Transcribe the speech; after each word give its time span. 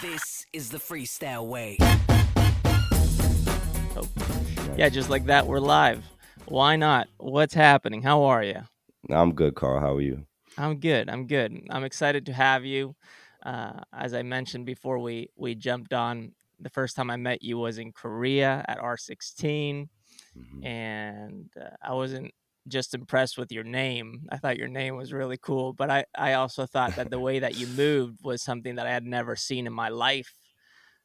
This 0.00 0.46
is 0.52 0.70
the 0.70 0.78
freestyle 0.78 1.46
way. 1.46 1.76
Oh. 3.94 4.08
Yeah, 4.76 4.88
just 4.88 5.10
like 5.10 5.26
that, 5.26 5.46
we're 5.46 5.60
live. 5.60 6.04
Why 6.46 6.76
not? 6.76 7.08
What's 7.18 7.54
happening? 7.54 8.02
How 8.02 8.22
are 8.22 8.42
you? 8.42 8.62
I'm 9.10 9.34
good, 9.34 9.54
Carl. 9.54 9.80
How 9.80 9.94
are 9.94 10.00
you? 10.00 10.24
I'm 10.56 10.78
good. 10.78 11.08
I'm 11.08 11.26
good. 11.26 11.66
I'm 11.70 11.84
excited 11.84 12.26
to 12.26 12.32
have 12.32 12.64
you. 12.64 12.94
Uh, 13.44 13.80
as 13.92 14.14
I 14.14 14.22
mentioned 14.22 14.66
before, 14.66 14.98
we 14.98 15.28
we 15.36 15.54
jumped 15.54 15.92
on. 15.92 16.32
The 16.60 16.70
first 16.70 16.96
time 16.96 17.10
I 17.10 17.16
met 17.16 17.42
you 17.42 17.58
was 17.58 17.78
in 17.78 17.92
Korea 17.92 18.64
at 18.68 18.78
R16, 18.78 19.88
mm-hmm. 20.38 20.64
and 20.64 21.50
uh, 21.60 21.70
I 21.82 21.92
wasn't 21.94 22.32
just 22.68 22.94
impressed 22.94 23.38
with 23.38 23.52
your 23.52 23.64
name. 23.64 24.26
I 24.30 24.36
thought 24.38 24.56
your 24.56 24.68
name 24.68 24.96
was 24.96 25.12
really 25.12 25.38
cool, 25.40 25.72
but 25.72 25.90
I, 25.90 26.04
I 26.16 26.34
also 26.34 26.66
thought 26.66 26.96
that 26.96 27.10
the 27.10 27.20
way 27.20 27.38
that 27.40 27.56
you 27.56 27.66
moved 27.68 28.20
was 28.22 28.42
something 28.42 28.76
that 28.76 28.86
I 28.86 28.90
had 28.92 29.04
never 29.04 29.36
seen 29.36 29.66
in 29.66 29.72
my 29.72 29.88
life 29.88 30.32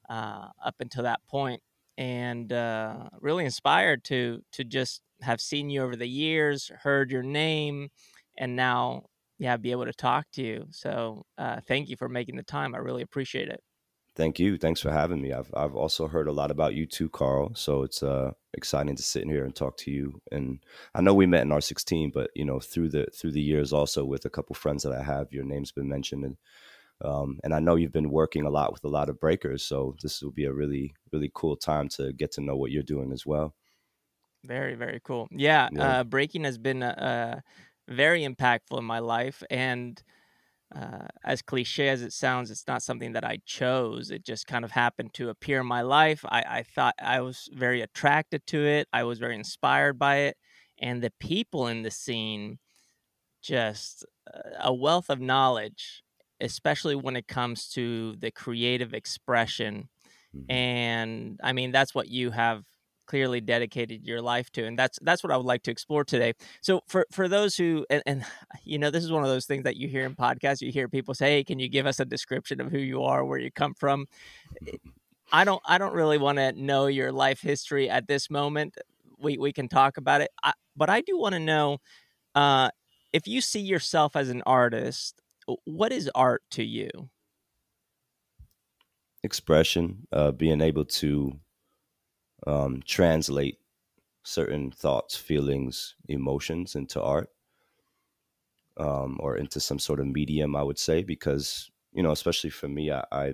uh, 0.10 0.48
up 0.64 0.76
until 0.80 1.04
that 1.04 1.22
point, 1.28 1.62
and 1.98 2.52
uh, 2.54 3.10
really 3.22 3.46
inspired 3.46 4.04
to 4.06 4.42
to 4.54 4.64
just 4.64 5.02
have 5.22 5.42
seen 5.42 5.70
you 5.70 5.82
over 5.84 5.96
the 5.96 6.08
years, 6.08 6.72
heard 6.84 7.12
your 7.12 7.24
name, 7.24 7.90
and 8.38 8.56
now 8.56 9.04
yeah, 9.40 9.58
be 9.58 9.72
able 9.72 9.86
to 9.86 9.94
talk 9.94 10.26
to 10.34 10.44
you. 10.44 10.66
So 10.72 11.26
uh, 11.38 11.60
thank 11.68 11.90
you 11.90 11.98
for 11.98 12.10
making 12.10 12.38
the 12.38 12.44
time. 12.44 12.74
I 12.74 12.80
really 12.80 13.04
appreciate 13.04 13.50
it. 13.50 13.62
Thank 14.18 14.40
you. 14.40 14.58
Thanks 14.58 14.82
for 14.82 14.90
having 14.90 15.22
me. 15.22 15.32
I've 15.32 15.54
I've 15.54 15.76
also 15.76 16.08
heard 16.08 16.28
a 16.28 16.32
lot 16.32 16.50
about 16.50 16.74
you 16.74 16.88
too, 16.88 17.08
Carl. 17.08 17.54
So 17.54 17.84
it's 17.84 18.02
uh, 18.02 18.32
exciting 18.56 18.96
to 18.96 19.04
sit 19.04 19.22
in 19.22 19.30
here 19.30 19.46
and 19.46 19.56
talk 19.56 19.78
to 19.78 19.92
you. 19.92 20.20
And 20.32 20.60
I 20.96 21.02
know 21.02 21.14
we 21.14 21.28
met 21.28 21.44
in 21.44 21.50
R16, 21.50 22.12
but 22.12 22.32
you 22.34 22.44
know 22.44 22.60
through 22.60 22.90
the 22.90 23.06
through 23.16 23.34
the 23.34 23.42
years 23.42 23.72
also 23.72 24.04
with 24.06 24.26
a 24.26 24.30
couple 24.32 24.56
friends 24.56 24.82
that 24.82 24.92
I 24.92 25.04
have, 25.04 25.32
your 25.32 25.44
name's 25.44 25.72
been 25.72 25.88
mentioned, 25.88 26.26
and 26.26 26.38
um, 27.06 27.40
and 27.44 27.54
I 27.54 27.60
know 27.60 27.76
you've 27.76 27.92
been 27.92 28.10
working 28.10 28.48
a 28.48 28.50
lot 28.50 28.74
with 28.74 28.84
a 28.86 28.90
lot 28.90 29.08
of 29.08 29.20
breakers. 29.20 29.64
So 29.64 29.96
this 30.02 30.24
will 30.24 30.32
be 30.32 30.46
a 30.46 30.54
really 30.54 30.96
really 31.12 31.32
cool 31.36 31.56
time 31.56 31.88
to 31.90 32.12
get 32.12 32.32
to 32.34 32.42
know 32.42 32.56
what 32.56 32.72
you're 32.72 32.82
doing 32.82 33.14
as 33.14 33.24
well. 33.24 33.54
Very 34.44 34.74
very 34.74 35.00
cool. 35.04 35.28
Yeah, 35.30 35.70
yeah. 35.72 36.00
Uh, 36.00 36.04
breaking 36.04 36.44
has 36.46 36.58
been 36.58 36.82
uh, 36.82 37.42
very 37.88 38.26
impactful 38.26 38.80
in 38.80 38.86
my 38.86 39.00
life 39.00 39.44
and 39.52 40.02
uh, 40.76 41.08
as 41.24 41.42
cliche 41.42 41.88
as 41.90 42.02
it 42.02 42.12
sounds, 42.14 42.52
it's 42.52 42.68
not 42.68 42.84
something 42.84 43.14
that 43.14 43.24
I 43.24 43.40
chose. 43.46 44.12
It 44.12 44.26
just 44.26 44.48
kind 44.48 44.66
of 44.66 44.72
happened 44.72 45.14
to 45.14 45.30
appear 45.30 45.62
in 45.62 45.68
my 45.68 45.82
life. 45.82 46.26
I, 46.28 46.44
I 46.48 46.64
thought 46.64 46.96
I 47.02 47.22
was 47.22 47.50
very 47.54 47.82
attracted 47.82 48.46
to 48.48 48.66
it. 48.66 48.88
I 48.92 49.04
was 49.04 49.20
very 49.20 49.36
inspired 49.36 49.98
by 49.98 50.18
it. 50.18 50.38
And 50.80 51.02
the 51.02 51.14
people 51.20 51.68
in 51.68 51.84
the 51.84 51.92
scene, 51.92 52.60
just 53.42 54.06
uh, 54.34 54.50
a 54.60 54.74
wealth 54.74 55.10
of 55.10 55.22
knowledge, 55.22 56.04
especially 56.42 56.96
when 56.96 57.16
it 57.16 57.28
comes 57.28 57.70
to 57.70 58.16
the 58.18 58.32
creative 58.32 58.94
expression. 58.94 59.90
Mm-hmm. 60.36 60.52
And 60.52 61.40
I 61.42 61.54
mean, 61.54 61.72
that's 61.72 61.96
what 61.96 62.10
you 62.10 62.32
have 62.32 62.64
clearly 63.08 63.42
dedicated 63.42 64.06
your 64.06 64.22
life 64.22 64.52
to 64.52 64.66
and 64.66 64.78
that's 64.78 65.00
that's 65.02 65.24
what 65.24 65.32
i 65.32 65.38
would 65.38 65.46
like 65.46 65.64
to 65.64 65.72
explore 65.72 66.04
today. 66.04 66.34
So 66.62 66.82
for 66.88 67.06
for 67.12 67.28
those 67.28 67.56
who 67.56 67.86
and, 67.90 68.04
and, 68.06 68.26
you 68.64 68.78
know 68.78 68.92
this 68.92 69.04
is 69.04 69.12
one 69.12 69.24
of 69.24 69.30
those 69.30 69.46
things 69.46 69.64
that 69.64 69.78
you 69.78 69.88
hear 69.88 70.06
in 70.06 70.16
podcasts 70.16 70.62
you 70.62 70.72
hear 70.72 70.88
people 70.88 71.14
say 71.14 71.38
hey 71.38 71.44
can 71.44 71.60
you 71.60 71.70
give 71.70 71.86
us 71.86 72.00
a 72.00 72.06
description 72.06 72.60
of 72.62 72.72
who 72.72 72.78
you 72.78 73.04
are 73.04 73.26
where 73.26 73.40
you 73.40 73.52
come 73.52 73.74
from? 73.74 74.06
I 75.32 75.44
don't 75.44 75.62
i 75.66 75.78
don't 75.78 75.94
really 75.94 76.18
want 76.18 76.38
to 76.38 76.52
know 76.54 76.88
your 76.88 77.12
life 77.12 77.42
history 77.42 77.90
at 77.90 78.08
this 78.08 78.30
moment. 78.30 78.78
We 79.20 79.38
we 79.38 79.52
can 79.52 79.68
talk 79.68 79.98
about 79.98 80.22
it. 80.22 80.30
I, 80.44 80.54
but 80.76 80.90
i 80.90 81.02
do 81.02 81.18
want 81.18 81.34
to 81.34 81.40
know 81.40 81.80
uh 82.36 82.70
if 83.14 83.28
you 83.28 83.42
see 83.42 83.62
yourself 83.62 84.16
as 84.16 84.30
an 84.30 84.44
artist 84.46 85.22
what 85.64 85.94
is 85.94 86.12
art 86.14 86.44
to 86.52 86.64
you? 86.64 86.90
Expression 89.24 90.08
uh 90.12 90.32
being 90.32 90.62
able 90.62 90.86
to 90.86 91.40
um, 92.46 92.82
translate 92.86 93.58
certain 94.24 94.72
thoughts, 94.72 95.16
feelings, 95.16 95.96
emotions 96.08 96.76
into 96.76 97.02
art 97.02 97.30
um, 98.78 99.18
or 99.20 99.38
into 99.38 99.60
some 99.60 99.80
sort 99.80 100.00
of 100.00 100.08
medium, 100.08 100.56
I 100.56 100.64
would 100.64 100.80
say, 100.80 101.04
because 101.04 101.70
you 101.94 102.04
know, 102.04 102.12
especially 102.12 102.52
for 102.52 102.68
me, 102.68 102.92
I, 102.92 103.04
I, 103.12 103.34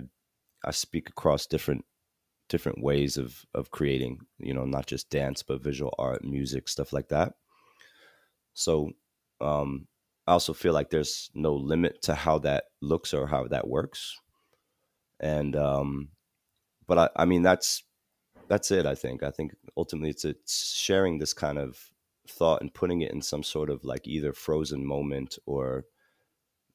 I 0.64 0.70
speak 0.70 1.08
across 1.08 1.46
different 1.46 1.84
different 2.48 2.82
ways 2.82 3.16
of 3.16 3.44
of 3.54 3.70
creating, 3.70 4.20
you 4.38 4.54
know, 4.54 4.64
not 4.64 4.86
just 4.86 5.10
dance 5.10 5.42
but 5.42 5.62
visual 5.62 5.94
art, 5.98 6.24
music, 6.24 6.68
stuff 6.68 6.92
like 6.92 7.08
that. 7.08 7.34
So 8.54 8.92
um, 9.40 9.86
I 10.26 10.32
also 10.32 10.52
feel 10.52 10.72
like 10.72 10.90
there's 10.90 11.30
no 11.34 11.54
limit 11.54 12.02
to 12.02 12.14
how 12.14 12.38
that 12.40 12.64
looks 12.80 13.12
or 13.12 13.26
how 13.26 13.46
that 13.48 13.68
works, 13.68 14.16
and 15.20 15.54
um, 15.56 16.08
but 16.86 16.98
I, 16.98 17.22
I 17.22 17.24
mean 17.26 17.42
that's 17.42 17.84
that's 18.48 18.70
it. 18.70 18.86
I 18.86 18.94
think. 18.94 19.22
I 19.22 19.30
think 19.30 19.54
ultimately 19.76 20.10
it's 20.10 20.24
it's 20.24 20.74
sharing 20.74 21.18
this 21.18 21.34
kind 21.34 21.58
of 21.58 21.90
thought 22.28 22.60
and 22.62 22.72
putting 22.72 23.02
it 23.02 23.12
in 23.12 23.20
some 23.22 23.42
sort 23.42 23.70
of 23.70 23.84
like 23.84 24.06
either 24.06 24.32
frozen 24.32 24.84
moment 24.84 25.38
or 25.46 25.84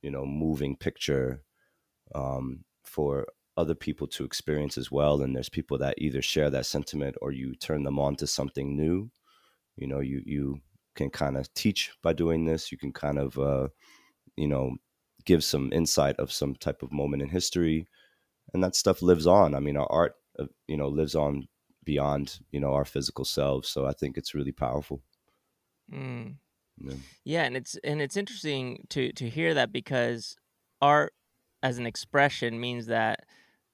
you 0.01 0.11
know 0.11 0.25
moving 0.25 0.75
picture 0.75 1.43
um, 2.15 2.63
for 2.83 3.27
other 3.57 3.75
people 3.75 4.07
to 4.07 4.23
experience 4.23 4.77
as 4.77 4.89
well. 4.89 5.21
And 5.21 5.35
there's 5.35 5.49
people 5.49 5.77
that 5.79 5.95
either 5.97 6.21
share 6.21 6.49
that 6.49 6.65
sentiment 6.65 7.15
or 7.21 7.31
you 7.31 7.55
turn 7.55 7.83
them 7.83 7.99
on 7.99 8.15
to 8.17 8.27
something 8.27 8.75
new. 8.75 9.11
You 9.75 9.87
know, 9.87 9.99
you 9.99 10.21
you 10.25 10.61
can 10.95 11.09
kind 11.09 11.37
of 11.37 11.53
teach 11.53 11.91
by 12.01 12.13
doing 12.13 12.45
this. 12.45 12.71
You 12.71 12.77
can 12.77 12.91
kind 12.93 13.19
of 13.19 13.37
uh, 13.37 13.67
you 14.37 14.47
know 14.47 14.77
give 15.25 15.43
some 15.43 15.71
insight 15.73 16.15
of 16.17 16.31
some 16.31 16.55
type 16.55 16.81
of 16.81 16.91
moment 16.91 17.21
in 17.21 17.29
history, 17.29 17.87
and 18.53 18.63
that 18.63 18.75
stuff 18.75 19.01
lives 19.01 19.27
on. 19.27 19.55
I 19.55 19.59
mean, 19.59 19.77
our 19.77 19.91
art 19.91 20.15
uh, 20.39 20.45
you 20.67 20.77
know 20.77 20.87
lives 20.87 21.15
on 21.15 21.47
beyond 21.83 22.39
you 22.51 22.59
know 22.59 22.73
our 22.73 22.85
physical 22.85 23.25
selves 23.25 23.67
so 23.67 23.85
i 23.85 23.93
think 23.93 24.17
it's 24.17 24.33
really 24.33 24.51
powerful 24.51 25.01
mm. 25.91 26.35
yeah. 26.81 26.93
yeah 27.23 27.43
and 27.43 27.55
it's 27.57 27.77
and 27.83 28.01
it's 28.01 28.17
interesting 28.17 28.85
to 28.89 29.11
to 29.13 29.29
hear 29.29 29.53
that 29.53 29.71
because 29.71 30.35
art 30.81 31.13
as 31.63 31.77
an 31.77 31.85
expression 31.85 32.59
means 32.59 32.87
that 32.87 33.25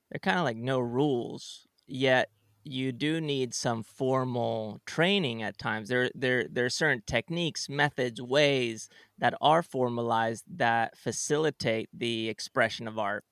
they're 0.09 0.19
kind 0.19 0.38
of 0.39 0.45
like 0.45 0.57
no 0.57 0.79
rules 0.79 1.67
yet 1.88 2.29
you 2.63 2.91
do 2.91 3.21
need 3.21 3.53
some 3.53 3.83
formal 3.83 4.81
training 4.87 5.43
at 5.43 5.57
times 5.57 5.87
there 5.87 6.09
there 6.16 6.47
there 6.51 6.66
are 6.66 6.69
certain 6.69 7.03
techniques 7.05 7.69
methods 7.69 8.22
ways 8.22 8.89
that 9.19 9.35
are 9.39 9.61
formalized 9.61 10.43
that 10.47 10.97
facilitate 10.97 11.87
the 11.93 12.27
expression 12.27 12.87
of 12.87 12.97
art 12.97 13.23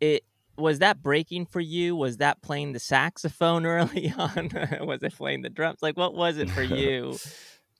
it 0.00 0.24
was 0.58 0.78
that 0.80 1.02
breaking 1.02 1.46
for 1.46 1.60
you? 1.60 1.96
Was 1.96 2.18
that 2.18 2.42
playing 2.42 2.72
the 2.72 2.80
saxophone 2.80 3.66
early 3.66 4.12
on? 4.16 4.50
was 4.82 5.02
it 5.02 5.14
playing 5.14 5.42
the 5.42 5.50
drums? 5.50 5.78
Like, 5.82 5.96
what 5.96 6.14
was 6.14 6.38
it 6.38 6.50
for 6.50 6.62
you? 6.62 7.16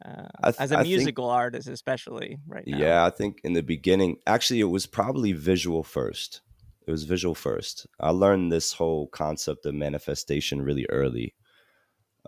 Uh, 0.05 0.29
th- 0.45 0.57
as 0.59 0.73
a 0.73 0.83
musical 0.83 1.27
think, 1.27 1.35
artist, 1.35 1.69
especially 1.69 2.39
right 2.47 2.67
now. 2.67 2.79
Yeah, 2.79 3.05
I 3.07 3.11
think 3.11 3.41
in 3.45 3.55
the 3.55 3.63
beginning, 3.63 4.19
actually, 4.27 4.61
it 4.61 4.65
was 4.65 4.87
probably 4.87 5.33
visual 5.33 5.83
first. 5.83 6.43
It 6.87 6.91
was 6.91 7.05
visual 7.05 7.35
first. 7.35 7.87
I 7.99 8.11
learned 8.11 8.53
this 8.53 8.75
whole 8.75 9.09
concept 9.09 9.67
of 9.67 9.75
manifestation 9.75 10.63
really 10.63 10.87
early. 10.91 11.35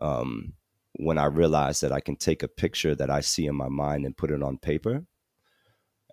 Um, 0.00 0.54
when 0.94 1.18
I 1.18 1.26
realized 1.26 1.82
that 1.82 1.92
I 1.92 2.00
can 2.00 2.16
take 2.16 2.42
a 2.42 2.48
picture 2.48 2.94
that 2.94 3.10
I 3.10 3.20
see 3.20 3.46
in 3.46 3.54
my 3.54 3.68
mind 3.68 4.04
and 4.04 4.16
put 4.16 4.30
it 4.30 4.42
on 4.42 4.58
paper, 4.58 5.04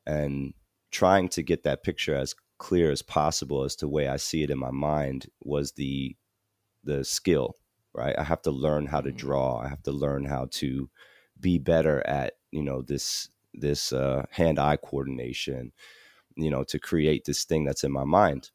and 0.05 0.53
trying 0.91 1.27
to 1.29 1.41
get 1.41 1.63
that 1.63 1.83
picture 1.83 2.15
as 2.15 2.35
clear 2.57 2.91
as 2.91 3.01
possible 3.01 3.63
as 3.63 3.75
to 3.77 3.85
the 3.85 3.89
way 3.89 4.07
I 4.07 4.17
see 4.17 4.43
it 4.43 4.49
in 4.49 4.57
my 4.59 4.71
mind 4.71 5.27
was 5.41 5.73
the 5.73 6.15
the 6.83 7.03
skill, 7.03 7.55
right? 7.93 8.15
I 8.17 8.23
have 8.23 8.41
to 8.43 8.51
learn 8.51 8.85
how 8.85 9.01
to 9.01 9.09
mm-hmm. 9.09 9.17
draw. 9.17 9.57
I 9.57 9.67
have 9.67 9.83
to 9.83 9.91
learn 9.91 10.25
how 10.25 10.47
to 10.51 10.89
be 11.39 11.57
better 11.57 12.05
at, 12.07 12.33
you 12.51 12.63
know, 12.63 12.81
this 12.81 13.29
this 13.53 13.93
uh, 13.93 14.25
hand-eye 14.31 14.77
coordination, 14.77 15.71
you 16.35 16.51
know, 16.51 16.63
to 16.65 16.77
create 16.77 17.25
this 17.25 17.45
thing 17.45 17.65
that's 17.65 17.83
in 17.83 17.91
my 17.91 18.03
mind. 18.03 18.51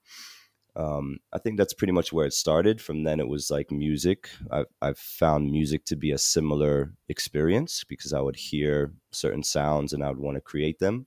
Um, 0.76 1.18
I 1.32 1.38
think 1.38 1.56
that's 1.56 1.72
pretty 1.72 1.92
much 1.92 2.12
where 2.12 2.26
it 2.26 2.32
started. 2.32 2.80
From 2.80 3.02
then, 3.02 3.18
it 3.18 3.28
was 3.28 3.50
like 3.50 3.70
music. 3.70 4.30
I've, 4.50 4.66
I've 4.80 4.98
found 4.98 5.50
music 5.50 5.84
to 5.86 5.96
be 5.96 6.12
a 6.12 6.18
similar 6.18 6.92
experience 7.08 7.82
because 7.82 8.12
I 8.12 8.20
would 8.20 8.36
hear 8.36 8.92
certain 9.10 9.42
sounds 9.42 9.92
and 9.92 10.04
I 10.04 10.08
would 10.10 10.18
want 10.18 10.36
to 10.36 10.40
create 10.40 10.78
them 10.78 11.06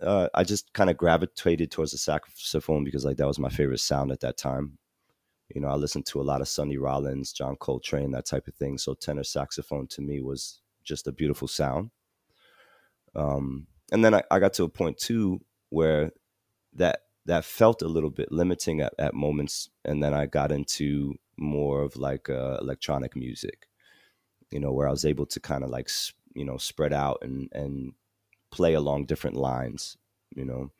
uh, 0.00 0.28
I 0.34 0.44
just 0.44 0.72
kind 0.72 0.90
of 0.90 0.96
gravitated 0.96 1.70
towards 1.70 1.92
the 1.92 1.98
saxophone 1.98 2.84
because 2.84 3.04
like 3.04 3.16
that 3.16 3.26
was 3.26 3.38
my 3.38 3.48
favorite 3.48 3.80
sound 3.80 4.12
at 4.12 4.20
that 4.20 4.36
time. 4.36 4.78
You 5.54 5.60
know, 5.60 5.68
I 5.68 5.74
listened 5.74 6.06
to 6.06 6.20
a 6.20 6.22
lot 6.22 6.40
of 6.40 6.48
Sonny 6.48 6.76
Rollins, 6.76 7.32
John 7.32 7.56
Coltrane, 7.56 8.10
that 8.12 8.26
type 8.26 8.48
of 8.48 8.54
thing. 8.54 8.78
So 8.78 8.94
tenor 8.94 9.24
saxophone 9.24 9.86
to 9.88 10.02
me 10.02 10.20
was 10.20 10.60
just 10.84 11.06
a 11.06 11.12
beautiful 11.12 11.48
sound. 11.48 11.90
Um, 13.14 13.66
and 13.90 14.04
then 14.04 14.14
I, 14.14 14.22
I 14.30 14.38
got 14.38 14.52
to 14.54 14.64
a 14.64 14.68
point 14.68 14.98
too 14.98 15.40
where 15.70 16.12
that 16.74 17.02
that 17.26 17.44
felt 17.44 17.82
a 17.82 17.88
little 17.88 18.10
bit 18.10 18.32
limiting 18.32 18.80
at, 18.80 18.94
at 18.98 19.14
moments, 19.14 19.68
and 19.84 20.02
then 20.02 20.14
I 20.14 20.26
got 20.26 20.50
into 20.50 21.14
more 21.36 21.82
of 21.82 21.96
like 21.96 22.30
uh, 22.30 22.56
electronic 22.60 23.16
music. 23.16 23.68
You 24.50 24.60
know, 24.60 24.72
where 24.72 24.88
I 24.88 24.90
was 24.90 25.04
able 25.04 25.26
to 25.26 25.40
kind 25.40 25.64
of 25.64 25.70
like 25.70 25.90
you 26.34 26.44
know 26.44 26.56
spread 26.56 26.92
out 26.92 27.18
and 27.22 27.48
and 27.52 27.92
play 28.50 28.74
along 28.74 29.06
different 29.06 29.36
lines, 29.36 29.96
you 30.34 30.44
know. 30.44 30.70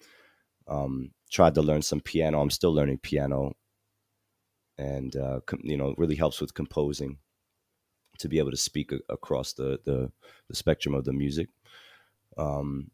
Um, 0.67 1.13
tried 1.31 1.55
to 1.55 1.63
learn 1.63 1.83
some 1.83 2.01
piano. 2.01 2.41
I'm 2.41 2.51
still 2.51 2.75
learning 2.75 2.99
piano, 2.99 3.55
and 4.77 5.15
uh, 5.17 5.41
com- 5.47 5.61
you 5.63 5.77
know, 5.77 5.95
really 5.97 6.17
helps 6.17 6.41
with 6.41 6.55
composing 6.55 7.19
to 8.19 8.29
be 8.29 8.39
able 8.39 8.51
to 8.51 8.57
speak 8.57 8.93
a- 8.93 9.01
across 9.09 9.53
the, 9.53 9.79
the, 9.85 10.11
the 10.49 10.55
spectrum 10.55 10.95
of 10.95 11.05
the 11.05 11.13
music. 11.13 11.49
Um, 12.37 12.91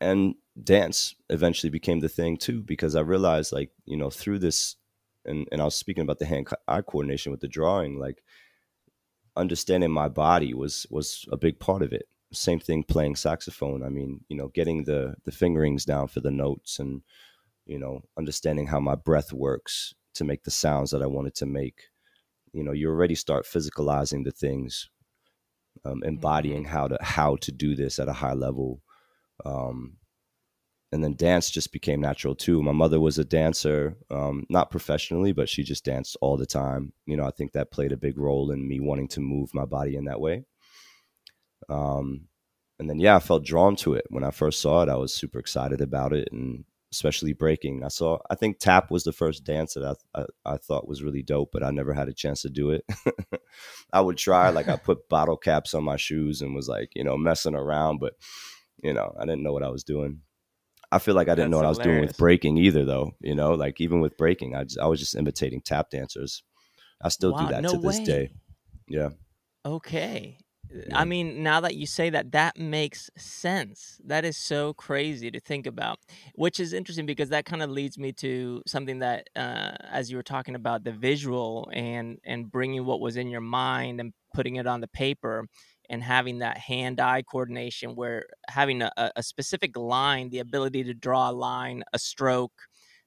and 0.00 0.34
dance 0.62 1.14
eventually 1.30 1.70
became 1.70 2.00
the 2.00 2.08
thing 2.08 2.36
too 2.36 2.62
because 2.62 2.94
I 2.94 3.00
realized 3.00 3.52
like 3.52 3.70
you 3.84 3.96
know 3.96 4.10
through 4.10 4.40
this, 4.40 4.76
and 5.24 5.48
and 5.50 5.60
I 5.60 5.64
was 5.64 5.76
speaking 5.76 6.02
about 6.02 6.18
the 6.18 6.26
hand 6.26 6.48
eye 6.68 6.82
coordination 6.82 7.32
with 7.32 7.40
the 7.40 7.48
drawing, 7.48 7.98
like 7.98 8.22
understanding 9.36 9.90
my 9.90 10.08
body 10.08 10.54
was 10.54 10.86
was 10.90 11.26
a 11.32 11.36
big 11.36 11.58
part 11.58 11.82
of 11.82 11.92
it. 11.92 12.08
Same 12.36 12.60
thing 12.60 12.84
playing 12.84 13.16
saxophone. 13.16 13.82
I 13.82 13.88
mean, 13.88 14.20
you 14.28 14.36
know, 14.36 14.48
getting 14.48 14.84
the 14.84 15.16
the 15.24 15.32
fingerings 15.32 15.84
down 15.84 16.08
for 16.08 16.20
the 16.20 16.30
notes 16.30 16.78
and 16.78 17.02
you 17.66 17.78
know, 17.78 18.02
understanding 18.16 18.68
how 18.68 18.80
my 18.80 18.94
breath 18.94 19.32
works 19.32 19.92
to 20.14 20.24
make 20.24 20.44
the 20.44 20.50
sounds 20.50 20.92
that 20.92 21.02
I 21.02 21.06
wanted 21.06 21.34
to 21.36 21.46
make. 21.46 21.82
You 22.52 22.62
know, 22.64 22.72
you 22.72 22.88
already 22.88 23.16
start 23.16 23.44
physicalizing 23.44 24.24
the 24.24 24.30
things, 24.30 24.88
um, 25.84 26.02
embodying 26.04 26.62
mm-hmm. 26.62 26.72
how 26.72 26.88
to 26.88 26.98
how 27.00 27.36
to 27.36 27.52
do 27.52 27.74
this 27.74 27.98
at 27.98 28.08
a 28.08 28.14
high 28.14 28.34
level. 28.34 28.82
Um, 29.44 29.98
and 30.92 31.02
then 31.02 31.16
dance 31.16 31.50
just 31.50 31.72
became 31.72 32.00
natural 32.00 32.34
too. 32.34 32.62
My 32.62 32.72
mother 32.72 33.00
was 33.00 33.18
a 33.18 33.24
dancer, 33.24 33.96
um, 34.10 34.46
not 34.48 34.70
professionally, 34.70 35.32
but 35.32 35.48
she 35.48 35.64
just 35.64 35.84
danced 35.84 36.16
all 36.20 36.36
the 36.36 36.46
time. 36.46 36.92
You 37.04 37.16
know, 37.16 37.26
I 37.26 37.32
think 37.32 37.52
that 37.52 37.72
played 37.72 37.92
a 37.92 37.96
big 37.96 38.16
role 38.16 38.52
in 38.52 38.66
me 38.66 38.78
wanting 38.80 39.08
to 39.08 39.20
move 39.20 39.52
my 39.52 39.64
body 39.64 39.96
in 39.96 40.04
that 40.04 40.20
way. 40.20 40.44
Um, 41.68 42.28
and 42.78 42.88
then 42.90 42.98
yeah, 42.98 43.16
I 43.16 43.20
felt 43.20 43.44
drawn 43.44 43.76
to 43.76 43.94
it 43.94 44.04
when 44.10 44.24
I 44.24 44.30
first 44.30 44.60
saw 44.60 44.82
it. 44.82 44.88
I 44.88 44.96
was 44.96 45.14
super 45.14 45.38
excited 45.38 45.80
about 45.80 46.12
it, 46.12 46.28
and 46.30 46.64
especially 46.92 47.32
breaking. 47.32 47.84
I 47.84 47.88
saw, 47.88 48.18
I 48.30 48.34
think 48.34 48.58
tap 48.58 48.90
was 48.90 49.04
the 49.04 49.12
first 49.12 49.44
dance 49.44 49.74
that 49.74 49.96
I, 50.14 50.20
I, 50.20 50.54
I 50.54 50.56
thought 50.56 50.88
was 50.88 51.02
really 51.02 51.22
dope, 51.22 51.50
but 51.52 51.62
I 51.62 51.70
never 51.70 51.92
had 51.92 52.08
a 52.08 52.14
chance 52.14 52.42
to 52.42 52.50
do 52.50 52.70
it. 52.70 52.84
I 53.92 54.00
would 54.00 54.16
try, 54.16 54.50
like 54.50 54.68
I 54.68 54.76
put 54.84 55.08
bottle 55.08 55.36
caps 55.36 55.74
on 55.74 55.84
my 55.84 55.96
shoes 55.96 56.42
and 56.42 56.54
was 56.54 56.68
like, 56.68 56.90
you 56.94 57.04
know, 57.04 57.16
messing 57.16 57.54
around, 57.54 57.98
but 57.98 58.14
you 58.82 58.92
know, 58.92 59.14
I 59.18 59.24
didn't 59.24 59.42
know 59.42 59.52
what 59.52 59.62
I 59.62 59.70
was 59.70 59.84
doing. 59.84 60.20
I 60.92 60.98
feel 60.98 61.14
like 61.14 61.28
I 61.28 61.34
didn't 61.34 61.50
That's 61.50 61.62
know 61.62 61.68
what 61.68 61.74
hilarious. 61.74 61.78
I 61.78 61.80
was 61.80 61.96
doing 61.96 62.06
with 62.06 62.18
breaking 62.18 62.58
either, 62.58 62.84
though. 62.84 63.12
You 63.20 63.34
know, 63.34 63.54
like 63.54 63.80
even 63.80 64.00
with 64.00 64.16
breaking, 64.16 64.54
I 64.54 64.64
just, 64.64 64.78
I 64.78 64.86
was 64.86 65.00
just 65.00 65.16
imitating 65.16 65.62
tap 65.62 65.90
dancers. 65.90 66.42
I 67.02 67.08
still 67.08 67.32
wow, 67.32 67.38
do 67.38 67.46
that 67.48 67.62
no 67.62 67.72
to 67.72 67.78
this 67.78 67.98
way. 67.98 68.04
day. 68.04 68.30
Yeah. 68.88 69.10
Okay. 69.64 70.38
I 70.92 71.04
mean, 71.04 71.42
now 71.42 71.60
that 71.60 71.76
you 71.76 71.86
say 71.86 72.10
that, 72.10 72.32
that 72.32 72.58
makes 72.58 73.10
sense. 73.16 74.00
That 74.04 74.24
is 74.24 74.36
so 74.36 74.74
crazy 74.74 75.30
to 75.30 75.40
think 75.40 75.66
about, 75.66 75.98
which 76.34 76.60
is 76.60 76.72
interesting 76.72 77.06
because 77.06 77.28
that 77.30 77.44
kind 77.44 77.62
of 77.62 77.70
leads 77.70 77.98
me 77.98 78.12
to 78.14 78.62
something 78.66 78.98
that, 79.00 79.28
uh, 79.36 79.72
as 79.90 80.10
you 80.10 80.16
were 80.16 80.22
talking 80.22 80.54
about 80.54 80.84
the 80.84 80.92
visual 80.92 81.70
and 81.72 82.18
and 82.24 82.50
bringing 82.50 82.84
what 82.84 83.00
was 83.00 83.16
in 83.16 83.28
your 83.28 83.40
mind 83.40 84.00
and 84.00 84.12
putting 84.34 84.56
it 84.56 84.66
on 84.66 84.80
the 84.80 84.88
paper 84.88 85.46
and 85.88 86.02
having 86.02 86.40
that 86.40 86.58
hand-eye 86.58 87.22
coordination, 87.22 87.94
where 87.94 88.26
having 88.48 88.82
a, 88.82 88.90
a 89.14 89.22
specific 89.22 89.76
line, 89.76 90.30
the 90.30 90.40
ability 90.40 90.82
to 90.84 90.94
draw 90.94 91.30
a 91.30 91.32
line, 91.32 91.84
a 91.92 91.98
stroke, 91.98 92.52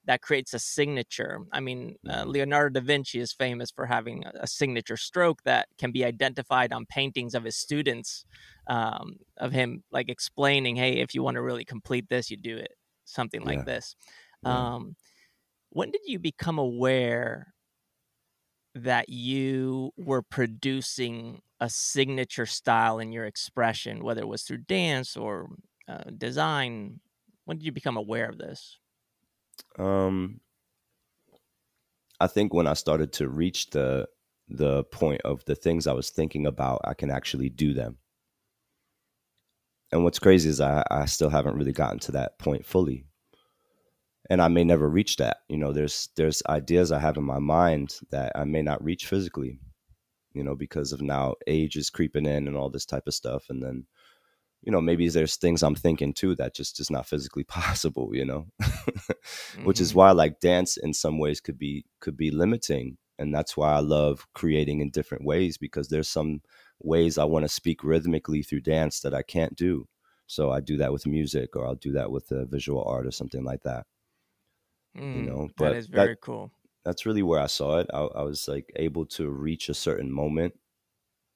that 0.10 0.24
creates 0.24 0.56
a 0.56 0.60
signature. 0.60 1.42
I 1.52 1.60
mean, 1.60 1.96
uh, 2.10 2.22
mm-hmm. 2.22 2.32
Leonardo 2.32 2.80
da 2.80 2.84
Vinci 2.84 3.20
is 3.20 3.32
famous 3.32 3.70
for 3.70 3.86
having 3.86 4.26
a, 4.26 4.32
a, 4.40 4.48
signature 4.48 4.98
stroke 4.98 5.44
that 5.44 5.68
can 5.78 5.92
be 5.92 6.04
identified 6.04 6.74
on 6.74 6.88
paintings 6.88 7.36
of 7.36 7.44
his 7.44 7.56
students, 7.56 8.26
um, 8.66 9.18
of 9.38 9.52
him 9.52 9.84
like 9.92 10.10
explaining, 10.10 10.78
"Hey, 10.78 10.94
if 10.94 11.14
you 11.14 11.22
want 11.22 11.36
to 11.36 11.44
really 11.44 11.64
complete 11.64 12.10
this, 12.10 12.32
you 12.32 12.38
do 12.38 12.58
it." 12.58 12.72
Something 13.06 13.44
like 13.44 13.60
yeah. 13.60 13.66
this. 13.66 13.96
Yeah. 14.44 14.58
Um, 14.58 14.96
when 15.70 15.92
did 15.92 16.02
you 16.06 16.18
become 16.18 16.58
aware 16.58 17.54
that 18.74 19.10
you 19.10 19.92
were 19.96 20.24
producing 20.24 21.44
a 21.60 21.70
signature 21.70 22.48
style 22.48 22.98
in 22.98 23.12
your 23.12 23.26
expression, 23.26 24.04
whether 24.04 24.22
it 24.22 24.28
was 24.28 24.42
through 24.42 24.64
dance 24.66 25.16
or 25.16 25.50
uh, 25.88 26.06
design? 26.18 27.00
When 27.46 27.58
did 27.58 27.66
you 27.68 27.72
become 27.72 27.96
aware 27.96 28.28
of 28.28 28.40
this? 28.40 28.80
Um, 29.78 30.42
I 32.20 32.28
think 32.28 32.54
when 32.54 32.68
I 32.68 32.74
started 32.74 33.14
to 33.14 33.30
reach 33.30 33.70
the 33.70 34.08
the 34.50 34.84
point 34.86 35.22
of 35.22 35.46
the 35.46 35.56
things 35.56 35.86
I 35.86 35.94
was 35.94 36.10
thinking 36.10 36.48
about, 36.48 36.82
I 36.84 36.96
can 36.96 37.12
actually 37.12 37.50
do 37.50 37.74
them. 37.74 37.98
And 39.92 40.04
what's 40.04 40.20
crazy 40.20 40.50
is 40.50 40.60
I, 40.60 40.84
I 40.90 41.06
still 41.06 41.30
haven't 41.30 41.56
really 41.56 41.72
gotten 41.72 42.00
to 42.00 42.12
that 42.14 42.40
point 42.40 42.66
fully. 42.66 43.06
And 44.30 44.42
I 44.42 44.48
may 44.48 44.64
never 44.64 44.90
reach 44.90 45.18
that. 45.18 45.38
You 45.48 45.58
know, 45.58 45.72
there's 45.72 46.10
there's 46.16 46.44
ideas 46.48 46.92
I 46.92 47.00
have 47.00 47.18
in 47.18 47.24
my 47.24 47.40
mind 47.40 48.00
that 48.12 48.32
I 48.36 48.44
may 48.44 48.62
not 48.62 48.84
reach 48.84 49.08
physically, 49.08 49.60
you 50.34 50.44
know, 50.44 50.56
because 50.56 50.92
of 50.92 51.02
now 51.02 51.36
age 51.48 51.76
is 51.76 51.90
creeping 51.90 52.26
in 52.26 52.48
and 52.48 52.56
all 52.56 52.70
this 52.70 52.86
type 52.86 53.08
of 53.08 53.16
stuff. 53.16 53.46
And 53.50 53.64
then 53.64 53.86
you 54.64 54.72
know 54.72 54.82
maybe 54.82 55.08
there's 55.10 55.36
things 55.36 55.64
i'm 55.64 55.76
thinking 55.76 56.14
too 56.14 56.36
that 56.36 56.56
just 56.56 56.80
is 56.80 56.92
not 56.92 57.08
physically 57.08 57.44
possible 57.48 58.10
you 58.14 58.26
know? 58.26 58.48
Mm-hmm. 58.62 59.64
which 59.66 59.80
is 59.80 59.90
mm-hmm. 59.90 60.00
why 60.00 60.12
like 60.12 60.40
dance 60.40 60.78
in 60.78 60.94
some 60.94 61.18
ways 61.18 61.40
could 61.40 61.58
be 61.58 61.86
could 62.00 62.18
be 62.18 62.32
limiting 62.32 62.98
and 63.18 63.34
that's 63.34 63.56
why 63.56 63.74
i 63.74 63.80
love 63.80 64.28
creating 64.34 64.82
in 64.82 64.90
different 64.90 65.26
ways 65.26 65.58
because 65.58 65.90
there's 65.90 66.10
some 66.10 66.42
ways 66.80 67.18
i 67.18 67.24
want 67.24 67.44
to 67.44 67.50
speak 67.50 67.84
rhythmically 67.84 68.42
through 68.44 68.62
dance 68.62 69.02
that 69.02 69.14
i 69.14 69.22
can't 69.22 69.56
do. 69.56 69.88
So 70.28 70.52
i 70.52 70.60
do 70.60 70.78
that 70.78 70.94
with 70.94 71.08
music 71.08 71.56
or 71.56 71.66
i'll 71.66 71.76
do 71.76 71.94
that 71.94 72.12
with 72.12 72.32
a 72.32 72.46
visual 72.46 72.84
art 72.84 73.08
or 73.08 73.12
something 73.12 73.44
like 73.44 73.64
that 73.64 73.86
mm, 74.98 75.16
you 75.16 75.24
know 75.24 75.50
but 75.58 75.70
that 75.70 75.76
is 75.76 75.88
very 75.88 76.10
that, 76.10 76.22
cool. 76.22 76.52
that's 76.86 77.06
really 77.06 77.24
where 77.24 77.40
i 77.40 77.48
saw 77.48 77.80
it. 77.80 77.88
I, 77.92 78.02
I 78.02 78.22
was 78.22 78.48
like 78.48 78.72
able 78.76 79.08
to 79.08 79.28
reach 79.28 79.70
a 79.70 79.74
certain 79.74 80.12
moment 80.12 80.54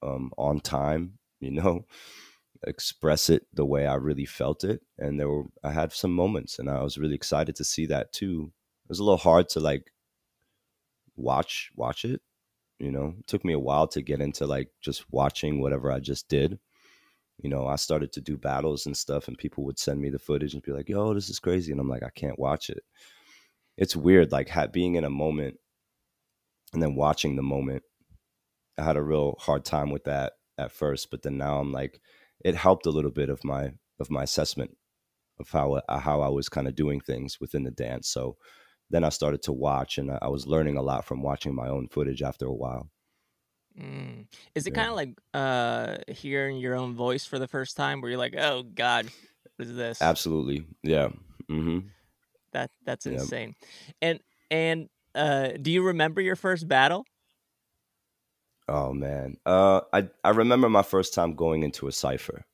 um 0.03 0.31
on 0.37 0.59
time 0.59 1.17
you 1.39 1.51
know 1.51 1.85
express 2.67 3.29
it 3.29 3.47
the 3.53 3.65
way 3.65 3.87
I 3.87 3.95
really 3.95 4.25
felt 4.25 4.63
it. 4.63 4.81
And 4.97 5.19
there 5.19 5.29
were 5.29 5.45
I 5.63 5.71
had 5.71 5.93
some 5.93 6.13
moments 6.13 6.59
and 6.59 6.69
I 6.69 6.81
was 6.83 6.97
really 6.97 7.15
excited 7.15 7.55
to 7.57 7.63
see 7.63 7.85
that 7.87 8.13
too. 8.13 8.51
It 8.85 8.89
was 8.89 8.99
a 8.99 9.03
little 9.03 9.17
hard 9.17 9.49
to 9.49 9.59
like 9.59 9.91
watch 11.15 11.71
watch 11.75 12.05
it. 12.05 12.21
You 12.79 12.91
know, 12.91 13.15
it 13.19 13.27
took 13.27 13.45
me 13.45 13.53
a 13.53 13.59
while 13.59 13.87
to 13.89 14.01
get 14.01 14.21
into 14.21 14.45
like 14.45 14.69
just 14.81 15.05
watching 15.11 15.61
whatever 15.61 15.91
I 15.91 15.99
just 15.99 16.27
did. 16.27 16.59
You 17.41 17.49
know, 17.49 17.67
I 17.67 17.77
started 17.77 18.11
to 18.13 18.21
do 18.21 18.37
battles 18.37 18.85
and 18.85 18.95
stuff, 18.95 19.27
and 19.27 19.37
people 19.37 19.63
would 19.65 19.79
send 19.79 19.99
me 19.99 20.09
the 20.09 20.19
footage 20.19 20.53
and 20.53 20.61
be 20.63 20.71
like, 20.71 20.89
"Yo, 20.89 21.13
this 21.13 21.29
is 21.29 21.39
crazy," 21.39 21.71
and 21.71 21.81
I'm 21.81 21.89
like, 21.89 22.03
"I 22.03 22.09
can't 22.09 22.37
watch 22.39 22.69
it." 22.69 22.83
It's 23.77 23.95
weird, 23.95 24.31
like 24.31 24.51
being 24.71 24.95
in 24.95 25.03
a 25.03 25.09
moment 25.09 25.57
and 26.73 26.81
then 26.81 26.95
watching 26.95 27.35
the 27.35 27.43
moment. 27.43 27.83
I 28.77 28.83
had 28.83 28.97
a 28.97 29.03
real 29.03 29.35
hard 29.39 29.65
time 29.65 29.91
with 29.91 30.05
that 30.05 30.33
at 30.57 30.71
first, 30.71 31.11
but 31.11 31.21
then 31.21 31.37
now 31.37 31.59
I'm 31.59 31.71
like, 31.71 32.01
it 32.43 32.55
helped 32.55 32.85
a 32.85 32.91
little 32.91 33.11
bit 33.11 33.29
of 33.29 33.43
my 33.43 33.71
of 33.99 34.09
my 34.09 34.23
assessment 34.23 34.71
of 35.39 35.49
how 35.49 35.73
uh, 35.73 35.99
how 35.99 36.21
I 36.21 36.29
was 36.29 36.49
kind 36.49 36.67
of 36.67 36.75
doing 36.75 36.99
things 36.99 37.39
within 37.39 37.63
the 37.63 37.71
dance. 37.71 38.09
So 38.09 38.37
then 38.89 39.03
I 39.03 39.09
started 39.09 39.41
to 39.43 39.53
watch, 39.53 39.97
and 39.97 40.11
I 40.21 40.27
was 40.27 40.47
learning 40.47 40.77
a 40.77 40.81
lot 40.81 41.05
from 41.05 41.21
watching 41.21 41.55
my 41.55 41.67
own 41.67 41.87
footage 41.87 42.21
after 42.21 42.45
a 42.45 42.53
while. 42.53 42.89
Mm. 43.79 44.27
Is 44.53 44.67
it 44.67 44.73
yeah. 44.73 44.83
kind 44.83 44.89
of 44.89 44.95
like 44.95 45.17
uh, 45.33 45.97
hearing 46.13 46.57
your 46.57 46.75
own 46.75 46.93
voice 46.93 47.25
for 47.25 47.39
the 47.39 47.47
first 47.47 47.75
time, 47.75 48.01
where 48.01 48.11
you're 48.11 48.19
like, 48.19 48.35
"Oh 48.37 48.63
God, 48.63 49.07
what 49.55 49.67
is 49.67 49.75
this?" 49.75 50.01
Absolutely, 50.01 50.65
yeah. 50.83 51.09
Mm-hmm. 51.49 51.87
That 52.51 52.69
that's 52.85 53.05
insane. 53.05 53.55
And 54.01 54.19
and 54.51 54.89
uh, 55.15 55.49
do 55.59 55.71
you 55.71 55.83
remember 55.83 56.21
your 56.21 56.35
first 56.35 56.67
battle? 56.67 57.05
Oh 58.67 58.93
man, 58.93 59.37
uh, 59.45 59.81
I 59.93 60.09
I 60.23 60.29
remember 60.31 60.69
my 60.69 60.83
first 60.83 61.13
time 61.13 61.35
going 61.35 61.63
into 61.63 61.87
a 61.87 61.91
cipher. 61.93 62.45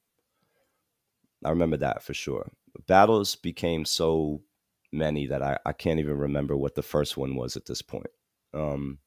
I 1.43 1.49
remember 1.49 1.77
that 1.77 2.03
for 2.03 2.13
sure. 2.13 2.51
Battles 2.87 3.35
became 3.35 3.85
so 3.85 4.41
many 4.91 5.27
that 5.27 5.41
I, 5.41 5.57
I 5.65 5.73
can't 5.73 5.99
even 5.99 6.17
remember 6.17 6.57
what 6.57 6.75
the 6.75 6.81
first 6.83 7.17
one 7.17 7.35
was 7.35 7.55
at 7.55 7.65
this 7.65 7.81
point. 7.81 8.07
Um, 8.53 8.99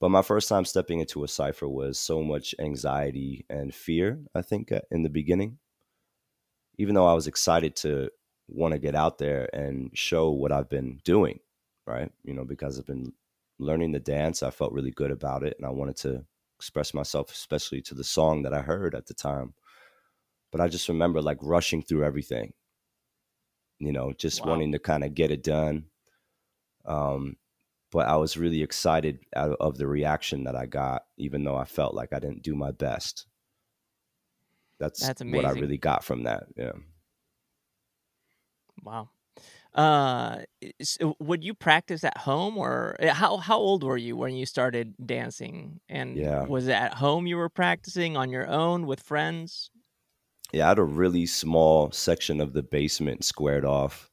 but 0.00 0.10
my 0.10 0.22
first 0.22 0.48
time 0.48 0.64
stepping 0.64 1.00
into 1.00 1.24
a 1.24 1.28
cipher 1.28 1.68
was 1.68 1.98
so 1.98 2.22
much 2.22 2.54
anxiety 2.58 3.46
and 3.50 3.74
fear. 3.74 4.20
I 4.34 4.42
think 4.42 4.72
uh, 4.72 4.80
in 4.90 5.02
the 5.02 5.10
beginning, 5.10 5.58
even 6.78 6.94
though 6.94 7.06
I 7.06 7.14
was 7.14 7.26
excited 7.26 7.76
to 7.76 8.10
want 8.48 8.72
to 8.72 8.78
get 8.78 8.94
out 8.94 9.18
there 9.18 9.48
and 9.52 9.90
show 9.94 10.30
what 10.30 10.52
I've 10.52 10.68
been 10.68 11.00
doing, 11.04 11.40
right? 11.86 12.10
You 12.24 12.34
know, 12.34 12.44
because 12.44 12.78
I've 12.78 12.86
been 12.86 13.12
learning 13.58 13.92
the 13.92 14.00
dance. 14.00 14.42
I 14.42 14.50
felt 14.50 14.72
really 14.72 14.90
good 14.90 15.10
about 15.10 15.42
it, 15.42 15.56
and 15.58 15.66
I 15.66 15.70
wanted 15.70 15.96
to 15.98 16.24
express 16.58 16.94
myself, 16.94 17.30
especially 17.32 17.80
to 17.82 17.94
the 17.94 18.04
song 18.04 18.42
that 18.42 18.54
I 18.54 18.60
heard 18.60 18.94
at 18.94 19.06
the 19.06 19.14
time. 19.14 19.54
But 20.50 20.60
I 20.60 20.68
just 20.68 20.88
remember 20.88 21.20
like 21.20 21.38
rushing 21.40 21.82
through 21.82 22.04
everything, 22.04 22.52
you 23.78 23.92
know, 23.92 24.12
just 24.12 24.44
wow. 24.44 24.52
wanting 24.52 24.72
to 24.72 24.78
kind 24.78 25.04
of 25.04 25.14
get 25.14 25.30
it 25.30 25.42
done. 25.42 25.86
Um, 26.84 27.36
but 27.90 28.08
I 28.08 28.16
was 28.16 28.36
really 28.36 28.62
excited 28.62 29.20
out 29.36 29.56
of 29.60 29.78
the 29.78 29.86
reaction 29.86 30.44
that 30.44 30.56
I 30.56 30.66
got, 30.66 31.04
even 31.16 31.44
though 31.44 31.56
I 31.56 31.64
felt 31.64 31.94
like 31.94 32.12
I 32.12 32.18
didn't 32.18 32.42
do 32.42 32.54
my 32.54 32.70
best. 32.70 33.26
That's, 34.78 35.06
That's 35.06 35.22
what 35.22 35.44
I 35.44 35.50
really 35.50 35.78
got 35.78 36.04
from 36.04 36.24
that. 36.24 36.44
Yeah. 36.56 36.72
Wow. 38.82 39.10
Uh, 39.74 40.42
so 40.82 41.14
would 41.20 41.44
you 41.44 41.54
practice 41.54 42.02
at 42.02 42.16
home 42.18 42.56
or 42.56 42.96
eh, 42.98 43.12
how 43.12 43.36
how 43.36 43.58
old 43.58 43.84
were 43.84 43.96
you 43.96 44.16
when 44.16 44.34
you 44.34 44.46
started 44.46 44.94
dancing? 45.04 45.80
And 45.88 46.16
Yeah. 46.16 46.46
was 46.46 46.66
it 46.68 46.72
at 46.72 46.94
home 46.94 47.26
you 47.26 47.36
were 47.36 47.48
practicing 47.50 48.16
on 48.16 48.30
your 48.30 48.46
own 48.48 48.86
with 48.86 49.00
friends? 49.02 49.70
Yeah, 50.52 50.66
I 50.66 50.68
had 50.70 50.78
a 50.78 50.84
really 50.84 51.26
small 51.26 51.90
section 51.92 52.40
of 52.40 52.52
the 52.54 52.62
basement 52.62 53.24
squared 53.24 53.64
off 53.64 54.10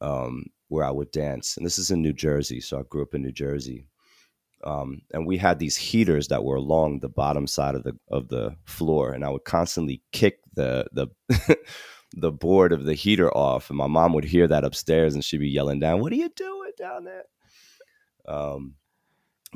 um, 0.00 0.46
where 0.68 0.84
I 0.84 0.90
would 0.90 1.10
dance. 1.10 1.56
And 1.56 1.64
this 1.66 1.78
is 1.78 1.90
in 1.90 2.02
New 2.02 2.12
Jersey. 2.12 2.60
So 2.60 2.78
I 2.80 2.82
grew 2.88 3.02
up 3.02 3.14
in 3.14 3.22
New 3.22 3.32
Jersey. 3.32 3.88
Um, 4.64 5.02
and 5.12 5.26
we 5.26 5.38
had 5.38 5.58
these 5.58 5.76
heaters 5.76 6.28
that 6.28 6.44
were 6.44 6.56
along 6.56 7.00
the 7.00 7.08
bottom 7.08 7.46
side 7.46 7.74
of 7.76 7.84
the 7.84 7.98
of 8.10 8.28
the 8.28 8.56
floor, 8.64 9.12
and 9.12 9.24
I 9.24 9.30
would 9.30 9.44
constantly 9.44 10.02
kick 10.12 10.40
the 10.54 10.86
the 10.92 11.08
the 12.16 12.32
board 12.32 12.72
of 12.72 12.84
the 12.84 12.94
heater 12.94 13.30
off, 13.36 13.70
and 13.70 13.78
my 13.78 13.86
mom 13.86 14.12
would 14.14 14.24
hear 14.24 14.48
that 14.48 14.64
upstairs, 14.64 15.14
and 15.14 15.24
she'd 15.24 15.38
be 15.40 15.48
yelling 15.48 15.80
down, 15.80 16.00
"What 16.00 16.12
are 16.12 16.16
you 16.16 16.30
doing 16.30 16.72
down 16.78 17.04
there?" 17.04 17.24
Um, 18.26 18.74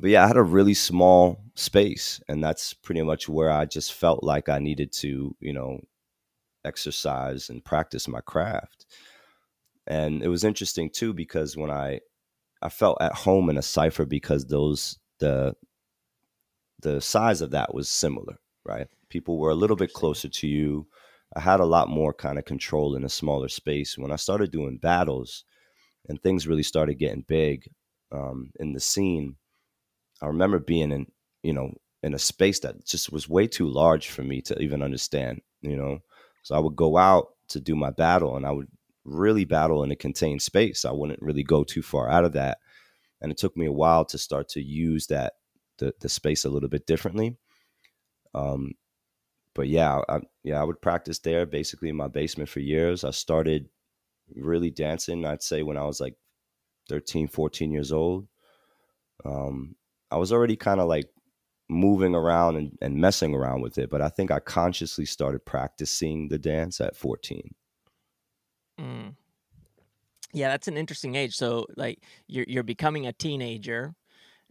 but 0.00 0.10
yeah, 0.10 0.24
I 0.24 0.28
had 0.28 0.36
a 0.36 0.42
really 0.42 0.74
small 0.74 1.44
space, 1.56 2.20
and 2.28 2.42
that's 2.42 2.74
pretty 2.74 3.02
much 3.02 3.28
where 3.28 3.50
I 3.50 3.66
just 3.66 3.94
felt 3.94 4.24
like 4.24 4.48
I 4.48 4.58
needed 4.58 4.92
to, 4.94 5.36
you 5.40 5.52
know, 5.52 5.80
exercise 6.64 7.50
and 7.50 7.64
practice 7.64 8.08
my 8.08 8.20
craft. 8.22 8.86
And 9.86 10.22
it 10.22 10.28
was 10.28 10.44
interesting 10.44 10.90
too 10.90 11.12
because 11.12 11.56
when 11.56 11.70
I 11.70 12.00
I 12.62 12.70
felt 12.70 12.98
at 13.00 13.14
home 13.14 13.50
in 13.50 13.58
a 13.58 13.62
cipher 13.62 14.06
because 14.06 14.46
those 14.46 14.98
the 15.20 15.54
the 16.80 17.00
size 17.00 17.40
of 17.40 17.50
that 17.50 17.74
was 17.74 17.88
similar, 17.88 18.38
right? 18.64 18.86
People 19.08 19.38
were 19.38 19.50
a 19.50 19.54
little 19.54 19.76
bit 19.76 19.92
closer 19.92 20.28
to 20.28 20.46
you. 20.46 20.86
I 21.36 21.40
had 21.40 21.60
a 21.60 21.66
lot 21.66 21.88
more 21.88 22.12
kind 22.12 22.38
of 22.38 22.44
control 22.44 22.96
in 22.96 23.04
a 23.04 23.08
smaller 23.08 23.48
space. 23.48 23.96
When 23.96 24.10
I 24.12 24.16
started 24.16 24.50
doing 24.50 24.78
battles 24.78 25.44
and 26.08 26.20
things 26.20 26.48
really 26.48 26.62
started 26.62 26.98
getting 26.98 27.24
big 27.26 27.70
um, 28.12 28.50
in 28.58 28.72
the 28.72 28.80
scene, 28.80 29.36
I 30.22 30.26
remember 30.26 30.58
being 30.58 30.92
in, 30.92 31.06
you 31.42 31.52
know, 31.52 31.72
in 32.02 32.14
a 32.14 32.18
space 32.18 32.60
that 32.60 32.84
just 32.84 33.12
was 33.12 33.28
way 33.28 33.46
too 33.46 33.68
large 33.68 34.08
for 34.08 34.22
me 34.22 34.40
to 34.42 34.58
even 34.60 34.82
understand, 34.82 35.40
you 35.60 35.76
know. 35.76 36.00
So 36.42 36.54
I 36.54 36.58
would 36.58 36.76
go 36.76 36.96
out 36.96 37.28
to 37.48 37.60
do 37.60 37.76
my 37.76 37.90
battle 37.90 38.36
and 38.36 38.46
I 38.46 38.50
would 38.50 38.68
really 39.04 39.44
battle 39.44 39.82
in 39.82 39.90
a 39.90 39.96
contained 39.96 40.42
space. 40.42 40.84
I 40.84 40.92
wouldn't 40.92 41.22
really 41.22 41.42
go 41.42 41.64
too 41.64 41.82
far 41.82 42.08
out 42.08 42.24
of 42.24 42.32
that. 42.32 42.58
And 43.20 43.30
it 43.30 43.38
took 43.38 43.56
me 43.56 43.66
a 43.66 43.72
while 43.72 44.04
to 44.06 44.18
start 44.18 44.48
to 44.50 44.62
use 44.62 45.06
that 45.08 45.34
the, 45.78 45.94
the 46.00 46.08
space 46.08 46.44
a 46.44 46.50
little 46.50 46.68
bit 46.68 46.86
differently. 46.86 47.36
Um, 48.34 48.72
but 49.60 49.68
yeah, 49.68 50.00
I, 50.08 50.20
yeah, 50.42 50.58
I 50.58 50.64
would 50.64 50.80
practice 50.80 51.18
there 51.18 51.44
basically 51.44 51.90
in 51.90 51.96
my 51.96 52.08
basement 52.08 52.48
for 52.48 52.60
years. 52.60 53.04
I 53.04 53.10
started 53.10 53.68
really 54.34 54.70
dancing, 54.70 55.26
I'd 55.26 55.42
say 55.42 55.62
when 55.62 55.76
I 55.76 55.84
was 55.84 56.00
like 56.00 56.14
13, 56.88 57.28
14 57.28 57.70
years 57.70 57.92
old. 57.92 58.26
Um, 59.22 59.76
I 60.10 60.16
was 60.16 60.32
already 60.32 60.56
kind 60.56 60.80
of 60.80 60.88
like 60.88 61.10
moving 61.68 62.14
around 62.14 62.56
and, 62.56 62.78
and 62.80 62.96
messing 62.96 63.34
around 63.34 63.60
with 63.60 63.76
it, 63.76 63.90
but 63.90 64.00
I 64.00 64.08
think 64.08 64.30
I 64.30 64.38
consciously 64.38 65.04
started 65.04 65.44
practicing 65.44 66.28
the 66.28 66.38
dance 66.38 66.80
at 66.80 66.96
14. 66.96 67.54
Mm. 68.80 69.14
Yeah, 70.32 70.48
that's 70.48 70.68
an 70.68 70.78
interesting 70.78 71.16
age. 71.16 71.36
So, 71.36 71.66
like, 71.76 71.98
you're 72.28 72.46
you're 72.48 72.62
becoming 72.62 73.06
a 73.06 73.12
teenager. 73.12 73.94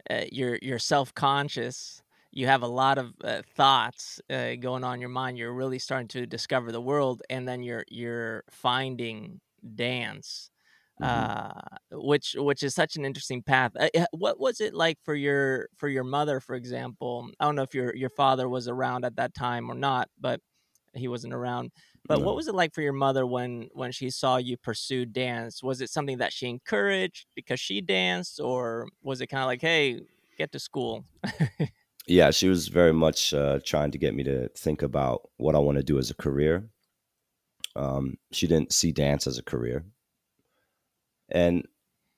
Uh, 0.08 0.26
you're 0.30 0.60
you're 0.62 0.78
self 0.78 1.12
conscious. 1.14 2.00
You 2.32 2.46
have 2.46 2.62
a 2.62 2.68
lot 2.68 2.98
of 2.98 3.14
uh, 3.24 3.42
thoughts 3.42 4.20
uh, 4.30 4.54
going 4.56 4.84
on 4.84 4.94
in 4.94 5.00
your 5.00 5.10
mind. 5.10 5.36
You're 5.36 5.52
really 5.54 5.78
starting 5.80 6.08
to 6.08 6.26
discover 6.26 6.70
the 6.70 6.80
world, 6.80 7.22
and 7.28 7.46
then 7.48 7.62
you're 7.62 7.84
you're 7.88 8.44
finding 8.50 9.40
dance, 9.74 10.50
hmm 11.00 11.30
uh, 11.40 11.60
which 11.90 12.36
which 12.38 12.62
is 12.62 12.74
such 12.74 12.94
an 12.96 13.04
interesting 13.04 13.42
path. 13.42 13.72
Uh, 13.76 14.06
what 14.12 14.38
was 14.38 14.60
it 14.60 14.74
like 14.74 14.98
for 15.02 15.14
your 15.14 15.68
for 15.76 15.88
your 15.88 16.04
mother, 16.04 16.38
for 16.40 16.54
example? 16.54 17.30
I 17.40 17.44
don't 17.46 17.56
know 17.56 17.62
if 17.62 17.74
your 17.74 17.94
your 17.96 18.10
father 18.10 18.48
was 18.48 18.68
around 18.68 19.04
at 19.04 19.16
that 19.16 19.34
time 19.34 19.68
or 19.70 19.74
not, 19.74 20.08
but 20.18 20.40
he 20.94 21.08
wasn't 21.08 21.34
around. 21.34 21.72
But 22.08 22.22
what 22.22 22.36
was 22.36 22.48
it 22.48 22.54
like 22.54 22.74
for 22.74 22.82
your 22.82 22.92
mother 22.92 23.26
when 23.26 23.70
when 23.72 23.92
she 23.92 24.10
saw 24.10 24.36
you 24.38 24.56
pursue 24.56 25.06
dance? 25.06 25.62
Was 25.62 25.80
it 25.80 25.90
something 25.90 26.18
that 26.18 26.32
she 26.32 26.48
encouraged 26.48 27.26
because 27.36 27.60
she 27.60 27.80
danced, 27.80 28.40
or 28.40 28.88
was 29.02 29.20
it 29.20 29.28
kind 29.28 29.42
of 29.42 29.46
like, 29.48 29.62
"Hey, 29.62 30.00
get 30.36 30.52
to 30.52 30.60
school"? 30.60 31.06
Yeah, 32.06 32.30
she 32.30 32.48
was 32.48 32.68
very 32.68 32.92
much 32.92 33.32
uh, 33.32 33.60
trying 33.64 33.92
to 33.92 33.98
get 33.98 34.14
me 34.14 34.24
to 34.24 34.48
think 34.48 34.82
about 34.82 35.28
what 35.36 35.54
I 35.54 35.58
want 35.58 35.78
to 35.78 35.84
do 35.84 35.98
as 35.98 36.10
a 36.10 36.14
career. 36.14 36.68
Um, 37.76 38.16
she 38.32 38.46
didn't 38.46 38.72
see 38.72 38.90
dance 38.92 39.26
as 39.26 39.38
a 39.38 39.42
career, 39.44 39.84
and 41.28 41.66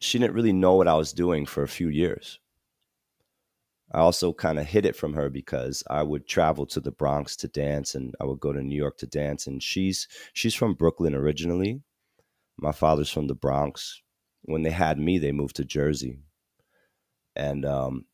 she 0.01 0.19
didn't 0.19 0.35
really 0.35 0.53
know 0.53 0.75
what 0.75 0.89
I 0.89 0.95
was 0.95 1.12
doing 1.12 1.47
for 1.47 1.62
a 1.62 1.69
few 1.69 1.89
years. 1.89 2.39
I 3.93 3.99
also 3.99 4.33
kind 4.33 4.59
of 4.59 4.67
hid 4.67 4.87
it 4.87 4.97
from 4.97 5.12
her 5.15 5.29
because 5.29 5.83
I 5.91 6.03
would 6.03 6.27
travel 6.27 6.65
to 6.67 6.81
the 6.81 6.91
Bronx 6.91 7.37
to 7.37 7.49
dance, 7.49 7.95
and 7.95 8.15
I 8.21 8.25
would 8.25 8.41
go 8.41 8.53
to 8.53 8.62
New 8.62 8.77
York 8.77 8.97
to 8.99 9.07
dance. 9.07 9.47
And 9.47 9.62
she's 9.62 10.09
she's 10.33 10.55
from 10.55 10.75
Brooklyn 10.75 11.15
originally. 11.15 11.83
My 12.59 12.73
father's 12.73 13.11
from 13.11 13.27
the 13.27 13.35
Bronx. 13.35 14.01
When 14.43 14.62
they 14.62 14.71
had 14.71 14.99
me, 14.99 15.19
they 15.19 15.33
moved 15.33 15.57
to 15.57 15.65
Jersey, 15.65 16.19
and 17.37 17.65
um, 17.67 18.07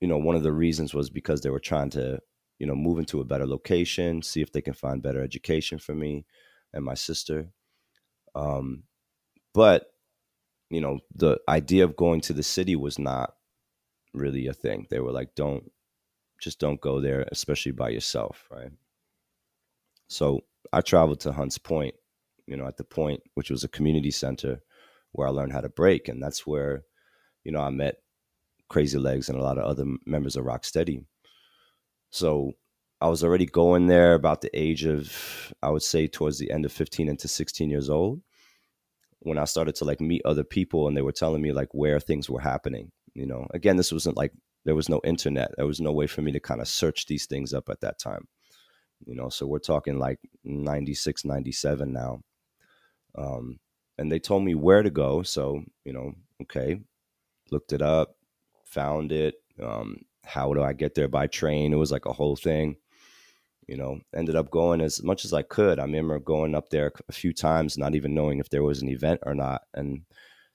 you 0.00 0.08
know, 0.08 0.18
one 0.18 0.36
of 0.36 0.42
the 0.42 0.52
reasons 0.52 0.94
was 0.94 1.10
because 1.10 1.40
they 1.40 1.50
were 1.50 1.60
trying 1.60 1.90
to, 1.90 2.20
you 2.58 2.66
know, 2.66 2.74
move 2.74 2.98
into 2.98 3.20
a 3.20 3.24
better 3.24 3.46
location, 3.46 4.22
see 4.22 4.40
if 4.40 4.52
they 4.52 4.60
can 4.60 4.74
find 4.74 5.02
better 5.02 5.22
education 5.22 5.78
for 5.78 5.94
me 5.94 6.26
and 6.72 6.84
my 6.84 6.94
sister. 6.94 7.48
Um, 8.34 8.84
but 9.52 9.86
you 10.70 10.80
know, 10.80 11.00
the 11.14 11.38
idea 11.48 11.84
of 11.84 11.96
going 11.96 12.20
to 12.22 12.32
the 12.32 12.44
city 12.44 12.76
was 12.76 12.98
not 12.98 13.34
really 14.14 14.46
a 14.46 14.52
thing. 14.54 14.86
They 14.88 15.00
were 15.00 15.12
like, 15.12 15.34
don't 15.34 15.70
just 16.40 16.58
don't 16.58 16.80
go 16.80 17.00
there, 17.00 17.26
especially 17.30 17.72
by 17.72 17.90
yourself, 17.90 18.48
right? 18.50 18.70
So 20.08 20.40
I 20.72 20.80
traveled 20.80 21.20
to 21.20 21.32
Hunts 21.32 21.58
Point, 21.58 21.94
you 22.46 22.56
know, 22.56 22.66
at 22.66 22.76
the 22.76 22.84
point, 22.84 23.22
which 23.34 23.50
was 23.50 23.62
a 23.62 23.68
community 23.68 24.10
center 24.10 24.62
where 25.12 25.28
I 25.28 25.30
learned 25.30 25.52
how 25.52 25.60
to 25.60 25.68
break. 25.68 26.08
And 26.08 26.22
that's 26.22 26.46
where, 26.46 26.84
you 27.44 27.52
know, 27.52 27.60
I 27.60 27.70
met 27.70 27.96
Crazy 28.70 28.98
Legs 28.98 29.28
and 29.28 29.38
a 29.38 29.42
lot 29.42 29.58
of 29.58 29.64
other 29.64 29.84
members 30.06 30.36
of 30.36 30.46
Rocksteady. 30.46 31.04
So 32.10 32.52
I 33.00 33.08
was 33.08 33.22
already 33.22 33.46
going 33.46 33.88
there 33.88 34.14
about 34.14 34.40
the 34.40 34.50
age 34.54 34.84
of, 34.84 35.52
I 35.62 35.68
would 35.70 35.82
say, 35.82 36.06
towards 36.06 36.38
the 36.38 36.50
end 36.50 36.64
of 36.64 36.72
15 36.72 37.08
into 37.08 37.28
16 37.28 37.68
years 37.68 37.90
old 37.90 38.22
when 39.20 39.38
I 39.38 39.44
started 39.44 39.74
to 39.76 39.84
like 39.84 40.00
meet 40.00 40.22
other 40.24 40.44
people 40.44 40.88
and 40.88 40.96
they 40.96 41.02
were 41.02 41.12
telling 41.12 41.42
me 41.42 41.52
like 41.52 41.68
where 41.72 42.00
things 42.00 42.30
were 42.30 42.40
happening. 42.40 42.90
You 43.14 43.26
know, 43.26 43.46
again, 43.52 43.76
this 43.76 43.92
wasn't 43.92 44.16
like 44.16 44.32
there 44.64 44.74
was 44.74 44.88
no 44.88 45.00
internet. 45.04 45.50
There 45.56 45.66
was 45.66 45.80
no 45.80 45.92
way 45.92 46.06
for 46.06 46.22
me 46.22 46.32
to 46.32 46.40
kind 46.40 46.60
of 46.60 46.68
search 46.68 47.06
these 47.06 47.26
things 47.26 47.52
up 47.52 47.68
at 47.68 47.80
that 47.80 47.98
time. 47.98 48.28
You 49.04 49.14
know, 49.14 49.28
so 49.28 49.46
we're 49.46 49.58
talking 49.58 49.98
like 49.98 50.20
96, 50.44 51.24
97 51.24 51.92
now. 51.92 52.20
Um, 53.16 53.58
and 53.98 54.12
they 54.12 54.18
told 54.18 54.44
me 54.44 54.54
where 54.54 54.82
to 54.82 54.90
go. 54.90 55.22
So, 55.22 55.64
you 55.84 55.92
know, 55.92 56.12
okay, 56.42 56.80
looked 57.50 57.72
it 57.72 57.82
up, 57.82 58.16
found 58.70 59.12
it. 59.12 59.34
Um, 59.62 59.98
how 60.24 60.52
do 60.54 60.62
I 60.62 60.72
get 60.72 60.94
there 60.94 61.08
by 61.08 61.26
train? 61.26 61.72
It 61.72 61.76
was 61.76 61.92
like 61.92 62.06
a 62.06 62.12
whole 62.12 62.36
thing. 62.36 62.76
You 63.66 63.76
know, 63.76 64.00
ended 64.14 64.34
up 64.34 64.50
going 64.50 64.80
as 64.80 65.02
much 65.02 65.24
as 65.24 65.32
I 65.32 65.42
could. 65.42 65.78
I 65.78 65.84
remember 65.84 66.18
going 66.18 66.54
up 66.54 66.70
there 66.70 66.92
a 67.08 67.12
few 67.12 67.32
times, 67.32 67.78
not 67.78 67.94
even 67.94 68.14
knowing 68.14 68.40
if 68.40 68.50
there 68.50 68.64
was 68.64 68.82
an 68.82 68.88
event 68.88 69.20
or 69.24 69.34
not. 69.34 69.62
And 69.74 70.02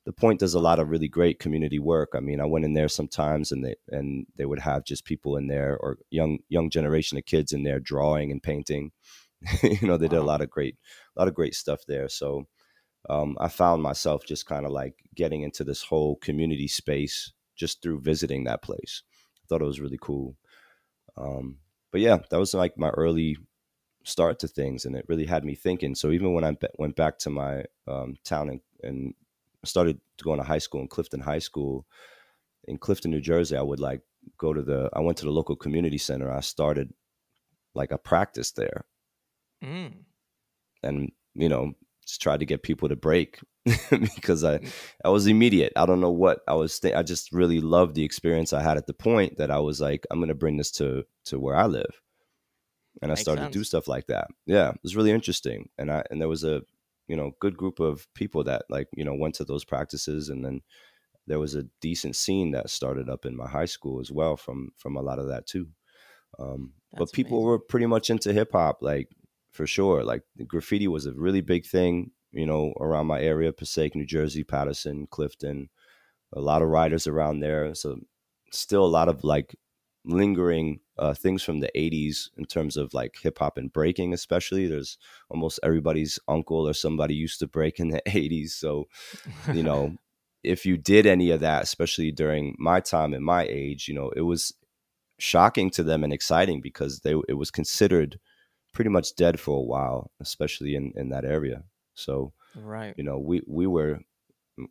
the 0.06 0.12
point 0.12 0.40
does 0.40 0.54
a 0.54 0.60
lot 0.60 0.80
of 0.80 0.90
really 0.90 1.08
great 1.08 1.40
community 1.40 1.80
work. 1.80 2.10
I 2.14 2.20
mean, 2.20 2.42
I 2.42 2.46
went 2.46 2.66
in 2.66 2.74
there 2.74 2.90
sometimes, 2.90 3.52
and 3.52 3.64
they 3.64 3.76
and 3.90 4.26
they 4.38 4.46
would 4.46 4.60
have 4.60 4.84
just 4.84 5.06
people 5.06 5.38
in 5.38 5.48
there 5.48 5.78
or 5.80 5.98
young 6.10 6.40
young 6.50 6.70
generation 6.70 7.18
of 7.18 7.26
kids 7.26 7.54
in 7.54 7.64
there 7.64 7.80
drawing 7.80 8.32
and 8.32 8.44
painting. 8.44 8.92
you 9.64 9.88
know, 9.88 9.98
they 9.98 10.08
did 10.08 10.20
a 10.20 10.24
lot 10.24 10.42
of 10.42 10.50
great 10.50 10.76
a 11.16 11.20
lot 11.20 11.28
of 11.28 11.34
great 11.34 11.56
stuff 11.56 11.82
there. 11.88 12.10
So 12.10 12.46
um, 13.10 13.38
I 13.40 13.48
found 13.48 13.82
myself 13.82 14.26
just 14.26 14.46
kind 14.46 14.66
of 14.66 14.72
like 14.72 14.96
getting 15.16 15.44
into 15.44 15.64
this 15.64 15.84
whole 15.84 16.18
community 16.18 16.68
space 16.68 17.32
just 17.56 17.82
through 17.82 18.02
visiting 18.02 18.44
that 18.46 18.62
place. 18.62 19.04
I 19.44 19.46
thought 19.48 19.62
it 19.62 19.66
was 19.66 19.80
really 19.80 20.00
cool. 20.02 20.36
Um, 21.18 21.58
but 21.92 22.02
yeah, 22.02 22.18
that 22.30 22.40
was 22.40 22.54
like 22.54 22.78
my 22.78 22.90
early 22.90 23.38
start 24.04 24.40
to 24.40 24.48
things, 24.48 24.86
and 24.86 24.96
it 24.96 25.06
really 25.08 25.26
had 25.26 25.46
me 25.46 25.56
thinking. 25.56 25.96
So 25.96 26.12
even 26.12 26.34
when 26.34 26.44
I 26.44 26.52
be- 26.52 26.68
went 26.78 26.96
back 26.96 27.18
to 27.20 27.30
my 27.30 27.66
um, 27.88 28.18
town 28.24 28.50
and, 28.50 28.62
and 28.84 29.14
started 29.64 30.00
going 30.22 30.40
to 30.40 30.46
high 30.46 30.60
school 30.60 30.82
in 30.82 30.88
Clifton 30.88 31.22
High 31.22 31.40
School 31.40 31.86
in 32.68 32.78
Clifton, 32.78 33.12
New 33.12 33.22
Jersey, 33.22 33.56
I 33.56 33.62
would 33.62 33.80
like 33.80 34.02
go 34.38 34.54
to 34.54 34.62
the. 34.62 34.90
I 34.94 35.00
went 35.00 35.18
to 35.20 35.26
the 35.26 35.32
local 35.32 35.56
community 35.56 35.98
center. 35.98 36.32
I 36.32 36.42
started 36.42 36.94
like 37.74 37.92
a 37.92 37.98
practice 37.98 38.52
there, 38.52 38.86
Mm. 39.64 39.94
and 40.84 41.12
you 41.34 41.50
know 41.50 41.74
just 42.06 42.22
tried 42.22 42.40
to 42.40 42.46
get 42.46 42.64
people 42.64 42.90
to 42.90 42.96
break 42.96 43.40
because 43.90 44.44
I. 44.44 44.60
I 45.04 45.10
was 45.10 45.28
immediate. 45.28 45.74
I 45.76 45.86
don't 45.86 46.02
know 46.02 46.12
what 46.12 46.40
I 46.48 46.54
was. 46.54 46.80
Th- 46.80 46.94
I 46.94 47.04
just 47.04 47.32
really 47.32 47.62
loved 47.62 47.96
the 47.96 48.04
experience 48.04 48.54
I 48.54 48.62
had 48.62 48.78
at 48.78 48.88
the 48.88 48.94
point 48.94 49.38
that 49.38 49.52
I 49.52 49.60
was 49.60 49.82
like, 49.82 50.06
I'm 50.12 50.20
going 50.20 50.30
to 50.30 50.36
bring 50.36 50.58
this 50.58 50.72
to 50.74 51.04
to 51.26 51.40
where 51.40 51.56
I 51.56 51.66
live, 51.66 52.02
and 53.02 53.12
I 53.12 53.14
Makes 53.14 53.22
started 53.22 53.46
to 53.46 53.52
do 53.52 53.64
stuff 53.64 53.88
like 53.88 54.08
that. 54.08 54.28
Yeah, 54.46 54.70
it 54.70 54.80
was 54.84 54.96
really 54.96 55.12
interesting, 55.12 55.70
and 55.78 55.92
I 55.92 56.04
and 56.12 56.22
there 56.22 56.30
was 56.30 56.44
a 56.44 56.62
you 57.08 57.16
know 57.16 57.32
good 57.40 57.58
group 57.58 57.80
of 57.80 58.08
people 58.14 58.44
that 58.44 58.64
like 58.70 58.88
you 58.96 59.04
know 59.04 59.14
went 59.14 59.36
to 59.36 59.46
those 59.46 59.64
practices 59.64 60.30
and 60.30 60.44
then 60.44 60.62
there 61.28 61.40
was 61.40 61.56
a 61.56 61.66
decent 61.82 62.16
scene 62.16 62.52
that 62.52 62.70
started 62.70 63.10
up 63.10 63.26
in 63.26 63.36
my 63.36 63.48
high 63.48 63.66
school 63.66 64.00
as 64.00 64.12
well 64.12 64.38
from 64.38 64.72
from 64.78 64.96
a 64.96 65.02
lot 65.02 65.20
of 65.20 65.28
that 65.28 65.46
too 65.46 65.68
um, 66.40 66.74
but 66.98 67.12
people 67.12 67.38
amazing. 67.38 67.48
were 67.48 67.60
pretty 67.60 67.86
much 67.86 68.10
into 68.10 68.34
hip 68.34 68.52
hop 68.52 68.80
like 68.82 69.10
for 69.52 69.68
sure 69.68 70.04
like 70.04 70.24
graffiti 70.48 70.88
was 70.88 71.06
a 71.06 71.14
really 71.14 71.42
big 71.42 71.66
thing 71.66 72.12
you 72.36 72.46
know 72.46 72.74
around 72.80 73.08
my 73.08 73.20
area 73.20 73.52
passaic 73.52 73.96
new 73.96 74.06
jersey 74.06 74.44
paterson 74.44 75.08
clifton 75.10 75.70
a 76.34 76.40
lot 76.40 76.62
of 76.62 76.68
riders 76.68 77.08
around 77.08 77.40
there 77.40 77.74
so 77.74 77.98
still 78.52 78.86
a 78.86 78.88
lot 78.88 79.10
of 79.10 79.24
like 79.24 79.56
lingering 80.06 80.80
uh, 80.98 81.14
things 81.14 81.44
from 81.44 81.60
the 81.60 81.70
80s 81.76 82.30
in 82.38 82.46
terms 82.46 82.78
of 82.78 82.94
like 82.94 83.18
hip 83.22 83.40
hop 83.40 83.58
and 83.58 83.72
breaking, 83.74 84.14
especially. 84.14 84.68
There's 84.68 84.98
almost 85.30 85.60
everybody's 85.64 86.20
uncle 86.28 86.68
or 86.68 86.74
somebody 86.74 87.16
used 87.16 87.40
to 87.40 87.48
break 87.48 87.80
in 87.80 87.90
the 87.90 88.02
80s. 88.08 88.52
So, 88.52 88.86
you 89.54 89.64
know, 89.64 89.96
if 90.44 90.66
you 90.66 90.78
did 90.78 91.06
any 91.06 91.32
of 91.32 91.40
that, 91.42 91.64
especially 91.64 92.12
during 92.12 92.56
my 92.60 92.80
time 92.80 93.14
and 93.14 93.26
my 93.26 93.46
age, 93.50 93.88
you 93.88 93.96
know, 93.96 94.10
it 94.16 94.22
was 94.22 94.54
shocking 95.18 95.70
to 95.72 95.84
them 95.84 96.04
and 96.04 96.14
exciting 96.14 96.62
because 96.62 97.00
they 97.00 97.16
it 97.28 97.38
was 97.38 97.52
considered 97.52 98.20
pretty 98.74 98.90
much 98.90 99.16
dead 99.16 99.40
for 99.40 99.58
a 99.58 99.64
while, 99.64 100.12
especially 100.20 100.76
in 100.76 100.94
in 100.96 101.10
that 101.10 101.26
area. 101.26 101.64
So, 101.96 102.34
right, 102.56 102.94
you 102.98 103.04
know, 103.04 103.18
we 103.18 103.42
we 103.48 103.68
were 103.68 104.00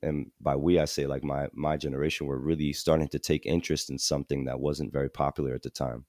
and 0.03 0.31
by 0.41 0.57
we 0.57 0.79
I 0.79 0.85
say 0.85 1.07
like 1.07 1.25
my 1.25 1.49
my 1.53 1.77
generation 1.77 2.27
were 2.27 2.39
really 2.39 2.73
starting 2.73 3.09
to 3.09 3.19
take 3.19 3.47
interest 3.47 3.91
in 3.91 3.99
something 3.99 4.45
that 4.45 4.61
wasn't 4.61 4.93
very 4.93 5.11
popular 5.11 5.55
at 5.55 5.63
the 5.63 5.71
time. 5.71 6.07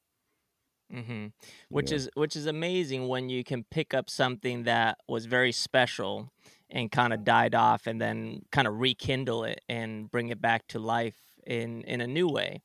Mm-hmm. 0.93 1.27
Which 1.69 1.91
yeah. 1.91 1.97
is 1.97 2.09
which 2.13 2.35
is 2.35 2.45
amazing 2.45 3.07
when 3.07 3.29
you 3.29 3.43
can 3.43 3.65
pick 3.71 3.93
up 3.93 4.09
something 4.09 4.63
that 4.63 4.97
was 5.07 5.25
very 5.25 5.51
special 5.51 6.31
and 6.69 6.91
kind 6.91 7.13
of 7.13 7.23
died 7.23 7.55
off, 7.55 7.87
and 7.87 7.99
then 7.99 8.41
kind 8.51 8.67
of 8.67 8.79
rekindle 8.79 9.43
it 9.43 9.61
and 9.67 10.09
bring 10.09 10.29
it 10.29 10.41
back 10.41 10.67
to 10.69 10.79
life 10.79 11.17
in 11.45 11.81
in 11.83 12.01
a 12.01 12.07
new 12.07 12.27
way. 12.27 12.61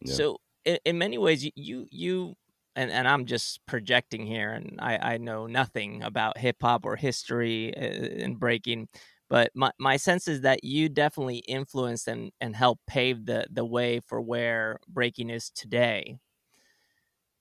Yeah. 0.00 0.14
So 0.14 0.36
in, 0.64 0.78
in 0.84 0.98
many 0.98 1.18
ways, 1.18 1.48
you 1.54 1.86
you 1.90 2.34
and, 2.78 2.92
and 2.92 3.08
I'm 3.08 3.26
just 3.26 3.66
projecting 3.66 4.24
here, 4.24 4.52
and 4.52 4.78
I, 4.80 5.14
I 5.14 5.18
know 5.18 5.48
nothing 5.48 6.04
about 6.04 6.38
hip 6.38 6.58
hop 6.62 6.86
or 6.86 6.94
history 6.94 7.74
and 7.74 8.36
uh, 8.36 8.38
breaking, 8.38 8.86
but 9.28 9.50
my, 9.52 9.72
my 9.80 9.96
sense 9.96 10.28
is 10.28 10.42
that 10.42 10.62
you 10.62 10.88
definitely 10.88 11.38
influenced 11.38 12.06
and, 12.06 12.30
and 12.40 12.54
helped 12.54 12.86
pave 12.86 13.26
the, 13.26 13.48
the 13.50 13.64
way 13.64 13.98
for 13.98 14.20
where 14.20 14.78
breaking 14.88 15.28
is 15.28 15.50
today. 15.50 16.18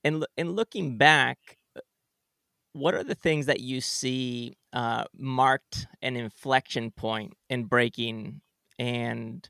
And 0.03 0.25
in 0.37 0.53
looking 0.53 0.97
back, 0.97 1.59
uh, 1.75 1.81
what 2.73 2.95
are 2.95 3.03
the 3.03 3.15
things 3.15 3.45
that 3.45 3.59
you 3.59 3.79
see 3.79 4.57
uh, 4.73 5.03
marked 5.15 5.85
an 6.01 6.15
inflection 6.15 6.89
point 6.89 7.33
in 7.47 7.65
breaking 7.65 8.41
and 8.79 9.47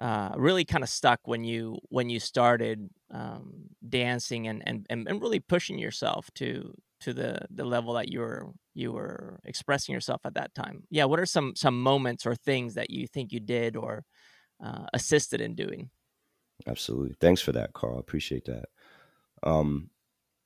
uh, 0.00 0.32
really 0.36 0.64
kind 0.64 0.82
of 0.82 0.90
stuck 0.90 1.20
when 1.24 1.44
you 1.44 1.78
when 1.90 2.08
you 2.10 2.18
started 2.18 2.88
um, 3.12 3.68
dancing 3.88 4.48
and, 4.48 4.62
and 4.66 4.86
and 4.88 5.20
really 5.20 5.40
pushing 5.40 5.78
yourself 5.78 6.30
to 6.34 6.74
to 7.00 7.12
the 7.12 7.40
the 7.50 7.64
level 7.64 7.94
that 7.94 8.08
you 8.08 8.20
were 8.20 8.52
you 8.74 8.92
were 8.92 9.40
expressing 9.44 9.92
yourself 9.92 10.20
at 10.24 10.34
that 10.34 10.54
time. 10.54 10.84
Yeah 10.90 11.04
what 11.04 11.18
are 11.20 11.26
some 11.26 11.54
some 11.56 11.80
moments 11.82 12.26
or 12.26 12.34
things 12.34 12.74
that 12.74 12.90
you 12.90 13.06
think 13.06 13.32
you 13.32 13.40
did 13.40 13.76
or 13.76 14.04
uh, 14.64 14.86
assisted 14.92 15.40
in 15.40 15.54
doing? 15.54 15.90
Absolutely. 16.66 17.14
Thanks 17.20 17.40
for 17.40 17.52
that 17.52 17.72
carl. 17.72 17.98
Appreciate 17.98 18.44
that. 18.46 18.66
Um 19.42 19.90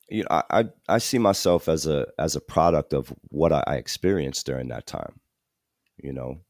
you 0.09 0.21
know, 0.21 0.27
I, 0.29 0.43
I, 0.51 0.65
I 0.87 0.97
see 0.99 1.17
myself 1.17 1.67
as 1.67 1.87
a 1.87 2.07
as 2.19 2.35
a 2.35 2.41
product 2.41 2.93
of 2.93 3.13
what 3.29 3.51
I, 3.51 3.63
I 3.67 3.75
experienced 3.75 4.45
during 4.45 4.69
that 4.69 4.85
time 4.87 5.19
you 5.97 6.13
know? 6.13 6.41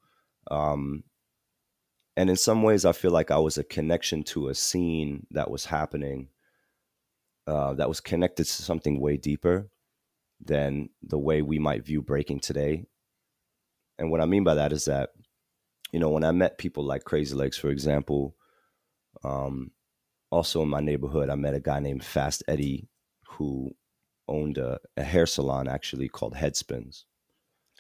Um 0.52 1.04
and 2.18 2.30
in 2.30 2.36
some 2.36 2.64
ways 2.64 2.86
i 2.86 2.92
feel 2.92 3.12
like 3.12 3.32
i 3.32 3.38
was 3.38 3.58
a 3.58 3.64
connection 3.64 4.24
to 4.24 4.48
a 4.48 4.56
scene 4.56 5.26
that 5.32 5.50
was 5.50 5.66
happening 5.66 6.30
uh, 7.48 7.74
that 7.74 7.90
was 7.90 8.00
connected 8.00 8.46
to 8.46 8.64
something 8.64 9.00
way 9.00 9.18
deeper 9.18 9.70
than 10.44 10.90
the 11.02 11.20
way 11.20 11.42
we 11.42 11.60
might 11.60 11.86
view 11.86 12.02
breaking 12.02 12.40
today. 12.40 12.86
And 13.98 14.12
what 14.12 14.22
I 14.22 14.26
mean 14.26 14.44
by 14.44 14.56
that 14.56 14.74
is 14.74 14.86
that, 14.86 15.12
you 15.92 16.00
know, 16.00 16.10
when 16.10 16.24
I 16.24 16.32
met 16.32 16.58
people 16.58 16.84
like 16.84 17.04
Crazy 17.04 17.36
Legs, 17.36 17.58
for 17.58 17.70
example, 17.70 18.36
um, 19.24 19.72
also 20.32 20.62
in 20.64 20.70
my 20.70 20.82
neighborhood, 20.82 21.30
I 21.30 21.36
met 21.36 21.54
a 21.54 21.60
guy 21.60 21.80
named 21.80 22.04
Fast 22.04 22.44
Eddie 22.48 22.90
who 23.30 23.72
owned 24.28 24.58
a, 24.58 24.80
a 24.98 25.04
hair 25.04 25.26
salon 25.26 25.68
actually 25.68 26.10
called 26.10 26.36
Headspins. 26.36 27.04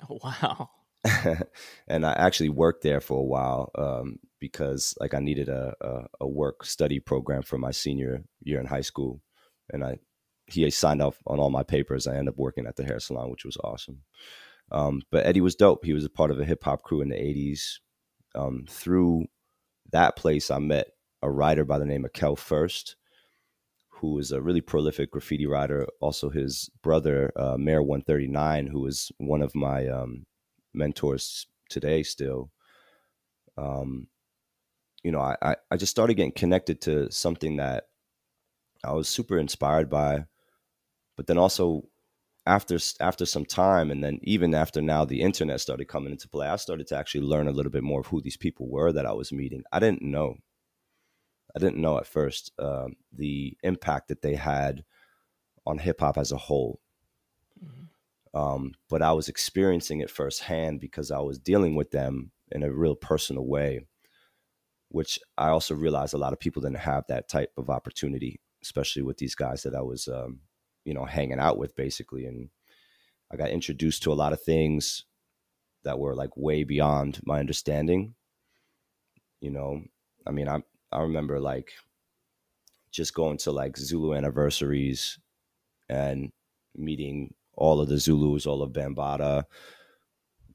Oh, 0.10 0.20
wow. 0.24 0.70
and 1.88 2.06
I 2.06 2.14
actually 2.14 2.50
worked 2.50 2.84
there 2.84 3.02
for 3.02 3.20
a 3.20 3.24
while 3.24 3.72
um, 3.76 4.20
because 4.40 4.96
like 5.00 5.14
I 5.14 5.20
needed 5.20 5.50
a, 5.50 5.74
a, 5.82 6.06
a 6.22 6.28
work 6.28 6.66
study 6.66 7.00
program 7.00 7.44
for 7.44 7.58
my 7.58 7.72
senior 7.72 8.24
year 8.42 8.60
in 8.60 8.66
high 8.66 8.82
school, 8.82 9.22
and 9.72 9.84
I 9.84 9.98
he 10.48 10.70
signed 10.70 11.02
off 11.02 11.18
on 11.26 11.40
all 11.40 11.50
my 11.50 11.64
papers. 11.64 12.08
I 12.08 12.14
ended 12.14 12.30
up 12.30 12.38
working 12.38 12.68
at 12.68 12.76
the 12.76 12.84
hair 12.84 13.00
salon, 13.00 13.32
which 13.32 13.46
was 13.46 13.58
awesome. 13.64 14.02
Um, 14.72 15.02
but 15.12 15.26
Eddie 15.26 15.42
was 15.42 15.56
dope. 15.56 15.86
He 15.86 15.94
was 15.94 16.06
a 16.06 16.10
part 16.10 16.32
of 16.32 16.40
a 16.40 16.46
hip 16.46 16.64
hop 16.64 16.84
crew 16.84 17.02
in 17.02 17.10
the 17.10 17.16
'80s. 17.16 17.80
Um, 18.34 18.66
through 18.68 19.26
that 19.92 20.16
place, 20.16 20.52
I 20.52 20.60
met 20.60 20.88
a 21.22 21.30
writer 21.30 21.66
by 21.66 21.80
the 21.80 21.86
name 21.86 22.06
of 22.06 22.14
Kel 22.14 22.36
First, 22.36 22.96
who 23.90 24.18
is 24.20 24.32
a 24.32 24.42
really 24.42 24.62
prolific 24.62 25.12
graffiti 25.12 25.46
writer. 25.46 25.88
Also, 26.02 26.30
his 26.30 26.70
brother, 26.84 27.32
uh, 27.36 27.58
Mare 27.58 27.82
139, 27.82 28.68
who 28.68 28.82
was 28.82 29.12
one 29.18 29.42
of 29.42 29.56
my 29.56 29.88
um, 29.88 30.26
mentors 30.76 31.48
today 31.70 32.04
still. 32.04 32.52
Um, 33.58 34.08
you 35.04 35.12
know, 35.12 35.20
I, 35.20 35.56
I 35.72 35.78
just 35.78 35.92
started 35.92 36.16
getting 36.16 36.32
connected 36.32 36.82
to 36.82 37.12
something 37.12 37.58
that 37.58 37.86
I 38.84 38.94
was 38.94 39.08
super 39.08 39.38
inspired 39.38 39.90
by 39.90 40.26
but 41.16 41.28
then 41.28 41.38
also 41.38 41.84
after 42.46 42.78
after 43.00 43.26
some 43.26 43.46
time 43.46 43.90
and 43.90 44.04
then 44.04 44.20
even 44.22 44.54
after 44.54 44.82
now 44.82 45.04
the 45.04 45.22
internet 45.22 45.60
started 45.60 45.88
coming 45.88 46.12
into 46.12 46.28
play 46.28 46.48
i 46.48 46.56
started 46.56 46.86
to 46.88 46.96
actually 46.96 47.22
learn 47.22 47.48
a 47.48 47.52
little 47.52 47.72
bit 47.72 47.84
more 47.84 48.02
of 48.02 48.08
who 48.08 48.22
these 48.22 48.38
people 48.38 48.70
were 48.70 48.92
that 48.92 49.06
i 49.06 49.12
was 49.12 49.32
meeting 49.32 49.64
i 49.72 49.80
didn't 49.80 50.02
know 50.02 50.36
i 51.56 51.60
didn't 51.60 51.78
know 51.78 51.98
at 51.98 52.06
first 52.06 52.52
um, 52.60 52.96
the 53.12 53.58
impact 53.64 54.10
that 54.10 54.22
they 54.22 54.36
had 54.36 54.84
on 55.66 55.80
hip-hop 55.80 56.18
as 56.18 56.32
a 56.32 56.38
whole 56.38 56.80
mm-hmm. 57.64 57.86
Um, 58.36 58.74
but 58.90 59.02
i 59.02 59.12
was 59.12 59.30
experiencing 59.30 60.02
it 60.02 60.10
firsthand 60.10 60.80
because 60.80 61.12
i 61.12 61.20
was 61.20 61.40
dealing 61.40 61.76
with 61.76 61.92
them 61.92 62.32
in 62.52 62.64
a 62.64 62.72
real 62.72 62.96
personal 62.96 63.46
way 63.46 63.82
which 64.90 65.20
i 65.38 65.50
also 65.50 65.74
realized 65.74 66.14
a 66.14 66.18
lot 66.18 66.34
of 66.34 66.40
people 66.40 66.62
didn't 66.62 66.78
have 66.78 67.04
that 67.08 67.28
type 67.28 67.52
of 67.58 67.70
opportunity 67.70 68.40
especially 68.62 69.02
with 69.02 69.18
these 69.18 69.36
guys 69.36 69.64
that 69.64 69.76
i 69.76 69.82
was 69.82 70.08
um, 70.08 70.40
you 70.86 70.94
know 70.94 71.06
hanging 71.06 71.40
out 71.40 71.58
with 71.58 71.76
basically. 71.76 72.26
And 72.26 72.50
i 73.32 73.36
got 73.36 73.50
introduced 73.50 74.04
to 74.04 74.14
a 74.14 74.16
lot 74.16 74.34
of 74.34 74.42
things 74.42 75.06
that 75.84 76.00
were 76.00 76.16
like 76.16 76.36
way 76.38 76.64
beyond 76.64 77.20
my 77.26 77.40
understanding 77.40 78.16
you 79.42 79.52
know? 79.52 79.82
I 80.26 80.32
mean 80.32 80.48
i 80.48 80.62
i 80.92 81.02
remember 81.02 81.40
like 81.40 81.74
just 82.92 83.14
going 83.14 83.38
to 83.38 83.52
like 83.52 83.78
zulu 83.78 84.14
anniversaries 84.16 85.20
and 85.90 86.32
meeting 86.76 87.34
all 87.58 87.80
of 87.82 87.90
the 87.90 87.98
zulus 87.98 88.46
all 88.46 88.62
of 88.62 88.72
Bambaataa, 88.72 89.44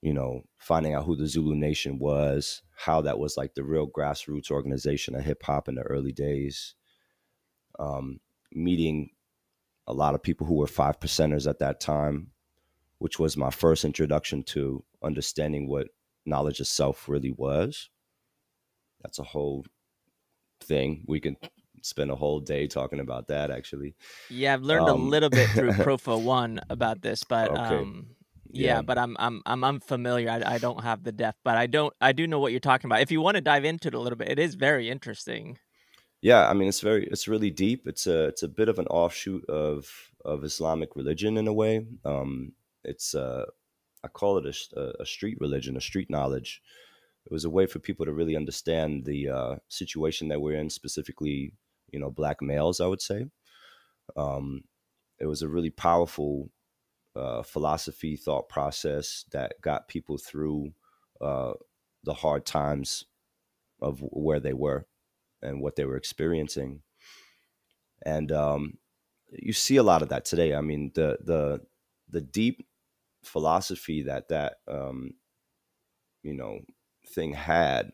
you 0.02 0.12
know 0.12 0.42
finding 0.58 0.94
out 0.94 1.04
who 1.04 1.16
the 1.16 1.26
zulu 1.26 1.54
nation 1.54 1.98
was 1.98 2.62
how 2.76 3.00
that 3.00 3.18
was 3.18 3.36
like 3.36 3.54
the 3.54 3.64
real 3.64 3.86
grassroots 3.86 4.50
organization 4.50 5.14
of 5.14 5.22
hip 5.22 5.42
hop 5.42 5.68
in 5.68 5.74
the 5.74 5.82
early 5.82 6.12
days 6.12 6.74
um, 7.78 8.20
meeting 8.52 9.10
a 9.86 9.92
lot 9.92 10.14
of 10.14 10.22
people 10.22 10.46
who 10.46 10.54
were 10.54 10.66
five 10.66 11.00
percenters 11.00 11.48
at 11.48 11.58
that 11.58 11.80
time, 11.80 12.28
which 12.98 13.18
was 13.18 13.36
my 13.36 13.50
first 13.50 13.84
introduction 13.84 14.42
to 14.44 14.84
understanding 15.02 15.68
what 15.68 15.88
knowledge 16.26 16.60
of 16.60 16.66
self 16.66 17.08
really 17.08 17.32
was. 17.32 17.88
That's 19.02 19.18
a 19.18 19.24
whole 19.24 19.64
thing. 20.60 21.04
We 21.08 21.20
can 21.20 21.36
spend 21.82 22.10
a 22.10 22.16
whole 22.16 22.40
day 22.40 22.66
talking 22.66 23.00
about 23.00 23.28
that 23.28 23.50
actually. 23.50 23.94
Yeah, 24.28 24.54
I've 24.54 24.62
learned 24.62 24.88
um, 24.88 25.00
a 25.00 25.04
little 25.04 25.30
bit 25.30 25.48
through 25.50 25.70
Profo 25.84 26.22
One 26.22 26.60
about 26.70 27.02
this, 27.02 27.24
but 27.24 27.50
okay. 27.50 27.76
um 27.76 28.06
yeah, 28.52 28.76
yeah, 28.76 28.82
but 28.82 28.98
I'm 28.98 29.16
I'm 29.18 29.42
I'm 29.46 29.62
unfamiliar. 29.62 30.30
I, 30.30 30.54
I 30.54 30.58
don't 30.58 30.82
have 30.82 31.04
the 31.04 31.12
depth, 31.12 31.38
but 31.44 31.56
I 31.56 31.66
don't 31.66 31.94
I 32.00 32.12
do 32.12 32.26
know 32.26 32.40
what 32.40 32.52
you're 32.52 32.60
talking 32.60 32.88
about. 32.88 33.00
If 33.00 33.12
you 33.12 33.20
want 33.20 33.36
to 33.36 33.40
dive 33.40 33.64
into 33.64 33.88
it 33.88 33.94
a 33.94 34.00
little 34.00 34.18
bit, 34.18 34.28
it 34.28 34.38
is 34.38 34.54
very 34.54 34.90
interesting 34.90 35.58
yeah, 36.22 36.48
I 36.48 36.52
mean 36.52 36.68
it's 36.68 36.80
very 36.80 37.06
it's 37.06 37.28
really 37.28 37.50
deep. 37.50 37.86
It's 37.86 38.06
a 38.06 38.26
it's 38.26 38.42
a 38.42 38.48
bit 38.48 38.68
of 38.68 38.78
an 38.78 38.86
offshoot 38.88 39.44
of 39.48 39.90
of 40.24 40.44
Islamic 40.44 40.96
religion 40.96 41.36
in 41.38 41.48
a 41.48 41.52
way. 41.52 41.86
Um, 42.04 42.52
it's 42.84 43.14
uh, 43.14 43.46
I 44.04 44.08
call 44.08 44.38
it 44.38 44.56
a, 44.76 45.02
a 45.02 45.06
street 45.06 45.38
religion, 45.40 45.76
a 45.76 45.80
street 45.80 46.10
knowledge. 46.10 46.62
It 47.26 47.32
was 47.32 47.44
a 47.44 47.50
way 47.50 47.66
for 47.66 47.78
people 47.78 48.06
to 48.06 48.12
really 48.12 48.36
understand 48.36 49.04
the 49.04 49.28
uh, 49.28 49.56
situation 49.68 50.28
that 50.28 50.40
we're 50.40 50.56
in, 50.56 50.70
specifically, 50.70 51.52
you 51.92 51.98
know, 51.98 52.11
black 52.11 52.42
males. 52.42 52.81
I 52.81 52.87
would 52.87 53.03
say. 53.03 53.26
Um, 54.16 54.64
it 55.18 55.26
was 55.26 55.42
a 55.42 55.48
really 55.48 55.70
powerful 55.70 56.50
uh, 57.14 57.42
philosophy 57.42 58.16
thought 58.16 58.48
process 58.48 59.24
that 59.33 59.61
got 59.61 59.88
people 59.88 60.16
through 60.16 60.72
uh, 61.20 61.53
the 62.05 62.14
hard 62.14 62.46
times 62.46 63.05
of 63.81 64.00
where 64.00 64.40
they 64.40 64.53
were 64.53 64.87
and 65.42 65.61
what 65.61 65.76
they 65.76 65.85
were 65.85 65.96
experiencing. 65.96 66.83
And 68.05 68.33
um, 68.33 68.79
you 69.31 69.53
see 69.53 69.76
a 69.76 69.83
lot 69.83 70.03
of 70.03 70.09
that 70.09 70.24
today. 70.24 70.55
I 70.55 70.61
mean, 70.61 70.92
the 70.94 71.18
the 71.22 71.61
the 72.09 72.20
deep 72.20 72.66
philosophy 73.22 74.03
that 74.03 74.29
that 74.29 74.57
um, 74.66 75.12
you 76.22 76.35
know 76.35 76.61
thing 77.09 77.33
had 77.33 77.92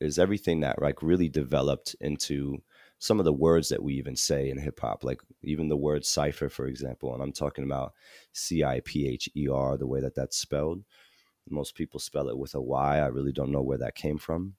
is 0.00 0.18
everything 0.18 0.60
that 0.60 0.80
like 0.80 1.02
really 1.02 1.28
developed 1.28 1.94
into 2.00 2.62
some 2.98 3.18
of 3.18 3.24
the 3.24 3.32
words 3.32 3.68
that 3.68 3.82
we 3.82 3.94
even 3.94 4.16
say 4.16 4.50
in 4.50 4.58
hip 4.58 4.80
hop, 4.80 5.04
like 5.04 5.20
even 5.42 5.68
the 5.68 5.76
word 5.76 6.04
cipher, 6.04 6.48
for 6.48 6.66
example. 6.66 7.12
And 7.12 7.22
I'm 7.22 7.32
talking 7.32 7.64
about 7.64 7.92
C 8.32 8.64
I 8.64 8.80
P 8.84 9.08
H 9.08 9.28
E 9.36 9.48
R, 9.48 9.76
the 9.76 9.86
way 9.86 10.00
that 10.00 10.14
that's 10.14 10.36
spelled. 10.36 10.82
Most 11.50 11.74
people 11.74 12.00
spell 12.00 12.28
it 12.28 12.38
with 12.38 12.54
a 12.54 12.60
Y. 12.60 12.98
I 12.98 13.06
really 13.06 13.32
don't 13.32 13.52
know 13.52 13.62
where 13.62 13.78
that 13.78 13.94
came 13.94 14.16
from. 14.16 14.54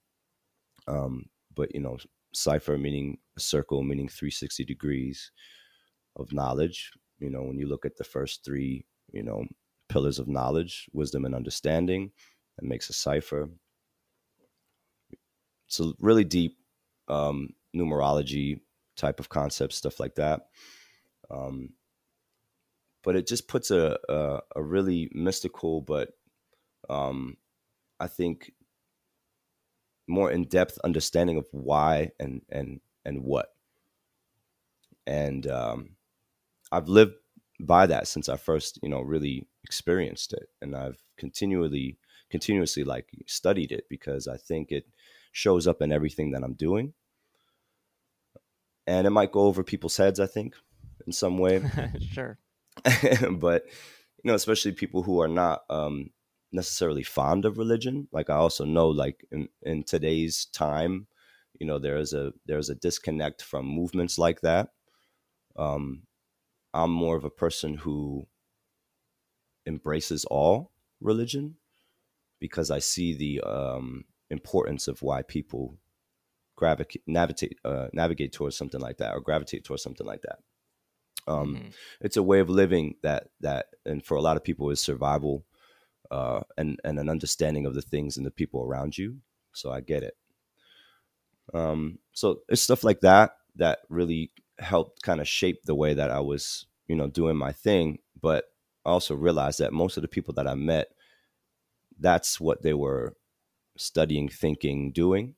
Um, 0.87 1.25
but, 1.55 1.73
you 1.73 1.81
know, 1.81 1.97
cipher 2.33 2.77
meaning 2.77 3.17
a 3.37 3.39
circle, 3.39 3.81
meaning 3.81 4.07
360 4.07 4.65
degrees 4.65 5.31
of 6.15 6.31
knowledge. 6.31 6.91
You 7.19 7.29
know, 7.29 7.41
when 7.41 7.57
you 7.57 7.67
look 7.67 7.85
at 7.85 7.97
the 7.97 8.03
first 8.03 8.45
three, 8.45 8.85
you 9.11 9.23
know, 9.23 9.45
pillars 9.89 10.19
of 10.19 10.27
knowledge, 10.27 10.87
wisdom 10.93 11.25
and 11.25 11.33
understanding, 11.33 12.11
that 12.57 12.67
makes 12.67 12.89
a 12.89 12.93
cipher. 12.93 13.49
It's 15.67 15.79
a 15.79 15.93
really 15.99 16.23
deep 16.23 16.57
um, 17.07 17.49
numerology 17.75 18.61
type 18.95 19.19
of 19.19 19.29
concepts, 19.29 19.75
stuff 19.75 19.99
like 19.99 20.15
that. 20.15 20.47
Um, 21.29 21.69
but 23.03 23.15
it 23.15 23.27
just 23.27 23.47
puts 23.47 23.71
a, 23.71 23.97
a, 24.09 24.39
a 24.55 24.63
really 24.63 25.09
mystical, 25.13 25.81
but 25.81 26.09
um, 26.89 27.37
I 27.99 28.07
think 28.07 28.53
more 30.07 30.31
in 30.31 30.45
depth 30.45 30.77
understanding 30.83 31.37
of 31.37 31.47
why 31.51 32.11
and 32.19 32.41
and 32.49 32.79
and 33.03 33.23
what. 33.23 33.53
And 35.07 35.45
um, 35.47 35.89
I've 36.71 36.87
lived 36.87 37.13
by 37.59 37.85
that 37.85 38.07
since 38.07 38.27
I 38.27 38.37
first, 38.37 38.79
you 38.81 38.89
know, 38.89 39.01
really 39.01 39.47
experienced 39.63 40.33
it, 40.33 40.49
and 40.61 40.75
I've 40.75 41.01
continually 41.17 41.97
continuously 42.29 42.83
like 42.83 43.09
studied 43.27 43.71
it 43.71 43.85
because 43.89 44.27
I 44.27 44.37
think 44.37 44.71
it 44.71 44.87
shows 45.31 45.67
up 45.67 45.81
in 45.81 45.91
everything 45.91 46.31
that 46.31 46.43
I'm 46.43 46.53
doing 46.53 46.93
and 48.87 49.07
it 49.07 49.11
might 49.11 49.31
go 49.31 49.41
over 49.41 49.63
people's 49.63 49.97
heads. 49.97 50.19
I 50.19 50.27
think 50.27 50.55
in 51.05 51.13
some 51.13 51.37
way. 51.37 51.63
sure. 52.11 52.37
but 53.31 53.63
you 54.23 54.29
know, 54.29 54.33
especially 54.33 54.71
people 54.71 55.03
who 55.03 55.21
are 55.21 55.27
not 55.27 55.63
um, 55.69 56.09
necessarily 56.51 57.03
fond 57.03 57.45
of 57.45 57.57
religion. 57.57 58.07
Like 58.11 58.29
I 58.29 58.35
also 58.35 58.65
know, 58.65 58.87
like 58.89 59.25
in, 59.31 59.49
in 59.61 59.83
today's 59.83 60.45
time, 60.45 61.07
you 61.59 61.67
know, 61.67 61.79
there 61.79 61.97
is 61.97 62.13
a 62.13 62.33
there's 62.45 62.69
a 62.69 62.75
disconnect 62.75 63.41
from 63.41 63.65
movements 63.65 64.17
like 64.17 64.41
that. 64.41 64.69
Um, 65.55 66.03
I'm 66.73 66.91
more 66.91 67.15
of 67.15 67.23
a 67.23 67.29
person 67.29 67.75
who 67.75 68.27
embraces 69.65 70.25
all 70.25 70.71
religion 70.99 71.55
because 72.39 72.69
I 72.69 72.79
see 72.79 73.15
the 73.15 73.41
um, 73.41 74.05
importance 74.29 74.87
of 74.87 75.01
why 75.01 75.21
people 75.21 75.77
gravitate 76.55 77.03
navigate 77.07 77.59
uh, 77.65 77.87
navigate 77.93 78.33
towards 78.33 78.57
something 78.57 78.81
like 78.81 78.97
that 78.97 79.13
or 79.13 79.21
gravitate 79.21 79.63
towards 79.63 79.83
something 79.83 80.05
like 80.05 80.21
that. 80.21 80.39
Um, 81.27 81.55
mm-hmm. 81.55 81.67
it's 82.01 82.17
a 82.17 82.23
way 82.23 82.39
of 82.39 82.49
living 82.49 82.95
that 83.01 83.29
that 83.41 83.67
and 83.85 84.05
for 84.05 84.15
a 84.15 84.21
lot 84.21 84.37
of 84.37 84.43
people 84.43 84.69
is 84.69 84.79
survival 84.79 85.45
uh, 86.11 86.41
and 86.57 86.79
and 86.83 86.99
an 86.99 87.09
understanding 87.09 87.65
of 87.65 87.73
the 87.73 87.81
things 87.81 88.17
and 88.17 88.25
the 88.25 88.31
people 88.31 88.63
around 88.63 88.97
you. 88.97 89.17
So 89.53 89.71
i 89.71 89.81
get 89.81 90.03
it. 90.03 90.15
Um, 91.53 91.99
so 92.11 92.41
it's 92.49 92.61
stuff 92.61 92.83
like 92.83 93.01
that 93.01 93.37
that 93.55 93.79
really 93.89 94.31
helped 94.59 95.01
kind 95.01 95.21
of 95.21 95.27
shape 95.27 95.63
the 95.63 95.75
way 95.75 95.93
that 95.93 96.09
i 96.09 96.19
was 96.19 96.65
you 96.87 96.95
know 96.95 97.07
doing 97.07 97.37
my 97.37 97.51
thing. 97.51 97.99
But 98.19 98.45
i 98.85 98.89
also 98.89 99.15
realized 99.15 99.59
that 99.59 99.73
most 99.73 99.97
of 99.97 100.01
the 100.01 100.07
people 100.07 100.33
that 100.35 100.47
i 100.47 100.55
met 100.55 100.89
that's 101.99 102.39
what 102.39 102.61
they 102.61 102.73
were 102.73 103.15
studying 103.77 104.29
thinking 104.29 104.91
doing 104.91 105.35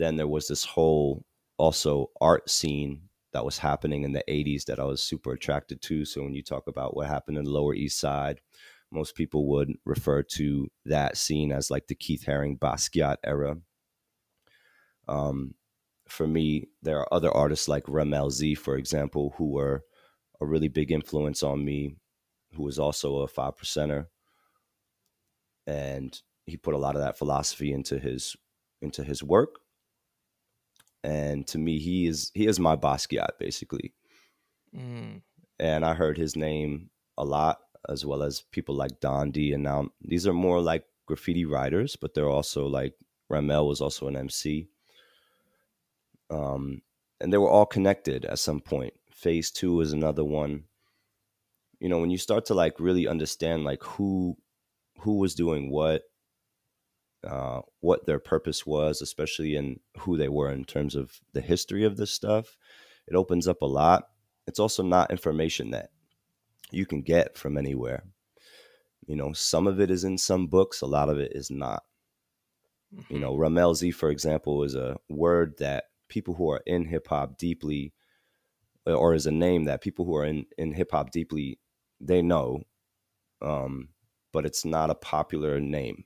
then 0.00 0.16
there 0.16 0.28
was 0.28 0.48
this 0.48 0.64
whole 0.64 1.24
also 1.58 2.10
art 2.20 2.48
scene 2.48 3.02
that 3.32 3.44
was 3.44 3.58
happening 3.58 4.02
in 4.02 4.12
the 4.12 4.24
80s 4.28 4.64
that 4.64 4.80
I 4.80 4.84
was 4.84 5.02
super 5.02 5.32
attracted 5.32 5.82
to. 5.82 6.04
So 6.04 6.22
when 6.22 6.34
you 6.34 6.42
talk 6.42 6.66
about 6.66 6.96
what 6.96 7.06
happened 7.06 7.36
in 7.36 7.44
the 7.44 7.50
Lower 7.50 7.74
East 7.74 8.00
Side, 8.00 8.40
most 8.90 9.14
people 9.14 9.46
would 9.50 9.74
refer 9.84 10.22
to 10.22 10.68
that 10.86 11.16
scene 11.16 11.52
as 11.52 11.70
like 11.70 11.86
the 11.86 11.94
Keith 11.94 12.24
Haring 12.26 12.58
Basquiat 12.58 13.16
era. 13.22 13.58
Um, 15.06 15.54
for 16.08 16.26
me, 16.26 16.68
there 16.82 16.98
are 16.98 17.14
other 17.14 17.30
artists 17.30 17.68
like 17.68 17.84
Rammellzee, 17.84 18.56
for 18.56 18.76
example, 18.76 19.34
who 19.36 19.50
were 19.50 19.84
a 20.40 20.46
really 20.46 20.68
big 20.68 20.90
influence 20.90 21.42
on 21.42 21.64
me, 21.64 21.96
who 22.54 22.64
was 22.64 22.78
also 22.78 23.18
a 23.18 23.28
five 23.28 23.56
percenter. 23.56 24.06
And 25.66 26.18
he 26.46 26.56
put 26.56 26.74
a 26.74 26.78
lot 26.78 26.96
of 26.96 27.02
that 27.02 27.18
philosophy 27.18 27.72
into 27.72 27.98
his 27.98 28.34
into 28.82 29.04
his 29.04 29.22
work 29.22 29.60
and 31.02 31.46
to 31.48 31.58
me, 31.58 31.78
he 31.78 32.06
is 32.06 32.30
he 32.34 32.46
is 32.46 32.60
my 32.60 32.76
Basquiat 32.76 33.38
basically. 33.38 33.92
Mm. 34.76 35.22
And 35.58 35.84
I 35.84 35.94
heard 35.94 36.16
his 36.16 36.36
name 36.36 36.90
a 37.18 37.24
lot, 37.24 37.60
as 37.88 38.04
well 38.04 38.22
as 38.22 38.42
people 38.52 38.74
like 38.74 39.00
Don 39.00 39.30
D. 39.30 39.52
And 39.52 39.62
now 39.62 39.90
these 40.02 40.26
are 40.26 40.32
more 40.32 40.60
like 40.60 40.84
graffiti 41.06 41.44
writers, 41.44 41.96
but 41.96 42.14
they're 42.14 42.28
also 42.28 42.66
like 42.66 42.94
Ramel 43.28 43.66
was 43.66 43.80
also 43.80 44.08
an 44.08 44.16
MC. 44.16 44.68
Um, 46.30 46.82
and 47.20 47.32
they 47.32 47.38
were 47.38 47.48
all 47.50 47.66
connected 47.66 48.24
at 48.24 48.38
some 48.38 48.60
point. 48.60 48.94
Phase 49.10 49.50
two 49.50 49.80
is 49.80 49.92
another 49.92 50.24
one. 50.24 50.64
You 51.78 51.88
know, 51.88 51.98
when 51.98 52.10
you 52.10 52.18
start 52.18 52.46
to 52.46 52.54
like 52.54 52.78
really 52.78 53.08
understand 53.08 53.64
like 53.64 53.82
who 53.82 54.36
who 55.00 55.18
was 55.18 55.34
doing 55.34 55.70
what 55.70 56.02
uh, 57.26 57.60
what 57.80 58.06
their 58.06 58.18
purpose 58.18 58.64
was, 58.64 59.02
especially 59.02 59.54
in 59.54 59.80
who 59.98 60.16
they 60.16 60.28
were 60.28 60.50
in 60.50 60.64
terms 60.64 60.94
of 60.94 61.20
the 61.32 61.40
history 61.40 61.84
of 61.84 61.96
this 61.96 62.10
stuff. 62.10 62.56
It 63.06 63.14
opens 63.14 63.46
up 63.46 63.62
a 63.62 63.66
lot. 63.66 64.04
It's 64.46 64.58
also 64.58 64.82
not 64.82 65.10
information 65.10 65.70
that 65.72 65.90
you 66.70 66.86
can 66.86 67.02
get 67.02 67.36
from 67.36 67.56
anywhere. 67.56 68.04
You 69.06 69.16
know, 69.16 69.32
some 69.32 69.66
of 69.66 69.80
it 69.80 69.90
is 69.90 70.04
in 70.04 70.18
some 70.18 70.46
books, 70.46 70.80
a 70.80 70.86
lot 70.86 71.08
of 71.08 71.18
it 71.18 71.32
is 71.34 71.50
not. 71.50 71.82
Mm-hmm. 72.94 73.14
You 73.14 73.20
know, 73.20 73.34
Rammellzee, 73.34 73.94
for 73.94 74.10
example, 74.10 74.62
is 74.62 74.74
a 74.74 74.96
word 75.08 75.54
that 75.58 75.84
people 76.08 76.34
who 76.34 76.50
are 76.50 76.62
in 76.66 76.86
hip 76.86 77.08
hop 77.08 77.36
deeply, 77.38 77.92
or 78.86 79.14
is 79.14 79.26
a 79.26 79.32
name 79.32 79.64
that 79.64 79.82
people 79.82 80.04
who 80.04 80.16
are 80.16 80.24
in, 80.24 80.46
in 80.56 80.72
hip 80.72 80.92
hop 80.92 81.10
deeply, 81.10 81.58
they 82.00 82.22
know, 82.22 82.62
um, 83.42 83.88
but 84.32 84.46
it's 84.46 84.64
not 84.64 84.90
a 84.90 84.94
popular 84.94 85.60
name 85.60 86.04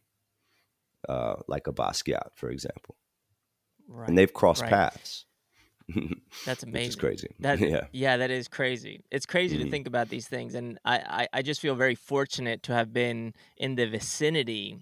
uh, 1.09 1.37
like 1.49 1.67
a 1.67 1.73
Basquiat, 1.73 2.31
for 2.35 2.51
example. 2.51 2.97
Right. 3.89 4.09
And 4.09 4.17
they've 4.17 4.33
crossed 4.33 4.63
right. 4.63 4.71
paths. 4.71 5.27
That's 6.47 6.63
amazing. 6.63 6.87
It's 6.87 6.97
crazy. 6.97 7.35
That, 7.41 7.61
yeah. 7.61 7.87
Yeah, 7.93 8.17
that 8.17 8.31
is 8.31 8.49
crazy. 8.49 9.05
It's 9.11 9.27
crazy 9.27 9.57
mm-hmm. 9.57 9.67
to 9.67 9.71
think 9.71 9.87
about 9.87 10.09
these 10.09 10.27
things. 10.27 10.55
And 10.55 10.79
I, 10.85 10.97
I, 10.97 11.29
I 11.35 11.43
just 11.43 11.61
feel 11.61 11.75
very 11.75 11.95
fortunate 11.95 12.63
to 12.65 12.73
have 12.73 12.93
been 12.93 13.35
in 13.57 13.75
the 13.75 13.87
vicinity 13.87 14.79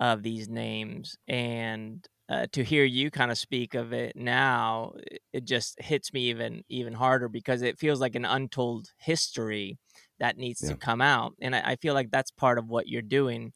of 0.00 0.22
these 0.22 0.48
names 0.48 1.16
and 1.28 2.08
uh, 2.30 2.46
to 2.52 2.64
hear 2.64 2.84
you 2.84 3.10
kind 3.10 3.30
of 3.30 3.36
speak 3.36 3.74
of 3.74 3.92
it 3.92 4.14
now 4.14 4.92
it 5.32 5.44
just 5.44 5.80
hits 5.82 6.12
me 6.12 6.22
even 6.22 6.62
even 6.68 6.92
harder 6.92 7.28
because 7.28 7.60
it 7.60 7.78
feels 7.78 8.00
like 8.00 8.14
an 8.14 8.24
untold 8.24 8.88
history 8.96 9.78
that 10.20 10.38
needs 10.38 10.62
yeah. 10.62 10.70
to 10.70 10.76
come 10.76 11.00
out 11.00 11.34
and 11.42 11.54
I, 11.54 11.72
I, 11.72 11.76
feel 11.76 11.92
like 11.92 12.10
that's 12.10 12.30
part 12.30 12.56
of 12.56 12.68
what 12.68 12.88
you're 12.88 13.02
doing 13.02 13.52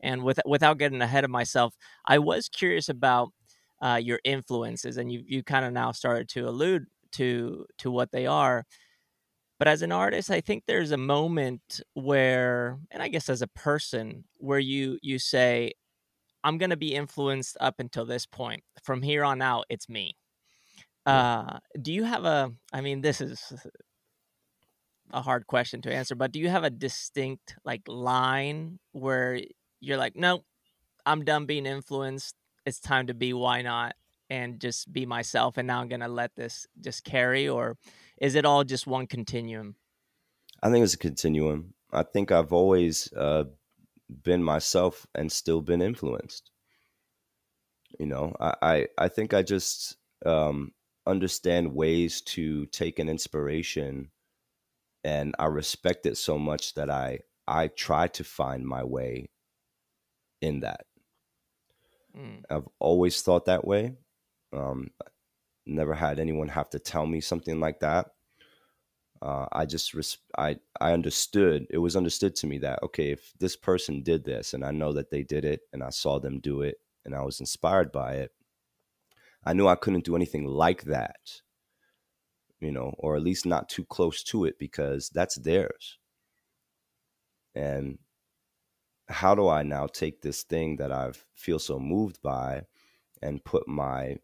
and 0.00 0.22
with, 0.22 0.40
without 0.46 0.78
getting 0.78 1.00
ahead 1.02 1.24
of 1.24 1.30
myself, 1.30 1.74
I 2.06 2.18
was 2.18 2.48
curious 2.48 2.88
about 2.88 3.30
uh, 3.82 4.00
your 4.02 4.20
influences, 4.24 4.96
and 4.96 5.12
you 5.12 5.22
you 5.26 5.42
kind 5.42 5.64
of 5.64 5.72
now 5.72 5.92
started 5.92 6.28
to 6.30 6.48
allude 6.48 6.86
to 7.12 7.66
to 7.78 7.90
what 7.90 8.12
they 8.12 8.26
are. 8.26 8.64
But 9.58 9.68
as 9.68 9.82
an 9.82 9.92
artist, 9.92 10.30
I 10.30 10.40
think 10.40 10.64
there's 10.66 10.92
a 10.92 10.98
moment 10.98 11.80
where, 11.94 12.78
and 12.90 13.02
I 13.02 13.08
guess 13.08 13.28
as 13.28 13.42
a 13.42 13.46
person, 13.48 14.24
where 14.38 14.58
you 14.58 14.98
you 15.02 15.18
say, 15.18 15.72
"I'm 16.44 16.58
going 16.58 16.70
to 16.70 16.76
be 16.76 16.94
influenced 16.94 17.56
up 17.60 17.76
until 17.78 18.06
this 18.06 18.26
point. 18.26 18.62
From 18.82 19.02
here 19.02 19.24
on 19.24 19.42
out, 19.42 19.66
it's 19.70 19.88
me." 19.88 20.16
Uh, 21.06 21.58
do 21.80 21.92
you 21.92 22.04
have 22.04 22.24
a? 22.24 22.52
I 22.72 22.80
mean, 22.80 23.00
this 23.00 23.20
is 23.20 23.52
a 25.12 25.22
hard 25.22 25.46
question 25.46 25.80
to 25.82 25.92
answer, 25.94 26.14
but 26.14 26.32
do 26.32 26.40
you 26.40 26.48
have 26.48 26.64
a 26.64 26.70
distinct 26.70 27.56
like 27.64 27.82
line 27.86 28.78
where 28.92 29.40
you're 29.86 29.96
like, 29.96 30.16
no, 30.16 30.44
I'm 31.04 31.24
done 31.24 31.46
being 31.46 31.66
influenced. 31.66 32.34
It's 32.64 32.80
time 32.80 33.06
to 33.06 33.14
be 33.14 33.32
why 33.32 33.62
not 33.62 33.94
and 34.28 34.60
just 34.60 34.92
be 34.92 35.06
myself. 35.06 35.56
And 35.56 35.68
now 35.68 35.80
I'm 35.80 35.88
gonna 35.88 36.08
let 36.08 36.34
this 36.34 36.66
just 36.80 37.04
carry, 37.04 37.48
or 37.48 37.78
is 38.20 38.34
it 38.34 38.44
all 38.44 38.64
just 38.64 38.86
one 38.86 39.06
continuum? 39.06 39.76
I 40.62 40.70
think 40.70 40.82
it's 40.82 40.94
a 40.94 40.98
continuum. 40.98 41.74
I 41.92 42.02
think 42.02 42.32
I've 42.32 42.52
always 42.52 43.12
uh, 43.12 43.44
been 44.22 44.42
myself 44.42 45.06
and 45.14 45.30
still 45.30 45.62
been 45.62 45.80
influenced. 45.80 46.50
You 48.00 48.06
know, 48.06 48.34
I 48.40 48.54
I, 48.62 48.88
I 48.98 49.08
think 49.08 49.32
I 49.32 49.42
just 49.42 49.96
um, 50.24 50.72
understand 51.06 51.74
ways 51.74 52.20
to 52.22 52.66
take 52.66 52.98
an 52.98 53.08
inspiration, 53.08 54.10
and 55.04 55.36
I 55.38 55.46
respect 55.46 56.04
it 56.06 56.16
so 56.16 56.36
much 56.36 56.74
that 56.74 56.90
I 56.90 57.20
I 57.46 57.68
try 57.68 58.08
to 58.08 58.24
find 58.24 58.66
my 58.66 58.82
way 58.82 59.28
in 60.46 60.60
that. 60.60 60.86
Mm. 62.16 62.42
I've 62.48 62.68
always 62.78 63.20
thought 63.20 63.46
that 63.46 63.66
way. 63.66 63.94
Um, 64.52 64.90
never 65.66 65.94
had 65.94 66.18
anyone 66.18 66.48
have 66.48 66.70
to 66.70 66.78
tell 66.78 67.06
me 67.06 67.20
something 67.20 67.60
like 67.60 67.80
that. 67.80 68.06
Uh, 69.20 69.46
I 69.50 69.64
just 69.64 69.94
res- 69.94 70.18
I 70.38 70.56
I 70.80 70.92
understood 70.92 71.66
it 71.70 71.78
was 71.78 71.96
understood 71.96 72.36
to 72.36 72.46
me 72.46 72.58
that 72.58 72.82
okay 72.82 73.10
if 73.12 73.32
this 73.40 73.56
person 73.56 74.02
did 74.02 74.24
this 74.24 74.52
and 74.52 74.62
I 74.62 74.72
know 74.72 74.92
that 74.92 75.10
they 75.10 75.22
did 75.22 75.44
it 75.44 75.60
and 75.72 75.82
I 75.82 75.88
saw 75.88 76.18
them 76.18 76.38
do 76.38 76.60
it 76.60 76.76
and 77.06 77.14
I 77.14 77.22
was 77.22 77.40
inspired 77.40 77.90
by 77.92 78.16
it 78.16 78.30
I 79.42 79.54
knew 79.54 79.68
I 79.68 79.74
couldn't 79.74 80.04
do 80.04 80.16
anything 80.16 80.44
like 80.44 80.82
that 80.84 81.16
you 82.60 82.70
know 82.70 82.94
or 82.98 83.16
at 83.16 83.22
least 83.22 83.46
not 83.46 83.70
too 83.70 83.86
close 83.86 84.22
to 84.24 84.44
it 84.44 84.58
because 84.58 85.08
that's 85.08 85.36
theirs 85.36 85.98
and 87.54 87.98
how 89.08 89.34
do 89.34 89.48
I 89.48 89.62
now 89.62 89.86
take 89.86 90.22
this 90.22 90.42
thing 90.42 90.76
that 90.76 90.92
I 90.92 91.12
feel 91.34 91.58
so 91.58 91.78
moved 91.78 92.20
by 92.22 92.62
and 93.22 93.44
put 93.44 93.68
my 93.68 94.16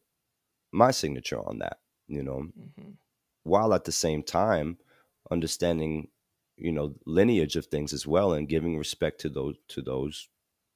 my 0.72 0.90
signature 0.90 1.38
on 1.38 1.58
that, 1.58 1.78
you 2.08 2.22
know, 2.22 2.48
mm-hmm. 2.58 2.92
while 3.44 3.74
at 3.74 3.84
the 3.84 3.92
same 3.92 4.22
time 4.22 4.78
understanding, 5.30 6.08
you 6.56 6.72
know, 6.72 6.94
lineage 7.06 7.56
of 7.56 7.66
things 7.66 7.92
as 7.92 8.06
well 8.06 8.32
and 8.32 8.48
giving 8.48 8.78
respect 8.78 9.20
to 9.20 9.28
those 9.28 9.56
to 9.68 9.82
those 9.82 10.28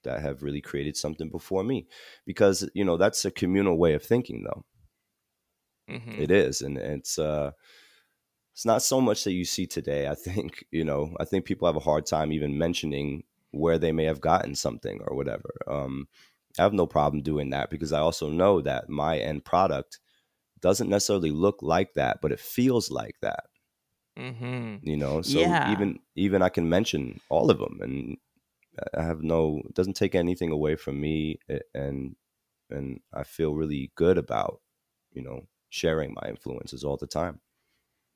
that 0.05 0.21
have 0.21 0.43
really 0.43 0.61
created 0.61 0.97
something 0.97 1.29
before 1.29 1.65
me, 1.65 1.87
because 2.25 2.69
you 2.75 2.85
know 2.85 2.97
that's 2.97 3.25
a 3.25 3.31
communal 3.31 3.77
way 3.77 3.95
of 3.95 4.03
thinking, 4.03 4.45
though. 4.45 4.65
Mm-hmm. 5.91 6.23
It 6.23 6.31
is, 6.31 6.63
and 6.63 6.79
it's 6.79 7.19
uh, 7.19 7.53
it's 8.55 8.65
not 8.65 8.83
so 8.83 9.01
much 9.01 9.25
that 9.25 9.33
you 9.33 9.45
see 9.45 9.67
today. 9.67 10.09
I 10.09 10.15
think 10.15 10.65
you 10.71 10.85
know, 10.85 11.15
I 11.21 11.25
think 11.25 11.45
people 11.45 11.67
have 11.67 11.77
a 11.77 11.81
hard 11.81 12.07
time 12.07 12.33
even 12.33 12.57
mentioning 12.59 13.25
where 13.57 13.79
they 13.79 13.93
may 13.93 14.05
have 14.05 14.21
gotten 14.21 14.55
something 14.55 15.01
or 15.07 15.17
whatever. 15.17 15.51
Um, 15.67 16.09
I 16.59 16.63
have 16.63 16.73
no 16.73 16.87
problem 16.87 17.23
doing 17.23 17.51
that 17.51 17.71
because 17.71 17.93
I 17.93 18.01
also 18.01 18.31
know 18.31 18.61
that 18.63 18.89
my 18.89 19.19
end 19.19 19.45
product 19.45 19.99
doesn't 20.61 20.89
necessarily 20.89 21.31
look 21.31 21.59
like 21.61 21.95
that, 21.95 22.21
but 22.23 22.33
it 22.33 22.41
feels 22.41 22.91
like 22.91 23.17
that. 23.23 23.45
Mm-hmm. 24.19 24.77
You 24.83 24.97
know, 24.97 25.21
so 25.21 25.41
yeah. 25.41 25.71
even 25.73 25.99
even 26.15 26.41
I 26.41 26.49
can 26.49 26.69
mention 26.69 27.21
all 27.29 27.51
of 27.51 27.59
them, 27.59 27.79
and 27.83 28.17
I 28.97 29.03
have 29.03 29.23
no. 29.23 29.61
It 29.67 29.75
doesn't 29.75 29.97
take 29.97 30.15
anything 30.15 30.51
away 30.51 30.77
from 30.77 30.99
me, 31.01 31.39
and 31.75 32.17
and 32.71 33.01
I 33.13 33.25
feel 33.25 33.55
really 33.55 33.93
good 33.95 34.17
about 34.17 34.61
you 35.13 35.23
know 35.23 35.47
sharing 35.69 36.15
my 36.15 36.31
influences 36.31 36.83
all 36.83 36.97
the 36.97 37.07
time. 37.07 37.41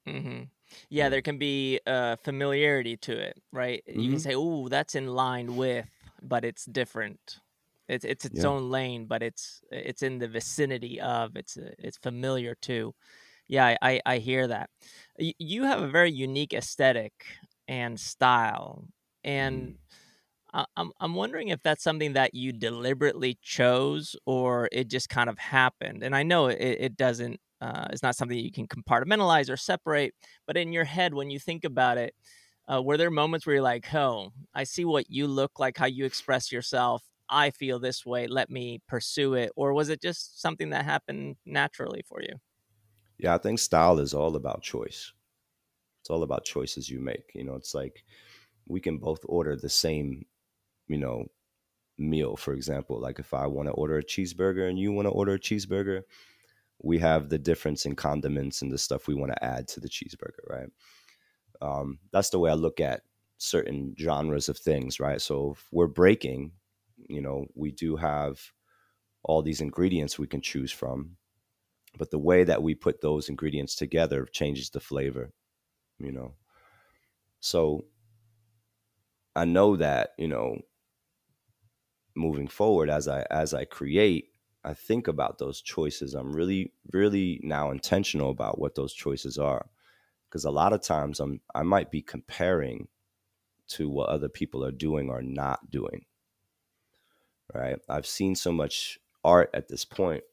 Mm-hmm. 0.08 0.42
Yeah, 0.88 1.08
there 1.08 1.22
can 1.22 1.38
be 1.38 1.80
uh, 1.86 2.16
familiarity 2.16 2.96
to 2.98 3.12
it, 3.12 3.40
right? 3.52 3.82
Mm-hmm. 3.88 4.00
You 4.00 4.08
can 4.10 4.18
mm-hmm. 4.18 4.28
say, 4.30 4.34
"Oh, 4.34 4.68
that's 4.68 4.94
in 4.94 5.08
line 5.08 5.56
with," 5.56 5.86
but 6.22 6.44
it's 6.44 6.64
different. 6.64 7.40
It's 7.88 8.04
it's 8.04 8.24
its 8.24 8.42
yeah. 8.42 8.48
own 8.48 8.70
lane, 8.70 9.06
but 9.06 9.22
it's 9.22 9.62
it's 9.70 10.02
in 10.02 10.18
the 10.18 10.28
vicinity 10.28 11.00
of. 11.00 11.36
It's 11.36 11.56
uh, 11.56 11.70
it's 11.78 11.98
familiar 11.98 12.54
to. 12.62 12.94
Yeah, 13.48 13.76
I 13.82 14.00
I 14.06 14.18
hear 14.18 14.46
that. 14.46 14.70
You 15.18 15.64
have 15.64 15.82
a 15.82 15.88
very 15.88 16.12
unique 16.12 16.54
aesthetic 16.54 17.12
and 17.66 17.98
style, 17.98 18.84
and 19.24 19.62
mm. 19.62 19.74
I'm 20.76 20.92
I'm 21.00 21.14
wondering 21.14 21.48
if 21.48 21.62
that's 21.62 21.82
something 21.82 22.14
that 22.14 22.34
you 22.34 22.52
deliberately 22.52 23.38
chose 23.42 24.16
or 24.26 24.68
it 24.72 24.88
just 24.88 25.08
kind 25.08 25.30
of 25.30 25.38
happened. 25.38 26.02
And 26.02 26.14
I 26.16 26.22
know 26.22 26.46
it, 26.48 26.58
it 26.60 26.96
doesn't 26.96 27.40
uh, 27.60 27.88
it's 27.90 28.02
not 28.02 28.16
something 28.16 28.38
you 28.38 28.50
can 28.52 28.66
compartmentalize 28.66 29.50
or 29.50 29.56
separate, 29.56 30.14
but 30.46 30.56
in 30.56 30.72
your 30.72 30.84
head 30.84 31.14
when 31.14 31.30
you 31.30 31.38
think 31.38 31.64
about 31.64 31.98
it, 31.98 32.14
uh, 32.72 32.82
were 32.82 32.96
there 32.96 33.10
moments 33.10 33.46
where 33.46 33.56
you're 33.56 33.62
like, 33.62 33.92
"Oh, 33.94 34.32
I 34.54 34.64
see 34.64 34.84
what 34.84 35.10
you 35.10 35.26
look 35.26 35.58
like, 35.58 35.76
how 35.78 35.86
you 35.86 36.04
express 36.06 36.50
yourself, 36.52 37.02
I 37.28 37.50
feel 37.50 37.78
this 37.78 38.06
way, 38.06 38.26
let 38.26 38.50
me 38.50 38.80
pursue 38.88 39.34
it? 39.34 39.52
Or 39.56 39.72
was 39.74 39.88
it 39.90 40.00
just 40.02 40.40
something 40.40 40.70
that 40.70 40.84
happened 40.84 41.36
naturally 41.46 42.02
for 42.06 42.22
you? 42.22 42.36
Yeah, 43.18 43.34
I 43.34 43.38
think 43.38 43.58
style 43.58 43.98
is 43.98 44.14
all 44.14 44.36
about 44.36 44.62
choice. 44.62 45.12
It's 46.00 46.10
all 46.10 46.22
about 46.22 46.44
choices 46.44 46.90
you 46.90 47.00
make. 47.00 47.32
You 47.34 47.44
know, 47.44 47.56
it's 47.56 47.74
like 47.74 48.04
we 48.66 48.80
can 48.80 48.98
both 48.98 49.20
order 49.28 49.56
the 49.56 49.68
same, 49.70 50.26
you 50.90 50.98
know, 50.98 51.26
meal, 51.98 52.36
for 52.36 52.54
example. 52.54 53.00
Like 53.00 53.18
if 53.20 53.34
I 53.34 53.46
want 53.46 53.68
to 53.68 53.72
order 53.74 53.98
a 53.98 54.04
cheeseburger 54.04 54.68
and 54.68 54.78
you 54.78 54.92
want 54.92 55.06
to 55.06 55.12
order 55.12 55.34
a 55.34 55.38
cheeseburger, 55.40 56.02
we 56.82 56.98
have 56.98 57.28
the 57.28 57.38
difference 57.38 57.86
in 57.86 57.94
condiments 57.96 58.62
and 58.62 58.72
the 58.72 58.78
stuff 58.78 59.06
we 59.06 59.14
want 59.14 59.32
to 59.32 59.44
add 59.44 59.68
to 59.68 59.80
the 59.80 59.88
cheeseburger, 59.88 60.44
right? 60.48 60.68
Um, 61.62 61.98
that's 62.12 62.30
the 62.30 62.38
way 62.38 62.50
I 62.50 62.54
look 62.54 62.80
at 62.80 63.02
certain 63.38 63.94
genres 63.98 64.48
of 64.48 64.58
things, 64.58 65.00
right? 65.00 65.20
So 65.20 65.52
if 65.52 65.68
we're 65.72 65.86
breaking, 65.86 66.52
you 67.08 67.20
know, 67.22 67.46
we 67.54 67.70
do 67.70 67.96
have 67.96 68.40
all 69.22 69.42
these 69.42 69.60
ingredients 69.60 70.18
we 70.18 70.26
can 70.26 70.40
choose 70.42 70.72
from, 70.72 71.16
but 71.98 72.10
the 72.10 72.18
way 72.18 72.44
that 72.44 72.62
we 72.62 72.74
put 72.74 73.00
those 73.00 73.28
ingredients 73.28 73.74
together 73.76 74.26
changes 74.26 74.70
the 74.70 74.80
flavor, 74.80 75.30
you 75.98 76.12
know. 76.12 76.34
So 77.40 77.84
I 79.36 79.44
know 79.44 79.76
that, 79.76 80.10
you 80.18 80.28
know, 80.28 80.58
moving 82.14 82.48
forward 82.48 82.90
as 82.90 83.08
I 83.08 83.24
as 83.30 83.54
I 83.54 83.64
create, 83.64 84.32
I 84.64 84.74
think 84.74 85.08
about 85.08 85.38
those 85.38 85.60
choices. 85.60 86.14
I'm 86.14 86.32
really 86.32 86.72
really 86.92 87.40
now 87.42 87.70
intentional 87.70 88.30
about 88.30 88.58
what 88.58 88.74
those 88.74 88.92
choices 88.92 89.38
are 89.38 89.66
because 90.28 90.44
a 90.44 90.50
lot 90.50 90.72
of 90.72 90.82
times 90.82 91.20
I'm 91.20 91.40
I 91.54 91.62
might 91.62 91.90
be 91.90 92.02
comparing 92.02 92.88
to 93.68 93.88
what 93.88 94.08
other 94.08 94.28
people 94.28 94.64
are 94.64 94.72
doing 94.72 95.10
or 95.10 95.22
not 95.22 95.70
doing 95.70 96.04
right? 97.54 97.78
I've 97.88 98.06
seen 98.06 98.34
so 98.34 98.52
much 98.52 98.98
art 99.24 99.50
at 99.54 99.68
this 99.68 99.84
point. 99.84 100.24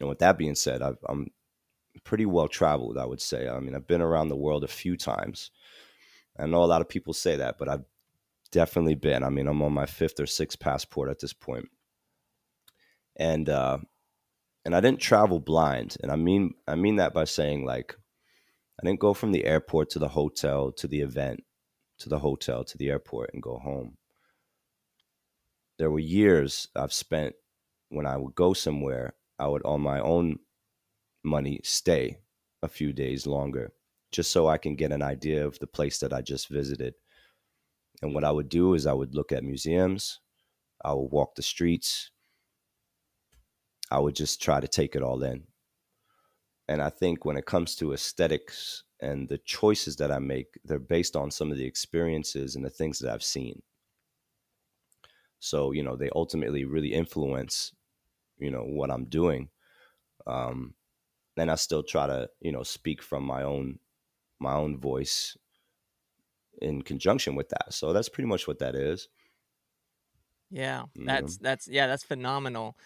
And 0.00 0.08
with 0.08 0.18
that 0.18 0.38
being 0.38 0.54
said, 0.54 0.82
i 0.82 0.92
am 1.08 1.30
pretty 2.04 2.26
well 2.26 2.48
traveled, 2.48 2.98
I 2.98 3.06
would 3.06 3.20
say. 3.20 3.48
I 3.48 3.58
mean, 3.60 3.74
I've 3.74 3.86
been 3.86 4.02
around 4.02 4.28
the 4.28 4.36
world 4.36 4.64
a 4.64 4.68
few 4.68 4.96
times. 4.96 5.50
I 6.38 6.46
know 6.46 6.62
a 6.62 6.66
lot 6.66 6.82
of 6.82 6.88
people 6.88 7.14
say 7.14 7.36
that, 7.36 7.56
but 7.58 7.68
I've 7.68 7.84
definitely 8.48 8.94
been. 8.94 9.22
I 9.22 9.30
mean, 9.30 9.46
I'm 9.46 9.62
on 9.62 9.72
my 9.72 9.86
fifth 9.86 10.20
or 10.20 10.26
sixth 10.26 10.58
passport 10.58 11.10
at 11.10 11.20
this 11.20 11.32
point. 11.32 11.68
And 13.16 13.48
uh 13.48 13.78
and 14.64 14.74
I 14.74 14.80
didn't 14.80 15.00
travel 15.00 15.40
blind. 15.40 15.96
And 16.02 16.10
I 16.10 16.16
mean 16.16 16.54
I 16.66 16.74
mean 16.74 16.96
that 16.96 17.14
by 17.14 17.24
saying 17.24 17.64
like 17.64 17.96
I 18.80 18.86
didn't 18.86 19.00
go 19.00 19.14
from 19.14 19.32
the 19.32 19.44
airport 19.44 19.90
to 19.90 19.98
the 19.98 20.08
hotel 20.08 20.72
to 20.72 20.86
the 20.86 21.00
event 21.00 21.44
to 21.98 22.08
the 22.08 22.18
hotel 22.18 22.62
to 22.64 22.76
the 22.76 22.90
airport 22.90 23.30
and 23.32 23.42
go 23.42 23.58
home 23.58 23.96
there 25.78 25.90
were 25.90 25.98
years 25.98 26.68
I've 26.74 26.92
spent 26.92 27.34
when 27.88 28.06
I 28.06 28.16
would 28.16 28.34
go 28.34 28.52
somewhere, 28.52 29.14
I 29.38 29.46
would 29.46 29.64
on 29.64 29.80
my 29.80 30.00
own 30.00 30.38
money 31.22 31.60
stay 31.62 32.18
a 32.62 32.68
few 32.68 32.92
days 32.92 33.26
longer 33.26 33.72
just 34.12 34.30
so 34.30 34.48
I 34.48 34.58
can 34.58 34.76
get 34.76 34.92
an 34.92 35.02
idea 35.02 35.46
of 35.46 35.58
the 35.58 35.66
place 35.66 35.98
that 35.98 36.12
I 36.12 36.22
just 36.22 36.48
visited. 36.48 36.94
And 38.02 38.14
what 38.14 38.24
I 38.24 38.30
would 38.30 38.48
do 38.48 38.74
is 38.74 38.86
I 38.86 38.92
would 38.92 39.14
look 39.14 39.32
at 39.32 39.44
museums, 39.44 40.20
I 40.84 40.92
would 40.92 41.10
walk 41.10 41.34
the 41.34 41.42
streets, 41.42 42.10
I 43.90 43.98
would 43.98 44.14
just 44.14 44.42
try 44.42 44.60
to 44.60 44.68
take 44.68 44.94
it 44.94 45.02
all 45.02 45.22
in. 45.22 45.44
And 46.68 46.82
I 46.82 46.90
think 46.90 47.24
when 47.24 47.36
it 47.36 47.46
comes 47.46 47.76
to 47.76 47.92
aesthetics 47.92 48.82
and 49.00 49.28
the 49.28 49.38
choices 49.38 49.96
that 49.96 50.10
I 50.10 50.18
make, 50.18 50.58
they're 50.64 50.78
based 50.78 51.16
on 51.16 51.30
some 51.30 51.52
of 51.52 51.58
the 51.58 51.64
experiences 51.64 52.56
and 52.56 52.64
the 52.64 52.70
things 52.70 52.98
that 52.98 53.12
I've 53.12 53.22
seen. 53.22 53.62
So, 55.38 55.70
you 55.70 55.82
know, 55.82 55.96
they 55.96 56.10
ultimately 56.14 56.64
really 56.64 56.92
influence, 56.92 57.72
you 58.38 58.50
know, 58.50 58.64
what 58.64 58.90
I'm 58.90 59.04
doing. 59.04 59.50
Um, 60.26 60.74
and 61.36 61.50
I 61.50 61.54
still 61.54 61.82
try 61.82 62.06
to, 62.06 62.28
you 62.40 62.50
know, 62.50 62.62
speak 62.62 63.02
from 63.02 63.24
my 63.24 63.42
own 63.42 63.78
my 64.38 64.54
own 64.54 64.78
voice 64.78 65.36
in 66.62 66.82
conjunction 66.82 67.34
with 67.34 67.48
that. 67.50 67.74
So 67.74 67.92
that's 67.92 68.08
pretty 68.08 68.28
much 68.28 68.46
what 68.46 68.58
that 68.60 68.74
is. 68.74 69.08
Yeah, 70.50 70.84
that's 71.04 71.38
that's 71.38 71.68
yeah, 71.68 71.86
that's 71.86 72.04
phenomenal. 72.04 72.78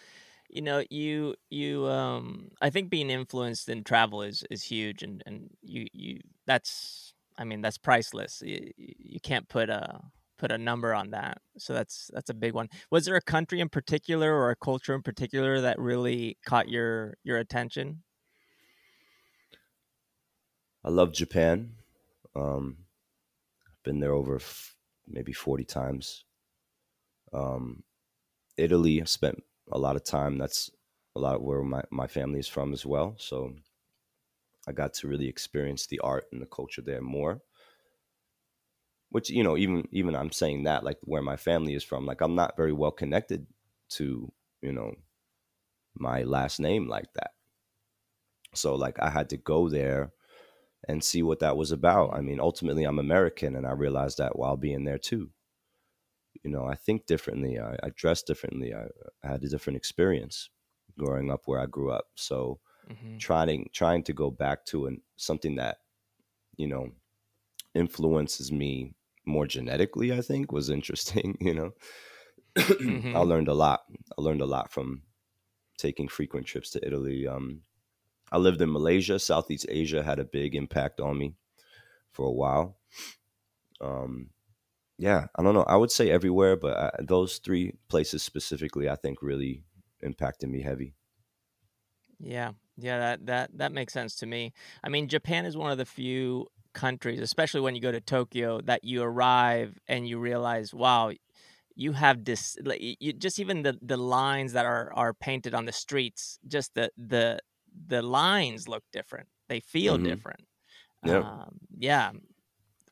You 0.49 0.61
know, 0.61 0.83
you 0.89 1.35
you 1.49 1.87
um 1.87 2.49
I 2.61 2.69
think 2.69 2.89
being 2.89 3.09
influenced 3.09 3.69
in 3.69 3.83
travel 3.83 4.21
is 4.23 4.43
is 4.51 4.63
huge 4.63 5.03
and 5.03 5.23
and 5.25 5.49
you 5.61 5.87
you 5.93 6.21
that's 6.47 7.13
I 7.37 7.43
mean, 7.45 7.61
that's 7.61 7.77
priceless. 7.77 8.41
You, 8.45 8.71
you 8.77 9.19
can't 9.21 9.47
put 9.49 9.69
a 9.69 10.01
put 10.37 10.51
a 10.51 10.57
number 10.57 10.93
on 10.93 11.11
that. 11.11 11.39
So 11.57 11.73
that's 11.73 12.09
that's 12.13 12.29
a 12.29 12.33
big 12.33 12.53
one. 12.53 12.69
Was 12.91 13.05
there 13.05 13.15
a 13.15 13.21
country 13.21 13.59
in 13.61 13.69
particular 13.69 14.33
or 14.33 14.51
a 14.51 14.55
culture 14.55 14.95
in 14.95 15.03
particular 15.03 15.61
that 15.61 15.79
really 15.79 16.37
caught 16.45 16.69
your 16.69 17.15
your 17.23 17.37
attention? 17.37 18.03
I 20.83 20.89
love 20.89 21.13
Japan. 21.13 21.77
Um, 22.35 22.85
been 23.83 23.99
there 23.99 24.13
over 24.13 24.35
f- 24.37 24.75
maybe 25.07 25.33
40 25.33 25.65
times. 25.65 26.25
Um, 27.33 27.83
Italy, 28.57 29.01
I 29.01 29.05
spent 29.05 29.43
a 29.71 29.77
lot 29.77 29.95
of 29.95 30.03
time. 30.03 30.37
That's 30.37 30.69
a 31.15 31.19
lot 31.19 31.43
where 31.43 31.63
my, 31.63 31.83
my 31.91 32.07
family 32.07 32.39
is 32.39 32.47
from 32.47 32.73
as 32.73 32.85
well. 32.85 33.15
So 33.17 33.55
I 34.67 34.71
got 34.71 34.93
to 34.95 35.07
really 35.07 35.27
experience 35.27 35.87
the 35.87 35.99
art 35.99 36.25
and 36.31 36.41
the 36.41 36.45
culture 36.45 36.81
there 36.81 37.01
more. 37.01 37.41
Which, 39.09 39.29
you 39.29 39.43
know, 39.43 39.57
even 39.57 39.87
even 39.91 40.15
I'm 40.15 40.31
saying 40.31 40.63
that, 40.63 40.83
like 40.85 40.97
where 41.03 41.21
my 41.21 41.35
family 41.35 41.73
is 41.73 41.83
from, 41.83 42.05
like 42.05 42.21
I'm 42.21 42.35
not 42.35 42.55
very 42.55 42.71
well 42.71 42.91
connected 42.91 43.45
to, 43.91 44.31
you 44.61 44.71
know, 44.71 44.93
my 45.95 46.23
last 46.23 46.59
name 46.59 46.87
like 46.87 47.11
that. 47.15 47.31
So 48.53 48.75
like 48.75 48.99
I 48.99 49.09
had 49.09 49.29
to 49.31 49.37
go 49.37 49.69
there 49.69 50.11
and 50.87 51.03
see 51.03 51.21
what 51.21 51.39
that 51.39 51.57
was 51.57 51.71
about. 51.71 52.13
I 52.13 52.21
mean, 52.21 52.39
ultimately 52.39 52.83
I'm 52.83 52.99
American 52.99 53.55
and 53.55 53.67
I 53.67 53.71
realized 53.71 54.17
that 54.17 54.37
while 54.37 54.57
being 54.57 54.83
there 54.83 54.97
too. 54.97 55.29
You 56.43 56.49
know, 56.49 56.65
I 56.65 56.75
think 56.75 57.05
differently, 57.05 57.59
I, 57.59 57.75
I 57.83 57.89
dress 57.95 58.23
differently, 58.23 58.73
I, 58.73 58.85
I 59.23 59.31
had 59.31 59.43
a 59.43 59.49
different 59.49 59.77
experience 59.77 60.49
growing 60.97 61.29
up 61.29 61.41
where 61.45 61.59
I 61.59 61.65
grew 61.65 61.91
up. 61.91 62.05
So 62.15 62.59
mm-hmm. 62.89 63.17
trying 63.17 63.69
trying 63.73 64.03
to 64.03 64.13
go 64.13 64.31
back 64.31 64.65
to 64.67 64.87
an, 64.87 65.01
something 65.17 65.55
that 65.55 65.77
you 66.57 66.67
know 66.67 66.91
influences 67.75 68.51
me 68.51 68.95
more 69.25 69.45
genetically, 69.45 70.11
I 70.13 70.21
think 70.21 70.51
was 70.51 70.69
interesting. 70.69 71.37
You 71.41 71.53
know, 71.53 71.71
mm-hmm. 72.57 73.15
I 73.15 73.19
learned 73.19 73.47
a 73.47 73.53
lot. 73.53 73.81
I 74.17 74.21
learned 74.21 74.41
a 74.41 74.45
lot 74.45 74.71
from 74.71 75.03
taking 75.77 76.07
frequent 76.07 76.45
trips 76.45 76.71
to 76.71 76.85
Italy. 76.85 77.27
Um, 77.27 77.61
I 78.31 78.37
lived 78.37 78.61
in 78.61 78.71
Malaysia. 78.71 79.19
Southeast 79.19 79.65
Asia 79.69 80.03
had 80.03 80.19
a 80.19 80.25
big 80.25 80.55
impact 80.55 80.99
on 80.99 81.17
me 81.17 81.35
for 82.11 82.25
a 82.25 82.31
while. 82.31 82.77
Um, 83.81 84.29
yeah, 84.97 85.27
I 85.35 85.43
don't 85.43 85.55
know. 85.55 85.63
I 85.63 85.75
would 85.75 85.91
say 85.91 86.11
everywhere, 86.11 86.55
but 86.55 86.77
I, 86.77 86.91
those 86.99 87.39
three 87.39 87.73
places 87.89 88.23
specifically, 88.23 88.89
I 88.89 88.95
think, 88.95 89.21
really 89.21 89.63
impacted 90.01 90.49
me 90.49 90.61
heavy. 90.61 90.93
Yeah, 92.19 92.51
yeah, 92.77 92.99
that 92.99 93.25
that 93.25 93.57
that 93.57 93.71
makes 93.71 93.93
sense 93.93 94.15
to 94.17 94.27
me. 94.27 94.53
I 94.83 94.89
mean, 94.89 95.07
Japan 95.07 95.45
is 95.45 95.57
one 95.57 95.71
of 95.71 95.79
the 95.79 95.85
few 95.85 96.47
countries, 96.73 97.19
especially 97.19 97.61
when 97.61 97.75
you 97.75 97.81
go 97.81 97.91
to 97.91 97.99
Tokyo, 97.99 98.61
that 98.61 98.83
you 98.83 99.01
arrive 99.01 99.77
and 99.87 100.07
you 100.07 100.19
realize, 100.19 100.73
wow, 100.73 101.11
you 101.75 101.93
have 101.93 102.23
this. 102.23 102.57
Like, 102.63 102.79
you, 102.81 103.13
just 103.13 103.39
even 103.39 103.63
the 103.63 103.77
the 103.81 103.97
lines 103.97 104.53
that 104.53 104.65
are 104.67 104.93
are 104.93 105.13
painted 105.13 105.55
on 105.55 105.65
the 105.65 105.71
streets, 105.71 106.39
just 106.47 106.75
the 106.75 106.91
the 106.95 107.39
the 107.87 108.01
lines 108.01 108.67
look 108.67 108.83
different. 108.91 109.27
They 109.49 109.59
feel 109.59 109.95
mm-hmm. 109.95 110.05
different. 110.05 110.41
Yeah, 111.05 111.19
um, 111.19 111.57
yeah. 111.77 112.11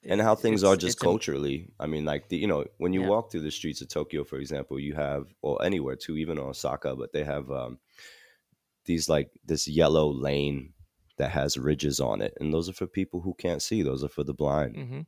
And 0.03 0.21
how 0.21 0.33
things 0.35 0.63
are 0.63 0.77
just 0.77 0.99
culturally. 0.99 1.69
A, 1.79 1.83
I 1.83 1.87
mean, 1.87 2.05
like 2.05 2.29
the, 2.29 2.37
you 2.37 2.47
know, 2.47 2.65
when 2.77 2.93
you 2.93 3.01
yeah. 3.01 3.07
walk 3.07 3.31
through 3.31 3.41
the 3.41 3.51
streets 3.51 3.81
of 3.81 3.89
Tokyo, 3.89 4.23
for 4.23 4.37
example, 4.37 4.79
you 4.79 4.93
have, 4.93 5.27
or 5.41 5.63
anywhere 5.63 5.95
too, 5.95 6.15
even 6.15 6.39
Osaka, 6.39 6.95
but 6.95 7.11
they 7.11 7.23
have 7.23 7.51
um, 7.51 7.79
these 8.85 9.09
like 9.09 9.29
this 9.45 9.67
yellow 9.67 10.09
lane 10.09 10.73
that 11.17 11.31
has 11.31 11.57
ridges 11.57 11.99
on 11.99 12.21
it, 12.21 12.33
and 12.39 12.53
those 12.53 12.69
are 12.69 12.73
for 12.73 12.87
people 12.87 13.21
who 13.21 13.33
can't 13.33 13.61
see. 13.61 13.83
Those 13.83 14.03
are 14.03 14.09
for 14.09 14.23
the 14.23 14.33
blind. 14.33 14.75
Mm-hmm. 14.75 15.01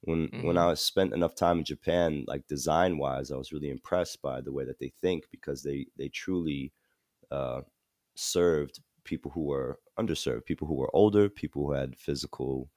When 0.00 0.28
mm-hmm. 0.28 0.46
when 0.46 0.58
I 0.58 0.74
spent 0.74 1.14
enough 1.14 1.34
time 1.34 1.58
in 1.58 1.64
Japan, 1.64 2.24
like 2.26 2.46
design 2.48 2.98
wise, 2.98 3.30
I 3.30 3.36
was 3.36 3.52
really 3.52 3.70
impressed 3.70 4.20
by 4.20 4.40
the 4.40 4.52
way 4.52 4.64
that 4.64 4.78
they 4.78 4.92
think 5.00 5.24
because 5.30 5.62
they 5.62 5.86
they 5.96 6.08
truly 6.08 6.72
uh, 7.30 7.60
served 8.16 8.80
people 9.06 9.30
who 9.30 9.44
were 9.44 9.78
underserved, 9.98 10.44
people 10.44 10.68
who 10.68 10.74
were 10.74 10.94
older, 10.94 11.28
people 11.28 11.64
who 11.64 11.72
had 11.72 11.96
physical 11.96 12.68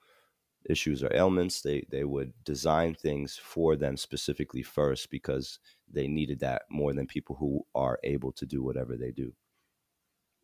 issues 0.70 1.04
or 1.04 1.14
ailments. 1.14 1.62
They 1.62 1.86
they 1.90 2.04
would 2.04 2.34
design 2.44 2.96
things 2.96 3.38
for 3.38 3.76
them 3.76 3.98
specifically 3.98 4.64
first 4.64 5.10
because 5.10 5.60
they 5.92 6.08
needed 6.08 6.40
that 6.40 6.64
more 6.70 6.94
than 6.94 7.08
people 7.08 7.36
who 7.40 7.66
are 7.76 8.00
able 8.04 8.32
to 8.34 8.46
do 8.46 8.64
whatever 8.64 8.96
they 8.96 9.12
do. 9.12 9.34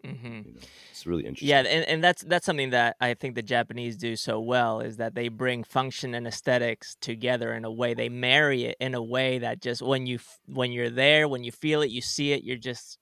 Mm-hmm. 0.05 0.41
You 0.45 0.53
know, 0.53 0.61
it's 0.91 1.07
really 1.07 1.25
interesting. 1.25 1.49
Yeah, 1.49 1.59
and, 1.59 1.85
and 1.85 2.03
that's 2.03 2.23
that's 2.23 2.45
something 2.45 2.71
that 2.71 2.95
I 3.01 3.13
think 3.15 3.35
the 3.35 3.41
Japanese 3.41 3.97
do 3.97 4.15
so 4.15 4.39
well 4.39 4.79
is 4.79 4.97
that 4.97 5.15
they 5.15 5.29
bring 5.29 5.63
function 5.63 6.13
and 6.13 6.27
aesthetics 6.27 6.95
together 7.01 7.53
in 7.53 7.65
a 7.65 7.71
way. 7.71 7.93
They 7.93 8.09
marry 8.09 8.65
it 8.65 8.77
in 8.79 8.93
a 8.93 9.01
way 9.01 9.39
that 9.39 9.61
just 9.61 9.81
when 9.81 10.05
you 10.05 10.19
when 10.45 10.71
you're 10.71 10.91
there, 10.91 11.27
when 11.27 11.43
you 11.43 11.51
feel 11.51 11.81
it, 11.81 11.89
you 11.89 12.01
see 12.01 12.33
it, 12.33 12.43
you're 12.43 12.57
just 12.57 12.99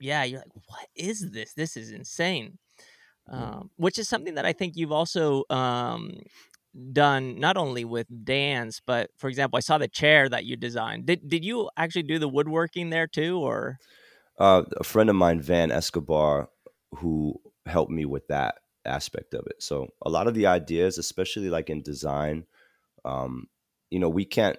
yeah, 0.00 0.24
you're 0.24 0.40
like, 0.40 0.54
what 0.66 0.88
is 0.94 1.30
this? 1.32 1.54
This 1.54 1.76
is 1.76 1.90
insane. 1.92 2.58
Um, 3.30 3.70
which 3.76 3.98
is 3.98 4.08
something 4.08 4.36
that 4.36 4.46
I 4.46 4.52
think 4.54 4.74
you've 4.76 4.92
also 4.92 5.44
um, 5.50 6.20
done 6.92 7.38
not 7.38 7.56
only 7.58 7.84
with 7.84 8.06
dance, 8.24 8.80
but 8.84 9.10
for 9.18 9.28
example, 9.28 9.58
I 9.58 9.60
saw 9.60 9.78
the 9.78 9.88
chair 9.88 10.28
that 10.30 10.44
you 10.46 10.56
designed. 10.56 11.06
Did 11.06 11.28
did 11.28 11.44
you 11.44 11.70
actually 11.76 12.04
do 12.04 12.18
the 12.18 12.28
woodworking 12.28 12.90
there 12.90 13.06
too, 13.06 13.38
or? 13.38 13.78
uh, 14.38 14.62
a 14.76 14.84
friend 14.84 15.10
of 15.10 15.16
mine, 15.16 15.40
Van 15.40 15.70
Escobar, 15.70 16.48
who 16.96 17.40
helped 17.66 17.90
me 17.90 18.04
with 18.04 18.26
that 18.28 18.56
aspect 18.84 19.34
of 19.34 19.46
it. 19.46 19.62
So 19.62 19.88
a 20.04 20.10
lot 20.10 20.26
of 20.28 20.34
the 20.34 20.46
ideas, 20.46 20.98
especially 20.98 21.50
like 21.50 21.70
in 21.70 21.82
design, 21.82 22.46
um, 23.04 23.48
you 23.90 23.98
know, 23.98 24.08
we 24.08 24.24
can't 24.24 24.58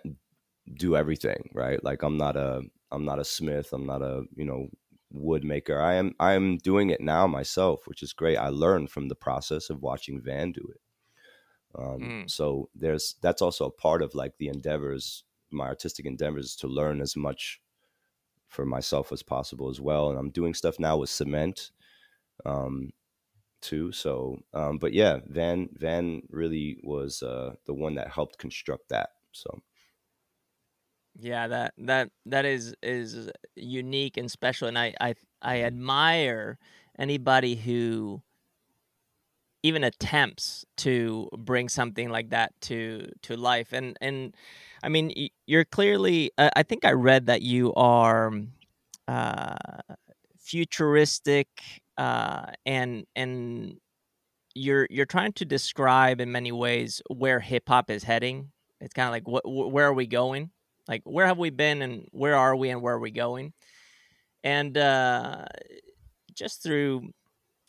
do 0.74 0.96
everything, 0.96 1.50
right? 1.54 1.84
Like 1.84 2.04
I'm 2.04 2.18
not 2.18 2.36
a 2.36 2.62
I'm 2.92 3.06
not 3.06 3.20
a 3.20 3.26
smith, 3.26 3.72
I'm 3.74 3.86
not 3.86 4.02
a, 4.02 4.24
you 4.36 4.46
know, 4.46 4.68
wood 5.12 5.44
maker. 5.44 5.82
I 5.82 5.96
am 5.96 6.16
I 6.20 6.34
am 6.34 6.58
doing 6.58 6.90
it 6.90 7.02
now 7.02 7.28
myself, 7.28 7.88
which 7.88 8.04
is 8.04 8.14
great. 8.14 8.38
I 8.38 8.50
learned 8.50 8.90
from 8.90 9.08
the 9.08 9.16
process 9.16 9.70
of 9.70 9.82
watching 9.82 10.22
Van 10.22 10.52
do 10.52 10.68
it. 10.74 10.82
Um, 11.78 12.00
mm. 12.00 12.30
so 12.30 12.70
there's 12.76 13.16
that's 13.22 13.42
also 13.42 13.66
a 13.66 13.72
part 13.72 14.02
of 14.02 14.16
like 14.16 14.38
the 14.38 14.48
endeavors, 14.48 15.24
my 15.52 15.66
artistic 15.66 16.06
endeavors 16.06 16.56
to 16.58 16.68
learn 16.68 17.02
as 17.02 17.16
much 17.16 17.62
for 18.48 18.66
myself 18.66 19.12
as 19.12 19.22
possible 19.22 19.70
as 19.70 19.80
well. 19.80 20.10
And 20.10 20.18
I'm 20.18 20.32
doing 20.32 20.54
stuff 20.54 20.80
now 20.80 20.98
with 20.98 21.10
cement 21.10 21.72
um, 22.46 22.92
too. 23.62 23.92
So, 23.92 24.40
um, 24.54 24.78
but 24.80 24.94
yeah, 24.94 25.20
Van 25.28 25.70
Van 25.74 26.24
really 26.30 26.78
was 26.84 27.22
uh, 27.22 27.54
the 27.66 27.74
one 27.74 27.96
that 27.96 28.10
helped 28.10 28.38
construct 28.38 28.90
that. 28.90 29.10
So. 29.32 29.62
Yeah, 31.22 31.48
that 31.48 31.74
that 31.80 32.12
that 32.28 32.46
is 32.46 32.74
is 32.82 33.30
unique 33.56 34.16
and 34.18 34.32
special, 34.32 34.68
and 34.70 34.78
I 34.80 34.94
I 35.02 35.16
I 35.42 35.64
admire 35.64 36.58
anybody 36.98 37.56
who 37.56 38.22
even 39.64 39.84
attempts 39.84 40.66
to 40.78 41.30
bring 41.38 41.68
something 41.68 42.10
like 42.10 42.30
that 42.30 42.54
to 42.62 43.10
to 43.24 43.36
life 43.36 43.74
and 43.74 43.98
and 44.00 44.36
I 44.82 44.88
mean, 44.88 45.12
you're 45.46 45.66
clearly. 45.66 46.32
I 46.38 46.64
think 46.64 46.86
I 46.86 46.92
read 46.94 47.26
that 47.26 47.42
you 47.42 47.74
are 47.74 48.32
uh, 49.10 49.58
futuristic, 50.40 51.48
uh, 51.98 52.48
and 52.66 53.06
and 53.16 53.78
you're 54.56 54.88
you're 54.90 55.06
trying 55.06 55.34
to 55.34 55.46
describe 55.46 56.22
in 56.22 56.32
many 56.32 56.52
ways 56.52 57.02
where 57.10 57.40
hip 57.40 57.64
hop 57.68 57.92
is 57.92 58.04
heading. 58.04 58.52
It's 58.82 58.94
kind 58.94 59.08
of 59.08 59.12
like 59.14 59.28
what 59.28 59.44
where 59.46 59.88
are 59.88 59.94
we 59.94 60.08
going? 60.08 60.52
Like 60.90 61.04
where 61.06 61.28
have 61.28 61.38
we 61.38 61.52
been, 61.52 61.82
and 61.82 62.08
where 62.12 62.36
are 62.36 62.56
we, 62.56 62.70
and 62.70 62.82
where 62.82 62.96
are 62.96 63.00
we 63.00 63.12
going? 63.12 63.54
And 64.44 64.78
uh, 64.78 65.46
just 66.34 66.62
through 66.62 67.12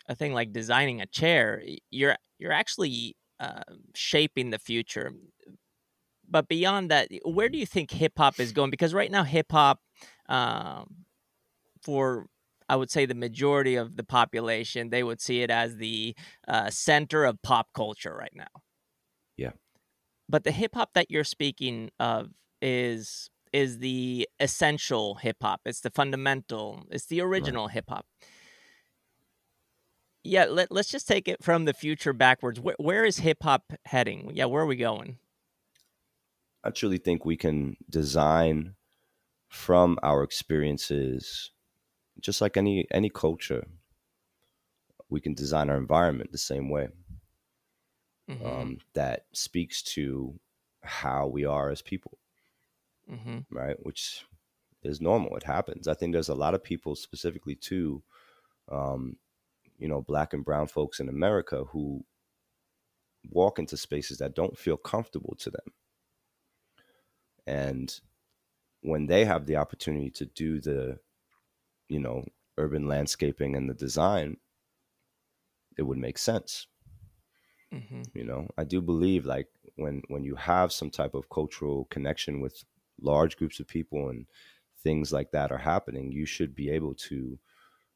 a 0.09 0.17
thing 0.17 0.33
like 0.33 0.53
designing 0.53 1.01
a 1.01 1.07
chair, 1.07 1.63
you're 1.91 2.17
you're 2.41 2.53
actually 2.53 3.15
uh, 3.39 3.63
shaping 3.95 4.51
the 4.51 4.59
future 4.59 5.13
but 6.31 6.49
beyond 6.49 6.91
that, 6.91 7.09
where 7.25 7.49
do 7.49 7.59
you 7.59 7.67
think 7.67 7.91
hip 7.91 8.13
hop 8.17 8.39
is 8.39 8.53
going? 8.53 8.71
Because 8.71 8.95
right 8.95 9.11
now, 9.11 9.25
hip 9.25 9.51
hop, 9.51 9.81
um, 10.29 11.05
for 11.83 12.27
I 12.69 12.77
would 12.77 12.91
say 12.91 13.05
the 13.05 13.15
majority 13.15 13.75
of 13.75 13.97
the 13.97 14.05
population, 14.05 14.91
they 14.91 15.03
would 15.03 15.21
see 15.21 15.43
it 15.43 15.51
as 15.51 15.77
the 15.77 16.15
uh, 16.47 16.71
center 16.71 17.25
of 17.25 17.43
pop 17.43 17.69
culture 17.75 18.15
right 18.15 18.33
now. 18.35 18.63
Yeah. 19.37 19.51
But 20.29 20.45
the 20.45 20.53
hip 20.53 20.77
hop 20.77 20.91
that 20.95 21.11
you're 21.11 21.25
speaking 21.25 21.91
of 21.99 22.29
is 22.63 23.31
is 23.53 23.79
the 23.79 24.29
essential 24.39 25.17
hip 25.17 25.39
hop. 25.43 25.61
It's 25.65 25.81
the 25.81 25.91
fundamental. 25.91 26.85
It's 26.91 27.07
the 27.07 27.21
original 27.21 27.67
right. 27.67 27.75
hip 27.75 27.87
hop. 27.89 28.07
Yeah, 30.23 30.45
let, 30.45 30.71
let's 30.71 30.91
just 30.91 31.09
take 31.09 31.29
it 31.29 31.43
from 31.43 31.65
the 31.65 31.73
future 31.73 32.13
backwards. 32.13 32.61
Where, 32.61 32.77
where 32.79 33.05
is 33.05 33.19
hip 33.19 33.39
hop 33.43 33.73
heading? 33.87 34.33
Yeah, 34.35 34.45
where 34.45 34.63
are 34.63 34.67
we 34.67 34.77
going? 34.77 35.19
I 36.63 36.71
truly 36.71 36.99
think 36.99 37.25
we 37.25 37.37
can 37.37 37.77
design 37.89 38.75
from 39.49 39.99
our 40.03 40.23
experiences, 40.23 41.51
just 42.21 42.41
like 42.41 42.57
any 42.57 42.87
any 42.93 43.09
culture. 43.09 43.67
We 45.09 45.21
can 45.21 45.35
design 45.35 45.71
our 45.71 45.77
environment 45.77 46.31
the 46.31 46.39
same 46.39 46.69
way. 46.69 46.89
Mm-hmm. 48.31 48.47
Um, 48.47 48.79
that 48.95 49.25
speaks 49.33 49.83
to 49.95 50.39
how 50.83 51.27
we 51.27 51.45
are 51.45 51.71
as 51.71 51.83
people, 51.83 52.19
mm-hmm. 53.11 53.39
right? 53.51 53.77
Which 53.83 54.25
is 54.83 55.01
normal. 55.01 55.37
It 55.37 55.45
happens. 55.45 55.89
I 55.89 55.95
think 55.95 56.13
there's 56.13 56.29
a 56.29 56.35
lot 56.35 56.55
of 56.55 56.63
people, 56.63 56.95
specifically 56.95 57.55
too, 57.55 58.03
um, 58.71 59.17
you 59.79 59.89
know, 59.89 60.03
black 60.03 60.33
and 60.33 60.45
brown 60.45 60.67
folks 60.67 61.01
in 61.01 61.09
America 61.09 61.65
who 61.73 62.05
walk 63.29 63.59
into 63.59 63.77
spaces 63.77 64.19
that 64.19 64.35
don't 64.35 64.57
feel 64.57 64.77
comfortable 64.77 65.35
to 65.39 65.51
them 65.51 65.73
and 67.47 68.01
when 68.83 69.07
they 69.07 69.25
have 69.25 69.47
the 69.47 69.57
opportunity 69.57 70.11
to 70.11 70.25
do 70.25 70.61
the 70.61 70.99
you 71.89 71.99
know 71.99 72.25
urban 72.57 72.87
landscaping 72.87 73.57
and 73.57 73.69
the 73.69 73.75
design 73.75 74.37
it 75.77 75.83
would 75.83 75.99
make 75.99 76.19
sense 76.19 76.67
mm-hmm. 77.73 78.03
you 78.15 78.25
know 78.25 78.47
i 78.57 78.65
do 78.65 78.81
believe 78.81 79.27
like 79.27 79.49
when 79.77 80.03
when 80.09 80.25
you 80.25 80.35
have 80.35 80.73
some 80.73 80.91
type 80.91 81.15
of 81.15 81.29
cultural 81.29 81.87
connection 81.91 82.41
with 82.41 82.65
large 83.03 83.37
groups 83.37 83.61
of 83.61 83.67
people 83.67 84.09
and 84.09 84.27
things 84.83 85.13
like 85.13 85.31
that 85.31 85.53
are 85.53 85.59
happening 85.59 86.11
you 86.11 86.27
should 86.27 86.55
be 86.55 86.71
able 86.71 86.95
to 86.95 87.39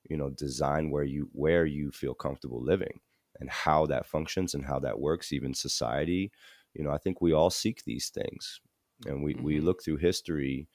you 0.08 0.16
know 0.16 0.30
design 0.30 0.90
where 0.90 1.04
you 1.04 1.28
where 1.32 1.64
you 1.64 1.90
feel 1.90 2.14
comfortable 2.14 2.62
living 2.62 3.00
and 3.40 3.50
how 3.50 3.86
that 3.86 4.06
functions 4.06 4.54
and 4.54 4.64
how 4.64 4.78
that 4.78 4.98
works 4.98 5.32
even 5.32 5.54
society 5.54 6.30
you 6.74 6.84
know 6.84 6.90
i 6.90 6.98
think 6.98 7.20
we 7.20 7.32
all 7.32 7.50
seek 7.50 7.82
these 7.84 8.10
things 8.10 8.60
and 9.06 9.22
we 9.22 9.34
mm-hmm. 9.34 9.44
we 9.44 9.60
look 9.60 9.82
through 9.82 9.96
history 9.96 10.68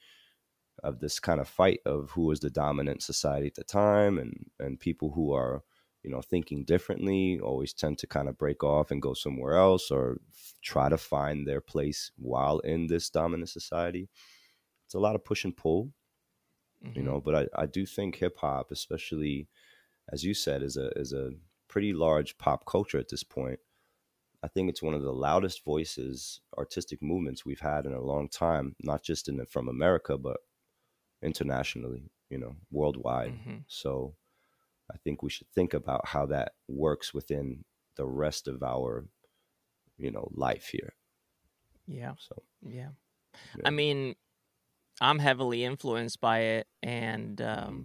of 0.82 0.98
this 0.98 1.20
kind 1.20 1.40
of 1.40 1.48
fight 1.48 1.80
of 1.84 2.10
who 2.10 2.22
was 2.22 2.40
the 2.40 2.50
dominant 2.50 3.02
society 3.02 3.46
at 3.46 3.54
the 3.54 3.64
time 3.64 4.18
and 4.18 4.46
and 4.58 4.80
people 4.80 5.12
who 5.12 5.32
are 5.32 5.62
you 6.02 6.10
know 6.10 6.20
thinking 6.20 6.64
differently 6.64 7.38
always 7.40 7.72
tend 7.72 7.98
to 7.98 8.06
kind 8.06 8.28
of 8.28 8.38
break 8.38 8.64
off 8.64 8.90
and 8.90 9.02
go 9.02 9.14
somewhere 9.14 9.54
else 9.54 9.90
or 9.90 10.18
f- 10.32 10.54
try 10.62 10.88
to 10.88 10.98
find 10.98 11.46
their 11.46 11.60
place 11.60 12.10
while 12.16 12.58
in 12.60 12.86
this 12.86 13.10
dominant 13.10 13.48
society 13.48 14.08
it's 14.86 14.94
a 14.94 15.00
lot 15.00 15.14
of 15.14 15.24
push 15.24 15.44
and 15.44 15.56
pull 15.56 15.90
mm-hmm. 16.84 16.98
you 16.98 17.04
know 17.04 17.20
but 17.20 17.34
i, 17.34 17.62
I 17.62 17.66
do 17.66 17.86
think 17.86 18.16
hip-hop 18.16 18.70
especially 18.70 19.48
as 20.12 20.24
you 20.24 20.34
said 20.34 20.62
is 20.62 20.76
a 20.76 20.88
is 20.98 21.12
a 21.12 21.30
pretty 21.68 21.92
large 21.92 22.36
pop 22.38 22.66
culture 22.66 22.98
at 22.98 23.08
this 23.08 23.22
point 23.22 23.60
i 24.42 24.48
think 24.48 24.68
it's 24.68 24.82
one 24.82 24.94
of 24.94 25.02
the 25.02 25.12
loudest 25.12 25.64
voices 25.64 26.40
artistic 26.56 27.02
movements 27.02 27.44
we've 27.44 27.60
had 27.60 27.86
in 27.86 27.92
a 27.92 28.00
long 28.00 28.28
time 28.28 28.74
not 28.82 29.02
just 29.02 29.28
in 29.28 29.44
from 29.46 29.68
america 29.68 30.16
but 30.16 30.38
internationally 31.22 32.10
you 32.30 32.38
know 32.38 32.56
worldwide 32.70 33.32
mm-hmm. 33.32 33.58
so 33.68 34.14
i 34.92 34.96
think 35.04 35.22
we 35.22 35.30
should 35.30 35.48
think 35.54 35.74
about 35.74 36.06
how 36.06 36.26
that 36.26 36.52
works 36.68 37.14
within 37.14 37.64
the 37.96 38.06
rest 38.06 38.48
of 38.48 38.62
our 38.62 39.04
you 39.98 40.10
know 40.10 40.28
life 40.32 40.68
here 40.72 40.94
yeah 41.86 42.12
so 42.18 42.42
yeah, 42.62 42.88
yeah. 43.56 43.62
i 43.64 43.70
mean 43.70 44.14
I'm 45.00 45.18
heavily 45.18 45.64
influenced 45.64 46.20
by 46.20 46.40
it, 46.40 46.66
and 46.82 47.40
um, 47.40 47.56
mm-hmm. 47.56 47.82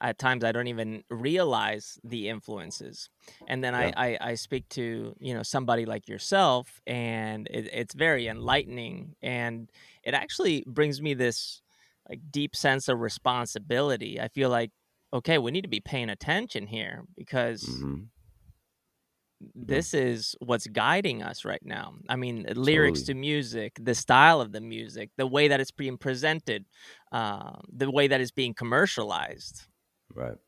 at 0.00 0.18
times 0.18 0.44
I 0.44 0.52
don't 0.52 0.66
even 0.66 1.02
realize 1.08 1.98
the 2.04 2.28
influences. 2.28 3.08
And 3.48 3.64
then 3.64 3.72
yeah. 3.72 3.92
I, 3.96 4.08
I, 4.08 4.18
I 4.20 4.34
speak 4.34 4.68
to 4.70 5.16
you 5.18 5.34
know 5.34 5.42
somebody 5.42 5.86
like 5.86 6.08
yourself, 6.08 6.80
and 6.86 7.46
it, 7.48 7.70
it's 7.72 7.94
very 7.94 8.28
enlightening, 8.28 9.16
and 9.22 9.70
it 10.02 10.14
actually 10.14 10.62
brings 10.66 11.00
me 11.00 11.14
this 11.14 11.62
like 12.08 12.20
deep 12.30 12.54
sense 12.54 12.88
of 12.88 13.00
responsibility. 13.00 14.20
I 14.20 14.28
feel 14.28 14.50
like 14.50 14.70
okay, 15.16 15.38
we 15.38 15.50
need 15.50 15.62
to 15.62 15.68
be 15.68 15.80
paying 15.80 16.10
attention 16.10 16.66
here 16.66 17.04
because. 17.16 17.64
Mm-hmm 17.64 18.04
this 19.54 19.94
is 19.94 20.34
what's 20.40 20.66
guiding 20.66 21.22
us 21.22 21.44
right 21.44 21.64
now. 21.64 21.94
I 22.08 22.16
mean, 22.16 22.44
totally. 22.44 22.72
lyrics 22.72 23.02
to 23.02 23.14
music, 23.14 23.76
the 23.80 23.94
style 23.94 24.40
of 24.40 24.52
the 24.52 24.60
music, 24.60 25.10
the 25.16 25.26
way 25.26 25.48
that 25.48 25.60
it's 25.60 25.70
being 25.70 25.98
presented, 25.98 26.64
uh, 27.12 27.52
the 27.70 27.90
way 27.90 28.08
that 28.08 28.20
it's 28.20 28.30
being 28.30 28.54
commercialized. 28.54 29.66
Right. 30.14 30.38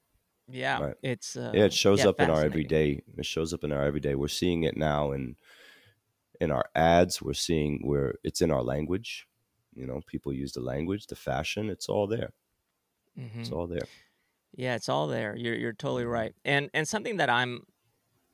Yeah, 0.51 0.81
right. 0.81 0.95
it's 1.03 1.37
uh, 1.37 1.53
yeah. 1.53 1.65
It 1.65 1.75
shows 1.75 2.01
yeah, 2.01 2.09
up 2.09 2.21
in 2.21 2.31
our 2.31 2.43
everyday. 2.43 3.03
It 3.19 3.27
shows 3.27 3.53
up 3.53 3.65
in 3.65 3.73
our 3.73 3.85
everyday. 3.85 4.15
We're 4.15 4.29
seeing 4.29 4.63
it 4.63 4.79
now 4.79 5.13
in 5.13 5.37
in 6.41 6.51
our 6.51 6.65
ads. 6.75 7.21
We're 7.21 7.35
seeing 7.35 7.83
where 7.87 8.15
it's 8.25 8.41
in 8.41 8.51
our 8.51 8.63
language. 8.63 9.27
You 9.75 9.87
know, 9.87 10.01
people 10.07 10.33
use 10.33 10.53
the 10.53 10.63
language, 10.63 11.07
the 11.07 11.17
fashion. 11.17 11.69
It's 11.69 11.87
all 11.87 12.07
there. 12.07 12.33
Mm-hmm. 13.21 13.41
It's 13.41 13.53
all 13.53 13.67
there. 13.67 13.87
Yeah, 14.57 14.75
it's 14.75 14.89
all 14.89 15.07
there. 15.07 15.37
You're 15.37 15.55
you're 15.55 15.73
totally 15.73 16.03
mm-hmm. 16.03 16.13
right. 16.13 16.35
And 16.45 16.71
and 16.75 16.87
something 16.87 17.19
that 17.19 17.31
I'm 17.31 17.63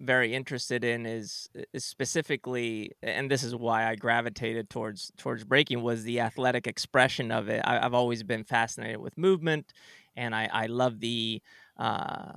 very 0.01 0.35
interested 0.35 0.85
in 0.85 1.07
is, 1.07 1.49
is, 1.73 1.85
specifically 1.85 2.91
and 3.03 3.31
this 3.31 3.43
is 3.43 3.55
why 3.55 3.89
i 3.89 3.95
gravitated 3.95 4.69
towards 4.69 5.12
towards 5.17 5.45
breaking 5.45 5.83
was 5.83 6.03
the 6.03 6.21
athletic 6.21 6.67
expression 6.67 7.31
of 7.31 7.49
it 7.49 7.62
I, 7.65 7.81
have 7.81 7.95
always 7.95 8.23
been 8.23 8.45
fascinated 8.45 8.99
with 8.99 9.17
movement 9.17 9.73
and 10.17 10.35
i 10.35 10.49
i 10.53 10.67
love 10.67 11.01
the 11.01 11.41
uh 11.79 12.33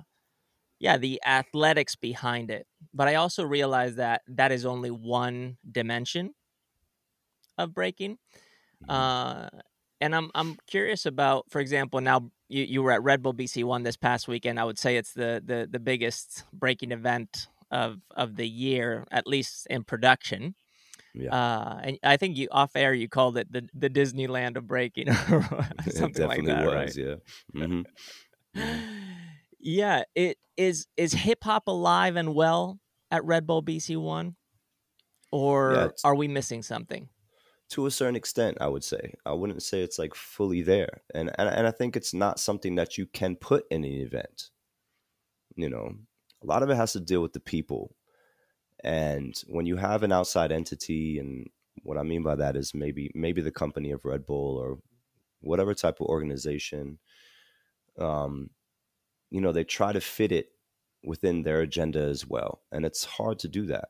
yeah 0.79 0.97
the 0.97 1.19
athletics 1.25 1.95
behind 1.95 2.51
it 2.51 2.67
but 2.93 3.07
i 3.07 3.15
also 3.15 3.43
realize 3.43 3.95
that 3.95 4.21
that 4.27 4.51
is 4.51 4.65
only 4.65 4.91
one 4.91 5.57
dimension 5.69 6.33
of 7.57 7.73
breaking 7.73 8.17
mm-hmm. 8.87 8.91
uh 8.91 9.49
and 10.01 10.15
i'm 10.15 10.29
i'm 10.35 10.57
curious 10.67 11.05
about 11.05 11.45
for 11.49 11.59
example 11.59 12.01
now 12.01 12.29
you, 12.49 12.63
you 12.63 12.83
were 12.83 12.91
at 12.91 13.03
Red 13.03 13.21
Bull 13.21 13.33
BC 13.33 13.63
One 13.63 13.83
this 13.83 13.97
past 13.97 14.27
weekend. 14.27 14.59
I 14.59 14.63
would 14.63 14.79
say 14.79 14.97
it's 14.97 15.13
the 15.13 15.41
the 15.45 15.67
the 15.69 15.79
biggest 15.79 16.43
breaking 16.53 16.91
event 16.91 17.47
of 17.71 17.97
of 18.15 18.35
the 18.35 18.47
year, 18.47 19.05
at 19.11 19.27
least 19.27 19.67
in 19.69 19.83
production. 19.83 20.55
Yeah. 21.13 21.33
Uh, 21.33 21.79
and 21.83 21.99
I 22.03 22.17
think 22.17 22.37
you 22.37 22.47
off 22.51 22.75
air 22.75 22.93
you 22.93 23.09
called 23.09 23.37
it 23.37 23.51
the 23.51 23.67
the 23.73 23.89
Disneyland 23.89 24.55
of 24.57 24.67
breaking 24.67 25.09
or 25.31 25.43
something 25.89 26.27
like 26.27 26.45
that, 26.45 26.65
was, 26.65 26.73
right? 26.73 26.95
Yeah. 26.95 27.15
Mm-hmm. 27.55 27.81
mm-hmm. 28.55 28.89
yeah. 29.59 30.03
It 30.15 30.37
is 30.55 30.87
is 30.95 31.13
hip 31.13 31.43
hop 31.43 31.67
alive 31.67 32.15
and 32.15 32.33
well 32.33 32.79
at 33.11 33.23
Red 33.25 33.45
Bull 33.45 33.63
BC 33.63 33.97
One, 33.97 34.35
or 35.31 35.73
yeah, 35.73 35.87
are 36.03 36.15
we 36.15 36.27
missing 36.27 36.61
something? 36.61 37.09
To 37.69 37.85
a 37.85 37.91
certain 37.91 38.15
extent 38.15 38.57
i 38.61 38.67
would 38.67 38.83
say. 38.83 39.13
I 39.25 39.33
wouldn't 39.33 39.63
say 39.63 39.81
it's 39.81 39.99
like 39.99 40.15
fully 40.15 40.61
there. 40.61 41.01
And, 41.13 41.31
and 41.37 41.49
and 41.49 41.67
i 41.67 41.71
think 41.71 41.95
it's 41.95 42.13
not 42.13 42.39
something 42.39 42.75
that 42.75 42.97
you 42.97 43.05
can 43.05 43.35
put 43.35 43.65
in 43.69 43.83
an 43.83 43.91
event 43.91 44.49
you 45.57 45.69
know? 45.69 45.95
A 46.43 46.45
lot 46.45 46.63
of 46.63 46.69
it 46.69 46.75
has 46.75 46.93
to 46.93 46.99
deal 46.99 47.21
with 47.21 47.33
the 47.33 47.39
people. 47.39 47.95
And 48.83 49.33
when 49.47 49.65
you 49.65 49.75
have 49.75 50.03
an 50.03 50.11
outside 50.11 50.51
entity 50.51 51.17
and 51.19 51.49
what 51.83 51.97
i 51.97 52.03
mean 52.03 52.23
by 52.23 52.35
that 52.35 52.55
is 52.55 52.73
maybe 52.73 53.11
maybe 53.13 53.41
the 53.41 53.51
company 53.51 53.91
of 53.91 54.03
red 54.03 54.25
bull 54.25 54.57
or 54.57 54.79
whatever 55.41 55.75
type 55.75 55.99
of 55.99 56.07
organization 56.07 56.97
um 57.99 58.49
you 59.29 59.39
know 59.39 59.51
they 59.51 59.63
try 59.63 59.93
to 59.93 60.01
fit 60.01 60.31
it 60.31 60.49
within 61.03 61.43
their 61.43 61.61
agenda 61.61 61.99
as 61.99 62.27
well. 62.27 62.61
And 62.71 62.85
it's 62.85 63.05
hard 63.05 63.39
to 63.39 63.47
do 63.47 63.65
that. 63.67 63.89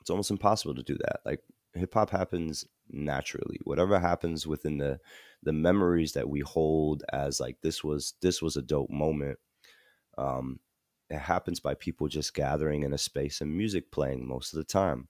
It's 0.00 0.10
almost 0.10 0.30
impossible 0.30 0.74
to 0.74 0.82
do 0.82 0.96
that. 0.98 1.20
Like 1.24 1.40
hip 1.74 1.94
hop 1.94 2.10
happens 2.10 2.64
naturally. 2.90 3.58
Whatever 3.64 3.98
happens 3.98 4.46
within 4.46 4.78
the 4.78 5.00
the 5.42 5.52
memories 5.52 6.12
that 6.12 6.28
we 6.28 6.40
hold 6.40 7.04
as 7.12 7.38
like 7.40 7.58
this 7.62 7.84
was 7.84 8.14
this 8.22 8.42
was 8.42 8.56
a 8.56 8.62
dope 8.62 8.90
moment. 8.90 9.38
Um, 10.16 10.60
it 11.10 11.18
happens 11.18 11.60
by 11.60 11.74
people 11.74 12.08
just 12.08 12.34
gathering 12.34 12.82
in 12.82 12.92
a 12.92 12.98
space 12.98 13.40
and 13.40 13.56
music 13.56 13.90
playing 13.90 14.26
most 14.26 14.52
of 14.52 14.58
the 14.58 14.64
time, 14.64 15.08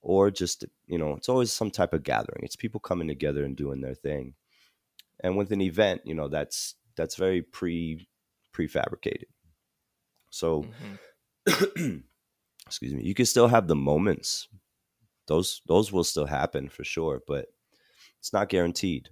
or 0.00 0.30
just 0.30 0.64
you 0.86 0.98
know 0.98 1.14
it's 1.14 1.28
always 1.28 1.52
some 1.52 1.70
type 1.70 1.92
of 1.92 2.02
gathering. 2.02 2.40
It's 2.42 2.56
people 2.56 2.80
coming 2.80 3.08
together 3.08 3.44
and 3.44 3.56
doing 3.56 3.80
their 3.80 3.94
thing. 3.94 4.34
And 5.20 5.36
with 5.36 5.52
an 5.52 5.60
event, 5.60 6.02
you 6.04 6.14
know 6.14 6.28
that's 6.28 6.74
that's 6.96 7.16
very 7.16 7.42
pre 7.42 8.08
prefabricated. 8.54 9.30
So. 10.30 10.62
Mm-hmm. 10.62 11.96
excuse 12.66 12.92
me 12.92 13.04
you 13.04 13.14
can 13.14 13.24
still 13.24 13.46
have 13.46 13.68
the 13.68 13.76
moments 13.76 14.48
those 15.26 15.62
those 15.66 15.92
will 15.92 16.04
still 16.04 16.26
happen 16.26 16.68
for 16.68 16.84
sure, 16.84 17.22
but 17.26 17.46
it's 18.18 18.32
not 18.32 18.48
guaranteed. 18.48 19.10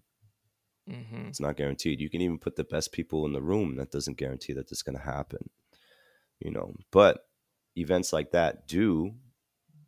Mm-hmm. 0.89 1.29
It's 1.29 1.41
not 1.41 1.57
guaranteed. 1.57 2.01
You 2.01 2.11
can 2.11 2.21
even 2.21 2.39
put 2.39 2.57
the 2.57 2.65
best 2.65 2.93
people 2.93 3.25
in 3.27 3.33
the 3.33 3.43
room. 3.43 3.77
That 3.77 3.91
doesn't 3.91 4.19
guarantee 4.19 4.53
that 4.55 4.71
it's 4.71 4.83
going 4.83 4.99
to 4.99 5.05
happen. 5.05 5.51
You 6.41 6.51
know, 6.51 6.75
but 6.91 7.27
events 7.77 8.13
like 8.13 8.33
that 8.33 8.69
do 8.69 9.15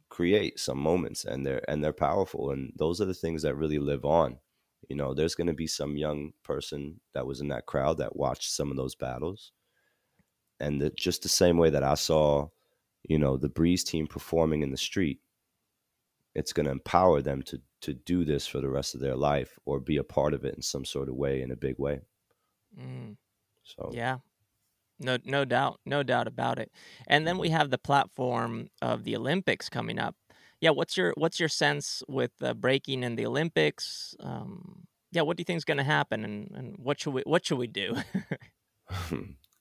create 0.09 0.59
some 0.59 0.79
moments, 0.79 1.24
and 1.24 1.45
they're 1.45 1.62
and 1.68 1.83
they're 1.83 1.93
powerful, 1.93 2.51
and 2.51 2.72
those 2.77 3.01
are 3.01 3.07
the 3.07 3.14
things 3.14 3.43
that 3.43 3.57
really 3.57 3.79
live 3.79 4.05
on. 4.05 4.39
You 4.89 4.97
know, 4.97 5.14
there's 5.14 5.35
going 5.35 5.49
to 5.49 5.53
be 5.53 5.66
some 5.66 5.97
young 5.97 6.33
person 6.45 7.01
that 7.12 7.27
was 7.27 7.41
in 7.41 7.49
that 7.49 7.66
crowd 7.66 7.99
that 7.99 8.16
watched 8.16 8.53
some 8.53 8.70
of 8.70 8.77
those 8.77 8.95
battles, 8.95 9.53
and 10.61 10.81
that 10.81 10.97
just 10.97 11.22
the 11.22 11.29
same 11.29 11.59
way 11.59 11.70
that 11.70 11.83
I 11.83 11.95
saw, 11.95 12.49
you 13.03 13.18
know, 13.18 13.37
the 13.37 13.49
Breeze 13.49 13.85
team 13.85 14.07
performing 14.07 14.62
in 14.62 14.70
the 14.70 14.77
street 14.77 15.20
it's 16.37 16.53
going 16.53 16.66
to 16.66 16.72
empower 16.72 17.22
them 17.22 17.43
to 17.43 17.61
to 17.80 17.95
do 17.95 18.24
this 18.24 18.47
for 18.47 18.61
the 18.61 18.68
rest 18.68 18.95
of 18.95 19.01
their 19.01 19.16
life 19.16 19.59
or 19.64 19.80
be 19.80 19.97
a 19.97 20.05
part 20.05 20.34
of 20.34 20.45
it 20.45 20.55
in 20.55 20.62
some 20.62 20.84
sort 20.84 21.09
of 21.09 21.14
way 21.14 21.41
in 21.41 21.51
a 21.51 21.57
big 21.57 21.78
way. 21.78 22.01
Mm. 22.78 23.16
so 23.64 23.91
yeah. 23.93 24.18
No 24.99 25.18
no 25.24 25.45
doubt 25.45 25.80
no 25.84 26.03
doubt 26.03 26.28
about 26.28 26.59
it. 26.59 26.70
And 27.07 27.26
then 27.26 27.39
we 27.39 27.49
have 27.51 27.70
the 27.70 27.78
platform 27.78 28.68
of 28.80 29.05
the 29.05 29.16
olympics 29.16 29.68
coming 29.68 29.99
up. 29.99 30.14
Yeah 30.61 30.70
what's 30.70 30.97
your 30.97 31.14
what's 31.16 31.41
your 31.41 31.49
sense 31.49 32.03
with 32.07 32.32
uh, 32.43 32.55
breaking 32.55 33.03
in 33.03 33.16
the 33.16 33.26
olympics? 33.26 34.14
Um, 34.20 34.87
yeah 35.12 35.22
what 35.22 35.37
do 35.37 35.41
you 35.41 35.47
think 35.47 35.59
is 35.59 35.64
going 35.64 35.78
to 35.78 35.84
happen 35.84 36.24
and, 36.24 36.51
and 36.55 36.76
what 36.78 37.01
should 37.01 37.14
we 37.14 37.22
what 37.26 37.47
should 37.47 37.59
we 37.59 37.66
do? 37.66 37.97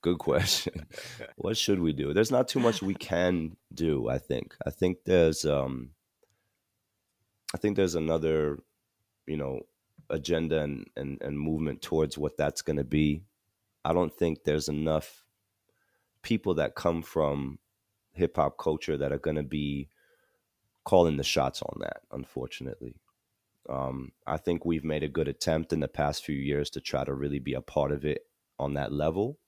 Good 0.01 0.19
question. 0.19 0.85
What 1.37 1.57
should 1.57 1.79
we 1.79 1.93
do? 1.93 2.13
There's 2.13 2.31
not 2.31 2.47
too 2.47 2.59
much 2.59 2.81
we 2.81 2.93
can 2.93 3.57
do 3.73 4.07
i 4.09 4.17
think. 4.17 4.55
I 4.65 4.71
think 4.71 4.99
there's 5.05 5.45
um 5.45 5.94
I 7.53 7.57
think 7.57 7.75
there's 7.75 7.95
another 7.95 8.59
you 9.27 9.37
know, 9.37 9.61
agenda 10.09 10.61
and, 10.61 10.87
and, 10.95 11.21
and 11.21 11.39
movement 11.39 11.81
towards 11.81 12.17
what 12.17 12.37
that's 12.37 12.61
going 12.61 12.77
to 12.77 12.83
be. 12.83 13.23
I 13.83 13.93
don't 13.93 14.13
think 14.13 14.43
there's 14.43 14.69
enough 14.69 15.23
people 16.21 16.55
that 16.55 16.75
come 16.75 17.01
from 17.01 17.59
hip 18.13 18.37
hop 18.37 18.57
culture 18.57 18.97
that 18.97 19.11
are 19.11 19.19
going 19.19 19.35
to 19.35 19.43
be 19.43 19.89
calling 20.83 21.17
the 21.17 21.23
shots 21.23 21.61
on 21.61 21.79
that, 21.81 22.01
unfortunately. 22.11 22.95
Um, 23.67 24.11
I 24.27 24.37
think 24.37 24.63
we've 24.63 24.83
made 24.83 25.03
a 25.03 25.07
good 25.07 25.27
attempt 25.27 25.73
in 25.73 25.79
the 25.79 25.87
past 25.87 26.23
few 26.23 26.35
years 26.35 26.69
to 26.71 26.81
try 26.81 27.03
to 27.03 27.13
really 27.13 27.39
be 27.39 27.53
a 27.53 27.61
part 27.61 27.91
of 27.91 28.05
it 28.05 28.27
on 28.59 28.75
that 28.75 28.91
level. 28.91 29.39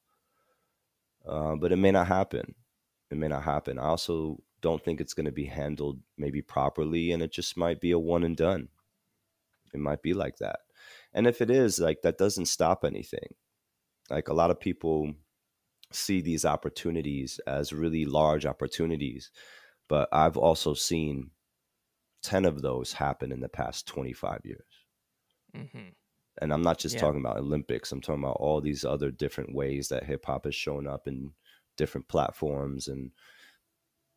Uh, 1.28 1.56
but 1.56 1.72
it 1.72 1.76
may 1.78 1.92
not 1.92 2.08
happen. 2.08 2.56
It 3.12 3.18
may 3.18 3.28
not 3.28 3.44
happen. 3.44 3.78
I 3.78 3.84
also 3.84 4.42
don't 4.62 4.84
think 4.84 5.00
it's 5.00 5.14
going 5.14 5.26
to 5.26 5.32
be 5.32 5.46
handled 5.46 6.00
maybe 6.18 6.42
properly, 6.42 7.12
and 7.12 7.22
it 7.22 7.32
just 7.32 7.58
might 7.58 7.80
be 7.80 7.92
a 7.92 8.00
one 8.00 8.24
and 8.24 8.36
done. 8.36 8.70
It 9.74 9.80
might 9.80 10.02
be 10.02 10.14
like 10.14 10.38
that. 10.38 10.60
And 11.14 11.28
if 11.28 11.42
it 11.42 11.50
is, 11.50 11.80
like, 11.80 12.02
that 12.02 12.18
doesn't 12.18 12.48
stop 12.48 12.84
anything. 12.84 13.36
Like, 14.10 14.28
a 14.30 14.34
lot 14.34 14.52
of 14.52 14.60
people 14.60 15.14
see 15.92 16.22
these 16.22 16.46
opportunities 16.46 17.40
as 17.48 17.74
really 17.74 18.06
large 18.06 18.46
opportunities, 18.46 19.32
but 19.88 20.10
I've 20.12 20.38
also 20.38 20.74
seen 20.74 21.32
10 22.24 22.46
of 22.46 22.62
those 22.62 22.94
happen 22.94 23.32
in 23.32 23.40
the 23.40 23.50
past 23.50 23.88
25 23.88 24.42
years. 24.44 24.66
Mm-hmm. 25.56 25.90
And 26.42 26.54
I'm 26.54 26.62
not 26.62 26.78
just 26.78 26.96
yeah. 26.96 27.02
talking 27.02 27.22
about 27.22 27.38
Olympics, 27.38 27.92
I'm 27.92 28.02
talking 28.02 28.24
about 28.24 28.38
all 28.40 28.62
these 28.62 28.86
other 28.86 29.12
different 29.12 29.56
ways 29.56 29.88
that 29.88 30.04
hip 30.04 30.26
hop 30.26 30.46
has 30.46 30.56
shown 30.56 30.88
up 30.88 31.08
in 31.08 31.32
different 31.78 32.08
platforms 32.08 32.88
and 32.88 33.12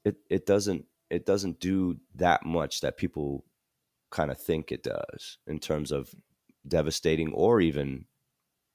it 0.05 0.16
it 0.28 0.46
doesn't 0.46 0.84
it 1.11 1.26
doesn't 1.26 1.61
do 1.61 1.96
that 2.14 2.44
much 2.44 2.80
that 2.80 2.96
people 2.96 3.44
kind 4.11 4.30
of 4.30 4.38
think 4.38 4.72
it 4.72 4.82
does 4.82 5.38
in 5.46 5.59
terms 5.59 5.92
of 5.92 6.14
devastating 6.66 7.32
or 7.32 7.61
even 7.61 8.05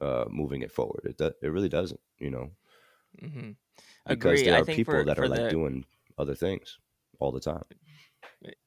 uh, 0.01 0.26
moving 0.30 0.61
it 0.61 0.71
forward. 0.71 1.01
It 1.05 1.17
do, 1.17 1.32
it 1.41 1.47
really 1.47 1.69
doesn't, 1.69 1.99
you 2.19 2.30
know. 2.30 2.51
Mm-hmm. 3.21 3.51
Because 4.07 4.43
there 4.43 4.61
are 4.61 4.65
people 4.65 4.93
for, 4.93 5.03
that 5.05 5.19
are 5.19 5.28
like 5.28 5.49
doing 5.49 5.86
other 6.17 6.36
things 6.36 6.78
all 7.19 7.32
the 7.32 7.39
time. 7.39 7.63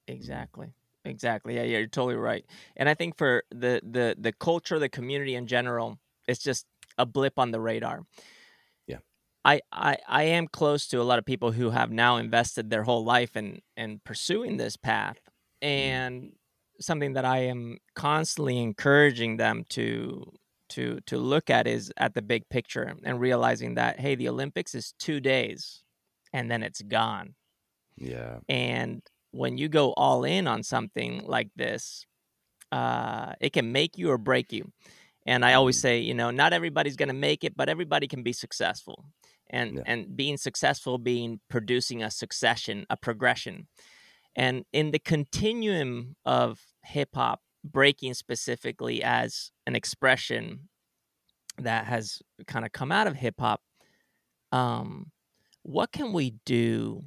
Exactly. 0.06 0.72
Exactly. 1.04 1.54
Yeah, 1.54 1.62
yeah, 1.62 1.78
you're 1.78 1.86
totally 1.86 2.16
right. 2.16 2.44
And 2.76 2.88
I 2.88 2.94
think 2.94 3.16
for 3.16 3.44
the 3.50 3.80
the 3.82 4.16
the 4.18 4.32
culture, 4.32 4.78
the 4.78 4.88
community 4.88 5.36
in 5.36 5.46
general, 5.46 5.98
it's 6.26 6.42
just 6.42 6.66
a 6.98 7.06
blip 7.06 7.38
on 7.38 7.50
the 7.50 7.60
radar. 7.60 8.04
I, 9.44 9.60
I 9.72 9.96
I 10.06 10.22
am 10.24 10.48
close 10.48 10.86
to 10.88 11.00
a 11.00 11.04
lot 11.04 11.18
of 11.18 11.24
people 11.24 11.52
who 11.52 11.70
have 11.70 11.90
now 11.90 12.16
invested 12.16 12.70
their 12.70 12.82
whole 12.82 13.04
life 13.04 13.36
in 13.36 13.60
in 13.76 14.00
pursuing 14.04 14.56
this 14.56 14.76
path. 14.76 15.18
Mm-hmm. 15.62 15.68
And 15.68 16.32
something 16.80 17.14
that 17.14 17.24
I 17.24 17.38
am 17.46 17.78
constantly 17.94 18.58
encouraging 18.58 19.36
them 19.36 19.64
to 19.70 20.32
to 20.70 21.00
to 21.06 21.18
look 21.18 21.50
at 21.50 21.66
is 21.66 21.92
at 21.96 22.14
the 22.14 22.22
big 22.22 22.48
picture 22.48 22.94
and 23.04 23.20
realizing 23.20 23.74
that 23.74 24.00
hey, 24.00 24.14
the 24.14 24.28
Olympics 24.28 24.74
is 24.74 24.94
2 24.98 25.20
days 25.20 25.82
and 26.32 26.50
then 26.50 26.62
it's 26.62 26.82
gone. 26.82 27.34
Yeah. 27.96 28.38
And 28.48 29.02
when 29.30 29.58
you 29.58 29.68
go 29.68 29.92
all 29.92 30.24
in 30.24 30.46
on 30.46 30.62
something 30.62 31.22
like 31.24 31.50
this, 31.56 32.06
uh, 32.70 33.32
it 33.40 33.52
can 33.52 33.72
make 33.72 33.98
you 33.98 34.10
or 34.10 34.18
break 34.18 34.52
you. 34.52 34.72
And 35.26 35.44
I 35.44 35.54
always 35.54 35.76
mm-hmm. 35.76 35.82
say, 35.82 35.98
you 36.00 36.14
know, 36.14 36.30
not 36.30 36.52
everybody's 36.52 36.96
going 36.96 37.08
to 37.08 37.14
make 37.14 37.44
it, 37.44 37.56
but 37.56 37.68
everybody 37.68 38.06
can 38.06 38.22
be 38.22 38.32
successful. 38.32 39.04
And 39.50 39.76
yeah. 39.76 39.82
and 39.86 40.16
being 40.16 40.36
successful 40.36 40.98
being 40.98 41.40
producing 41.48 42.02
a 42.02 42.10
succession, 42.10 42.86
a 42.90 42.96
progression. 42.96 43.66
And 44.36 44.64
in 44.72 44.90
the 44.90 44.98
continuum 44.98 46.16
of 46.24 46.60
hip 46.84 47.10
hop, 47.14 47.40
breaking 47.64 48.14
specifically 48.14 49.02
as 49.02 49.50
an 49.66 49.74
expression 49.74 50.68
that 51.58 51.86
has 51.86 52.20
kind 52.46 52.64
of 52.64 52.72
come 52.72 52.92
out 52.92 53.06
of 53.06 53.16
hip 53.16 53.34
hop, 53.40 53.62
um, 54.52 55.10
what 55.62 55.92
can 55.92 56.12
we 56.12 56.34
do 56.44 57.04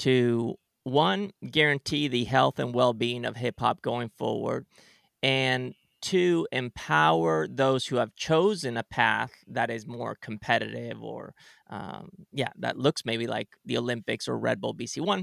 to 0.00 0.56
one 0.84 1.30
guarantee 1.50 2.08
the 2.08 2.24
health 2.24 2.58
and 2.58 2.74
well-being 2.74 3.24
of 3.24 3.36
hip 3.36 3.58
hop 3.58 3.80
going 3.80 4.10
forward 4.10 4.66
and 5.22 5.74
two 6.04 6.46
empower 6.52 7.48
those 7.48 7.86
who 7.86 7.96
have 7.96 8.14
chosen 8.14 8.76
a 8.76 8.82
path 8.82 9.32
that 9.46 9.70
is 9.70 9.86
more 9.86 10.14
competitive 10.20 11.02
or 11.02 11.32
um, 11.70 12.10
yeah 12.30 12.50
that 12.58 12.76
looks 12.76 13.06
maybe 13.06 13.26
like 13.26 13.48
the 13.64 13.78
olympics 13.78 14.28
or 14.28 14.38
red 14.38 14.60
bull 14.60 14.74
bc 14.74 15.00
one 15.00 15.20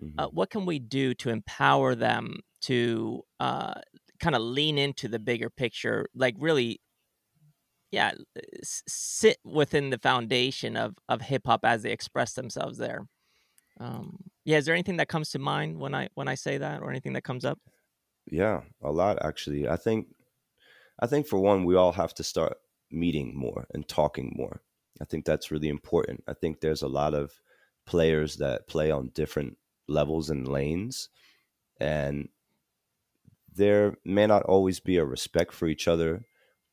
uh, 0.00 0.04
mm-hmm. 0.04 0.20
uh, 0.20 0.26
what 0.28 0.48
can 0.48 0.64
we 0.64 0.78
do 0.78 1.12
to 1.12 1.28
empower 1.28 1.94
them 1.94 2.38
to 2.62 3.22
uh, 3.38 3.74
kind 4.18 4.34
of 4.34 4.40
lean 4.40 4.78
into 4.78 5.08
the 5.08 5.18
bigger 5.18 5.50
picture 5.50 6.06
like 6.14 6.34
really 6.38 6.80
yeah 7.90 8.12
sit 8.66 9.36
within 9.44 9.90
the 9.90 9.98
foundation 9.98 10.74
of 10.74 10.94
of 11.06 11.20
hip 11.20 11.42
hop 11.44 11.60
as 11.64 11.82
they 11.82 11.92
express 11.92 12.32
themselves 12.32 12.78
there 12.78 13.06
um, 13.78 14.16
yeah, 14.44 14.58
is 14.58 14.66
there 14.66 14.74
anything 14.74 14.98
that 14.98 15.08
comes 15.08 15.30
to 15.30 15.38
mind 15.38 15.78
when 15.78 15.94
I 15.94 16.08
when 16.14 16.28
I 16.28 16.36
say 16.36 16.58
that, 16.58 16.80
or 16.80 16.90
anything 16.90 17.14
that 17.14 17.24
comes 17.24 17.44
up? 17.44 17.58
Yeah, 18.30 18.62
a 18.82 18.90
lot 18.90 19.18
actually. 19.22 19.68
I 19.68 19.76
think, 19.76 20.08
I 20.98 21.06
think 21.06 21.26
for 21.26 21.38
one, 21.38 21.64
we 21.64 21.74
all 21.74 21.92
have 21.92 22.14
to 22.14 22.24
start 22.24 22.58
meeting 22.90 23.36
more 23.36 23.66
and 23.74 23.86
talking 23.86 24.32
more. 24.34 24.62
I 25.00 25.04
think 25.04 25.24
that's 25.24 25.50
really 25.50 25.68
important. 25.68 26.24
I 26.28 26.34
think 26.34 26.60
there's 26.60 26.82
a 26.82 26.88
lot 26.88 27.14
of 27.14 27.40
players 27.86 28.36
that 28.36 28.68
play 28.68 28.90
on 28.90 29.10
different 29.14 29.58
levels 29.88 30.30
and 30.30 30.46
lanes, 30.46 31.08
and 31.80 32.28
there 33.52 33.96
may 34.04 34.26
not 34.26 34.42
always 34.44 34.80
be 34.80 34.96
a 34.96 35.04
respect 35.04 35.52
for 35.52 35.66
each 35.66 35.88
other. 35.88 36.24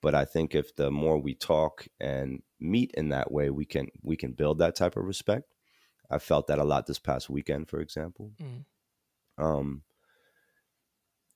But 0.01 0.15
I 0.15 0.25
think 0.25 0.55
if 0.55 0.75
the 0.75 0.89
more 0.89 1.19
we 1.19 1.35
talk 1.35 1.87
and 1.99 2.41
meet 2.59 2.91
in 2.95 3.09
that 3.09 3.31
way, 3.31 3.51
we 3.51 3.65
can 3.65 3.89
we 4.01 4.15
can 4.15 4.31
build 4.31 4.57
that 4.57 4.75
type 4.75 4.97
of 4.97 5.05
respect. 5.05 5.53
I 6.09 6.17
felt 6.17 6.47
that 6.47 6.59
a 6.59 6.63
lot 6.63 6.87
this 6.87 6.99
past 6.99 7.29
weekend, 7.29 7.69
for 7.69 7.79
example. 7.79 8.31
Mm. 8.41 8.65
Um, 9.37 9.83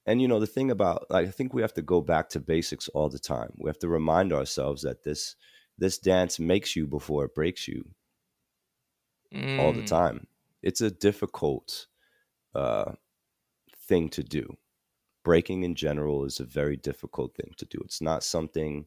and 0.05 0.21
you 0.21 0.27
know 0.27 0.39
the 0.39 0.47
thing 0.47 0.71
about 0.71 1.05
like, 1.09 1.27
I 1.27 1.31
think 1.31 1.53
we 1.53 1.61
have 1.61 1.73
to 1.75 1.81
go 1.81 2.01
back 2.01 2.29
to 2.29 2.39
basics 2.39 2.87
all 2.89 3.09
the 3.09 3.19
time. 3.19 3.51
We 3.57 3.69
have 3.69 3.79
to 3.79 3.89
remind 3.89 4.33
ourselves 4.33 4.83
that 4.83 5.03
this 5.03 5.35
this 5.77 5.97
dance 5.97 6.39
makes 6.39 6.75
you 6.75 6.87
before 6.87 7.25
it 7.25 7.35
breaks 7.35 7.67
you. 7.67 7.85
Mm. 9.33 9.59
All 9.59 9.73
the 9.73 9.81
mm. 9.81 9.87
time. 9.87 10.27
It's 10.61 10.81
a 10.81 10.91
difficult 10.91 11.87
uh, 12.53 12.93
thing 13.87 14.09
to 14.09 14.23
do. 14.23 14.55
Breaking 15.23 15.63
in 15.63 15.75
general 15.75 16.25
is 16.25 16.39
a 16.39 16.45
very 16.45 16.77
difficult 16.77 17.35
thing 17.35 17.51
to 17.57 17.65
do. 17.65 17.79
It's 17.83 18.01
not 18.01 18.23
something 18.23 18.85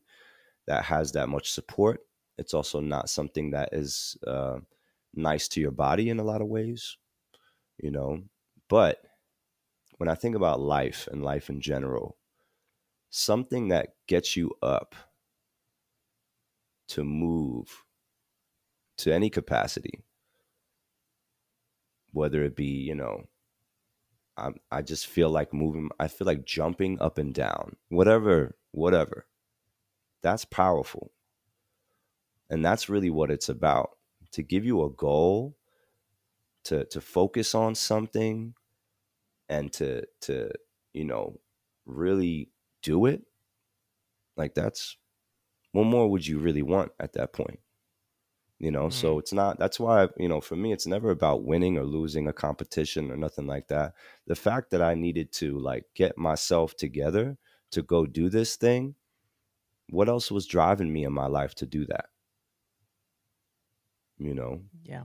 that 0.67 0.85
has 0.85 1.13
that 1.13 1.29
much 1.29 1.51
support. 1.51 2.01
It's 2.39 2.55
also 2.55 2.81
not 2.81 3.11
something 3.11 3.51
that 3.51 3.71
is 3.73 4.17
uh, 4.27 4.59
nice 5.15 5.49
to 5.49 5.61
your 5.61 5.73
body 5.73 6.11
in 6.11 6.21
a 6.21 6.25
lot 6.25 6.41
of 6.41 6.49
ways, 6.49 6.97
you 7.79 7.91
know. 7.91 8.23
But 8.69 9.03
when 9.99 10.09
I 10.09 10.15
think 10.15 10.35
about 10.35 10.61
life 10.61 11.09
and 11.11 11.23
life 11.23 11.51
in 11.51 11.61
general, 11.61 12.17
something 13.11 13.69
that 13.69 13.95
gets 14.07 14.37
you 14.37 14.53
up 14.63 14.95
to 16.89 17.05
move 17.05 17.85
to 18.97 19.13
any 19.13 19.29
capacity, 19.29 20.03
whether 22.13 22.43
it 22.43 22.57
be, 22.57 22.65
you 22.65 22.95
know, 22.95 23.25
I, 24.37 24.51
I 24.71 24.83
just 24.83 25.07
feel 25.09 25.31
like 25.31 25.53
moving, 25.53 25.91
I 25.99 26.09
feel 26.09 26.27
like 26.27 26.45
jumping 26.45 27.01
up 27.01 27.19
and 27.19 27.35
down, 27.35 27.77
whatever, 27.89 28.57
whatever. 28.71 29.27
That's 30.23 30.45
powerful. 30.45 31.13
And 32.49 32.65
that's 32.65 32.89
really 32.89 33.11
what 33.11 33.31
it's 33.31 33.49
about 33.49 33.91
to 34.33 34.43
give 34.43 34.65
you 34.65 34.85
a 34.85 34.91
goal 34.91 35.57
to 36.65 36.85
to 36.87 37.01
focus 37.01 37.55
on 37.55 37.75
something 37.75 38.55
and 39.49 39.73
to 39.73 40.05
to 40.21 40.51
you 40.93 41.05
know 41.05 41.39
really 41.87 42.51
do 42.83 43.07
it 43.07 43.23
like 44.37 44.55
that's 44.55 44.97
what 45.73 45.85
more 45.85 46.11
would 46.11 46.27
you 46.27 46.39
really 46.39 46.63
want 46.63 46.93
at 47.01 47.13
that 47.13 47.33
point 47.33 47.61
you 48.59 48.71
know 48.71 48.85
mm-hmm. 48.85 49.01
so 49.01 49.19
it's 49.19 49.33
not 49.33 49.59
that's 49.59 49.81
why 49.81 50.09
you 50.17 50.29
know 50.29 50.41
for 50.41 50.57
me 50.57 50.73
it's 50.73 50.87
never 50.87 51.11
about 51.11 51.45
winning 51.45 51.79
or 51.79 51.85
losing 51.85 52.29
a 52.29 52.33
competition 52.33 53.11
or 53.11 53.17
nothing 53.17 53.47
like 53.47 53.69
that 53.69 53.95
the 54.27 54.37
fact 54.37 54.71
that 54.71 54.83
i 54.83 54.95
needed 54.95 55.33
to 55.33 55.59
like 55.59 55.85
get 55.95 56.19
myself 56.19 56.77
together 56.77 57.37
to 57.71 57.83
go 57.83 58.07
do 58.07 58.29
this 58.29 58.57
thing 58.57 58.95
what 59.91 60.09
else 60.09 60.31
was 60.31 60.47
driving 60.47 60.93
me 60.93 61.05
in 61.05 61.13
my 61.13 61.27
life 61.27 61.55
to 61.55 61.67
do 61.67 61.87
that 61.87 62.07
you 64.19 64.35
know? 64.35 64.61
Yeah. 64.85 65.05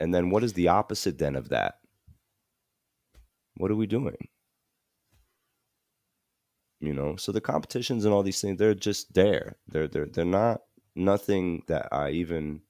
And 0.00 0.14
then 0.14 0.30
what 0.30 0.44
is 0.44 0.52
the 0.54 0.68
opposite 0.68 1.18
then 1.18 1.36
of 1.36 1.50
that? 1.50 1.78
What 3.56 3.70
are 3.70 3.76
we 3.76 3.86
doing? 3.86 4.28
You 6.80 6.92
know, 6.94 7.16
so 7.16 7.30
the 7.32 7.40
competitions 7.40 8.04
and 8.04 8.12
all 8.12 8.22
these 8.24 8.40
things, 8.40 8.58
they're 8.58 8.74
just 8.74 9.14
there. 9.14 9.56
They're 9.68 9.88
they're 9.88 10.06
they're 10.06 10.24
not 10.24 10.62
nothing 10.96 11.62
that 11.68 11.88
I 11.92 12.10
even 12.10 12.62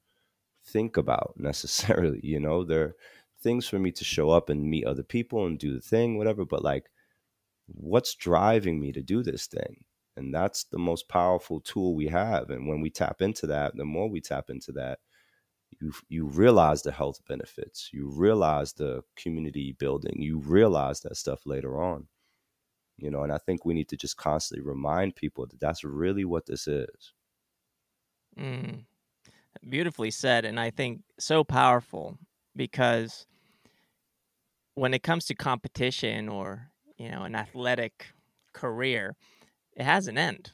think 0.66 0.96
about 0.96 1.34
necessarily, 1.38 2.20
you 2.22 2.40
know. 2.40 2.64
They're 2.64 2.94
things 3.42 3.66
for 3.68 3.78
me 3.78 3.92
to 3.92 4.04
show 4.04 4.30
up 4.30 4.50
and 4.50 4.70
meet 4.70 4.86
other 4.86 5.02
people 5.02 5.46
and 5.46 5.58
do 5.58 5.74
the 5.74 5.80
thing, 5.80 6.18
whatever. 6.18 6.44
But 6.44 6.64
like 6.64 6.90
what's 7.66 8.14
driving 8.14 8.80
me 8.80 8.92
to 8.92 9.02
do 9.02 9.22
this 9.22 9.46
thing? 9.46 9.84
And 10.16 10.34
that's 10.34 10.64
the 10.64 10.78
most 10.78 11.08
powerful 11.08 11.60
tool 11.60 11.94
we 11.94 12.08
have. 12.08 12.50
And 12.50 12.68
when 12.68 12.80
we 12.80 12.90
tap 12.90 13.22
into 13.22 13.46
that, 13.48 13.76
the 13.76 13.84
more 13.84 14.10
we 14.10 14.20
tap 14.20 14.50
into 14.50 14.72
that, 14.72 14.98
you 15.80 15.92
you 16.08 16.26
realize 16.26 16.82
the 16.82 16.92
health 16.92 17.20
benefits, 17.26 17.90
you 17.92 18.08
realize 18.08 18.72
the 18.72 19.02
community 19.16 19.72
building, 19.72 20.20
you 20.20 20.38
realize 20.38 21.00
that 21.00 21.16
stuff 21.16 21.46
later 21.46 21.82
on. 21.82 22.08
You 22.98 23.10
know, 23.10 23.22
and 23.22 23.32
I 23.32 23.38
think 23.38 23.64
we 23.64 23.74
need 23.74 23.88
to 23.88 23.96
just 23.96 24.16
constantly 24.16 24.64
remind 24.66 25.16
people 25.16 25.46
that 25.46 25.60
that's 25.60 25.84
really 25.84 26.24
what 26.24 26.46
this 26.46 26.68
is. 26.68 27.14
Mm, 28.38 28.84
beautifully 29.68 30.10
said, 30.10 30.44
and 30.44 30.58
I 30.60 30.70
think 30.70 31.02
so 31.18 31.44
powerful 31.44 32.18
because 32.56 33.26
when 34.74 34.94
it 34.94 35.02
comes 35.02 35.26
to 35.26 35.34
competition 35.34 36.28
or 36.28 36.70
you 36.96 37.10
know 37.10 37.22
an 37.22 37.34
athletic 37.34 38.08
career, 38.52 39.16
it 39.76 39.84
has 39.84 40.06
an 40.06 40.18
end. 40.18 40.52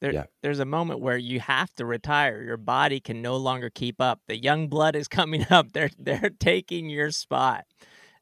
There, 0.00 0.12
yeah. 0.12 0.24
There's 0.42 0.60
a 0.60 0.64
moment 0.64 1.00
where 1.00 1.18
you 1.18 1.40
have 1.40 1.74
to 1.74 1.84
retire. 1.84 2.42
Your 2.42 2.56
body 2.56 3.00
can 3.00 3.20
no 3.20 3.36
longer 3.36 3.68
keep 3.68 4.00
up. 4.00 4.20
The 4.26 4.40
young 4.40 4.68
blood 4.68 4.96
is 4.96 5.08
coming 5.18 5.46
up. 5.50 5.72
They're 5.72 5.90
they're 5.98 6.30
taking 6.38 6.88
your 6.88 7.10
spot. 7.10 7.64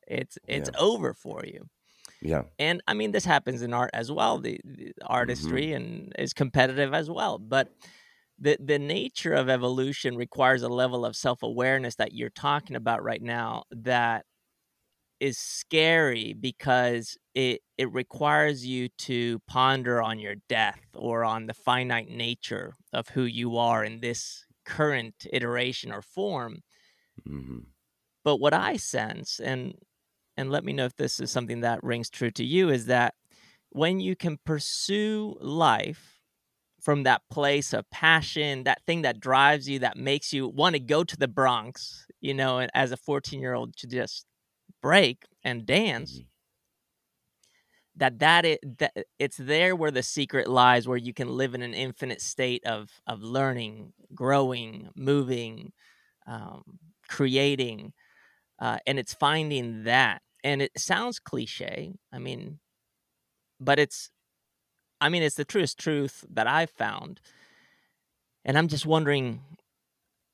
It's 0.06 0.38
it's 0.46 0.70
yeah. 0.72 0.80
over 0.80 1.14
for 1.14 1.44
you. 1.44 1.68
Yeah. 2.20 2.42
And 2.58 2.82
I 2.88 2.94
mean, 2.94 3.12
this 3.12 3.24
happens 3.24 3.62
in 3.62 3.72
art 3.72 3.90
as 3.92 4.10
well. 4.10 4.38
The, 4.38 4.60
the 4.64 4.92
artistry 5.06 5.66
mm-hmm. 5.66 5.76
and 5.76 6.12
is 6.18 6.32
competitive 6.32 6.92
as 6.92 7.08
well. 7.08 7.38
But 7.38 7.70
the 8.38 8.56
the 8.60 8.78
nature 8.78 9.34
of 9.34 9.48
evolution 9.48 10.16
requires 10.16 10.62
a 10.62 10.68
level 10.68 11.04
of 11.04 11.16
self 11.16 11.42
awareness 11.42 11.96
that 11.96 12.12
you're 12.12 12.30
talking 12.30 12.76
about 12.76 13.02
right 13.02 13.22
now 13.22 13.64
that 13.70 14.24
is 15.20 15.38
scary 15.38 16.32
because 16.32 17.16
it 17.34 17.60
it 17.76 17.92
requires 17.92 18.66
you 18.66 18.88
to 18.98 19.40
ponder 19.46 20.02
on 20.02 20.18
your 20.18 20.36
death 20.48 20.80
or 20.94 21.24
on 21.24 21.46
the 21.46 21.54
finite 21.54 22.08
nature 22.08 22.74
of 22.92 23.08
who 23.08 23.22
you 23.22 23.56
are 23.56 23.84
in 23.84 24.00
this 24.00 24.44
current 24.64 25.26
iteration 25.32 25.92
or 25.92 26.02
form. 26.02 26.62
Mm-hmm. 27.28 27.58
But 28.24 28.36
what 28.36 28.54
I 28.54 28.76
sense, 28.76 29.40
and 29.40 29.74
and 30.36 30.50
let 30.50 30.64
me 30.64 30.72
know 30.72 30.84
if 30.84 30.96
this 30.96 31.20
is 31.20 31.30
something 31.30 31.60
that 31.60 31.82
rings 31.82 32.10
true 32.10 32.30
to 32.32 32.44
you, 32.44 32.68
is 32.70 32.86
that 32.86 33.14
when 33.70 34.00
you 34.00 34.16
can 34.16 34.38
pursue 34.44 35.36
life 35.40 36.20
from 36.80 37.02
that 37.02 37.22
place 37.30 37.72
of 37.72 37.90
passion, 37.90 38.64
that 38.64 38.82
thing 38.86 39.02
that 39.02 39.20
drives 39.20 39.68
you, 39.68 39.80
that 39.80 39.96
makes 39.96 40.32
you 40.32 40.48
want 40.48 40.74
to 40.74 40.80
go 40.80 41.04
to 41.04 41.16
the 41.16 41.28
Bronx, 41.28 42.06
you 42.20 42.34
know, 42.34 42.66
as 42.74 42.92
a 42.92 42.96
14 42.96 43.40
year 43.40 43.54
old 43.54 43.76
to 43.76 43.86
just 43.86 44.26
break 44.82 45.24
and 45.44 45.66
dance. 45.66 46.14
Mm-hmm. 46.14 46.24
That 47.96 48.20
that 48.20 48.44
it 48.44 48.78
that 48.78 48.92
it's 49.18 49.36
there 49.38 49.74
where 49.74 49.90
the 49.90 50.04
secret 50.04 50.46
lies, 50.46 50.86
where 50.86 50.96
you 50.96 51.12
can 51.12 51.28
live 51.28 51.54
in 51.54 51.62
an 51.62 51.74
infinite 51.74 52.20
state 52.20 52.64
of 52.64 52.90
of 53.08 53.22
learning, 53.22 53.92
growing, 54.14 54.90
moving, 54.94 55.72
um, 56.26 56.62
creating, 57.08 57.92
uh, 58.60 58.78
and 58.86 59.00
it's 59.00 59.14
finding 59.14 59.82
that 59.84 60.22
and 60.44 60.62
it 60.62 60.78
sounds 60.78 61.18
cliche. 61.18 61.94
I 62.12 62.18
mean, 62.18 62.58
but 63.60 63.78
it's, 63.78 64.10
I 65.00 65.08
mean, 65.08 65.22
it's 65.22 65.36
the 65.36 65.44
truest 65.44 65.78
truth 65.78 66.24
that 66.30 66.46
I've 66.46 66.70
found. 66.70 67.20
And 68.44 68.56
I'm 68.56 68.68
just 68.68 68.86
wondering, 68.86 69.42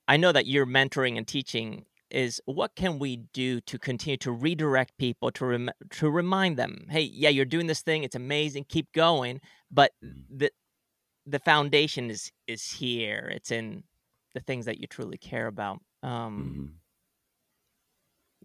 I 0.06 0.16
know 0.16 0.32
that 0.32 0.46
you're 0.46 0.66
mentoring 0.66 1.16
and 1.16 1.26
teaching 1.26 1.86
is 2.10 2.40
what 2.44 2.74
can 2.76 2.98
we 2.98 3.16
do 3.32 3.60
to 3.62 3.78
continue 3.78 4.16
to 4.16 4.30
redirect 4.30 4.96
people 4.98 5.30
to 5.30 5.46
rem- 5.46 5.70
to 5.90 6.10
remind 6.10 6.56
them 6.56 6.86
hey 6.90 7.00
yeah 7.00 7.28
you're 7.28 7.44
doing 7.44 7.66
this 7.66 7.82
thing 7.82 8.04
it's 8.04 8.16
amazing 8.16 8.64
keep 8.68 8.90
going 8.92 9.40
but 9.70 9.92
mm. 10.04 10.12
the 10.30 10.50
the 11.26 11.38
foundation 11.38 12.10
is 12.10 12.30
is 12.46 12.70
here 12.70 13.30
it's 13.34 13.50
in 13.50 13.82
the 14.34 14.40
things 14.40 14.66
that 14.66 14.78
you 14.78 14.86
truly 14.86 15.18
care 15.18 15.46
about 15.46 15.80
um 16.02 16.54
mm-hmm. 16.54 16.66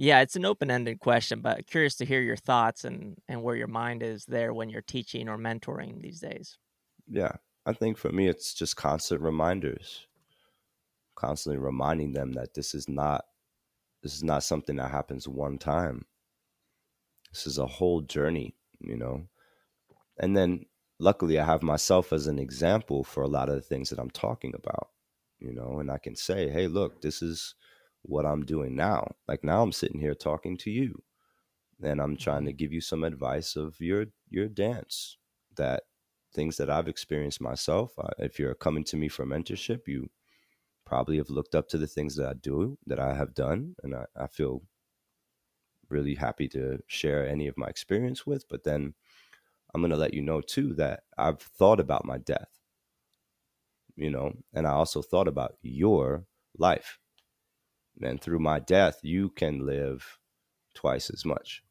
Yeah, 0.01 0.21
it's 0.21 0.37
an 0.37 0.45
open-ended 0.45 1.01
question, 1.01 1.41
but 1.41 1.67
curious 1.67 1.95
to 1.95 2.05
hear 2.05 2.21
your 2.21 2.37
thoughts 2.37 2.85
and 2.85 3.17
and 3.27 3.43
where 3.43 3.57
your 3.57 3.67
mind 3.67 4.01
is 4.01 4.23
there 4.23 4.53
when 4.53 4.69
you're 4.69 4.81
teaching 4.81 5.27
or 5.27 5.37
mentoring 5.37 6.01
these 6.01 6.21
days. 6.21 6.57
Yeah, 7.09 7.33
I 7.65 7.73
think 7.73 7.97
for 7.97 8.09
me 8.09 8.29
it's 8.29 8.53
just 8.53 8.77
constant 8.77 9.19
reminders. 9.19 10.07
Constantly 11.15 11.59
reminding 11.59 12.13
them 12.13 12.31
that 12.31 12.53
this 12.53 12.73
is 12.73 12.87
not 12.87 13.25
this 14.01 14.15
is 14.15 14.23
not 14.23 14.43
something 14.43 14.77
that 14.77 14.91
happens 14.91 15.27
one 15.27 15.57
time. 15.57 16.05
This 17.31 17.45
is 17.47 17.57
a 17.57 17.67
whole 17.67 18.01
journey, 18.01 18.55
you 18.79 18.97
know. 18.97 19.27
And 20.17 20.35
then 20.35 20.65
luckily 20.99 21.39
I 21.39 21.45
have 21.45 21.63
myself 21.63 22.11
as 22.11 22.27
an 22.27 22.39
example 22.39 23.03
for 23.03 23.23
a 23.23 23.27
lot 23.27 23.49
of 23.49 23.55
the 23.55 23.61
things 23.61 23.89
that 23.89 23.99
I'm 23.99 24.09
talking 24.09 24.53
about, 24.55 24.89
you 25.39 25.53
know, 25.53 25.79
and 25.79 25.91
I 25.91 25.97
can 25.97 26.15
say, 26.15 26.49
"Hey, 26.49 26.67
look, 26.67 27.01
this 27.01 27.21
is 27.21 27.55
what 28.03 28.25
I'm 28.25 28.45
doing 28.45 28.75
now. 28.75 29.15
Like 29.27 29.43
now 29.43 29.61
I'm 29.61 29.71
sitting 29.71 29.99
here 29.99 30.15
talking 30.15 30.57
to 30.57 30.71
you 30.71 31.03
and 31.81 32.01
I'm 32.01 32.17
trying 32.17 32.45
to 32.45 32.51
mm-hmm. 32.51 32.57
give 32.57 32.73
you 32.73 32.81
some 32.81 33.03
advice 33.03 33.55
of 33.55 33.79
your 33.79 34.07
your 34.29 34.47
dance 34.47 35.17
that 35.55 35.83
things 36.33 36.57
that 36.57 36.69
I've 36.69 36.87
experienced 36.87 37.41
myself. 37.41 37.93
Uh, 37.97 38.09
if 38.19 38.39
you're 38.39 38.53
coming 38.55 38.83
to 38.85 38.97
me 38.97 39.07
for 39.07 39.25
mentorship, 39.25 39.87
you 39.87 40.09
probably 40.89 41.17
have 41.17 41.29
looked 41.29 41.53
up 41.53 41.69
to 41.69 41.77
the 41.77 41.87
things 41.87 42.15
that 42.15 42.27
I 42.27 42.33
do 42.33 42.77
that 42.87 42.99
I 42.99 43.13
have 43.13 43.35
done 43.35 43.75
and 43.83 43.93
I, 43.93 44.05
I 44.15 44.27
feel 44.27 44.63
really 45.87 46.15
happy 46.15 46.47
to 46.49 46.79
share 46.87 47.27
any 47.27 47.47
of 47.47 47.57
my 47.57 47.67
experience 47.67 48.25
with. 48.25 48.49
But 48.49 48.63
then 48.63 48.95
I'm 49.73 49.81
going 49.81 49.91
to 49.91 49.97
let 49.97 50.15
you 50.15 50.23
know 50.23 50.41
too 50.41 50.73
that 50.75 51.03
I've 51.17 51.41
thought 51.41 51.79
about 51.79 52.05
my 52.05 52.17
death, 52.17 52.49
you 53.95 54.09
know, 54.09 54.33
and 54.53 54.65
I 54.65 54.71
also 54.71 55.03
thought 55.03 55.27
about 55.27 55.57
your 55.61 56.25
life 56.57 56.97
and 58.01 58.21
through 58.21 58.39
my 58.39 58.59
death 58.59 58.99
you 59.03 59.29
can 59.29 59.65
live 59.65 60.19
twice 60.73 61.09
as 61.09 61.25
much 61.25 61.63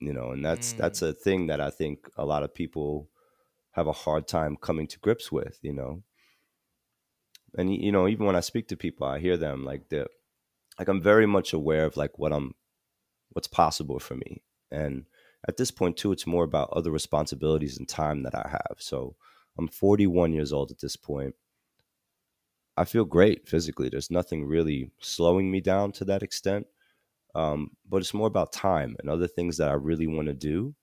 you 0.00 0.12
know 0.12 0.32
and 0.32 0.44
that's 0.44 0.74
mm. 0.74 0.76
that's 0.78 1.02
a 1.02 1.12
thing 1.12 1.46
that 1.46 1.60
i 1.60 1.70
think 1.70 2.08
a 2.16 2.24
lot 2.24 2.42
of 2.42 2.54
people 2.54 3.08
have 3.72 3.86
a 3.86 3.92
hard 3.92 4.26
time 4.26 4.56
coming 4.56 4.86
to 4.86 4.98
grips 4.98 5.30
with 5.30 5.58
you 5.62 5.72
know 5.72 6.02
and 7.56 7.74
you 7.74 7.92
know 7.92 8.08
even 8.08 8.26
when 8.26 8.36
i 8.36 8.40
speak 8.40 8.68
to 8.68 8.76
people 8.76 9.06
i 9.06 9.18
hear 9.18 9.36
them 9.36 9.64
like 9.64 9.88
the 9.88 10.06
like 10.78 10.88
i'm 10.88 11.00
very 11.00 11.26
much 11.26 11.52
aware 11.52 11.84
of 11.84 11.96
like 11.96 12.18
what 12.18 12.32
i'm 12.32 12.54
what's 13.32 13.48
possible 13.48 13.98
for 13.98 14.14
me 14.14 14.42
and 14.70 15.04
at 15.48 15.56
this 15.56 15.70
point 15.70 15.96
too 15.96 16.12
it's 16.12 16.26
more 16.26 16.44
about 16.44 16.70
other 16.72 16.90
responsibilities 16.90 17.78
and 17.78 17.88
time 17.88 18.22
that 18.22 18.34
i 18.34 18.48
have 18.48 18.76
so 18.78 19.16
i'm 19.58 19.68
41 19.68 20.32
years 20.32 20.52
old 20.52 20.70
at 20.70 20.80
this 20.80 20.96
point 20.96 21.34
I 22.76 22.84
feel 22.84 23.04
great 23.04 23.48
physically. 23.48 23.88
There's 23.88 24.10
nothing 24.10 24.44
really 24.44 24.90
slowing 25.00 25.50
me 25.50 25.60
down 25.60 25.92
to 25.92 26.04
that 26.06 26.22
extent. 26.22 26.66
Um, 27.34 27.70
but 27.88 27.98
it's 27.98 28.14
more 28.14 28.26
about 28.26 28.52
time 28.52 28.96
and 28.98 29.10
other 29.10 29.26
things 29.26 29.56
that 29.58 29.68
I 29.68 29.74
really 29.74 30.06
want 30.06 30.28
to 30.28 30.34
do. 30.34 30.74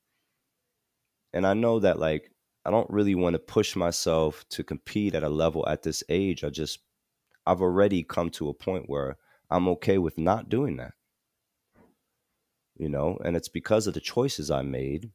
And 1.34 1.45
I 1.45 1.53
know 1.53 1.80
that 1.80 1.99
like 1.99 2.32
I 2.66 2.72
don't 2.72 2.89
really 2.89 3.16
want 3.16 3.34
to 3.34 3.39
push 3.39 3.76
myself 3.76 4.45
to 4.49 4.64
compete 4.64 5.16
at 5.16 5.24
a 5.24 5.30
level 5.30 5.68
at 5.68 5.84
this 5.84 6.03
age. 6.09 6.43
I 6.43 6.49
just 6.49 6.80
I've 7.45 7.61
already 7.61 8.03
come 8.03 8.30
to 8.32 8.49
a 8.49 8.53
point 8.53 8.86
where 8.88 9.18
I'm 9.49 9.68
okay 9.70 9.97
with 9.97 10.18
not 10.18 10.49
doing 10.49 10.78
that. 10.78 10.93
You 12.78 12.89
know, 12.89 13.20
and 13.24 13.36
it's 13.36 13.49
because 13.49 13.86
of 13.86 13.93
the 13.93 13.99
choices 13.99 14.49
I 14.49 14.64
made, 14.64 15.11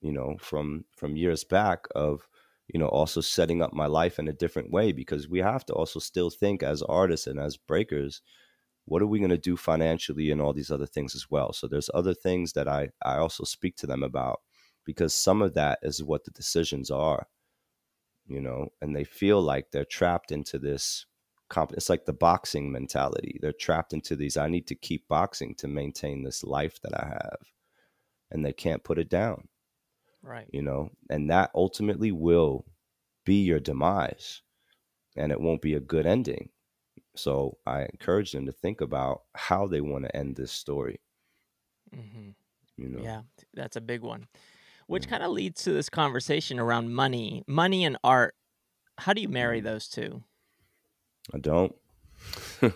you 0.00 0.12
know, 0.12 0.36
from 0.40 0.84
from 0.96 1.16
years 1.16 1.44
back 1.44 1.86
of 1.94 2.26
you 2.72 2.78
know 2.78 2.88
also 2.88 3.20
setting 3.20 3.62
up 3.62 3.72
my 3.72 3.86
life 3.86 4.18
in 4.18 4.28
a 4.28 4.32
different 4.32 4.70
way 4.70 4.92
because 4.92 5.28
we 5.28 5.40
have 5.40 5.64
to 5.66 5.72
also 5.72 5.98
still 5.98 6.30
think 6.30 6.62
as 6.62 6.82
artists 6.82 7.26
and 7.26 7.40
as 7.40 7.56
breakers 7.56 8.22
what 8.86 9.02
are 9.02 9.06
we 9.06 9.18
going 9.18 9.30
to 9.30 9.38
do 9.38 9.56
financially 9.56 10.30
and 10.30 10.40
all 10.40 10.52
these 10.52 10.70
other 10.70 10.86
things 10.86 11.14
as 11.14 11.30
well 11.30 11.52
so 11.52 11.66
there's 11.66 11.90
other 11.94 12.14
things 12.14 12.52
that 12.52 12.68
i 12.68 12.88
i 13.04 13.16
also 13.16 13.44
speak 13.44 13.76
to 13.76 13.86
them 13.86 14.02
about 14.02 14.40
because 14.84 15.14
some 15.14 15.42
of 15.42 15.54
that 15.54 15.78
is 15.82 16.02
what 16.02 16.24
the 16.24 16.30
decisions 16.30 16.90
are 16.90 17.26
you 18.26 18.40
know 18.40 18.68
and 18.80 18.94
they 18.94 19.04
feel 19.04 19.40
like 19.40 19.70
they're 19.70 19.84
trapped 19.84 20.32
into 20.32 20.58
this 20.58 21.06
comp 21.48 21.72
it's 21.72 21.88
like 21.88 22.04
the 22.04 22.12
boxing 22.12 22.70
mentality 22.70 23.38
they're 23.42 23.52
trapped 23.52 23.92
into 23.92 24.14
these 24.14 24.36
i 24.36 24.48
need 24.48 24.66
to 24.66 24.74
keep 24.74 25.06
boxing 25.08 25.54
to 25.54 25.66
maintain 25.66 26.22
this 26.22 26.44
life 26.44 26.80
that 26.82 26.94
i 26.94 27.06
have 27.06 27.38
and 28.30 28.44
they 28.44 28.52
can't 28.52 28.84
put 28.84 28.98
it 28.98 29.08
down 29.08 29.48
Right. 30.22 30.48
You 30.52 30.62
know, 30.62 30.90
and 31.08 31.30
that 31.30 31.50
ultimately 31.54 32.12
will 32.12 32.64
be 33.24 33.42
your 33.42 33.60
demise 33.60 34.42
and 35.16 35.32
it 35.32 35.40
won't 35.40 35.62
be 35.62 35.74
a 35.74 35.80
good 35.80 36.06
ending. 36.06 36.50
So 37.16 37.58
I 37.66 37.82
encourage 37.82 38.32
them 38.32 38.46
to 38.46 38.52
think 38.52 38.80
about 38.80 39.22
how 39.34 39.66
they 39.66 39.80
want 39.80 40.04
to 40.04 40.16
end 40.16 40.36
this 40.36 40.52
story. 40.52 41.00
Mm-hmm. 41.94 42.30
You 42.76 42.88
know? 42.88 43.02
Yeah, 43.02 43.22
that's 43.54 43.76
a 43.76 43.80
big 43.80 44.02
one. 44.02 44.26
Which 44.90 45.08
kind 45.08 45.22
of 45.22 45.30
leads 45.30 45.62
to 45.62 45.72
this 45.72 45.88
conversation 45.88 46.58
around 46.58 46.92
money, 46.92 47.44
money 47.46 47.84
and 47.84 47.96
art. 48.02 48.34
How 48.98 49.12
do 49.12 49.22
you 49.22 49.28
marry 49.28 49.58
mm-hmm. 49.58 49.68
those 49.68 49.86
two? 49.86 50.24
I 51.32 51.38
don't. 51.38 51.72
I 52.62 52.72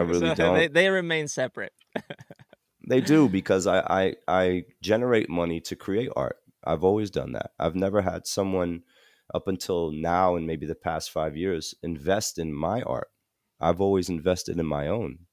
really 0.00 0.20
so 0.20 0.34
don't. 0.34 0.54
They, 0.54 0.68
they 0.68 0.88
remain 0.88 1.28
separate. 1.28 1.74
they 2.88 3.02
do 3.02 3.28
because 3.28 3.66
I, 3.66 3.80
I 3.80 4.14
I 4.26 4.64
generate 4.80 5.28
money 5.28 5.60
to 5.60 5.76
create 5.76 6.08
art. 6.16 6.36
I've 6.64 6.84
always 6.84 7.10
done 7.10 7.32
that. 7.32 7.50
I've 7.58 7.76
never 7.76 8.00
had 8.00 8.26
someone 8.26 8.84
up 9.34 9.46
until 9.46 9.92
now 9.92 10.36
and 10.36 10.46
maybe 10.46 10.64
the 10.64 10.74
past 10.74 11.10
five 11.10 11.36
years 11.36 11.74
invest 11.82 12.38
in 12.38 12.54
my 12.54 12.80
art. 12.80 13.08
I've 13.60 13.82
always 13.82 14.08
invested 14.08 14.58
in 14.58 14.64
my 14.64 14.88
own. 14.88 15.26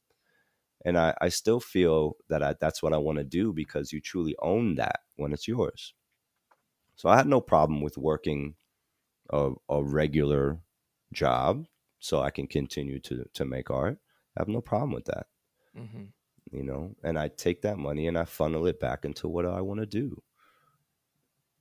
And 0.85 0.97
I, 0.97 1.13
I 1.19 1.29
still 1.29 1.59
feel 1.59 2.15
that 2.29 2.43
I, 2.43 2.55
that's 2.61 2.81
what 2.81 2.93
I 2.93 2.97
want 2.97 3.17
to 3.17 3.23
do 3.23 3.51
because 3.51 3.91
you 3.91 3.99
truly 3.99 4.35
own 4.39 4.75
that 4.75 4.99
when 5.15 5.33
it's 5.33 5.47
yours. 5.47 5.93
So 6.95 7.09
I 7.09 7.17
had 7.17 7.27
no 7.27 7.41
problem 7.41 7.81
with 7.81 7.97
working 7.97 8.55
a, 9.31 9.51
a 9.67 9.83
regular 9.83 10.59
job 11.11 11.65
so 11.99 12.21
I 12.21 12.29
can 12.29 12.47
continue 12.47 12.99
to, 12.99 13.25
to 13.33 13.45
make 13.45 13.69
art. 13.69 13.97
I 14.37 14.41
have 14.41 14.47
no 14.47 14.61
problem 14.61 14.91
with 14.91 15.05
that. 15.05 15.25
Mm-hmm. 15.77 16.03
You 16.51 16.63
know, 16.63 16.95
and 17.03 17.17
I 17.17 17.29
take 17.29 17.63
that 17.63 17.79
money 17.79 18.07
and 18.07 18.17
I 18.17 18.25
funnel 18.25 18.67
it 18.67 18.79
back 18.79 19.03
into 19.03 19.27
what 19.27 19.45
I 19.45 19.61
want 19.61 19.79
to 19.79 19.87
do 19.87 20.21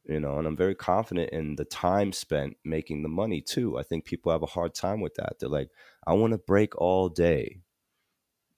you 0.07 0.21
know 0.21 0.39
and 0.39 0.47
i'm 0.47 0.57
very 0.57 0.75
confident 0.75 1.31
in 1.31 1.57
the 1.57 1.65
time 1.65 2.13
spent 2.13 2.57
making 2.65 3.03
the 3.03 3.09
money 3.09 3.41
too 3.41 3.79
i 3.79 3.83
think 3.83 4.05
people 4.05 4.31
have 4.31 4.43
a 4.43 4.47
hard 4.47 4.75
time 4.75 5.01
with 5.01 5.15
that 5.15 5.39
they're 5.39 5.49
like 5.49 5.71
i 6.07 6.13
want 6.13 6.33
to 6.33 6.39
break 6.39 6.77
all 6.79 7.09
day 7.09 7.61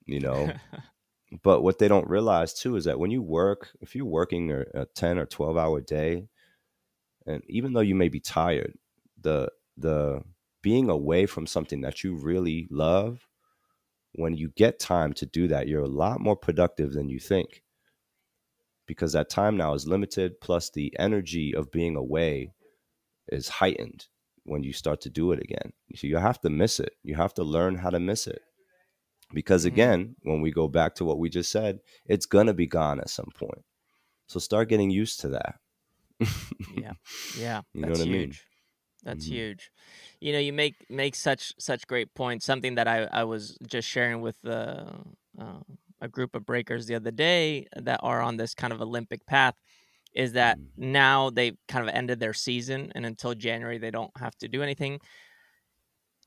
you 0.07 0.21
know? 0.21 0.53
But 1.43 1.63
what 1.63 1.79
they 1.79 1.89
don't 1.89 2.09
realize 2.09 2.55
too 2.55 2.77
is 2.77 2.85
that 2.85 2.99
when 2.99 3.11
you 3.11 3.23
work 3.23 3.71
if 3.81 3.95
you're 3.95 4.05
working 4.07 4.53
a 4.53 4.87
10 4.95 5.19
or 5.19 5.27
12 5.27 5.57
hour 5.57 5.81
day 5.81 6.29
and 7.27 7.43
even 7.49 7.73
though 7.73 7.81
you 7.81 7.95
may 7.95 8.09
be 8.09 8.21
tired 8.21 8.75
the 9.21 9.51
the 9.77 10.23
being 10.63 10.89
away 10.89 11.27
from 11.27 11.47
something 11.47 11.81
that 11.81 12.05
you 12.05 12.15
really 12.15 12.69
love 12.71 13.27
when 14.13 14.35
you 14.35 14.51
get 14.57 14.79
time 14.79 15.13
to 15.15 15.27
do 15.27 15.49
that 15.49 15.69
you're 15.69 15.83
a 15.83 15.89
lot 15.89 16.21
more 16.21 16.37
productive 16.37 16.93
than 16.93 17.09
you 17.09 17.19
think. 17.19 17.63
Because 18.87 19.13
that 19.15 19.29
time 19.29 19.57
now 19.57 19.75
is 19.75 19.89
limited 19.89 20.41
plus 20.41 20.71
the 20.71 20.95
energy 20.97 21.53
of 21.53 21.73
being 21.73 21.97
away 21.97 22.53
is 23.33 23.49
heightened 23.49 24.07
when 24.45 24.63
you 24.63 24.73
start 24.73 25.01
to 25.01 25.11
do 25.11 25.33
it 25.33 25.43
again. 25.43 25.73
So 25.97 26.07
you 26.07 26.19
have 26.19 26.41
to 26.43 26.51
miss 26.51 26.79
it. 26.79 26.93
You 27.03 27.17
have 27.17 27.35
to 27.35 27.43
learn 27.43 27.75
how 27.75 27.91
to 27.91 27.99
miss 27.99 28.29
it 28.29 28.43
because 29.33 29.63
mm-hmm. 29.63 29.75
again 29.75 30.17
when 30.23 30.41
we 30.41 30.51
go 30.51 30.69
back 30.69 30.95
to 30.95 31.05
what 31.05 31.19
we 31.19 31.29
just 31.29 31.51
said 31.51 31.81
it's 32.07 32.27
going 32.27 32.47
to 32.47 32.55
be 32.55 32.67
gone 32.67 33.01
at 33.01 33.11
some 33.11 33.29
point 33.39 33.65
so 34.27 34.39
start 34.39 34.69
getting 34.69 34.91
used 34.91 35.21
to 35.21 35.29
that 35.29 35.57
yeah 36.77 36.93
yeah 37.39 37.61
you 37.73 37.83
know 37.83 37.89
what 37.89 37.99
huge. 37.99 38.09
mean 38.09 38.33
that's 39.03 39.25
mm-hmm. 39.25 39.35
huge 39.35 39.71
you 40.21 40.33
know 40.33 40.39
you 40.39 40.53
make 40.53 40.75
make 40.89 41.15
such 41.15 41.53
such 41.59 41.87
great 41.87 42.15
points 42.15 42.47
something 42.47 42.77
that 42.77 42.89
i 42.89 43.05
i 43.13 43.25
was 43.25 43.59
just 43.67 43.87
sharing 43.89 44.21
with 44.21 44.37
the 44.43 44.87
uh, 45.39 45.61
a 46.01 46.09
group 46.09 46.35
of 46.35 46.47
breakers 46.47 46.87
the 46.87 46.95
other 46.95 47.11
day 47.11 47.67
that 47.77 48.01
are 48.03 48.21
on 48.21 48.37
this 48.37 48.55
kind 48.55 48.73
of 48.73 48.81
Olympic 48.81 49.27
path 49.27 49.55
is 50.15 50.33
that 50.33 50.59
mm. 50.59 50.65
now 50.77 51.31
they've 51.31 51.57
kind 51.69 51.87
of 51.89 51.95
ended 51.95 52.21
their 52.21 52.35
season 52.35 52.93
and 52.95 53.05
until 53.05 53.35
January 53.35 53.79
they 53.79 53.91
don't 53.91 54.11
have 54.19 54.37
to 54.39 54.49
do 54.49 54.63
anything. 54.63 55.01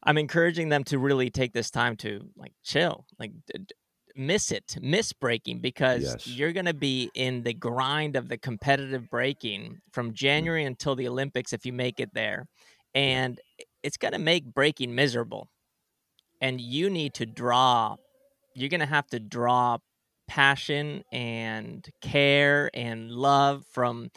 I'm 0.03 0.17
encouraging 0.17 0.69
them 0.69 0.83
to 0.85 0.99
really 0.99 1.29
take 1.29 1.53
this 1.53 1.69
time 1.69 1.95
to 1.97 2.29
like 2.37 2.53
chill, 2.63 3.05
like 3.19 3.31
d- 3.47 3.59
d- 3.67 3.75
miss 4.15 4.51
it, 4.51 4.77
miss 4.81 5.13
breaking 5.13 5.59
because 5.59 6.03
yes. 6.03 6.27
you're 6.27 6.53
going 6.53 6.65
to 6.65 6.73
be 6.73 7.09
in 7.13 7.43
the 7.43 7.53
grind 7.53 8.15
of 8.15 8.29
the 8.29 8.37
competitive 8.37 9.09
breaking 9.09 9.79
from 9.91 10.11
mm. 10.11 10.13
January 10.13 10.63
mm. 10.63 10.67
until 10.67 10.95
the 10.95 11.07
Olympics 11.07 11.53
if 11.53 11.65
you 11.65 11.73
make 11.73 11.99
it 11.99 12.13
there. 12.13 12.47
And 12.95 13.39
it's 13.83 13.97
going 13.97 14.13
to 14.13 14.19
make 14.19 14.45
breaking 14.45 14.95
miserable. 14.95 15.49
And 16.41 16.59
you 16.59 16.89
need 16.89 17.13
to 17.15 17.25
draw 17.25 17.97
you're 18.55 18.69
going 18.69 18.79
to 18.79 18.85
have 18.85 19.07
to 19.07 19.19
draw 19.19 19.77
passion 20.27 21.03
and 21.11 21.87
care 22.01 22.69
and 22.73 23.09
love 23.11 23.63
from 23.71 24.09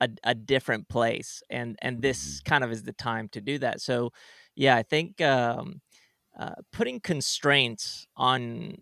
a, 0.00 0.08
a 0.24 0.34
different 0.34 0.88
place 0.88 1.42
and 1.48 1.78
and 1.80 2.02
this 2.02 2.18
mm-hmm. 2.18 2.48
kind 2.50 2.64
of 2.64 2.70
is 2.70 2.82
the 2.82 2.92
time 2.92 3.28
to 3.28 3.40
do 3.40 3.58
that 3.58 3.80
so 3.80 4.10
yeah 4.54 4.76
i 4.76 4.82
think 4.82 5.20
um, 5.20 5.80
uh, 6.38 6.54
putting 6.72 7.00
constraints 7.00 8.06
on 8.16 8.76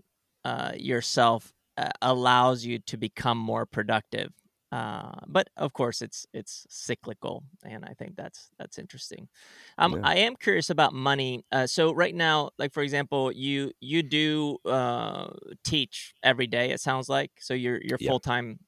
uh, 0.45 0.73
yourself 0.77 1.53
uh, 1.77 1.91
allows 2.01 2.65
you 2.65 2.79
to 2.79 2.97
become 2.97 3.39
more 3.39 3.67
productive 3.67 4.33
uh, 4.73 5.13
but 5.27 5.51
of 5.59 5.75
course, 5.75 6.01
it's 6.01 6.27
it's 6.33 6.67
cyclical, 6.71 7.45
and 7.63 7.85
I 7.85 7.93
think 7.93 8.17
that's 8.17 8.49
that's 8.59 8.79
interesting. 8.79 9.29
Um, 9.77 9.93
yeah. 9.93 10.01
I 10.03 10.15
am 10.17 10.35
curious 10.35 10.71
about 10.71 10.95
money. 10.95 11.45
Uh, 11.53 11.67
so 11.67 11.93
right 11.93 12.15
now, 12.15 12.51
like 12.59 12.73
for 12.73 12.83
example, 12.83 13.31
you 13.31 13.73
you 13.81 14.03
do 14.03 14.57
uh, 14.65 15.29
teach 15.63 16.15
every 16.23 16.47
day. 16.47 16.71
It 16.71 16.81
sounds 16.81 17.11
like 17.11 17.33
so 17.39 17.53
you're 17.53 17.81
you're 17.83 17.99
full 17.99 18.19
time 18.19 18.61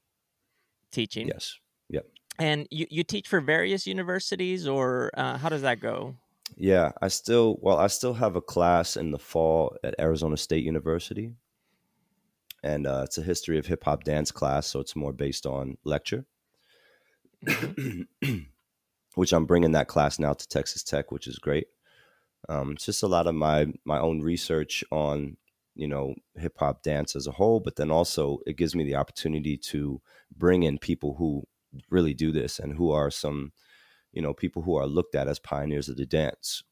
teaching. 0.93 1.29
Yes. 1.29 1.57
Yep. 1.89 2.05
And 2.39 2.69
you 2.71 2.87
you 2.91 3.03
teach 3.03 3.27
for 3.27 3.41
various 3.41 3.87
universities, 3.87 4.69
or 4.69 5.11
uh, 5.15 5.39
how 5.39 5.49
does 5.49 5.63
that 5.63 5.81
go? 5.81 6.17
Yeah, 6.57 6.93
I 7.03 7.09
still 7.09 7.59
well, 7.61 7.79
I 7.79 7.89
still 7.89 8.15
have 8.15 8.37
a 8.37 8.41
class 8.41 8.97
in 8.97 9.11
the 9.11 9.19
fall 9.19 9.77
at 9.83 9.95
Arizona 9.99 10.37
State 10.37 10.65
University 10.65 11.33
and 12.65 12.87
uh, 12.87 13.03
it's 13.05 13.19
a 13.19 13.23
history 13.23 13.59
of 13.59 13.67
hip 13.67 13.85
hop 13.85 14.05
dance 14.05 14.33
class, 14.33 14.67
so 14.67 14.81
it's 14.81 14.97
more 14.97 15.13
based 15.13 15.45
on 15.45 15.77
lecture. 15.85 16.25
Which 19.15 19.33
I'm 19.33 19.45
bringing 19.45 19.73
that 19.73 19.87
class 19.87 20.19
now 20.19 20.33
to 20.33 20.49
Texas 20.49 20.83
Tech, 20.83 21.13
which 21.13 21.29
is 21.29 21.39
great. 21.39 21.69
Um, 22.49 22.73
it's 22.73 22.87
just 22.87 23.05
a 23.05 23.07
lot 23.07 23.29
of 23.29 23.35
my 23.37 23.67
my 23.85 24.01
own 24.01 24.23
research 24.23 24.83
on 24.91 25.37
you 25.77 25.87
know 25.87 26.15
hip 26.37 26.55
hop 26.59 26.83
dance 26.83 27.15
as 27.15 27.29
a 27.29 27.33
whole, 27.33 27.61
but 27.61 27.77
then 27.77 27.93
also 27.93 28.39
it 28.45 28.57
gives 28.57 28.75
me 28.75 28.83
the 28.83 28.97
opportunity 28.97 29.57
to 29.57 30.01
bring 30.37 30.65
in 30.65 30.79
people 30.79 31.15
who 31.15 31.45
really 31.91 32.15
do 32.15 32.33
this 32.33 32.59
and 32.59 32.75
who 32.75 32.91
are 32.91 33.11
some 33.11 33.53
you 34.15 34.23
know 34.23 34.33
people 34.33 34.63
who 34.63 34.77
are 34.77 34.87
looked 34.87 35.15
at 35.15 35.29
as 35.29 35.39
pioneers 35.39 35.89
of 35.89 35.97
the 35.97 36.07
dance. 36.07 36.63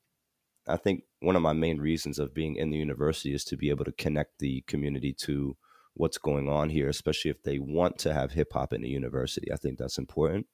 I 0.69 0.77
think 0.77 1.03
one 1.21 1.35
of 1.35 1.43
my 1.43 1.53
main 1.53 1.79
reasons 1.79 2.19
of 2.19 2.33
being 2.33 2.55
in 2.55 2.71
the 2.71 2.77
university 2.77 3.35
is 3.35 3.45
to 3.47 3.57
be 3.57 3.69
able 3.71 3.85
to 3.85 3.93
connect 3.93 4.39
the 4.39 4.63
community 4.69 5.13
to 5.15 5.57
what's 5.95 6.19
going 6.19 6.49
on 6.49 6.71
here, 6.71 6.89
especially 6.89 7.33
if 7.33 7.43
they 7.43 7.59
want 7.59 7.99
to 7.99 8.15
have 8.15 8.33
hip 8.33 8.53
hop 8.53 8.73
in 8.73 8.83
the 8.83 8.89
university. 8.89 9.53
I 9.53 9.57
think 9.57 9.77
that's 9.77 9.99
important. 9.99 10.47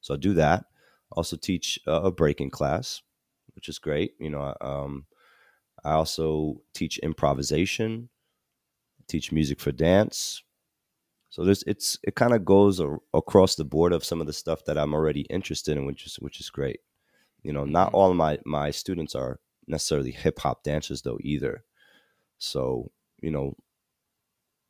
So 0.00 0.14
I 0.14 0.16
do 0.16 0.34
that. 0.34 0.64
Also 1.12 1.36
teach 1.36 1.78
a 1.86 2.10
breaking 2.10 2.50
class, 2.50 3.02
which 3.54 3.68
is 3.68 3.78
great. 3.78 4.14
You 4.18 4.30
know, 4.30 4.54
um, 4.60 5.06
I 5.84 5.92
also 5.92 6.60
teach 6.74 6.98
improvisation, 6.98 8.08
teach 9.06 9.30
music 9.30 9.60
for 9.60 9.70
dance. 9.70 10.42
So 11.30 11.44
there's 11.44 11.62
it's 11.64 11.98
it 12.02 12.14
kind 12.14 12.32
of 12.32 12.44
goes 12.44 12.80
a, 12.80 12.96
across 13.12 13.56
the 13.56 13.64
board 13.64 13.92
of 13.92 14.04
some 14.04 14.20
of 14.20 14.26
the 14.26 14.32
stuff 14.32 14.64
that 14.66 14.78
I'm 14.78 14.94
already 14.94 15.22
interested 15.22 15.76
in, 15.76 15.86
which 15.86 16.06
is 16.06 16.16
which 16.16 16.40
is 16.40 16.50
great. 16.50 16.80
You 17.42 17.52
know, 17.52 17.64
not 17.64 17.88
mm-hmm. 17.88 17.96
all 17.96 18.10
of 18.10 18.16
my 18.16 18.38
my 18.44 18.70
students 18.70 19.14
are 19.14 19.40
necessarily 19.66 20.12
hip 20.12 20.38
hop 20.38 20.62
dancers 20.62 21.02
though 21.02 21.18
either. 21.20 21.64
So 22.38 22.90
you 23.20 23.30
know, 23.30 23.56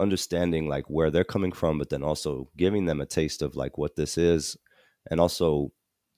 understanding 0.00 0.68
like 0.68 0.84
where 0.88 1.10
they're 1.10 1.24
coming 1.24 1.52
from, 1.52 1.78
but 1.78 1.90
then 1.90 2.02
also 2.02 2.50
giving 2.56 2.86
them 2.86 3.00
a 3.00 3.06
taste 3.06 3.42
of 3.42 3.56
like 3.56 3.78
what 3.78 3.96
this 3.96 4.18
is, 4.18 4.56
and 5.10 5.20
also 5.20 5.72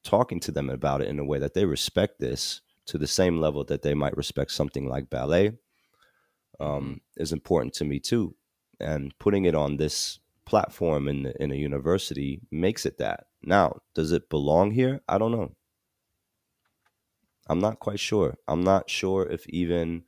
talking 0.05 0.41
to 0.41 0.53
them 0.53 0.71
about 0.71 1.03
it 1.03 1.09
in 1.09 1.19
a 1.19 1.25
way 1.25 1.39
that 1.39 1.55
they 1.55 1.65
respect 1.65 2.21
this 2.21 2.61
to 2.87 2.97
the 2.97 3.07
same 3.07 3.41
level 3.41 3.65
that 3.65 3.83
they 3.83 3.93
might 3.93 4.17
respect 4.17 4.51
something 4.51 4.89
like 4.89 5.11
ballet 5.11 5.49
um, 6.59 6.67
mm-hmm. 6.67 6.93
is 7.17 7.33
important 7.33 7.75
to 7.75 7.85
me 7.85 8.01
too. 8.01 8.35
And 8.81 9.17
putting 9.19 9.45
it 9.45 9.55
on 9.55 9.77
this 9.77 10.21
platform 10.49 11.09
in 11.09 11.23
the, 11.25 11.43
in 11.43 11.53
a 11.53 11.57
university 11.57 12.41
makes 12.51 12.87
it 12.87 12.99
that. 12.99 13.27
Now, 13.43 13.81
does 13.95 14.13
it 14.13 14.31
belong 14.31 14.73
here? 14.73 15.01
I 15.09 15.19
don't 15.19 15.33
know. 15.33 15.53
I'm 17.49 17.61
not 17.61 17.79
quite 17.79 18.01
sure. 18.01 18.37
I'm 18.47 18.63
not 18.65 18.91
sure 18.91 19.27
if 19.27 19.49
even 19.49 20.05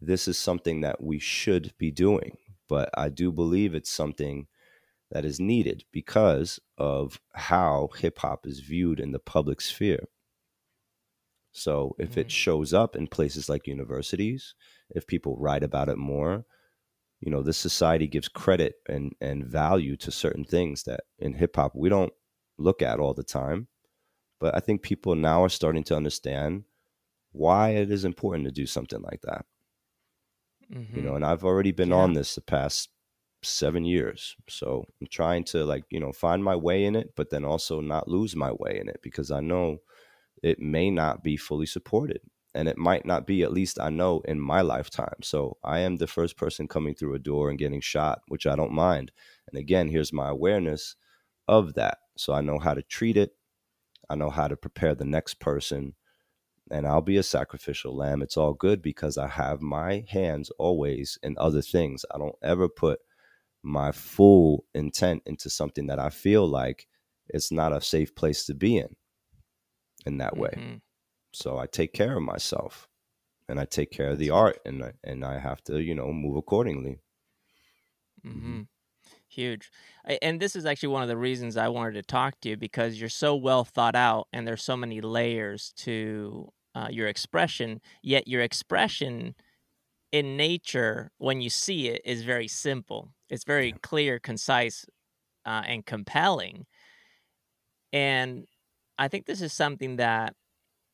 this 0.00 0.28
is 0.28 0.38
something 0.38 0.80
that 0.80 1.02
we 1.02 1.18
should 1.18 1.72
be 1.78 1.90
doing 1.90 2.36
but 2.70 2.88
I 2.96 3.08
do 3.08 3.32
believe 3.32 3.74
it's 3.74 3.90
something 3.90 4.46
that 5.10 5.24
is 5.24 5.40
needed 5.40 5.82
because 5.92 6.60
of 6.78 7.20
how 7.34 7.88
hip 7.98 8.20
hop 8.20 8.46
is 8.46 8.60
viewed 8.60 9.00
in 9.00 9.10
the 9.10 9.18
public 9.18 9.60
sphere. 9.60 10.04
So 11.50 11.96
if 11.98 12.10
mm-hmm. 12.10 12.20
it 12.20 12.30
shows 12.30 12.72
up 12.72 12.94
in 12.94 13.08
places 13.08 13.48
like 13.48 13.66
universities, 13.66 14.54
if 14.88 15.08
people 15.08 15.36
write 15.36 15.64
about 15.64 15.88
it 15.88 15.98
more, 15.98 16.44
you 17.20 17.30
know, 17.30 17.42
this 17.42 17.58
society 17.58 18.06
gives 18.06 18.28
credit 18.28 18.76
and, 18.88 19.14
and 19.20 19.46
value 19.46 19.96
to 19.98 20.10
certain 20.10 20.44
things 20.44 20.84
that 20.84 21.00
in 21.18 21.34
hip 21.34 21.56
hop 21.56 21.72
we 21.74 21.88
don't 21.88 22.12
look 22.58 22.82
at 22.82 22.98
all 22.98 23.14
the 23.14 23.22
time. 23.22 23.68
But 24.38 24.56
I 24.56 24.60
think 24.60 24.82
people 24.82 25.14
now 25.14 25.44
are 25.44 25.50
starting 25.50 25.84
to 25.84 25.96
understand 25.96 26.64
why 27.32 27.70
it 27.70 27.90
is 27.90 28.04
important 28.04 28.44
to 28.46 28.52
do 28.52 28.66
something 28.66 29.00
like 29.02 29.20
that 29.22 29.44
mm-hmm. 30.72 30.96
you 30.96 31.02
know 31.02 31.14
and 31.14 31.24
i've 31.24 31.44
already 31.44 31.72
been 31.72 31.90
yeah. 31.90 31.96
on 31.96 32.12
this 32.12 32.34
the 32.34 32.40
past 32.40 32.88
seven 33.42 33.84
years 33.84 34.36
so 34.48 34.84
i'm 35.00 35.06
trying 35.06 35.44
to 35.44 35.64
like 35.64 35.84
you 35.90 36.00
know 36.00 36.12
find 36.12 36.44
my 36.44 36.56
way 36.56 36.84
in 36.84 36.94
it 36.94 37.12
but 37.16 37.30
then 37.30 37.44
also 37.44 37.80
not 37.80 38.08
lose 38.08 38.36
my 38.36 38.52
way 38.52 38.78
in 38.78 38.88
it 38.88 39.00
because 39.02 39.30
i 39.30 39.40
know 39.40 39.78
it 40.42 40.58
may 40.58 40.90
not 40.90 41.22
be 41.22 41.36
fully 41.36 41.66
supported 41.66 42.20
and 42.54 42.68
it 42.68 42.76
might 42.76 43.06
not 43.06 43.26
be 43.26 43.42
at 43.42 43.52
least 43.52 43.80
i 43.80 43.88
know 43.88 44.20
in 44.26 44.40
my 44.40 44.60
lifetime. 44.60 45.16
So 45.22 45.56
i 45.64 45.80
am 45.80 45.96
the 45.96 46.06
first 46.06 46.36
person 46.36 46.68
coming 46.68 46.94
through 46.94 47.14
a 47.14 47.18
door 47.18 47.50
and 47.50 47.58
getting 47.58 47.80
shot 47.80 48.20
which 48.28 48.46
i 48.46 48.56
don't 48.56 48.72
mind. 48.72 49.12
And 49.48 49.58
again 49.58 49.88
here's 49.88 50.12
my 50.12 50.28
awareness 50.28 50.96
of 51.48 51.74
that. 51.74 51.98
So 52.16 52.32
i 52.32 52.40
know 52.40 52.58
how 52.58 52.74
to 52.74 52.82
treat 52.82 53.16
it. 53.16 53.32
I 54.08 54.16
know 54.16 54.30
how 54.30 54.48
to 54.48 54.56
prepare 54.56 54.94
the 54.94 55.04
next 55.04 55.34
person 55.40 55.94
and 56.70 56.86
i'll 56.86 57.00
be 57.00 57.16
a 57.16 57.22
sacrificial 57.22 57.96
lamb. 57.96 58.22
It's 58.22 58.36
all 58.36 58.54
good 58.54 58.82
because 58.82 59.18
i 59.18 59.28
have 59.28 59.60
my 59.62 60.04
hands 60.08 60.50
always 60.58 61.18
in 61.22 61.36
other 61.38 61.62
things. 61.62 62.04
I 62.14 62.18
don't 62.18 62.36
ever 62.42 62.68
put 62.68 63.00
my 63.62 63.92
full 63.92 64.64
intent 64.74 65.22
into 65.26 65.50
something 65.50 65.86
that 65.88 65.98
i 65.98 66.08
feel 66.08 66.46
like 66.46 66.86
it's 67.28 67.52
not 67.52 67.72
a 67.72 67.80
safe 67.80 68.14
place 68.14 68.46
to 68.46 68.54
be 68.54 68.78
in 68.78 68.96
in 70.06 70.18
that 70.18 70.36
way. 70.36 70.54
Mm-hmm. 70.56 70.76
So 71.32 71.58
I 71.58 71.66
take 71.66 71.92
care 71.92 72.16
of 72.16 72.22
myself 72.22 72.88
and 73.48 73.60
I 73.60 73.64
take 73.64 73.90
care 73.90 74.08
of 74.08 74.18
the 74.18 74.30
art 74.30 74.58
and 74.64 74.84
I, 74.84 74.92
and 75.04 75.24
I 75.24 75.38
have 75.38 75.62
to, 75.64 75.80
you 75.80 75.94
know, 75.94 76.12
move 76.12 76.36
accordingly. 76.36 76.98
Mm-hmm. 78.24 78.38
mm-hmm. 78.38 78.60
Huge. 79.28 79.70
And 80.22 80.40
this 80.40 80.56
is 80.56 80.66
actually 80.66 80.88
one 80.88 81.02
of 81.02 81.08
the 81.08 81.16
reasons 81.16 81.56
I 81.56 81.68
wanted 81.68 81.92
to 81.92 82.02
talk 82.02 82.40
to 82.40 82.48
you 82.48 82.56
because 82.56 82.98
you're 82.98 83.08
so 83.08 83.36
well 83.36 83.62
thought 83.62 83.94
out 83.94 84.26
and 84.32 84.46
there's 84.46 84.64
so 84.64 84.76
many 84.76 85.00
layers 85.00 85.72
to 85.78 86.52
uh, 86.74 86.88
your 86.90 87.06
expression, 87.06 87.80
yet 88.02 88.26
your 88.26 88.42
expression 88.42 89.36
in 90.10 90.36
nature, 90.36 91.12
when 91.18 91.40
you 91.40 91.48
see 91.48 91.88
it, 91.88 92.02
is 92.04 92.24
very 92.24 92.48
simple. 92.48 93.12
It's 93.28 93.44
very 93.44 93.68
yeah. 93.68 93.76
clear, 93.82 94.18
concise, 94.18 94.84
uh, 95.46 95.62
and 95.64 95.86
compelling. 95.86 96.66
And 97.92 98.46
I 98.98 99.08
think 99.08 99.26
this 99.26 99.40
is 99.40 99.52
something 99.52 99.96
that 99.96 100.34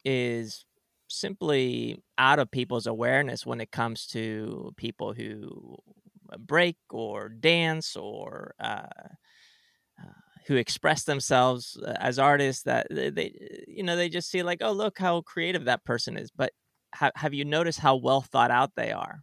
is 0.07 0.65
simply 1.09 2.03
out 2.17 2.39
of 2.39 2.51
people's 2.51 2.87
awareness 2.87 3.45
when 3.45 3.61
it 3.61 3.73
comes 3.73 4.07
to 4.07 4.73
people 4.77 5.13
who 5.13 5.77
uh, 6.33 6.39
break 6.39 6.77
or 6.91 7.29
dance 7.29 7.97
or 7.97 8.55
uh, 8.61 8.87
uh, 10.01 10.13
who 10.47 10.57
express 10.57 11.05
themselves 11.05 11.77
uh, 11.85 11.95
as 11.99 12.19
artists 12.19 12.63
that 12.63 12.87
they 12.91 13.65
you 13.69 13.83
know 13.83 13.97
they 13.97 14.09
just 14.09 14.31
see 14.31 14.43
like 14.43 14.63
oh 14.63 14.73
look 14.73 14.99
how 14.99 15.21
creative 15.23 15.65
that 15.65 15.85
person 15.85 16.17
is 16.17 16.31
but 16.31 16.53
ha- 16.95 17.13
have 17.15 17.35
you 17.35 17.45
noticed 17.45 17.79
how 17.79 17.97
well 17.97 18.21
thought 18.21 18.51
out 18.51 18.71
they 18.77 18.93
are 18.93 19.23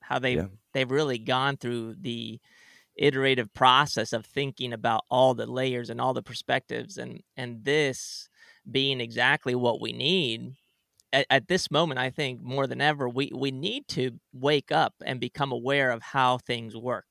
how 0.00 0.18
they 0.18 0.36
yeah. 0.36 0.46
they've 0.72 0.90
really 0.90 1.18
gone 1.18 1.56
through 1.56 1.94
the 2.00 2.38
iterative 2.96 3.52
process 3.54 4.12
of 4.12 4.24
thinking 4.24 4.72
about 4.72 5.04
all 5.10 5.34
the 5.34 5.46
layers 5.46 5.90
and 5.90 6.00
all 6.00 6.14
the 6.14 6.22
perspectives 6.22 6.96
and 6.96 7.20
and 7.36 7.64
this 7.64 8.28
being 8.70 9.00
exactly 9.00 9.54
what 9.54 9.80
we 9.80 9.92
need 9.92 10.54
at, 11.12 11.26
at, 11.30 11.48
this 11.48 11.70
moment 11.70 11.98
i 11.98 12.10
think 12.10 12.40
more 12.42 12.66
than 12.66 12.80
ever 12.80 13.08
we 13.08 13.30
we 13.34 13.50
need 13.50 13.86
to 13.88 14.10
wake 14.32 14.72
up 14.72 14.94
and 15.04 15.20
become 15.20 15.52
aware 15.52 15.90
of 15.90 16.02
how 16.02 16.38
things 16.38 16.76
work 16.76 17.06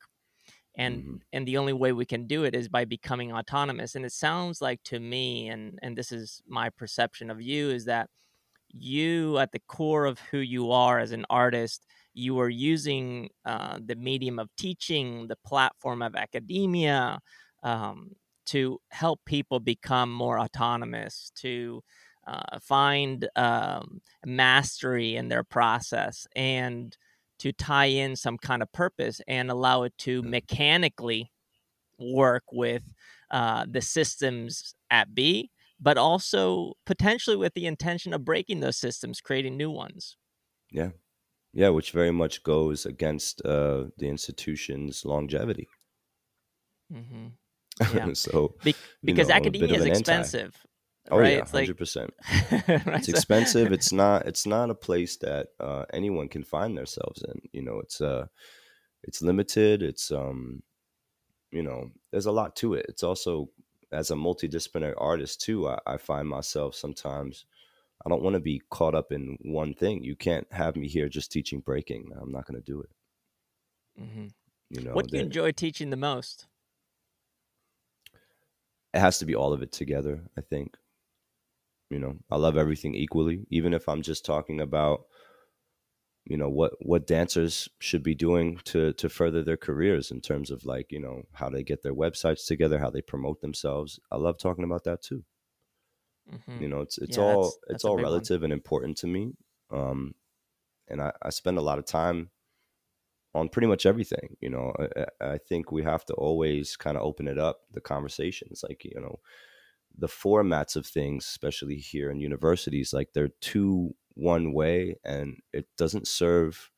and 0.75 0.97
mm-hmm. 0.97 1.15
and 1.31 1.47
the 1.47 1.57
only 1.57 1.73
way 1.73 1.91
we 1.91 2.05
can 2.05 2.25
do 2.25 2.43
it 2.43 2.55
is 2.55 2.67
by 2.67 2.85
becoming 2.85 3.31
autonomous 3.31 3.95
and 3.95 4.05
it 4.05 4.11
sounds 4.11 4.61
like 4.61 4.81
to 4.83 4.99
me 4.99 5.49
and 5.49 5.77
and 5.81 5.95
this 5.95 6.11
is 6.11 6.41
my 6.47 6.69
perception 6.69 7.29
of 7.29 7.41
you 7.41 7.69
is 7.69 7.85
that 7.85 8.09
you 8.69 9.37
at 9.37 9.51
the 9.51 9.61
core 9.67 10.05
of 10.05 10.19
who 10.31 10.39
you 10.39 10.71
are 10.71 10.99
as 10.99 11.11
an 11.11 11.25
artist 11.29 11.85
you 12.15 12.39
are 12.39 12.49
using 12.49 13.29
uh, 13.45 13.79
the 13.85 13.95
medium 13.95 14.37
of 14.37 14.49
teaching 14.55 15.27
the 15.27 15.37
platform 15.45 16.01
of 16.01 16.15
academia 16.15 17.19
um, 17.63 18.11
to 18.47 18.79
help 18.89 19.21
people 19.25 19.59
become 19.59 20.11
more 20.11 20.39
autonomous, 20.39 21.31
to 21.35 21.83
uh, 22.27 22.59
find 22.61 23.27
um, 23.35 24.01
mastery 24.25 25.15
in 25.15 25.29
their 25.29 25.43
process, 25.43 26.27
and 26.35 26.97
to 27.39 27.51
tie 27.51 27.85
in 27.85 28.15
some 28.15 28.37
kind 28.37 28.61
of 28.61 28.71
purpose 28.71 29.19
and 29.27 29.51
allow 29.51 29.83
it 29.83 29.93
to 29.97 30.21
mm. 30.21 30.29
mechanically 30.29 31.31
work 31.99 32.43
with 32.51 32.83
uh, 33.31 33.65
the 33.69 33.81
systems 33.81 34.75
at 34.89 35.13
B, 35.13 35.49
but 35.79 35.97
also 35.97 36.73
potentially 36.85 37.35
with 37.35 37.53
the 37.53 37.65
intention 37.65 38.13
of 38.13 38.23
breaking 38.23 38.59
those 38.59 38.77
systems, 38.77 39.21
creating 39.21 39.57
new 39.57 39.71
ones. 39.71 40.15
Yeah. 40.71 40.89
Yeah, 41.53 41.69
which 41.69 41.91
very 41.91 42.11
much 42.11 42.41
goes 42.43 42.85
against 42.85 43.45
uh, 43.45 43.85
the 43.97 44.07
institution's 44.07 45.05
longevity. 45.05 45.67
Mm-hmm. 46.91 47.27
Yeah. 47.93 48.11
so 48.13 48.55
Be- 48.63 48.75
because 49.03 49.29
know, 49.29 49.35
academia 49.35 49.77
is 49.77 49.85
expensive. 49.85 50.55
Oh 51.11 51.19
right? 51.19 51.37
yeah, 51.37 51.45
hundred 51.45 51.77
percent. 51.77 52.13
It's 52.67 53.09
expensive. 53.09 53.71
It's 53.77 53.91
not. 53.91 54.25
It's 54.25 54.45
not 54.45 54.69
a 54.69 54.75
place 54.75 55.17
that 55.17 55.47
uh, 55.59 55.85
anyone 55.91 56.29
can 56.29 56.43
find 56.43 56.77
themselves 56.77 57.23
in. 57.23 57.41
You 57.51 57.61
know, 57.61 57.79
it's 57.79 57.99
uh, 57.99 58.27
it's 59.03 59.21
limited. 59.21 59.83
It's 59.83 60.11
um, 60.11 60.63
you 61.51 61.61
know, 61.61 61.91
there's 62.11 62.25
a 62.25 62.31
lot 62.31 62.55
to 62.57 62.75
it. 62.75 62.85
It's 62.87 63.03
also 63.03 63.49
as 63.91 64.11
a 64.11 64.15
multidisciplinary 64.15 64.95
artist 64.97 65.41
too. 65.41 65.67
I, 65.67 65.79
I 65.85 65.97
find 65.97 66.27
myself 66.27 66.75
sometimes. 66.75 67.45
I 68.05 68.09
don't 68.09 68.23
want 68.23 68.33
to 68.33 68.41
be 68.41 68.61
caught 68.69 68.95
up 68.95 69.11
in 69.11 69.37
one 69.41 69.73
thing. 69.73 70.03
You 70.03 70.15
can't 70.15 70.47
have 70.51 70.75
me 70.75 70.87
here 70.87 71.07
just 71.07 71.31
teaching 71.31 71.61
breaking. 71.61 72.11
I'm 72.19 72.31
not 72.31 72.45
going 72.45 72.61
to 72.61 72.71
do 72.71 72.81
it. 72.81 72.89
Mm-hmm. 74.01 74.27
You 74.69 74.81
know, 74.83 74.93
what 74.93 75.07
do 75.07 75.17
you 75.17 75.23
enjoy 75.23 75.51
teaching 75.51 75.89
the 75.89 75.97
most? 75.97 76.47
It 78.93 78.99
has 78.99 79.17
to 79.19 79.25
be 79.25 79.35
all 79.35 79.53
of 79.53 79.61
it 79.61 79.71
together 79.71 80.21
i 80.37 80.41
think 80.41 80.75
you 81.89 81.99
know 81.99 82.15
i 82.31 82.35
love 82.35 82.57
everything 82.57 82.95
equally 82.95 83.45
even 83.49 83.73
if 83.73 83.87
i'm 83.87 84.01
just 84.01 84.25
talking 84.25 84.59
about 84.59 85.05
you 86.25 86.37
know 86.37 86.49
what 86.49 86.73
what 86.79 87.07
dancers 87.07 87.67
should 87.79 88.03
be 88.03 88.15
doing 88.15 88.59
to 88.63 88.93
to 88.93 89.09
further 89.09 89.43
their 89.43 89.57
careers 89.57 90.11
in 90.11 90.21
terms 90.21 90.51
of 90.51 90.65
like 90.65 90.91
you 90.91 90.99
know 90.99 91.23
how 91.33 91.49
they 91.49 91.63
get 91.63 91.83
their 91.83 91.93
websites 91.93 92.45
together 92.45 92.79
how 92.79 92.89
they 92.89 93.01
promote 93.01 93.41
themselves 93.41 93.99
i 94.11 94.15
love 94.15 94.37
talking 94.37 94.63
about 94.63 94.83
that 94.85 95.01
too 95.01 95.23
mm-hmm. 96.31 96.61
you 96.61 96.69
know 96.69 96.81
it's 96.81 96.97
it's 96.97 97.17
yeah, 97.17 97.23
all 97.23 97.43
that's, 97.43 97.57
that's 97.67 97.75
it's 97.75 97.85
all 97.85 97.97
relative 97.97 98.41
one. 98.41 98.45
and 98.45 98.53
important 98.53 98.97
to 98.97 99.07
me 99.07 99.33
um 99.71 100.13
and 100.87 101.01
I, 101.01 101.11
I 101.21 101.29
spend 101.29 101.57
a 101.57 101.61
lot 101.61 101.79
of 101.79 101.85
time 101.85 102.29
on 103.35 103.49
pretty 103.49 103.67
much 103.67 103.85
everything. 103.85 104.37
You 104.41 104.49
know, 104.49 104.73
I, 104.79 105.05
I 105.33 105.37
think 105.37 105.71
we 105.71 105.83
have 105.83 106.05
to 106.05 106.13
always 106.13 106.75
kind 106.75 106.97
of 106.97 107.03
open 107.03 107.27
it 107.27 107.39
up, 107.39 107.61
the 107.71 107.81
conversations, 107.81 108.63
like, 108.67 108.85
you 108.85 108.99
know, 108.99 109.19
the 109.97 110.07
formats 110.07 110.75
of 110.75 110.85
things, 110.85 111.25
especially 111.25 111.77
here 111.77 112.09
in 112.09 112.19
universities, 112.19 112.93
like 112.93 113.09
they're 113.13 113.29
too 113.41 113.95
one 114.15 114.53
way 114.53 114.95
and 115.03 115.37
it 115.51 115.67
doesn't 115.77 116.07
serve 116.07 116.71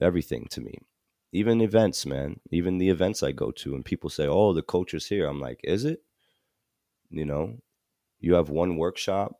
everything 0.00 0.46
to 0.50 0.60
me. 0.60 0.74
Even 1.32 1.60
events, 1.60 2.04
man, 2.06 2.40
even 2.50 2.78
the 2.78 2.90
events 2.90 3.22
I 3.22 3.32
go 3.32 3.52
to 3.52 3.74
and 3.74 3.84
people 3.84 4.10
say, 4.10 4.26
oh, 4.26 4.52
the 4.52 4.62
culture's 4.62 5.06
here. 5.06 5.26
I'm 5.26 5.40
like, 5.40 5.60
is 5.62 5.84
it? 5.84 6.00
You 7.08 7.24
know, 7.24 7.58
you 8.18 8.34
have 8.34 8.50
one 8.50 8.76
workshop, 8.76 9.32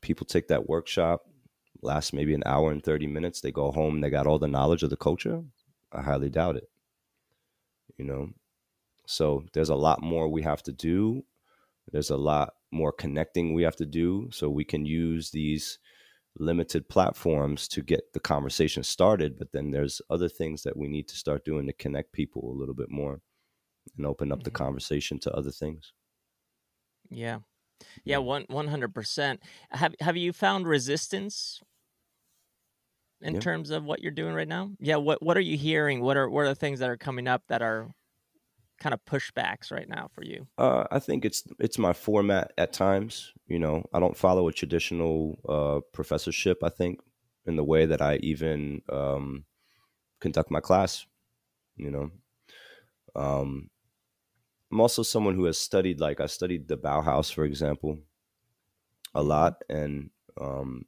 people 0.00 0.26
take 0.26 0.48
that 0.48 0.68
workshop, 0.68 1.22
lasts 1.82 2.12
maybe 2.12 2.34
an 2.34 2.42
hour 2.46 2.70
and 2.70 2.82
30 2.82 3.06
minutes. 3.06 3.40
They 3.40 3.52
go 3.52 3.72
home, 3.72 4.00
they 4.00 4.10
got 4.10 4.26
all 4.26 4.38
the 4.38 4.48
knowledge 4.48 4.82
of 4.82 4.90
the 4.90 4.96
culture. 4.96 5.42
I 5.94 6.02
highly 6.02 6.30
doubt 6.30 6.56
it. 6.56 6.68
You 7.96 8.04
know, 8.04 8.30
so 9.06 9.44
there's 9.52 9.68
a 9.68 9.76
lot 9.76 10.02
more 10.02 10.28
we 10.28 10.42
have 10.42 10.62
to 10.64 10.72
do. 10.72 11.22
There's 11.92 12.10
a 12.10 12.16
lot 12.16 12.54
more 12.72 12.92
connecting 12.92 13.54
we 13.54 13.62
have 13.62 13.76
to 13.76 13.86
do 13.86 14.28
so 14.32 14.48
we 14.50 14.64
can 14.64 14.84
use 14.84 15.30
these 15.30 15.78
limited 16.36 16.88
platforms 16.88 17.68
to 17.68 17.82
get 17.82 18.12
the 18.12 18.20
conversation 18.20 18.82
started. 18.82 19.38
But 19.38 19.52
then 19.52 19.70
there's 19.70 20.00
other 20.10 20.28
things 20.28 20.62
that 20.62 20.76
we 20.76 20.88
need 20.88 21.06
to 21.08 21.16
start 21.16 21.44
doing 21.44 21.66
to 21.66 21.72
connect 21.72 22.12
people 22.12 22.50
a 22.50 22.58
little 22.58 22.74
bit 22.74 22.90
more 22.90 23.20
and 23.96 24.06
open 24.06 24.32
up 24.32 24.38
mm-hmm. 24.38 24.44
the 24.44 24.50
conversation 24.50 25.20
to 25.20 25.32
other 25.32 25.52
things. 25.52 25.92
Yeah. 27.10 27.40
Yeah, 28.04 28.18
one 28.18 28.46
one 28.48 28.68
hundred 28.68 28.94
percent. 28.94 29.40
Have 29.70 29.94
have 30.00 30.16
you 30.16 30.32
found 30.32 30.66
resistance 30.66 31.60
in 33.24 33.40
terms 33.40 33.70
of 33.70 33.84
what 33.84 34.02
you're 34.02 34.12
doing 34.12 34.34
right 34.34 34.48
now? 34.48 34.70
Yeah, 34.78 34.96
what 34.96 35.22
what 35.22 35.36
are 35.36 35.42
you 35.42 35.56
hearing? 35.56 36.00
What 36.00 36.16
are 36.16 36.28
what 36.28 36.42
are 36.42 36.48
the 36.48 36.54
things 36.54 36.78
that 36.80 36.90
are 36.90 36.96
coming 36.96 37.26
up 37.26 37.42
that 37.48 37.62
are 37.62 37.88
kind 38.80 38.92
of 38.92 39.04
pushbacks 39.04 39.72
right 39.72 39.88
now 39.88 40.08
for 40.14 40.24
you? 40.24 40.46
Uh, 40.58 40.84
I 40.90 40.98
think 40.98 41.24
it's 41.24 41.42
it's 41.58 41.78
my 41.78 41.92
format 41.92 42.52
at 42.58 42.72
times. 42.72 43.32
You 43.46 43.58
know, 43.58 43.84
I 43.92 44.00
don't 44.00 44.16
follow 44.16 44.48
a 44.48 44.52
traditional 44.52 45.38
uh, 45.48 45.80
professorship. 45.92 46.58
I 46.62 46.68
think 46.68 47.00
in 47.46 47.56
the 47.56 47.64
way 47.64 47.86
that 47.86 48.00
I 48.00 48.16
even 48.16 48.82
um, 48.90 49.44
conduct 50.20 50.50
my 50.50 50.60
class. 50.60 51.06
You 51.76 51.90
know, 51.90 52.10
um, 53.16 53.70
I'm 54.70 54.80
also 54.80 55.02
someone 55.02 55.34
who 55.34 55.44
has 55.44 55.58
studied. 55.58 56.00
Like 56.00 56.20
I 56.20 56.26
studied 56.26 56.68
the 56.68 56.76
Bauhaus, 56.76 57.32
for 57.32 57.44
example, 57.44 57.98
a 59.14 59.20
mm-hmm. 59.20 59.28
lot, 59.28 59.62
and 59.68 60.10
um, 60.40 60.84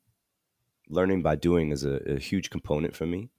learning 0.89 1.23
by 1.23 1.37
doing 1.37 1.71
is 1.71 1.85
a, 1.85 1.97
a 2.07 2.19
huge 2.19 2.51
component 2.51 2.95
for 2.95 3.07
me. 3.07 3.31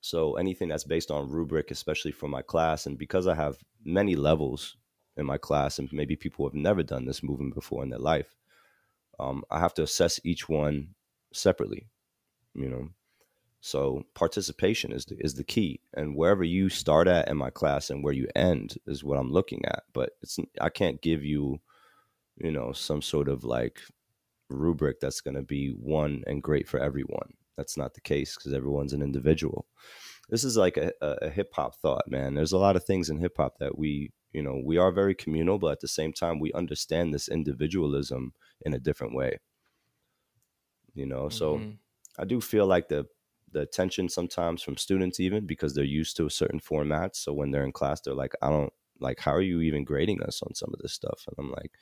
So 0.00 0.36
anything 0.36 0.68
that's 0.68 0.84
based 0.84 1.10
on 1.10 1.30
rubric, 1.30 1.70
especially 1.70 2.12
for 2.12 2.28
my 2.28 2.42
class, 2.42 2.86
and 2.86 2.96
because 2.98 3.26
I 3.26 3.34
have 3.34 3.58
many 3.84 4.16
levels 4.16 4.76
in 5.16 5.26
my 5.26 5.36
class, 5.36 5.78
and 5.78 5.92
maybe 5.92 6.16
people 6.16 6.46
have 6.46 6.54
never 6.54 6.82
done 6.82 7.04
this 7.04 7.22
movement 7.22 7.54
before 7.54 7.82
in 7.82 7.90
their 7.90 7.98
life, 7.98 8.34
um, 9.18 9.44
I 9.50 9.60
have 9.60 9.74
to 9.74 9.82
assess 9.82 10.18
each 10.24 10.48
one 10.48 10.94
separately, 11.32 11.88
you 12.54 12.68
know. 12.68 12.88
So 13.60 14.04
participation 14.14 14.90
is 14.90 15.04
the, 15.04 15.16
is 15.18 15.34
the 15.34 15.44
key, 15.44 15.82
and 15.92 16.16
wherever 16.16 16.42
you 16.42 16.70
start 16.70 17.06
at 17.06 17.28
in 17.28 17.36
my 17.36 17.50
class 17.50 17.90
and 17.90 18.02
where 18.02 18.14
you 18.14 18.26
end 18.34 18.76
is 18.86 19.04
what 19.04 19.18
I'm 19.18 19.30
looking 19.30 19.62
at. 19.66 19.82
But 19.92 20.12
it's 20.22 20.38
I 20.62 20.70
can't 20.70 21.02
give 21.02 21.22
you, 21.22 21.60
you 22.36 22.50
know, 22.50 22.72
some 22.72 23.02
sort 23.02 23.28
of 23.28 23.44
like 23.44 23.80
rubric 24.50 25.00
that's 25.00 25.20
going 25.20 25.36
to 25.36 25.42
be 25.42 25.70
one 25.70 26.22
and 26.26 26.42
great 26.42 26.68
for 26.68 26.78
everyone. 26.80 27.34
That's 27.56 27.76
not 27.76 27.94
the 27.94 28.00
case 28.00 28.34
because 28.34 28.52
everyone's 28.52 28.92
an 28.92 29.02
individual. 29.02 29.66
This 30.28 30.44
is 30.44 30.56
like 30.56 30.76
a, 30.76 30.92
a, 31.00 31.16
a 31.22 31.30
hip 31.30 31.52
hop 31.54 31.76
thought, 31.76 32.08
man. 32.08 32.34
There's 32.34 32.52
a 32.52 32.58
lot 32.58 32.76
of 32.76 32.84
things 32.84 33.10
in 33.10 33.18
hip 33.18 33.36
hop 33.36 33.58
that 33.58 33.76
we, 33.76 34.12
you 34.32 34.42
know, 34.42 34.60
we 34.64 34.78
are 34.78 34.92
very 34.92 35.14
communal, 35.14 35.58
but 35.58 35.72
at 35.72 35.80
the 35.80 35.88
same 35.88 36.12
time, 36.12 36.38
we 36.38 36.52
understand 36.52 37.12
this 37.12 37.28
individualism 37.28 38.32
in 38.64 38.74
a 38.74 38.78
different 38.78 39.14
way. 39.14 39.38
You 40.94 41.06
know, 41.06 41.24
mm-hmm. 41.24 41.36
so 41.36 41.60
I 42.18 42.24
do 42.24 42.40
feel 42.40 42.66
like 42.66 42.88
the 42.88 43.06
the 43.52 43.60
attention 43.60 44.08
sometimes 44.08 44.62
from 44.62 44.76
students 44.76 45.18
even 45.18 45.44
because 45.44 45.74
they're 45.74 45.84
used 45.84 46.16
to 46.16 46.26
a 46.26 46.30
certain 46.30 46.60
format. 46.60 47.16
So 47.16 47.32
when 47.32 47.50
they're 47.50 47.64
in 47.64 47.72
class, 47.72 48.00
they're 48.00 48.14
like, 48.14 48.34
I 48.40 48.48
don't 48.48 48.72
like, 49.00 49.20
how 49.20 49.34
are 49.34 49.42
you 49.42 49.60
even 49.60 49.84
grading 49.84 50.22
us 50.22 50.40
on 50.42 50.54
some 50.54 50.70
of 50.72 50.80
this 50.80 50.92
stuff? 50.92 51.24
And 51.26 51.34
I'm 51.38 51.50
like, 51.50 51.72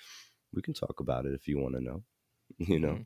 we 0.52 0.62
can 0.62 0.74
talk 0.74 1.00
about 1.00 1.26
it 1.26 1.34
if 1.34 1.46
you 1.46 1.58
want 1.58 1.74
to 1.74 1.82
know, 1.82 2.02
you 2.58 2.78
know. 2.78 2.88
Mm-hmm 2.88 3.02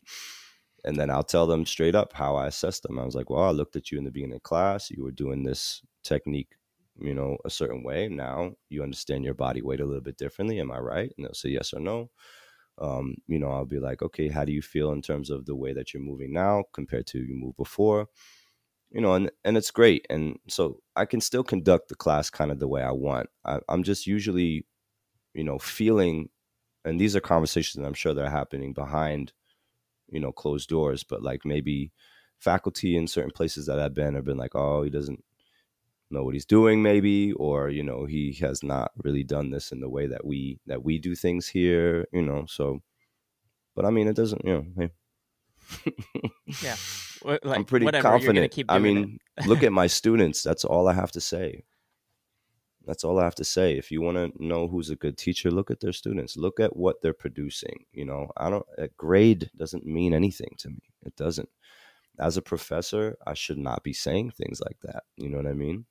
and 0.85 0.97
then 0.97 1.11
I'll 1.11 1.23
tell 1.23 1.47
them 1.47 1.65
straight 1.65 1.95
up 1.95 2.13
how 2.13 2.37
I 2.37 2.47
assessed 2.49 2.83
them. 2.83 2.99
I 2.99 3.05
was 3.05 3.15
like, 3.15 3.31
well, 3.31 3.45
I 3.45 3.51
looked 3.51 3.77
at 3.77 3.91
you 3.91 3.99
in 3.99 4.05
the 4.05 4.11
beginning 4.11 4.37
of 4.37 4.43
class. 4.43 4.91
You 4.91 5.05
were 5.05 5.13
doing 5.13 5.45
this 5.45 5.81
technique, 6.03 6.57
you 6.99 7.15
know, 7.15 7.37
a 7.45 7.51
certain 7.51 7.85
way. 7.85 8.09
Now 8.09 8.53
you 8.69 8.83
understand 8.83 9.25
your 9.25 9.35
body 9.35 9.63
weight 9.63 9.81
a 9.81 9.85
little 9.85 10.03
bit 10.03 10.17
differently. 10.17 10.61
Am 10.61 10.73
I 10.73 10.79
right? 10.79 11.13
And 11.17 11.25
they'll 11.25 11.35
say 11.35 11.51
yes 11.51 11.73
or 11.73 11.81
no. 11.81 12.11
Um, 12.79 13.17
you 13.29 13.39
know, 13.39 13.51
I'll 13.51 13.67
be 13.67 13.79
like, 13.79 14.03
okay, 14.03 14.29
how 14.29 14.45
do 14.45 14.53
you 14.53 14.63
feel 14.63 14.93
in 14.93 15.03
terms 15.03 15.31
of 15.31 15.47
the 15.47 15.55
way 15.55 15.73
that 15.73 15.93
you're 15.95 16.03
moving 16.03 16.33
now 16.33 16.65
compared 16.73 17.07
to 17.09 17.19
you 17.19 17.35
move 17.35 17.57
before? 17.57 18.09
You 18.91 19.01
know, 19.01 19.15
and 19.15 19.31
and 19.45 19.57
it's 19.57 19.71
great. 19.71 20.07
And 20.11 20.39
so 20.49 20.81
I 20.97 21.07
can 21.07 21.21
still 21.21 21.45
conduct 21.45 21.89
the 21.89 21.95
class 21.95 22.31
kind 22.31 22.51
of 22.51 22.59
the 22.61 22.69
way 22.69 22.83
I 22.83 22.93
want. 22.93 23.29
I, 23.45 23.61
I'm 23.69 23.83
just 23.85 24.07
usually, 24.07 24.67
you 25.35 25.45
know, 25.45 25.59
feeling, 25.59 26.31
and 26.85 27.01
these 27.01 27.15
are 27.15 27.21
conversations 27.21 27.81
that 27.81 27.87
I'm 27.87 27.95
sure 27.95 28.15
they're 28.15 28.31
happening 28.31 28.73
behind 28.73 29.33
you 30.13 30.21
know 30.21 30.31
closed 30.31 30.69
doors 30.69 31.03
but 31.03 31.23
like 31.23 31.45
maybe 31.45 31.91
faculty 32.39 32.97
in 32.97 33.09
certain 33.09 33.31
places 33.31 33.67
that 33.67 33.81
i've 33.81 33.95
been 33.95 34.15
have 34.15 34.25
been 34.25 34.37
like 34.37 34.55
oh 34.55 34.83
he 34.83 34.91
doesn't 34.91 35.25
know 36.11 36.23
what 36.23 36.35
he's 36.35 36.45
doing 36.45 36.83
maybe 36.83 37.33
or 37.33 37.71
you 37.71 37.83
know 37.83 38.05
he 38.05 38.37
has 38.41 38.63
not 38.63 38.93
really 39.03 39.25
done 39.25 39.51
this 39.51 39.73
in 39.73 39.81
the 39.81 39.89
way 39.89 40.07
that 40.07 40.25
we 40.25 40.59
that 40.67 40.85
we 40.85 40.99
do 40.99 41.15
things 41.15 41.49
here 41.49 42.07
you 42.13 42.21
know 42.21 42.45
so 42.47 42.81
but 43.75 43.87
i 43.87 43.91
mean 43.91 44.07
it 44.07 44.15
doesn't 44.15 44.45
you 44.45 44.53
know 44.53 44.67
hey. 44.77 45.93
yeah. 46.63 46.77
Like, 47.25 47.39
i'm 47.45 47.65
pretty 47.65 47.85
whatever, 47.85 48.09
confident. 48.09 48.53
i 48.69 48.81
mean 48.81 49.19
look 49.47 49.63
at 49.63 49.71
my 49.71 49.87
students. 50.01 50.43
That's 50.43 50.65
all 50.65 50.89
i 50.89 50.93
have 50.93 51.13
to 51.13 51.21
say 51.21 51.63
that's 52.87 53.05
all 53.05 53.19
I 53.19 53.25
have 53.25 53.35
to 53.37 53.45
say. 53.45 53.77
If 53.77 53.91
you 53.91 54.01
want 54.01 54.17
to 54.17 54.33
know 54.45 54.69
who's 54.69 54.91
a 54.91 54.97
good 54.97 55.17
teacher, 55.17 55.51
look 55.51 55.71
at 55.71 55.81
their 55.81 55.93
students. 55.93 56.37
Look 56.37 56.61
at 56.61 56.77
what 56.77 57.01
they're 57.03 57.13
producing. 57.13 57.85
You 57.93 58.05
know, 58.05 58.31
I 58.37 58.51
don't 58.51 58.67
a 58.79 58.89
grade 58.89 59.51
doesn't 59.57 59.87
mean 59.87 60.15
anything 60.15 60.55
to 60.59 60.71
me. 60.71 60.83
It 61.05 61.17
doesn't. 61.17 61.49
As 62.19 62.37
a 62.37 62.43
professor, 62.43 63.17
I 63.27 63.35
should 63.35 63.59
not 63.59 63.83
be 63.83 63.93
saying 63.93 64.33
things 64.33 64.61
like 64.61 64.79
that. 64.83 65.05
You 65.17 65.29
know 65.29 65.39
what 65.39 65.47
I 65.47 65.55
mean? 65.55 65.87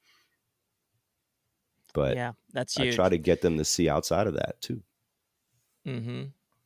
But 1.94 2.16
yeah, 2.16 2.34
that's 2.54 2.76
huge. 2.76 2.94
I 2.94 2.96
try 2.96 3.10
to 3.10 3.18
get 3.18 3.42
them 3.42 3.58
to 3.58 3.66
see 3.66 3.90
outside 3.90 4.28
of 4.28 4.34
that 4.36 4.62
too. 4.62 4.82
Mm-hmm. 5.86 6.24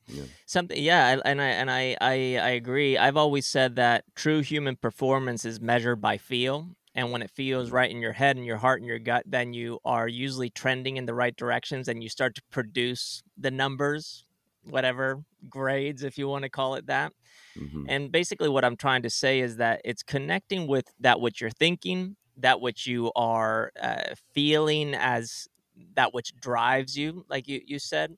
Yeah. 0.08 0.24
Something, 0.44 0.82
yeah, 0.82 1.18
and 1.24 1.40
I 1.42 1.46
and 1.46 1.70
I, 1.70 1.96
I 2.00 2.12
I 2.40 2.48
agree. 2.50 2.96
I've 2.96 3.16
always 3.16 3.46
said 3.46 3.76
that 3.76 4.04
true 4.14 4.40
human 4.40 4.76
performance 4.76 5.44
is 5.44 5.60
measured 5.60 6.00
by 6.00 6.16
feel, 6.16 6.76
and 6.96 7.12
when 7.12 7.22
it 7.22 7.30
feels 7.30 7.70
right 7.70 7.90
in 7.90 8.00
your 8.00 8.12
head 8.12 8.36
and 8.36 8.46
your 8.46 8.56
heart 8.56 8.80
and 8.80 8.88
your 8.88 8.98
gut 8.98 9.22
then 9.26 9.52
you 9.52 9.78
are 9.84 10.08
usually 10.08 10.50
trending 10.50 10.96
in 10.96 11.06
the 11.06 11.14
right 11.14 11.36
directions 11.36 11.86
and 11.86 12.02
you 12.02 12.08
start 12.08 12.34
to 12.34 12.42
produce 12.50 13.22
the 13.36 13.50
numbers 13.50 14.24
whatever 14.64 15.22
grades 15.48 16.02
if 16.02 16.18
you 16.18 16.26
want 16.26 16.42
to 16.42 16.48
call 16.50 16.74
it 16.74 16.86
that. 16.86 17.12
Mm-hmm. 17.56 17.84
and 17.88 18.12
basically 18.12 18.48
what 18.48 18.64
i'm 18.64 18.76
trying 18.76 19.02
to 19.02 19.10
say 19.10 19.40
is 19.40 19.56
that 19.56 19.80
it's 19.84 20.02
connecting 20.02 20.66
with 20.66 20.90
that 21.00 21.20
which 21.20 21.40
you're 21.40 21.50
thinking 21.50 22.16
that 22.38 22.60
which 22.60 22.86
you 22.86 23.10
are 23.16 23.70
uh, 23.80 24.14
feeling 24.34 24.94
as 24.94 25.48
that 25.94 26.12
which 26.12 26.34
drives 26.36 26.98
you 26.98 27.24
like 27.30 27.48
you, 27.48 27.60
you 27.64 27.78
said 27.78 28.14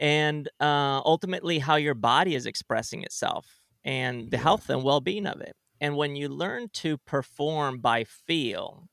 and 0.00 0.48
uh, 0.60 1.00
ultimately 1.04 1.60
how 1.60 1.76
your 1.76 1.94
body 1.94 2.34
is 2.34 2.46
expressing 2.46 3.04
itself 3.04 3.60
and 3.84 4.30
the 4.30 4.38
health 4.38 4.68
and 4.68 4.82
well-being 4.82 5.26
of 5.26 5.40
it 5.40 5.54
and 5.84 5.96
when 5.96 6.16
you 6.16 6.30
learn 6.30 6.68
to 6.72 6.96
perform 6.96 7.78
by 7.78 8.04
feel, 8.04 8.88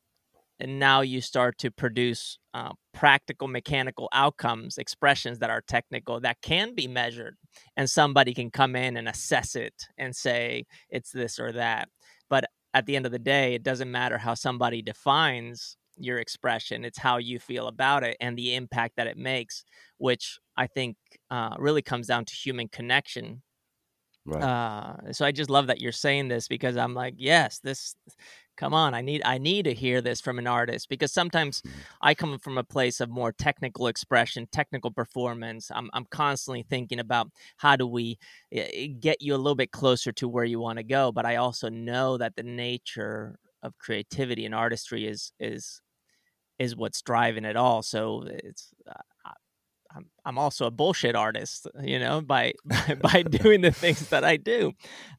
and 0.59 0.77
now 0.77 0.99
you 0.99 1.21
start 1.21 1.57
to 1.59 1.71
produce 1.71 2.37
uh, 2.53 2.73
practical 2.93 3.47
mechanical 3.47 4.09
outcomes, 4.11 4.77
expressions 4.77 5.39
that 5.39 5.49
are 5.49 5.61
technical 5.61 6.19
that 6.19 6.41
can 6.41 6.75
be 6.75 6.89
measured, 6.89 7.37
and 7.77 7.89
somebody 7.89 8.33
can 8.33 8.51
come 8.51 8.75
in 8.75 8.97
and 8.97 9.07
assess 9.07 9.55
it 9.55 9.73
and 9.97 10.13
say 10.13 10.65
it's 10.89 11.11
this 11.11 11.39
or 11.39 11.53
that. 11.53 11.87
But 12.29 12.43
at 12.73 12.85
the 12.85 12.97
end 12.97 13.05
of 13.05 13.13
the 13.13 13.19
day, 13.19 13.53
it 13.53 13.63
doesn't 13.63 13.89
matter 13.89 14.17
how 14.17 14.33
somebody 14.33 14.81
defines 14.81 15.77
your 15.95 16.17
expression, 16.17 16.83
it's 16.83 16.99
how 16.99 17.19
you 17.19 17.39
feel 17.39 17.67
about 17.67 18.03
it 18.03 18.17
and 18.19 18.37
the 18.37 18.53
impact 18.53 18.97
that 18.97 19.07
it 19.07 19.15
makes, 19.15 19.63
which 19.97 20.39
I 20.57 20.67
think 20.67 20.97
uh, 21.29 21.55
really 21.57 21.83
comes 21.83 22.07
down 22.07 22.25
to 22.25 22.33
human 22.33 22.67
connection 22.67 23.43
Right. 24.25 24.43
Uh, 24.43 25.13
so 25.13 25.25
I 25.25 25.31
just 25.31 25.49
love 25.49 25.67
that 25.67 25.81
you're 25.81 25.91
saying 25.91 26.27
this 26.27 26.47
because 26.47 26.77
I'm 26.77 26.93
like, 26.93 27.15
yes, 27.17 27.59
this. 27.59 27.95
Come 28.57 28.73
on, 28.75 28.93
I 28.93 29.01
need 29.01 29.23
I 29.25 29.39
need 29.39 29.65
to 29.65 29.73
hear 29.73 30.01
this 30.01 30.21
from 30.21 30.37
an 30.37 30.45
artist 30.45 30.87
because 30.87 31.11
sometimes 31.11 31.61
mm-hmm. 31.61 31.79
I 32.01 32.13
come 32.13 32.37
from 32.37 32.59
a 32.59 32.63
place 32.63 32.99
of 32.99 33.09
more 33.09 33.31
technical 33.31 33.87
expression, 33.87 34.47
technical 34.51 34.91
performance. 34.91 35.71
I'm 35.73 35.89
I'm 35.93 36.05
constantly 36.11 36.63
thinking 36.69 36.99
about 36.99 37.29
how 37.57 37.75
do 37.75 37.87
we 37.87 38.19
eh, 38.51 38.87
get 38.99 39.21
you 39.21 39.33
a 39.33 39.37
little 39.37 39.55
bit 39.55 39.71
closer 39.71 40.11
to 40.11 40.27
where 40.27 40.43
you 40.43 40.59
want 40.59 40.77
to 40.77 40.83
go, 40.83 41.11
but 41.11 41.25
I 41.25 41.37
also 41.37 41.69
know 41.69 42.17
that 42.17 42.35
the 42.35 42.43
nature 42.43 43.39
of 43.63 43.77
creativity 43.79 44.45
and 44.45 44.53
artistry 44.53 45.07
is 45.07 45.31
is 45.39 45.81
is 46.59 46.75
what's 46.75 47.01
driving 47.01 47.45
it 47.45 47.55
all. 47.55 47.81
So 47.81 48.25
it's 48.27 48.67
uh, 48.87 49.31
I'm, 49.95 50.05
I'm 50.25 50.37
also 50.37 50.65
a 50.65 50.71
bullshit 50.71 51.15
artist, 51.15 51.67
you 51.81 51.99
know, 51.99 52.21
by 52.21 52.53
by, 52.65 52.95
by 53.01 53.23
doing 53.23 53.61
the 53.61 53.71
things 53.71 54.09
that 54.09 54.23
I 54.23 54.37
do. 54.37 54.73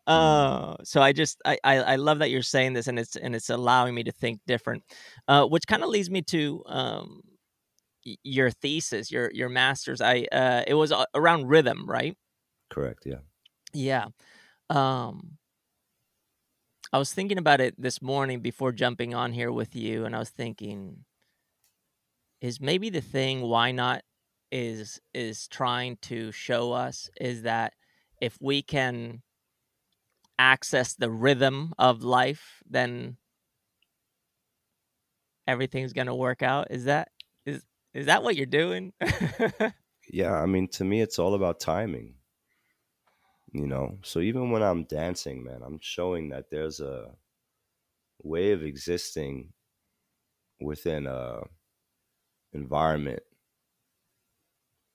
Mm-hmm. 0.09 0.13
Uh, 0.13 0.77
so 0.85 1.01
I 1.01 1.13
just 1.13 1.41
I, 1.45 1.59
I, 1.65 1.77
I 1.77 1.97
love 1.97 2.19
that 2.21 2.31
you're 2.31 2.43
saying 2.43 2.73
this, 2.73 2.87
and 2.87 2.99
it's 2.99 3.17
and 3.17 3.35
it's 3.35 3.51
allowing 3.51 3.95
me 3.95 4.05
to 4.05 4.13
think 4.13 4.41
different, 4.47 4.83
uh, 5.29 5.47
which 5.47 5.67
kind 5.67 5.83
of 5.83 5.89
leads 5.89 6.11
me 6.11 6.23
to 6.23 6.63
um, 6.67 7.21
your 8.23 8.51
thesis, 8.51 9.11
your 9.11 9.31
your 9.33 9.49
master's. 9.49 10.01
I 10.01 10.27
uh, 10.33 10.63
it 10.67 10.75
was 10.75 10.93
around 11.15 11.49
rhythm, 11.49 11.89
right? 11.89 12.17
Correct. 12.71 13.05
Yeah. 13.05 13.21
Yeah. 13.75 14.07
Um, 14.71 15.39
I 16.93 16.99
was 16.99 17.13
thinking 17.13 17.39
about 17.39 17.61
it 17.61 17.75
this 17.81 18.03
morning 18.03 18.41
before 18.41 18.73
jumping 18.73 19.15
on 19.15 19.33
here 19.33 19.53
with 19.53 19.75
you, 19.75 20.05
and 20.05 20.15
I 20.15 20.19
was 20.19 20.31
thinking, 20.31 21.05
is 22.41 22.61
maybe 22.61 22.91
the 22.91 23.01
thing 23.01 23.43
why 23.43 23.73
not 23.73 24.03
is 24.53 25.01
is 25.15 25.49
trying 25.49 25.97
to 26.03 26.31
show 26.31 26.73
us 26.73 27.11
is 27.21 27.43
that 27.43 27.73
if 28.21 28.39
we 28.41 28.63
can 28.63 29.23
access 30.39 30.95
the 30.95 31.11
rhythm 31.11 31.73
of 31.79 32.03
life 32.03 32.63
then 32.69 33.17
everything's 35.47 35.93
going 35.93 36.07
to 36.07 36.15
work 36.15 36.43
out. 36.43 36.69
Is 36.71 36.85
that 36.85 37.09
is 37.47 37.63
is 37.95 38.07
that 38.07 38.23
what 38.23 38.37
you're 38.37 38.47
doing? 38.47 38.93
Yeah 40.11 40.35
i 40.35 40.47
mean 40.47 40.69
to 40.69 40.85
me 40.85 41.01
it's 41.01 41.19
all 41.19 41.35
about 41.35 41.61
timing 41.61 42.15
you 43.53 43.67
know? 43.67 43.99
So 44.03 44.21
even 44.21 44.51
when 44.51 44.63
i'm 44.63 44.85
dancing 44.85 45.45
man 45.45 45.63
i'm 45.65 45.79
showing 45.81 46.31
that 46.31 46.51
there's 46.51 46.81
a 46.81 47.13
way 48.23 48.53
of 48.53 48.63
existing 48.63 49.53
within 50.61 51.07
a 51.07 51.41
environment 52.53 53.23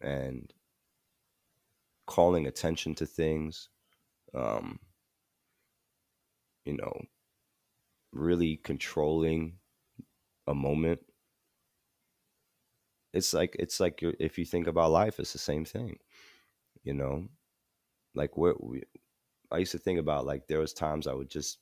and 0.01 0.53
calling 2.05 2.47
attention 2.47 2.95
to 2.95 3.05
things, 3.05 3.69
um, 4.33 4.79
you 6.65 6.75
know, 6.75 7.01
really 8.11 8.57
controlling 8.57 9.57
a 10.47 10.53
moment. 10.53 11.01
It's 13.13 13.33
like 13.33 13.55
it's 13.59 13.79
like 13.79 13.99
if 14.01 14.37
you 14.37 14.45
think 14.45 14.67
about 14.67 14.91
life, 14.91 15.19
it's 15.19 15.33
the 15.33 15.39
same 15.39 15.65
thing, 15.65 15.97
you 16.83 16.93
know. 16.93 17.27
Like 18.15 18.37
where 18.37 18.55
we, 18.59 18.83
I 19.51 19.59
used 19.59 19.73
to 19.73 19.79
think 19.79 19.99
about 19.99 20.25
like 20.25 20.47
there 20.47 20.59
was 20.59 20.73
times 20.73 21.07
I 21.07 21.13
would 21.13 21.29
just 21.29 21.59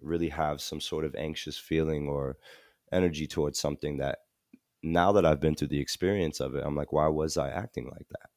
really 0.00 0.28
have 0.30 0.60
some 0.60 0.80
sort 0.80 1.04
of 1.04 1.14
anxious 1.16 1.58
feeling 1.58 2.08
or 2.08 2.38
energy 2.92 3.26
towards 3.26 3.58
something 3.60 3.98
that 3.98 4.20
now 4.92 5.12
that 5.12 5.26
I've 5.26 5.40
been 5.40 5.54
through 5.54 5.68
the 5.68 5.80
experience 5.80 6.40
of 6.40 6.54
it, 6.54 6.64
I'm 6.64 6.76
like, 6.76 6.92
why 6.92 7.08
was 7.08 7.36
I 7.36 7.50
acting 7.50 7.86
like 7.86 8.08
that? 8.10 8.30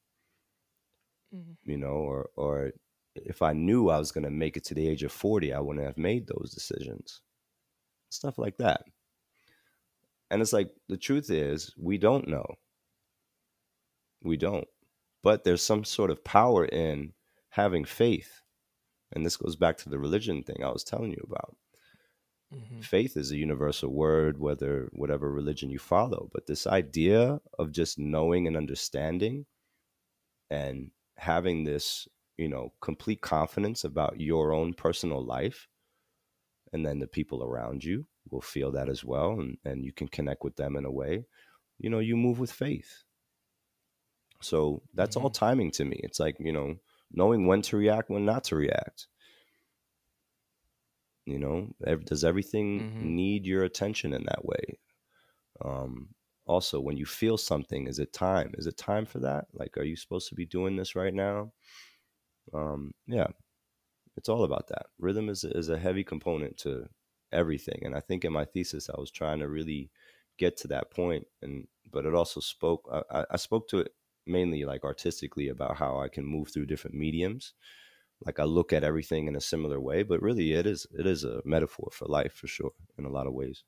Mm-hmm. 1.34 1.70
You 1.70 1.78
know, 1.78 1.88
or 1.88 2.30
or 2.36 2.72
if 3.14 3.42
I 3.42 3.52
knew 3.52 3.88
I 3.88 3.98
was 3.98 4.12
going 4.12 4.24
to 4.24 4.30
make 4.30 4.56
it 4.56 4.64
to 4.64 4.74
the 4.74 4.88
age 4.88 5.02
of 5.02 5.12
40, 5.12 5.52
I 5.52 5.60
wouldn't 5.60 5.84
have 5.84 5.98
made 5.98 6.26
those 6.26 6.52
decisions. 6.52 7.20
Stuff 8.10 8.38
like 8.38 8.56
that. 8.58 8.82
And 10.30 10.42
it's 10.42 10.52
like 10.52 10.70
the 10.88 10.96
truth 10.96 11.30
is, 11.30 11.74
we 11.76 11.98
don't 11.98 12.28
know. 12.28 12.46
We 14.22 14.36
don't. 14.36 14.68
But 15.22 15.44
there's 15.44 15.62
some 15.62 15.84
sort 15.84 16.10
of 16.10 16.24
power 16.24 16.64
in 16.64 17.12
having 17.50 17.84
faith. 17.84 18.42
And 19.12 19.26
this 19.26 19.36
goes 19.36 19.56
back 19.56 19.76
to 19.78 19.88
the 19.88 19.98
religion 19.98 20.42
thing 20.42 20.62
I 20.62 20.70
was 20.70 20.84
telling 20.84 21.10
you 21.10 21.24
about. 21.26 21.56
Mm-hmm. 22.54 22.80
Faith 22.80 23.16
is 23.16 23.30
a 23.30 23.36
universal 23.36 23.90
word, 23.90 24.38
whether 24.38 24.88
whatever 24.92 25.30
religion 25.30 25.70
you 25.70 25.78
follow. 25.78 26.28
But 26.32 26.46
this 26.46 26.66
idea 26.66 27.40
of 27.58 27.70
just 27.70 27.98
knowing 27.98 28.46
and 28.46 28.56
understanding 28.56 29.46
and 30.50 30.90
having 31.16 31.64
this, 31.64 32.08
you 32.36 32.48
know, 32.48 32.72
complete 32.80 33.20
confidence 33.20 33.84
about 33.84 34.20
your 34.20 34.52
own 34.52 34.74
personal 34.74 35.24
life, 35.24 35.68
and 36.72 36.84
then 36.84 36.98
the 36.98 37.06
people 37.06 37.44
around 37.44 37.84
you 37.84 38.06
will 38.30 38.40
feel 38.40 38.72
that 38.72 38.88
as 38.88 39.04
well, 39.04 39.38
and, 39.40 39.58
and 39.64 39.84
you 39.84 39.92
can 39.92 40.08
connect 40.08 40.42
with 40.42 40.56
them 40.56 40.76
in 40.76 40.84
a 40.84 40.90
way, 40.90 41.26
you 41.78 41.88
know, 41.90 41.98
you 41.98 42.16
move 42.16 42.38
with 42.38 42.50
faith. 42.50 43.04
So 44.42 44.82
that's 44.94 45.16
mm-hmm. 45.16 45.24
all 45.24 45.30
timing 45.30 45.70
to 45.72 45.84
me. 45.84 46.00
It's 46.02 46.18
like, 46.18 46.36
you 46.40 46.52
know, 46.52 46.76
knowing 47.12 47.46
when 47.46 47.62
to 47.62 47.76
react, 47.76 48.10
when 48.10 48.24
not 48.24 48.44
to 48.44 48.56
react. 48.56 49.06
You 51.26 51.38
know, 51.38 51.68
does 52.04 52.24
everything 52.24 52.80
mm-hmm. 52.80 53.16
need 53.16 53.46
your 53.46 53.64
attention 53.64 54.12
in 54.12 54.24
that 54.24 54.44
way? 54.44 54.78
Um, 55.64 56.08
also, 56.46 56.80
when 56.80 56.96
you 56.96 57.06
feel 57.06 57.36
something, 57.36 57.86
is 57.86 57.98
it 57.98 58.12
time? 58.12 58.52
Is 58.54 58.66
it 58.66 58.76
time 58.76 59.06
for 59.06 59.20
that? 59.20 59.46
Like, 59.52 59.76
are 59.76 59.84
you 59.84 59.96
supposed 59.96 60.28
to 60.30 60.34
be 60.34 60.46
doing 60.46 60.76
this 60.76 60.96
right 60.96 61.14
now? 61.14 61.52
Um, 62.52 62.92
yeah, 63.06 63.28
it's 64.16 64.28
all 64.28 64.44
about 64.44 64.68
that. 64.68 64.86
Rhythm 64.98 65.28
is 65.28 65.44
is 65.44 65.68
a 65.68 65.78
heavy 65.78 66.02
component 66.02 66.56
to 66.58 66.88
everything, 67.32 67.82
and 67.84 67.94
I 67.94 68.00
think 68.00 68.24
in 68.24 68.32
my 68.32 68.44
thesis, 68.44 68.90
I 68.90 68.98
was 68.98 69.10
trying 69.10 69.38
to 69.40 69.48
really 69.48 69.90
get 70.38 70.56
to 70.58 70.68
that 70.68 70.90
point, 70.90 71.26
and 71.42 71.68
but 71.92 72.06
it 72.06 72.14
also 72.14 72.40
spoke. 72.40 72.88
I, 73.10 73.24
I 73.30 73.36
spoke 73.36 73.68
to 73.68 73.78
it 73.78 73.92
mainly 74.26 74.64
like 74.64 74.84
artistically 74.84 75.48
about 75.48 75.76
how 75.76 76.00
I 76.00 76.08
can 76.08 76.24
move 76.24 76.48
through 76.48 76.66
different 76.66 76.96
mediums 76.96 77.54
like 78.24 78.38
I 78.38 78.44
look 78.44 78.72
at 78.72 78.84
everything 78.84 79.28
in 79.28 79.36
a 79.36 79.40
similar 79.40 79.80
way, 79.80 80.02
but 80.02 80.22
really 80.22 80.52
it 80.52 80.66
is 80.66 80.86
it 80.98 81.06
is 81.06 81.24
a 81.24 81.40
metaphor 81.44 81.90
for 81.92 82.06
life 82.06 82.34
for 82.34 82.46
sure 82.46 82.72
in 82.98 83.04
a 83.04 83.10
lot 83.10 83.26
of 83.26 83.32
ways. 83.32 83.64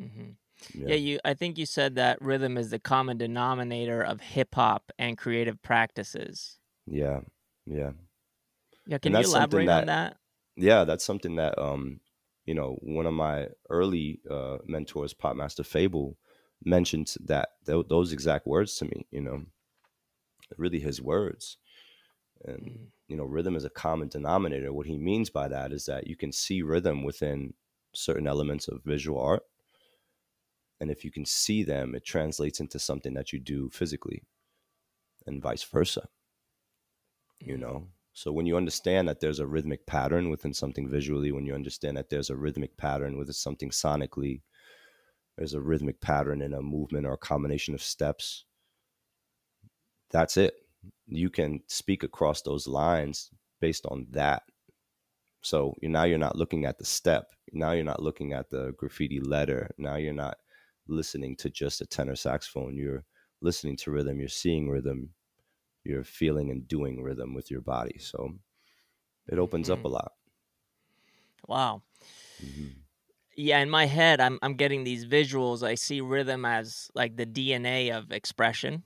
Mm-hmm. 0.00 0.30
Yeah. 0.74 0.88
yeah. 0.88 0.94
you. 0.94 1.20
I 1.24 1.34
think 1.34 1.58
you 1.58 1.66
said 1.66 1.94
that 1.96 2.20
rhythm 2.20 2.56
is 2.56 2.70
the 2.70 2.78
common 2.78 3.18
denominator 3.18 4.02
of 4.02 4.20
hip 4.20 4.54
hop 4.54 4.92
and 4.98 5.16
creative 5.16 5.60
practices. 5.62 6.58
Yeah, 6.86 7.20
yeah, 7.66 7.92
yeah. 8.86 8.98
Can 8.98 9.14
you 9.14 9.20
elaborate 9.20 9.66
that, 9.66 9.80
on 9.80 9.86
that? 9.86 10.16
Yeah, 10.56 10.84
that's 10.84 11.04
something 11.04 11.36
that 11.36 11.58
um, 11.58 12.00
you 12.44 12.54
know, 12.54 12.78
one 12.82 13.06
of 13.06 13.14
my 13.14 13.48
early 13.68 14.20
uh, 14.30 14.58
mentors, 14.66 15.14
PopMaster 15.14 15.64
Fabel, 15.64 16.16
mentioned 16.64 17.14
that 17.24 17.50
th- 17.66 17.86
those 17.88 18.12
exact 18.12 18.46
words 18.46 18.76
to 18.76 18.84
me. 18.86 19.06
You 19.10 19.20
know, 19.20 19.42
really 20.56 20.80
his 20.80 21.00
words, 21.00 21.58
and. 22.44 22.62
Mm 22.62 22.86
you 23.10 23.16
know 23.16 23.24
rhythm 23.24 23.56
is 23.56 23.64
a 23.64 23.70
common 23.70 24.08
denominator 24.08 24.72
what 24.72 24.86
he 24.86 24.96
means 24.96 25.28
by 25.28 25.48
that 25.48 25.72
is 25.72 25.84
that 25.84 26.06
you 26.06 26.16
can 26.16 26.32
see 26.32 26.62
rhythm 26.62 27.02
within 27.02 27.52
certain 27.92 28.26
elements 28.26 28.68
of 28.68 28.84
visual 28.84 29.20
art 29.20 29.42
and 30.80 30.90
if 30.90 31.04
you 31.04 31.10
can 31.10 31.26
see 31.26 31.64
them 31.64 31.94
it 31.94 32.04
translates 32.04 32.60
into 32.60 32.78
something 32.78 33.12
that 33.14 33.32
you 33.32 33.40
do 33.40 33.68
physically 33.70 34.22
and 35.26 35.42
vice 35.42 35.64
versa 35.64 36.08
you 37.40 37.54
mm-hmm. 37.54 37.62
know 37.62 37.86
so 38.12 38.32
when 38.32 38.46
you 38.46 38.56
understand 38.56 39.08
that 39.08 39.20
there's 39.20 39.40
a 39.40 39.46
rhythmic 39.46 39.86
pattern 39.86 40.30
within 40.30 40.54
something 40.54 40.88
visually 40.88 41.32
when 41.32 41.44
you 41.44 41.54
understand 41.54 41.96
that 41.96 42.10
there's 42.10 42.30
a 42.30 42.36
rhythmic 42.36 42.76
pattern 42.76 43.18
within 43.18 43.34
something 43.34 43.70
sonically 43.70 44.40
there's 45.36 45.54
a 45.54 45.60
rhythmic 45.60 46.00
pattern 46.00 46.42
in 46.42 46.54
a 46.54 46.62
movement 46.62 47.06
or 47.06 47.14
a 47.14 47.18
combination 47.18 47.74
of 47.74 47.82
steps 47.82 48.44
that's 50.12 50.36
it 50.36 50.54
you 51.06 51.30
can 51.30 51.60
speak 51.66 52.02
across 52.02 52.42
those 52.42 52.66
lines 52.66 53.30
based 53.60 53.86
on 53.86 54.06
that. 54.10 54.42
So 55.42 55.74
now 55.82 56.04
you're 56.04 56.18
not 56.18 56.36
looking 56.36 56.64
at 56.66 56.78
the 56.78 56.84
step. 56.84 57.32
Now 57.52 57.72
you're 57.72 57.84
not 57.84 58.02
looking 58.02 58.32
at 58.32 58.50
the 58.50 58.72
graffiti 58.76 59.20
letter. 59.20 59.70
Now 59.78 59.96
you're 59.96 60.12
not 60.12 60.36
listening 60.86 61.36
to 61.36 61.50
just 61.50 61.80
a 61.80 61.86
tenor 61.86 62.16
saxophone. 62.16 62.76
You're 62.76 63.04
listening 63.40 63.76
to 63.78 63.90
rhythm. 63.90 64.18
You're 64.20 64.28
seeing 64.28 64.68
rhythm. 64.68 65.10
You're 65.84 66.04
feeling 66.04 66.50
and 66.50 66.68
doing 66.68 67.02
rhythm 67.02 67.34
with 67.34 67.50
your 67.50 67.62
body. 67.62 67.98
So 67.98 68.34
it 69.28 69.38
opens 69.38 69.68
mm-hmm. 69.68 69.80
up 69.80 69.84
a 69.84 69.88
lot. 69.88 70.12
Wow. 71.46 71.82
Mm-hmm. 72.44 72.66
Yeah, 73.36 73.60
in 73.60 73.70
my 73.70 73.86
head, 73.86 74.20
I'm 74.20 74.38
I'm 74.42 74.54
getting 74.54 74.84
these 74.84 75.06
visuals. 75.06 75.62
I 75.62 75.74
see 75.74 76.02
rhythm 76.02 76.44
as 76.44 76.90
like 76.94 77.16
the 77.16 77.24
DNA 77.24 77.96
of 77.96 78.12
expression 78.12 78.82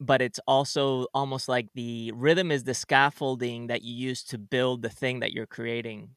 but 0.00 0.22
it's 0.22 0.40
also 0.46 1.06
almost 1.12 1.48
like 1.48 1.68
the 1.74 2.10
rhythm 2.14 2.50
is 2.50 2.64
the 2.64 2.74
scaffolding 2.74 3.66
that 3.66 3.82
you 3.82 3.94
use 3.94 4.24
to 4.24 4.38
build 4.38 4.80
the 4.80 4.88
thing 4.88 5.20
that 5.20 5.32
you're 5.32 5.46
creating. 5.46 6.10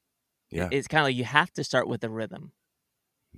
Yeah. 0.50 0.70
It's 0.72 0.88
kind 0.88 1.02
of 1.02 1.08
like 1.08 1.18
you 1.18 1.26
have 1.26 1.52
to 1.54 1.64
start 1.64 1.88
with 1.88 2.02
the 2.02 2.10
rhythm. 2.10 2.54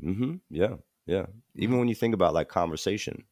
Mhm. 0.02 0.42
Yeah. 0.50 0.76
Yeah. 1.08 1.26
Even 1.56 1.72
mm-hmm. 1.72 1.80
when 1.80 1.88
you 1.88 1.96
think 1.96 2.14
about 2.14 2.34
like 2.34 2.48
conversation 2.48 3.24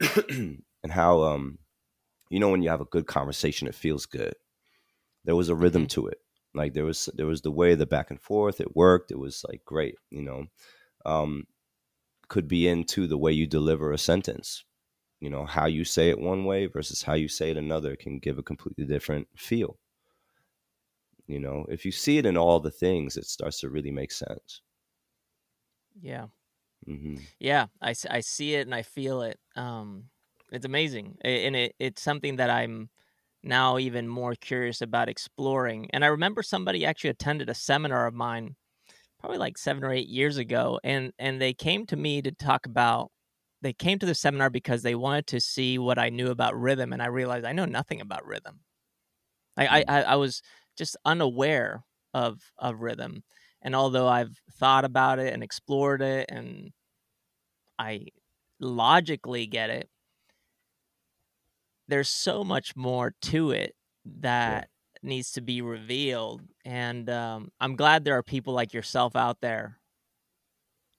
and 0.28 0.62
how 0.90 1.22
um 1.22 1.58
you 2.28 2.40
know 2.40 2.48
when 2.48 2.62
you 2.62 2.70
have 2.70 2.80
a 2.80 2.86
good 2.86 3.06
conversation 3.06 3.68
it 3.68 3.74
feels 3.74 4.06
good. 4.06 4.34
There 5.24 5.36
was 5.36 5.48
a 5.48 5.54
rhythm 5.54 5.82
mm-hmm. 5.82 6.00
to 6.02 6.08
it. 6.08 6.18
Like 6.54 6.74
there 6.74 6.84
was 6.84 7.08
there 7.14 7.26
was 7.26 7.42
the 7.42 7.52
way 7.52 7.76
the 7.76 7.86
back 7.86 8.10
and 8.10 8.20
forth, 8.20 8.60
it 8.60 8.74
worked. 8.74 9.12
It 9.12 9.18
was 9.18 9.44
like 9.48 9.64
great, 9.64 9.94
you 10.10 10.22
know. 10.22 10.46
Um 11.06 11.44
could 12.28 12.48
be 12.48 12.66
into 12.66 13.06
the 13.06 13.18
way 13.18 13.32
you 13.32 13.46
deliver 13.46 13.92
a 13.92 13.98
sentence 13.98 14.64
you 15.20 15.30
know 15.30 15.44
how 15.46 15.66
you 15.66 15.84
say 15.84 16.08
it 16.10 16.18
one 16.18 16.44
way 16.44 16.66
versus 16.66 17.02
how 17.02 17.14
you 17.14 17.28
say 17.28 17.50
it 17.50 17.56
another 17.56 17.96
can 17.96 18.18
give 18.18 18.38
a 18.38 18.42
completely 18.42 18.84
different 18.84 19.28
feel. 19.36 19.78
You 21.26 21.38
know 21.40 21.66
if 21.68 21.84
you 21.84 21.92
see 21.92 22.18
it 22.18 22.26
in 22.26 22.36
all 22.36 22.60
the 22.60 22.70
things 22.70 23.16
it 23.16 23.26
starts 23.26 23.60
to 23.60 23.70
really 23.70 23.92
make 23.92 24.12
sense. 24.12 24.62
Yeah. 26.00 26.26
Mm-hmm. 26.88 27.16
yeah 27.38 27.66
I, 27.82 27.94
I 28.10 28.20
see 28.20 28.54
it 28.54 28.66
and 28.66 28.74
i 28.74 28.80
feel 28.80 29.20
it 29.20 29.38
um 29.54 30.04
it's 30.50 30.64
amazing 30.64 31.18
and 31.20 31.54
it, 31.54 31.74
it's 31.78 32.00
something 32.00 32.36
that 32.36 32.48
i'm 32.48 32.88
now 33.42 33.76
even 33.76 34.08
more 34.08 34.34
curious 34.34 34.80
about 34.80 35.10
exploring 35.10 35.90
and 35.92 36.04
i 36.04 36.08
remember 36.08 36.42
somebody 36.42 36.86
actually 36.86 37.10
attended 37.10 37.50
a 37.50 37.54
seminar 37.54 38.06
of 38.06 38.14
mine 38.14 38.56
probably 39.18 39.36
like 39.38 39.58
seven 39.58 39.84
or 39.84 39.92
eight 39.92 40.08
years 40.08 40.38
ago 40.38 40.80
and 40.82 41.12
and 41.18 41.40
they 41.40 41.52
came 41.52 41.84
to 41.86 41.96
me 41.96 42.22
to 42.22 42.32
talk 42.32 42.64
about 42.64 43.10
they 43.62 43.72
came 43.72 43.98
to 43.98 44.06
the 44.06 44.14
seminar 44.14 44.50
because 44.50 44.82
they 44.82 44.94
wanted 44.94 45.26
to 45.28 45.40
see 45.40 45.78
what 45.78 45.98
I 45.98 46.08
knew 46.08 46.30
about 46.30 46.58
rhythm, 46.58 46.92
and 46.92 47.02
I 47.02 47.06
realized 47.06 47.44
I 47.44 47.52
know 47.52 47.66
nothing 47.66 48.00
about 48.00 48.26
rhythm. 48.26 48.60
I 49.56 49.66
mm. 49.66 49.84
I, 49.88 50.02
I 50.02 50.16
was 50.16 50.42
just 50.76 50.96
unaware 51.04 51.84
of 52.14 52.40
of 52.58 52.80
rhythm, 52.80 53.22
and 53.62 53.74
although 53.74 54.08
I've 54.08 54.40
thought 54.58 54.84
about 54.84 55.18
it 55.18 55.32
and 55.32 55.42
explored 55.42 56.02
it, 56.02 56.30
and 56.30 56.72
I 57.78 58.06
logically 58.58 59.46
get 59.46 59.70
it, 59.70 59.88
there's 61.88 62.08
so 62.08 62.44
much 62.44 62.76
more 62.76 63.14
to 63.22 63.50
it 63.50 63.74
that 64.20 64.68
needs 65.02 65.32
to 65.32 65.40
be 65.40 65.60
revealed, 65.60 66.42
and 66.64 67.10
um, 67.10 67.50
I'm 67.60 67.76
glad 67.76 68.04
there 68.04 68.16
are 68.16 68.22
people 68.22 68.54
like 68.54 68.72
yourself 68.72 69.16
out 69.16 69.40
there 69.40 69.79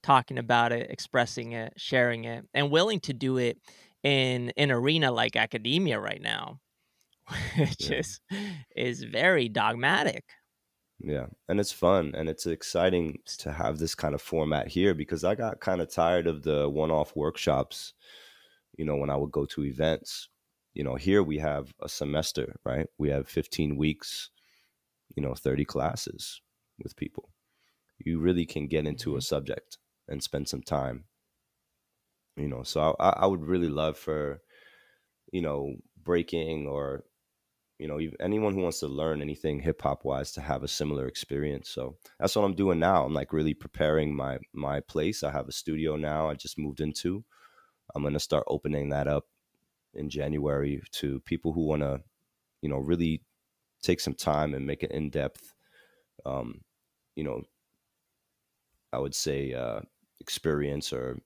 talking 0.03 0.37
about 0.37 0.71
it, 0.71 0.89
expressing 0.89 1.53
it, 1.53 1.73
sharing 1.77 2.25
it, 2.25 2.45
and 2.53 2.71
willing 2.71 2.99
to 3.01 3.13
do 3.13 3.37
it 3.37 3.57
in 4.03 4.51
an 4.57 4.71
arena 4.71 5.11
like 5.11 5.35
academia 5.35 5.99
right 5.99 6.21
now, 6.21 6.59
which 7.57 7.89
yeah. 7.89 7.97
is 7.97 8.19
is 8.75 9.03
very 9.03 9.49
dogmatic. 9.49 10.23
Yeah, 11.03 11.27
and 11.49 11.59
it's 11.59 11.71
fun 11.71 12.13
and 12.15 12.29
it's 12.29 12.45
exciting 12.45 13.19
to 13.39 13.51
have 13.51 13.79
this 13.79 13.95
kind 13.95 14.13
of 14.13 14.21
format 14.21 14.67
here 14.67 14.93
because 14.93 15.23
I 15.23 15.33
got 15.33 15.59
kind 15.59 15.81
of 15.81 15.91
tired 15.91 16.27
of 16.27 16.43
the 16.43 16.69
one-off 16.69 17.15
workshops. 17.15 17.93
You 18.77 18.85
know, 18.85 18.95
when 18.97 19.09
I 19.09 19.17
would 19.17 19.31
go 19.31 19.45
to 19.47 19.65
events, 19.65 20.29
you 20.73 20.83
know, 20.83 20.95
here 20.95 21.23
we 21.23 21.37
have 21.39 21.73
a 21.81 21.89
semester, 21.89 22.55
right? 22.63 22.87
We 22.97 23.09
have 23.09 23.27
15 23.27 23.75
weeks, 23.77 24.29
you 25.15 25.23
know, 25.23 25.33
30 25.33 25.65
classes 25.65 26.41
with 26.81 26.95
people. 26.95 27.29
You 27.99 28.19
really 28.19 28.45
can 28.45 28.67
get 28.67 28.85
into 28.85 29.11
a 29.11 29.13
mm-hmm. 29.13 29.21
subject 29.21 29.77
and 30.07 30.21
spend 30.23 30.47
some 30.47 30.61
time. 30.61 31.05
You 32.37 32.47
know, 32.47 32.63
so 32.63 32.95
I, 32.99 33.09
I 33.09 33.25
would 33.25 33.43
really 33.43 33.69
love 33.69 33.97
for, 33.97 34.41
you 35.31 35.41
know, 35.41 35.75
breaking 36.01 36.67
or, 36.67 37.03
you 37.77 37.87
know, 37.87 37.99
anyone 38.19 38.53
who 38.53 38.61
wants 38.61 38.79
to 38.79 38.87
learn 38.87 39.21
anything 39.21 39.59
hip 39.59 39.81
hop 39.81 40.05
wise 40.05 40.31
to 40.33 40.41
have 40.41 40.63
a 40.63 40.67
similar 40.67 41.07
experience. 41.07 41.69
So 41.69 41.97
that's 42.19 42.35
what 42.35 42.43
I'm 42.43 42.55
doing 42.55 42.79
now. 42.79 43.05
I'm 43.05 43.13
like 43.13 43.33
really 43.33 43.53
preparing 43.53 44.15
my 44.15 44.39
my 44.53 44.79
place. 44.79 45.23
I 45.23 45.31
have 45.31 45.47
a 45.47 45.51
studio 45.51 45.95
now. 45.95 46.29
I 46.29 46.35
just 46.35 46.57
moved 46.57 46.79
into. 46.79 47.23
I'm 47.93 48.03
gonna 48.03 48.19
start 48.19 48.45
opening 48.47 48.89
that 48.89 49.07
up 49.07 49.25
in 49.93 50.09
January 50.09 50.81
to 50.93 51.19
people 51.21 51.51
who 51.53 51.65
want 51.65 51.81
to, 51.81 52.01
you 52.61 52.69
know, 52.69 52.77
really 52.77 53.23
take 53.81 53.99
some 53.99 54.13
time 54.13 54.53
and 54.53 54.65
make 54.65 54.83
an 54.83 54.91
in-depth 54.91 55.53
um, 56.25 56.61
you 57.15 57.23
know 57.23 57.43
i 58.93 58.99
would 58.99 59.15
say 59.15 59.53
uh, 59.53 59.79
experience 60.19 60.93
or 60.93 61.19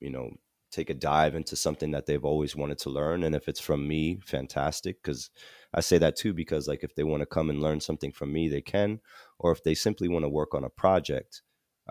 you 0.00 0.10
know 0.10 0.30
take 0.72 0.90
a 0.90 0.94
dive 0.94 1.34
into 1.34 1.56
something 1.56 1.92
that 1.92 2.06
they've 2.06 2.24
always 2.24 2.56
wanted 2.56 2.78
to 2.78 2.90
learn 2.90 3.22
and 3.22 3.34
if 3.34 3.48
it's 3.48 3.60
from 3.60 3.86
me 3.86 4.20
fantastic 4.24 5.02
because 5.02 5.30
i 5.74 5.80
say 5.80 5.98
that 5.98 6.16
too 6.16 6.34
because 6.34 6.68
like 6.68 6.82
if 6.82 6.94
they 6.94 7.04
want 7.04 7.20
to 7.20 7.26
come 7.26 7.50
and 7.50 7.62
learn 7.62 7.80
something 7.80 8.12
from 8.12 8.32
me 8.32 8.48
they 8.48 8.60
can 8.60 9.00
or 9.38 9.52
if 9.52 9.62
they 9.62 9.74
simply 9.74 10.08
want 10.08 10.24
to 10.24 10.28
work 10.28 10.54
on 10.54 10.64
a 10.64 10.70
project 10.70 11.42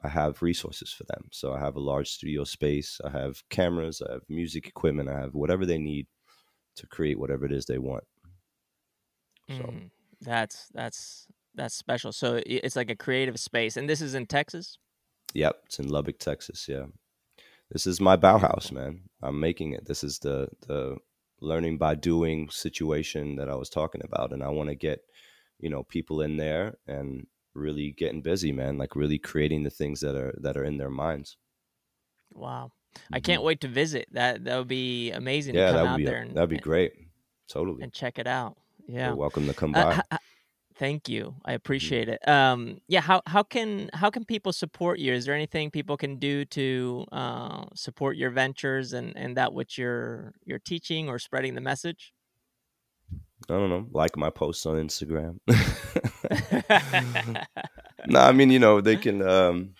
i 0.04 0.10
have 0.10 0.42
resources 0.42 0.92
for 0.92 1.06
them. 1.06 1.30
So 1.32 1.54
i 1.54 1.60
have 1.60 1.76
a 1.78 1.80
large 1.80 2.10
studio 2.10 2.44
space 2.44 3.00
i 3.06 3.10
have 3.10 3.44
cameras 3.50 4.02
i 4.08 4.14
have 4.14 4.24
music 4.30 4.68
equipment 4.68 5.10
i 5.10 5.20
have 5.20 5.34
whatever 5.34 5.66
they 5.66 5.78
need 5.80 6.08
to 6.76 6.88
create 6.88 7.20
whatever 7.20 7.46
it 7.46 7.52
is 7.52 7.66
they 7.66 7.78
want. 7.78 8.04
So 9.58 9.64
mm, 9.64 9.90
that's 10.22 10.68
that's 10.74 11.28
that's 11.54 11.76
special. 11.76 12.12
So 12.12 12.42
it's 12.46 12.76
like 12.76 12.90
a 12.90 12.96
creative 12.96 13.40
space 13.40 13.78
and 13.78 13.90
this 13.90 14.02
is 14.02 14.14
in 14.16 14.26
texas 14.26 14.78
yep 15.36 15.58
it's 15.66 15.80
in 15.80 15.88
lubbock 15.88 16.18
texas 16.18 16.68
yeah 16.68 16.86
this 17.72 17.88
is 17.88 18.00
my 18.00 18.16
Bauhaus, 18.16 18.72
man. 18.72 19.02
I'm 19.22 19.40
making 19.40 19.74
it. 19.74 19.86
This 19.86 20.04
is 20.04 20.20
the 20.20 20.50
the 20.68 20.98
learning 21.42 21.78
by 21.78 21.96
doing 21.96 22.50
situation 22.50 23.36
that 23.36 23.50
I 23.50 23.56
was 23.56 23.70
talking 23.70 24.02
about, 24.04 24.32
and 24.32 24.44
I 24.44 24.50
want 24.50 24.70
to 24.70 24.76
get 24.76 25.02
you 25.60 25.70
know 25.70 25.84
people 25.84 26.22
in 26.22 26.38
there 26.38 26.76
and 26.88 27.26
really 27.54 27.92
getting 27.92 28.22
busy, 28.22 28.52
man. 28.52 28.78
Like 28.78 28.96
really 28.96 29.18
creating 29.18 29.64
the 29.64 29.70
things 29.70 30.02
that 30.02 30.16
are 30.16 30.38
that 30.42 30.58
are 30.58 30.64
in 30.64 30.78
their 30.78 30.92
minds. 30.92 31.38
Wow, 32.32 32.72
I 33.12 33.20
can't 33.20 33.40
mm-hmm. 33.40 33.48
wait 33.48 33.62
to 33.62 33.68
visit. 33.68 34.08
That 34.12 34.44
that 34.46 34.58
would 34.58 34.68
be 34.68 35.12
amazing. 35.12 35.56
Yeah, 35.56 35.72
that 35.72 35.92
would 35.92 35.98
be 35.98 36.06
and, 36.06 36.36
that'd 36.36 36.50
be 36.50 36.58
great. 36.58 36.94
Totally, 37.50 37.84
and 37.84 37.94
check 37.94 38.20
it 38.20 38.28
out. 38.28 38.58
Yeah, 38.88 39.08
You're 39.08 39.16
welcome 39.16 39.48
to 39.48 39.54
come 39.54 39.74
uh, 39.74 39.84
by. 39.84 40.02
Uh, 40.12 40.18
Thank 40.78 41.08
you. 41.08 41.36
I 41.46 41.52
mm-hmm. 41.52 41.56
appreciate 41.56 42.10
it. 42.10 42.28
Um, 42.28 42.82
yeah. 42.88 43.02
How 43.02 43.22
how 43.26 43.44
can 43.44 43.90
how 43.94 44.10
can 44.10 44.26
people 44.26 44.52
support 44.52 45.00
you? 45.00 45.14
Is 45.14 45.26
there 45.26 45.36
anything 45.36 45.72
people 45.72 45.96
can 45.96 46.18
do 46.18 46.46
to 46.46 47.06
uh, 47.12 47.66
support 47.76 48.18
your 48.18 48.30
ventures 48.30 48.94
and 48.94 49.16
and 49.16 49.38
that 49.38 49.54
which 49.54 49.78
you're 49.78 50.34
you're 50.44 50.60
teaching 50.60 51.08
or 51.08 51.18
spreading 51.20 51.56
the 51.56 51.62
message? 51.62 52.14
I 53.50 53.54
don't 53.54 53.70
know. 53.70 53.88
Like 53.92 54.18
my 54.18 54.30
posts 54.30 54.66
on 54.66 54.76
Instagram. 54.76 55.40
no, 58.08 58.20
I 58.20 58.32
mean 58.34 58.50
you 58.50 58.60
know 58.60 58.82
they 58.82 58.98
can 58.98 59.22
um, 59.22 59.76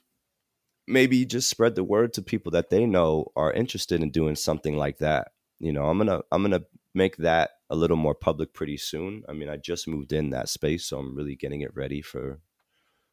maybe 0.88 1.26
just 1.26 1.50
spread 1.50 1.76
the 1.76 1.84
word 1.84 2.14
to 2.14 2.22
people 2.22 2.52
that 2.52 2.70
they 2.70 2.86
know 2.86 3.32
are 3.36 3.52
interested 3.52 4.02
in 4.02 4.12
doing 4.12 4.36
something 4.36 4.78
like 4.78 5.00
that. 5.00 5.32
You 5.60 5.74
know, 5.74 5.86
I'm 5.86 5.98
gonna 5.98 6.22
I'm 6.32 6.42
gonna 6.42 6.64
make 6.94 7.18
that 7.18 7.52
a 7.70 7.76
little 7.76 7.98
more 7.98 8.16
public 8.16 8.54
pretty 8.54 8.78
soon. 8.78 9.24
I 9.28 9.34
mean, 9.34 9.50
I 9.50 9.58
just 9.58 9.88
moved 9.88 10.14
in 10.14 10.30
that 10.30 10.50
space, 10.50 10.86
so 10.86 11.00
I'm 11.00 11.16
really 11.16 11.36
getting 11.36 11.62
it 11.62 11.76
ready 11.76 12.02
for 12.02 12.40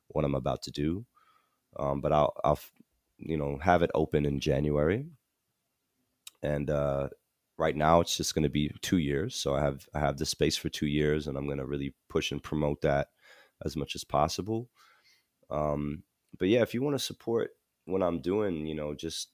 what 0.08 0.24
I'm 0.24 0.34
about 0.34 0.62
to 0.62 0.70
do. 0.70 1.06
Um, 1.78 2.00
but 2.00 2.12
I'll, 2.12 2.34
I'll, 2.44 2.58
you 3.18 3.36
know, 3.36 3.58
have 3.62 3.82
it 3.82 3.90
open 3.94 4.26
in 4.26 4.40
January. 4.40 5.06
And 6.42 6.68
uh, 6.68 7.08
right 7.56 7.76
now, 7.76 8.00
it's 8.00 8.16
just 8.16 8.34
going 8.34 8.42
to 8.42 8.50
be 8.50 8.74
two 8.82 8.98
years. 8.98 9.34
So 9.34 9.54
I 9.54 9.60
have 9.60 9.88
I 9.94 10.00
have 10.00 10.18
the 10.18 10.26
space 10.26 10.56
for 10.56 10.68
two 10.68 10.86
years, 10.86 11.26
and 11.26 11.38
I'm 11.38 11.46
going 11.46 11.58
to 11.58 11.66
really 11.66 11.94
push 12.08 12.30
and 12.32 12.42
promote 12.42 12.82
that 12.82 13.08
as 13.64 13.76
much 13.76 13.94
as 13.94 14.04
possible. 14.04 14.68
Um, 15.50 16.02
but 16.38 16.48
yeah, 16.48 16.62
if 16.62 16.74
you 16.74 16.82
want 16.82 16.94
to 16.98 17.04
support 17.04 17.50
what 17.84 18.02
I'm 18.02 18.20
doing, 18.20 18.66
you 18.66 18.74
know, 18.74 18.94
just 18.94 19.28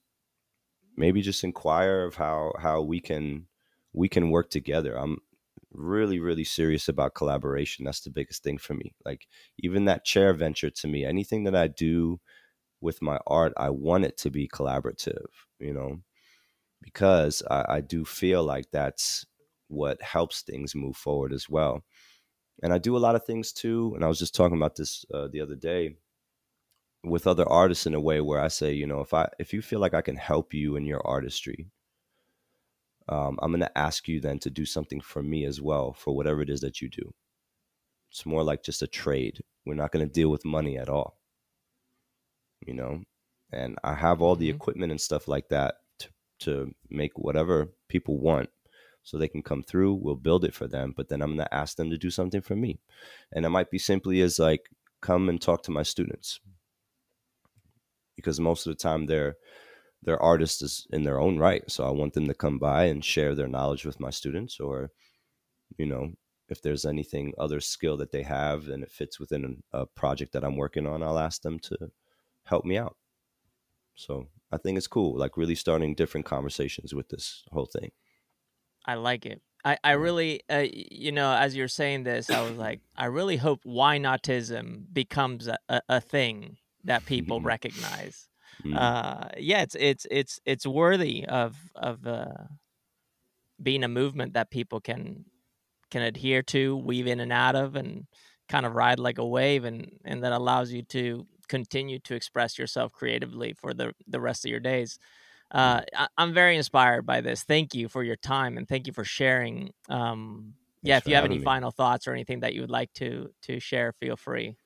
maybe 0.96 1.22
just 1.22 1.44
inquire 1.44 2.04
of 2.04 2.16
how 2.16 2.52
how 2.60 2.82
we 2.82 3.00
can 3.00 3.46
we 3.92 4.08
can 4.08 4.30
work 4.30 4.50
together. 4.50 4.96
I'm 4.96 5.18
really, 5.72 6.18
really 6.18 6.44
serious 6.44 6.88
about 6.88 7.14
collaboration. 7.14 7.84
That's 7.84 8.00
the 8.00 8.10
biggest 8.10 8.42
thing 8.42 8.58
for 8.58 8.74
me. 8.74 8.94
Like 9.04 9.26
even 9.58 9.84
that 9.86 10.04
chair 10.04 10.32
venture 10.34 10.70
to 10.70 10.88
me, 10.88 11.04
anything 11.04 11.44
that 11.44 11.54
I 11.54 11.68
do 11.68 12.20
with 12.80 13.02
my 13.02 13.18
art, 13.26 13.52
I 13.56 13.70
want 13.70 14.04
it 14.04 14.16
to 14.18 14.30
be 14.30 14.48
collaborative, 14.48 15.26
you 15.58 15.72
know, 15.74 15.98
because 16.82 17.42
I, 17.50 17.64
I 17.68 17.80
do 17.80 18.04
feel 18.04 18.44
like 18.44 18.70
that's 18.70 19.26
what 19.68 20.00
helps 20.02 20.42
things 20.42 20.74
move 20.74 20.96
forward 20.96 21.32
as 21.32 21.48
well. 21.48 21.84
And 22.62 22.72
I 22.72 22.78
do 22.78 22.96
a 22.96 22.98
lot 22.98 23.14
of 23.14 23.24
things 23.24 23.52
too. 23.52 23.92
And 23.94 24.04
I 24.04 24.08
was 24.08 24.18
just 24.18 24.34
talking 24.34 24.56
about 24.56 24.76
this 24.76 25.04
uh, 25.12 25.28
the 25.28 25.40
other 25.40 25.56
day 25.56 25.96
with 27.04 27.26
other 27.26 27.48
artists 27.48 27.86
in 27.86 27.94
a 27.94 28.00
way 28.00 28.20
where 28.20 28.40
I 28.40 28.48
say, 28.48 28.72
you 28.72 28.86
know, 28.86 29.00
if 29.00 29.14
I 29.14 29.28
if 29.38 29.52
you 29.52 29.62
feel 29.62 29.80
like 29.80 29.94
I 29.94 30.02
can 30.02 30.16
help 30.16 30.52
you 30.54 30.76
in 30.76 30.84
your 30.84 31.06
artistry, 31.06 31.68
um, 33.08 33.38
I'm 33.42 33.50
going 33.50 33.60
to 33.60 33.78
ask 33.78 34.08
you 34.08 34.20
then 34.20 34.38
to 34.40 34.50
do 34.50 34.64
something 34.64 35.00
for 35.00 35.22
me 35.22 35.44
as 35.44 35.60
well 35.60 35.92
for 35.92 36.14
whatever 36.14 36.42
it 36.42 36.50
is 36.50 36.60
that 36.60 36.80
you 36.80 36.88
do. 36.88 37.14
It's 38.10 38.26
more 38.26 38.42
like 38.42 38.62
just 38.62 38.82
a 38.82 38.86
trade. 38.86 39.40
We're 39.66 39.74
not 39.74 39.92
going 39.92 40.06
to 40.06 40.12
deal 40.12 40.30
with 40.30 40.44
money 40.44 40.78
at 40.78 40.88
all. 40.88 41.18
You 42.66 42.74
know, 42.74 43.02
and 43.52 43.76
I 43.84 43.94
have 43.94 44.20
all 44.20 44.36
the 44.36 44.48
mm-hmm. 44.48 44.56
equipment 44.56 44.90
and 44.90 45.00
stuff 45.00 45.28
like 45.28 45.48
that 45.48 45.76
to, 46.00 46.08
to 46.40 46.74
make 46.90 47.18
whatever 47.18 47.68
people 47.88 48.18
want 48.18 48.50
so 49.02 49.16
they 49.16 49.28
can 49.28 49.42
come 49.42 49.62
through. 49.62 49.94
We'll 49.94 50.16
build 50.16 50.44
it 50.44 50.54
for 50.54 50.66
them, 50.66 50.92
but 50.96 51.08
then 51.08 51.22
I'm 51.22 51.36
going 51.36 51.46
to 51.46 51.54
ask 51.54 51.76
them 51.76 51.90
to 51.90 51.98
do 51.98 52.10
something 52.10 52.42
for 52.42 52.56
me. 52.56 52.80
And 53.32 53.46
it 53.46 53.50
might 53.50 53.70
be 53.70 53.78
simply 53.78 54.20
as 54.20 54.38
like, 54.38 54.68
come 55.00 55.28
and 55.28 55.40
talk 55.40 55.62
to 55.62 55.70
my 55.70 55.82
students 55.82 56.40
because 58.16 58.40
most 58.40 58.66
of 58.66 58.72
the 58.72 58.82
time 58.82 59.06
they're 59.06 59.36
they're 60.02 60.22
artists 60.22 60.86
in 60.90 61.02
their 61.02 61.20
own 61.20 61.38
right. 61.38 61.68
So 61.70 61.84
I 61.84 61.90
want 61.90 62.14
them 62.14 62.26
to 62.28 62.34
come 62.34 62.58
by 62.58 62.84
and 62.84 63.04
share 63.04 63.34
their 63.34 63.48
knowledge 63.48 63.84
with 63.84 64.00
my 64.00 64.10
students, 64.10 64.60
or 64.60 64.90
you 65.76 65.86
know, 65.86 66.12
if 66.48 66.62
there's 66.62 66.84
anything 66.84 67.34
other 67.38 67.60
skill 67.60 67.96
that 67.98 68.12
they 68.12 68.22
have 68.22 68.68
and 68.68 68.82
it 68.82 68.90
fits 68.90 69.20
within 69.20 69.62
a 69.72 69.86
project 69.86 70.32
that 70.32 70.44
I'm 70.44 70.56
working 70.56 70.86
on, 70.86 71.02
I'll 71.02 71.18
ask 71.18 71.42
them 71.42 71.58
to 71.60 71.90
help 72.44 72.64
me 72.64 72.78
out. 72.78 72.96
So 73.94 74.28
I 74.50 74.56
think 74.56 74.78
it's 74.78 74.86
cool, 74.86 75.18
like 75.18 75.36
really 75.36 75.54
starting 75.54 75.94
different 75.94 76.24
conversations 76.24 76.94
with 76.94 77.08
this 77.08 77.44
whole 77.50 77.66
thing. 77.66 77.90
I 78.86 78.94
like 78.94 79.26
it. 79.26 79.42
I, 79.64 79.76
I 79.82 79.92
really, 79.92 80.40
uh, 80.48 80.64
you 80.70 81.12
know, 81.12 81.34
as 81.34 81.56
you're 81.56 81.68
saying 81.68 82.04
this, 82.04 82.30
I 82.30 82.42
was 82.42 82.56
like, 82.56 82.80
I 82.96 83.06
really 83.06 83.36
hope 83.36 83.64
Ynotism 83.64 84.84
becomes 84.92 85.48
a, 85.48 85.58
a, 85.68 85.82
a 85.88 86.00
thing 86.00 86.56
that 86.84 87.04
people 87.04 87.40
recognize. 87.42 88.28
Mm. 88.64 88.76
Uh, 88.76 89.28
yeah, 89.38 89.62
it's 89.62 89.76
it's 89.78 90.06
it's 90.10 90.40
it's 90.44 90.66
worthy 90.66 91.24
of 91.26 91.56
of 91.74 92.06
uh, 92.06 92.44
being 93.62 93.84
a 93.84 93.88
movement 93.88 94.34
that 94.34 94.50
people 94.50 94.80
can 94.80 95.24
can 95.90 96.02
adhere 96.02 96.42
to, 96.42 96.76
weave 96.76 97.06
in 97.06 97.20
and 97.20 97.32
out 97.32 97.56
of, 97.56 97.76
and 97.76 98.06
kind 98.48 98.66
of 98.66 98.74
ride 98.74 98.98
like 98.98 99.18
a 99.18 99.26
wave, 99.26 99.64
and 99.64 99.92
and 100.04 100.22
that 100.24 100.32
allows 100.32 100.72
you 100.72 100.82
to 100.82 101.26
continue 101.48 101.98
to 102.00 102.14
express 102.14 102.58
yourself 102.58 102.92
creatively 102.92 103.54
for 103.54 103.72
the 103.72 103.92
the 104.06 104.20
rest 104.20 104.44
of 104.44 104.50
your 104.50 104.60
days. 104.60 104.98
Uh, 105.50 105.80
I, 105.96 106.08
am 106.18 106.34
very 106.34 106.56
inspired 106.56 107.06
by 107.06 107.20
this. 107.22 107.42
Thank 107.42 107.74
you 107.74 107.88
for 107.88 108.02
your 108.02 108.16
time 108.16 108.58
and 108.58 108.68
thank 108.68 108.86
you 108.86 108.92
for 108.92 109.04
sharing. 109.04 109.70
Um, 109.88 110.52
yeah, 110.82 110.98
if 110.98 111.06
you 111.06 111.14
have 111.14 111.24
any 111.24 111.38
me. 111.38 111.44
final 111.44 111.70
thoughts 111.70 112.06
or 112.06 112.12
anything 112.12 112.40
that 112.40 112.54
you 112.54 112.60
would 112.60 112.70
like 112.70 112.92
to 112.94 113.30
to 113.42 113.58
share, 113.58 113.92
feel 113.92 114.16
free. 114.16 114.56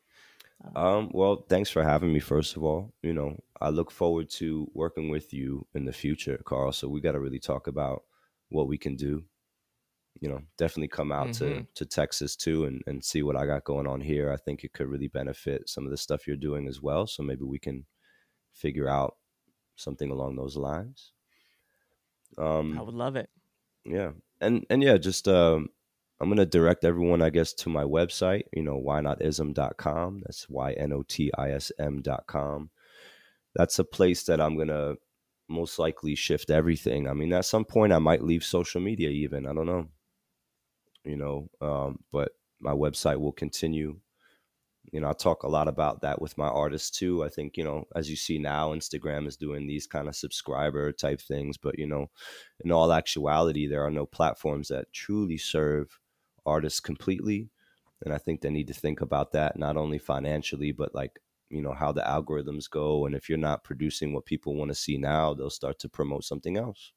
Um, 0.77 1.11
well, 1.13 1.45
thanks 1.49 1.71
for 1.71 1.83
having 1.83 2.13
me. 2.13 2.21
First 2.21 2.57
of 2.57 2.63
all, 2.63 2.93
you 3.03 3.13
know, 3.13 3.37
I 3.61 3.71
look 3.71 3.91
forward 3.91 4.31
to 4.31 4.71
working 4.75 5.09
with 5.09 5.33
you 5.33 5.67
in 5.75 5.85
the 5.85 5.93
future, 5.93 6.41
Carl. 6.45 6.73
So 6.73 6.89
we 6.89 7.01
got 7.01 7.13
to 7.13 7.21
really 7.21 7.39
talk 7.39 7.67
about 7.67 8.05
what 8.49 8.69
we 8.69 8.79
can 8.79 8.97
do. 8.97 9.25
You 10.21 10.29
know, 10.29 10.43
definitely 10.59 10.89
come 10.89 11.11
out 11.11 11.29
mm-hmm. 11.29 11.61
to 11.61 11.67
to 11.75 11.87
Texas 11.87 12.37
too 12.37 12.67
and 12.67 12.83
and 12.87 13.03
see 13.03 13.23
what 13.23 13.37
I 13.37 13.47
got 13.47 13.65
going 13.65 13.87
on 13.87 14.01
here. 14.01 14.31
I 14.31 14.37
think 14.37 14.63
it 14.63 14.73
could 14.73 14.89
really 14.89 15.09
benefit 15.09 15.69
some 15.69 15.85
of 15.85 15.91
the 15.91 15.97
stuff 15.97 16.27
you're 16.27 16.37
doing 16.37 16.69
as 16.69 16.81
well. 16.81 17.07
So 17.07 17.23
maybe 17.23 17.45
we 17.45 17.59
can 17.59 17.87
figure 18.53 18.89
out 18.89 19.17
something 19.77 20.11
along 20.11 20.37
those 20.37 20.57
lines. 20.57 21.13
Um, 22.39 22.79
I 22.79 22.83
would 22.83 22.95
love 22.95 23.17
it. 23.17 23.31
Yeah, 23.85 24.13
and 24.41 24.67
and 24.71 24.83
yeah, 24.83 24.99
just 24.99 25.27
um, 25.29 25.71
I'm 26.23 26.29
going 26.29 26.37
to 26.37 26.47
direct 26.47 26.85
everyone, 26.85 27.21
I 27.21 27.31
guess, 27.31 27.53
to 27.55 27.69
my 27.69 27.83
website, 27.83 28.45
you 28.53 28.63
know, 28.63 28.81
ynotism.com. 28.81 30.23
That's 30.25 30.49
Y 30.49 30.73
N 30.75 30.93
O 30.93 31.03
T 31.03 31.33
I 31.37 31.51
S 31.51 31.73
M.com. 31.81 32.71
That's 33.57 33.81
a 33.81 33.85
place 33.85 34.23
that 34.25 34.41
I'm 34.41 34.55
going 34.55 34.69
to 34.69 34.99
most 35.49 35.81
likely 35.81 36.15
shift 36.15 36.49
everything. 36.49 37.09
I 37.09 37.13
mean, 37.13 37.33
at 37.33 37.45
some 37.45 37.65
point, 37.65 37.93
I 37.93 37.99
might 37.99 38.23
leave 38.23 38.45
social 38.45 38.81
media 38.81 39.11
even. 39.11 39.49
I 39.49 39.53
don't 39.53 39.67
know. 39.67 39.89
You 41.05 41.17
know, 41.17 41.51
um, 41.61 41.99
but 42.13 42.31
my 42.61 42.71
website 42.71 43.19
will 43.19 43.33
continue. 43.33 43.99
You 44.93 45.01
know, 45.01 45.09
I 45.09 45.15
talk 45.15 45.43
a 45.43 45.49
lot 45.49 45.67
about 45.67 46.03
that 46.03 46.23
with 46.23 46.39
my 46.39 46.47
artists 46.47 46.97
too. 46.97 47.25
I 47.25 47.31
think, 47.31 47.57
you 47.57 47.65
know, 47.65 47.89
as 47.97 48.09
you 48.09 48.15
see 48.15 48.39
now, 48.39 48.73
Instagram 48.73 49.27
is 49.27 49.37
doing 49.37 49.67
these 49.67 49.89
kind 49.89 50.07
of 50.07 50.15
subscriber 50.15 50.93
type 50.93 51.21
things. 51.21 51.57
But, 51.57 51.81
you 51.81 51.89
know, 51.89 52.11
in 52.65 52.71
all 52.71 52.93
actuality, 52.93 53.67
there 53.67 53.85
are 53.85 53.91
no 53.91 54.07
platforms 54.07 54.69
that 54.69 54.93
truly 54.93 55.37
serve 55.37 55.99
artists 56.47 56.81
completely. 56.81 57.51
And 58.05 58.13
I 58.13 58.19
think 58.19 58.41
they 58.41 58.51
need 58.51 58.69
to 58.69 58.75
think 58.75 59.01
about 59.01 59.33
that 59.33 59.59
not 59.59 59.77
only 59.77 59.99
financially, 59.99 60.73
but 60.73 60.95
like, 60.95 61.21
you 61.51 61.63
know, 61.63 61.73
how 61.73 61.93
the 61.93 62.03
algorithms 62.03 62.69
go. 62.69 63.07
And 63.07 63.15
if 63.15 63.29
you're 63.29 63.39
not 63.39 63.65
producing 63.65 64.13
what 64.13 64.25
people 64.25 64.57
want 64.57 64.71
to 64.71 64.75
see 64.75 64.97
now, 64.97 65.35
they'll 65.35 65.51
start 65.51 65.79
to 65.81 65.89
promote 65.89 66.25
something 66.25 66.57
else. 66.57 66.93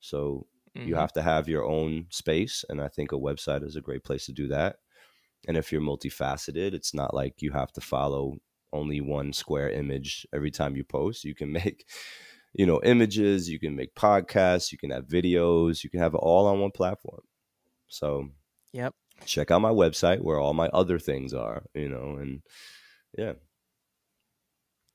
So 0.00 0.46
mm-hmm. 0.76 0.88
you 0.88 0.94
have 0.94 1.12
to 1.14 1.22
have 1.22 1.48
your 1.48 1.64
own 1.64 2.06
space. 2.10 2.64
And 2.68 2.80
I 2.80 2.88
think 2.88 3.12
a 3.12 3.16
website 3.16 3.64
is 3.64 3.76
a 3.76 3.80
great 3.80 4.04
place 4.04 4.26
to 4.26 4.32
do 4.32 4.48
that. 4.48 4.76
and 5.46 5.56
if 5.56 5.72
you're 5.72 5.80
multifaceted, 5.80 6.74
it's 6.74 6.92
not 6.94 7.14
like 7.14 7.42
you 7.42 7.52
have 7.52 7.72
to 7.72 7.80
follow 7.80 8.38
only 8.72 9.00
one 9.00 9.32
square 9.32 9.70
image 9.70 10.26
every 10.32 10.50
time 10.50 10.76
you 10.76 10.84
post. 10.84 11.24
You 11.24 11.34
can 11.34 11.52
make, 11.60 11.86
you 12.54 12.66
know, 12.66 12.80
images, 12.82 13.48
you 13.48 13.58
can 13.58 13.74
make 13.76 13.94
podcasts, 13.94 14.72
you 14.72 14.78
can 14.78 14.90
have 14.90 15.06
videos, 15.06 15.84
you 15.84 15.90
can 15.90 16.00
have 16.00 16.14
it 16.14 16.18
all 16.18 16.46
on 16.46 16.60
one 16.60 16.70
platform. 16.70 17.22
So, 17.88 18.28
yep. 18.72 18.94
Check 19.24 19.50
out 19.50 19.60
my 19.60 19.70
website 19.70 20.20
where 20.20 20.38
all 20.38 20.54
my 20.54 20.68
other 20.68 20.98
things 20.98 21.34
are, 21.34 21.64
you 21.74 21.88
know, 21.88 22.16
and 22.20 22.42
yeah. 23.16 23.32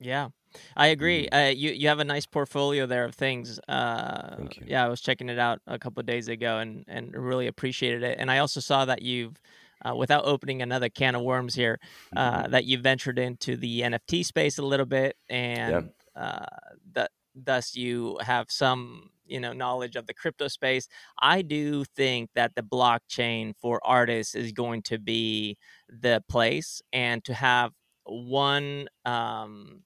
Yeah. 0.00 0.28
I 0.76 0.88
agree. 0.88 1.26
Mm-hmm. 1.26 1.48
Uh, 1.48 1.50
you 1.50 1.72
you 1.72 1.88
have 1.88 1.98
a 1.98 2.04
nice 2.04 2.26
portfolio 2.26 2.86
there 2.86 3.04
of 3.04 3.14
things. 3.14 3.58
Uh. 3.68 4.36
Yeah, 4.64 4.84
I 4.84 4.88
was 4.88 5.00
checking 5.00 5.28
it 5.28 5.38
out 5.38 5.60
a 5.66 5.78
couple 5.78 6.00
of 6.00 6.06
days 6.06 6.28
ago 6.28 6.58
and 6.58 6.84
and 6.86 7.14
really 7.14 7.48
appreciated 7.48 8.02
it. 8.02 8.18
And 8.18 8.30
I 8.30 8.38
also 8.38 8.60
saw 8.60 8.84
that 8.84 9.02
you've 9.02 9.40
uh, 9.84 9.94
without 9.94 10.24
opening 10.24 10.62
another 10.62 10.88
can 10.88 11.14
of 11.14 11.22
worms 11.22 11.54
here, 11.54 11.78
uh, 12.16 12.42
mm-hmm. 12.42 12.52
that 12.52 12.64
you 12.64 12.78
ventured 12.78 13.18
into 13.18 13.56
the 13.56 13.82
NFT 13.82 14.24
space 14.24 14.58
a 14.58 14.62
little 14.62 14.86
bit, 14.86 15.16
and 15.28 15.90
uh, 16.16 16.46
that 16.92 17.10
thus 17.34 17.76
you 17.76 18.18
have 18.20 18.50
some 18.50 19.10
you 19.26 19.40
know 19.40 19.52
knowledge 19.52 19.96
of 19.96 20.06
the 20.06 20.14
crypto 20.14 20.48
space. 20.48 20.88
I 21.20 21.42
do 21.42 21.84
think 21.96 22.30
that 22.34 22.54
the 22.54 22.62
blockchain 22.62 23.52
for 23.60 23.80
artists 23.84 24.34
is 24.34 24.52
going 24.52 24.82
to 24.82 24.98
be 24.98 25.56
the 25.88 26.22
place, 26.28 26.82
and 26.92 27.24
to 27.24 27.34
have 27.34 27.72
one 28.04 28.88
um, 29.04 29.82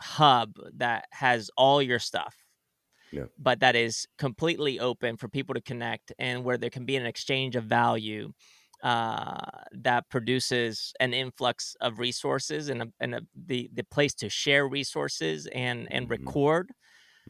hub 0.00 0.52
that 0.76 1.06
has 1.10 1.50
all 1.56 1.80
your 1.80 1.98
stuff 1.98 2.34
yeah. 3.12 3.24
but 3.38 3.60
that 3.60 3.76
is 3.76 4.06
completely 4.18 4.80
open 4.80 5.16
for 5.16 5.28
people 5.28 5.54
to 5.54 5.60
connect 5.60 6.12
and 6.18 6.44
where 6.44 6.56
there 6.56 6.70
can 6.70 6.84
be 6.84 6.96
an 6.96 7.06
exchange 7.06 7.54
of 7.54 7.64
value 7.64 8.32
uh, 8.82 9.38
that 9.70 10.08
produces 10.08 10.92
an 10.98 11.14
influx 11.14 11.76
of 11.80 12.00
resources 12.00 12.68
and, 12.68 12.82
a, 12.82 12.86
and 12.98 13.14
a, 13.14 13.20
the 13.46 13.70
the 13.72 13.84
place 13.84 14.12
to 14.12 14.28
share 14.28 14.66
resources 14.66 15.46
and 15.54 15.86
and 15.92 16.08
mm-hmm. 16.08 16.24
record 16.24 16.72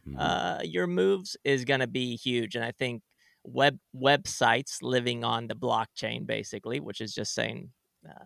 mm-hmm. 0.07 0.19
uh, 0.19 0.59
your 0.63 0.87
moves 0.87 1.37
is 1.43 1.65
going 1.65 1.79
to 1.79 1.87
be 1.87 2.15
huge. 2.15 2.55
And 2.55 2.63
I 2.63 2.71
think 2.71 3.01
web 3.43 3.77
websites 3.95 4.77
living 4.81 5.23
on 5.23 5.47
the 5.47 5.55
blockchain, 5.55 6.25
basically, 6.25 6.79
which 6.79 7.01
is 7.01 7.13
just 7.13 7.33
saying 7.33 7.69
uh, 8.07 8.25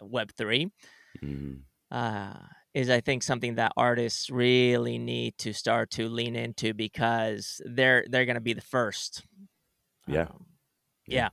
Web 0.00 0.30
3 0.36 0.70
mm-hmm. 1.22 1.54
Uh, 1.90 2.32
is 2.72 2.88
I 2.88 3.00
think 3.00 3.22
something 3.22 3.56
that 3.56 3.74
artists 3.76 4.30
really 4.30 4.96
need 4.96 5.36
to 5.38 5.52
start 5.52 5.90
to 5.90 6.08
lean 6.08 6.36
into 6.36 6.72
because 6.72 7.60
they're 7.66 8.06
they're 8.08 8.24
going 8.24 8.36
to 8.36 8.40
be 8.40 8.54
the 8.54 8.62
first. 8.62 9.22
Yeah. 10.06 10.22
Um, 10.22 10.46
yeah. 11.06 11.28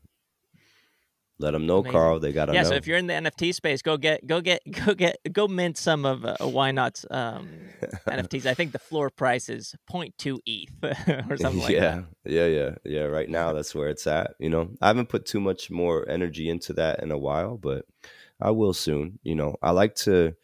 Let 1.41 1.51
them 1.51 1.65
know, 1.65 1.77
Amazing. 1.77 1.91
Carl. 1.93 2.19
They 2.19 2.33
gotta 2.33 2.53
yeah, 2.53 2.63
know. 2.63 2.69
so 2.69 2.75
if 2.75 2.85
you're 2.85 2.97
in 2.97 3.07
the 3.07 3.13
NFT 3.13 3.55
space, 3.55 3.81
go 3.81 3.95
get, 3.95 4.27
go 4.27 4.41
get, 4.41 4.61
go 4.85 4.93
get, 4.93 5.17
go 5.31 5.47
mint 5.47 5.77
some 5.77 6.05
of 6.05 6.25
uh, 6.25 6.35
why 6.41 6.71
not 6.71 7.03
um, 7.09 7.49
NFTs. 8.07 8.45
I 8.45 8.53
think 8.53 8.73
the 8.73 8.79
floor 8.79 9.09
price 9.09 9.47
is 9.47 9.73
0.2 9.89 10.39
ETH 10.45 11.29
or 11.31 11.37
something 11.37 11.61
like 11.61 11.71
yeah, 11.71 11.79
that. 11.79 12.31
Yeah, 12.31 12.45
yeah, 12.45 12.75
yeah. 12.83 13.03
Right 13.03 13.29
now, 13.29 13.53
that's 13.53 13.73
where 13.73 13.87
it's 13.87 14.05
at. 14.05 14.31
You 14.37 14.49
know, 14.49 14.71
I 14.81 14.87
haven't 14.87 15.07
put 15.07 15.25
too 15.25 15.39
much 15.39 15.71
more 15.71 16.07
energy 16.09 16.49
into 16.49 16.73
that 16.73 17.01
in 17.01 17.11
a 17.11 17.17
while, 17.17 17.57
but 17.57 17.85
I 18.41 18.51
will 18.51 18.73
soon. 18.73 19.19
You 19.23 19.35
know, 19.35 19.55
I 19.61 19.71
like 19.71 19.95
to 19.95 20.35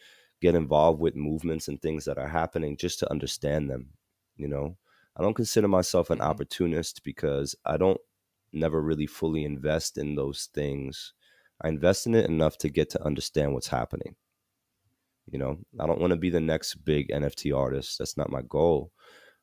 get 0.42 0.56
involved 0.56 1.02
with 1.02 1.16
movements 1.16 1.68
and 1.68 1.82
things 1.82 2.06
that 2.06 2.18
are 2.18 2.30
happening 2.30 2.78
just 2.78 3.00
to 3.00 3.12
understand 3.12 3.70
them. 3.70 3.90
You 4.38 4.48
know, 4.48 4.78
I 5.18 5.24
don't 5.24 5.34
consider 5.34 5.68
myself 5.68 6.10
an 6.10 6.20
mm-hmm. 6.20 6.28
opportunist 6.28 7.04
because 7.04 7.54
I 7.66 7.76
don't 7.76 8.00
never 8.56 8.82
really 8.82 9.08
fully 9.08 9.44
invest 9.44 9.98
in 9.98 10.16
those 10.16 10.50
things. 10.54 11.14
I 11.62 11.70
invest 11.70 12.08
in 12.08 12.16
it 12.16 12.30
enough 12.30 12.58
to 12.60 12.70
get 12.70 12.90
to 12.92 13.04
understand 13.04 13.54
what's 13.54 13.68
happening. 13.68 14.16
You 15.32 15.40
know, 15.40 15.58
I 15.80 15.88
don't 15.88 16.00
want 16.00 16.12
to 16.12 16.18
be 16.18 16.30
the 16.30 16.40
next 16.40 16.76
big 16.86 17.10
NFT 17.10 17.56
artist. 17.56 17.98
That's 17.98 18.18
not 18.18 18.32
my 18.32 18.42
goal. 18.48 18.92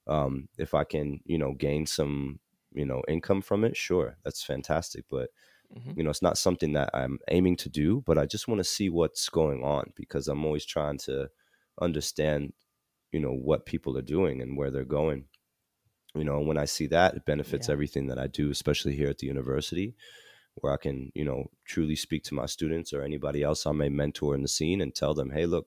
Um, 0.07 0.49
if 0.59 0.75
I 0.75 0.85
can, 0.85 1.21
you 1.25 1.39
know, 1.39 1.55
gain 1.55 1.87
some, 1.87 2.41
you 2.73 2.85
know, 2.85 3.03
income 3.09 3.43
from 3.43 3.65
it, 3.65 3.77
sure, 3.77 4.17
that's 4.25 4.45
fantastic. 4.45 5.05
But 5.11 5.31
mm-hmm. 5.77 5.93
you 5.97 6.05
know, 6.05 6.11
it's 6.11 6.23
not 6.23 6.39
something 6.39 6.73
that 6.75 6.91
I'm 6.95 7.19
aiming 7.29 7.57
to 7.57 7.69
do. 7.69 8.03
But 8.07 8.19
I 8.19 8.27
just 8.27 8.47
want 8.47 8.59
to 8.59 8.65
see 8.65 8.91
what's 8.91 9.29
going 9.29 9.65
on 9.65 9.93
because 9.97 10.29
I'm 10.29 10.45
always 10.45 10.65
trying 10.65 10.99
to 10.99 11.29
understand, 11.81 12.53
you 13.11 13.21
know, 13.21 13.33
what 13.33 13.67
people 13.67 13.99
are 13.99 14.03
doing 14.03 14.41
and 14.41 14.57
where 14.57 14.71
they're 14.71 14.85
going 14.85 15.25
you 16.15 16.25
know 16.25 16.41
when 16.41 16.59
i 16.59 16.65
see 16.65 16.87
that 16.87 17.15
it 17.15 17.25
benefits 17.25 17.69
yeah. 17.69 17.73
everything 17.73 18.07
that 18.07 18.19
i 18.19 18.27
do 18.27 18.51
especially 18.51 18.95
here 18.95 19.09
at 19.09 19.19
the 19.19 19.27
university 19.27 19.95
where 20.57 20.73
i 20.73 20.77
can 20.77 21.11
you 21.15 21.25
know 21.25 21.51
truly 21.65 21.97
speak 21.97 22.23
to 22.23 22.35
my 22.35 22.47
students 22.47 22.93
or 22.93 23.03
anybody 23.03 23.43
else 23.43 23.67
i 23.67 23.73
may 23.73 23.89
mentor 23.89 24.35
in 24.35 24.43
the 24.43 24.49
scene 24.49 24.81
and 24.81 24.95
tell 24.95 25.15
them 25.15 25.31
hey 25.31 25.47
look 25.47 25.67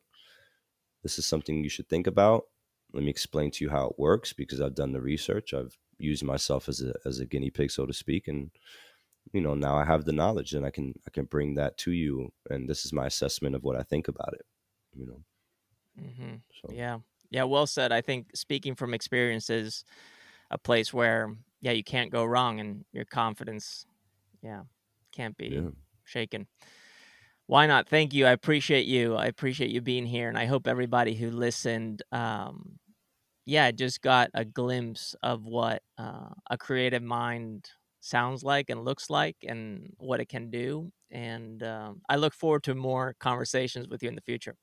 this 1.04 1.18
is 1.18 1.26
something 1.26 1.64
you 1.64 1.70
should 1.70 1.90
think 1.90 2.08
about 2.08 2.46
let 2.94 3.04
me 3.04 3.10
explain 3.10 3.52
to 3.52 3.64
you 3.64 3.70
how 3.70 3.88
it 3.88 4.00
works 4.00 4.34
because 4.34 4.62
i've 4.62 4.76
done 4.76 4.94
the 4.94 5.02
research 5.02 5.54
i've 5.54 5.78
used 5.98 6.24
myself 6.24 6.68
as 6.68 6.82
a 6.82 6.94
as 7.06 7.20
a 7.20 7.26
guinea 7.26 7.50
pig 7.50 7.72
so 7.72 7.86
to 7.86 7.94
speak 7.94 8.28
and 8.28 8.52
you 9.34 9.42
know 9.42 9.56
now 9.56 9.76
i 9.76 9.84
have 9.84 10.06
the 10.06 10.12
knowledge 10.12 10.54
and 10.54 10.66
i 10.66 10.70
can 10.70 10.94
i 11.08 11.10
can 11.10 11.26
bring 11.26 11.56
that 11.56 11.78
to 11.78 11.92
you 11.92 12.32
and 12.50 12.70
this 12.70 12.86
is 12.86 12.94
my 12.94 13.06
assessment 13.06 13.56
of 13.56 13.64
what 13.64 13.76
i 13.76 13.84
think 13.84 14.08
about 14.08 14.34
it 14.34 14.46
you 14.94 15.06
know 15.06 15.22
mm-hmm. 16.00 16.36
so. 16.62 16.74
yeah 16.74 17.00
yeah 17.32 17.44
well 17.44 17.66
said 17.66 17.92
i 17.92 18.02
think 18.02 18.28
speaking 18.36 18.76
from 18.76 18.94
experiences 18.94 19.84
a 20.52 20.58
place 20.58 20.94
where 20.94 21.36
yeah 21.62 21.72
you 21.72 21.84
can't 21.84 22.12
go 22.12 22.24
wrong 22.24 22.60
and 22.60 22.86
your 22.94 23.06
confidence 23.06 23.86
yeah 24.42 24.62
can't 25.16 25.38
be 25.38 25.48
yeah. 25.48 25.70
shaken. 26.04 26.48
Why 27.48 27.68
not? 27.68 27.88
Thank 27.88 28.14
you. 28.14 28.26
I 28.26 28.32
appreciate 28.32 28.86
you. 28.86 29.16
I 29.16 29.28
appreciate 29.28 29.70
you 29.70 29.82
being 29.82 30.06
here 30.06 30.30
and 30.30 30.38
i 30.38 30.46
hope 30.46 30.68
everybody 30.68 31.16
who 31.16 31.32
listened 31.32 32.02
um 32.12 32.80
yeah 33.46 33.72
just 33.72 34.02
got 34.02 34.30
a 34.34 34.44
glimpse 34.44 35.16
of 35.24 35.46
what 35.46 35.82
uh, 35.98 36.30
a 36.50 36.58
creative 36.58 37.04
mind 37.04 37.70
sounds 38.02 38.44
like 38.44 38.70
and 38.70 38.84
looks 38.84 39.10
like 39.10 39.36
and 39.48 39.94
what 39.98 40.20
it 40.20 40.30
can 40.30 40.50
do 40.50 40.92
and 41.12 41.64
um, 41.64 42.02
i 42.10 42.16
look 42.16 42.34
forward 42.34 42.64
to 42.64 42.76
more 42.76 43.16
conversations 43.20 43.88
with 43.88 44.04
you 44.04 44.10
in 44.10 44.16
the 44.16 44.22
future. 44.22 44.56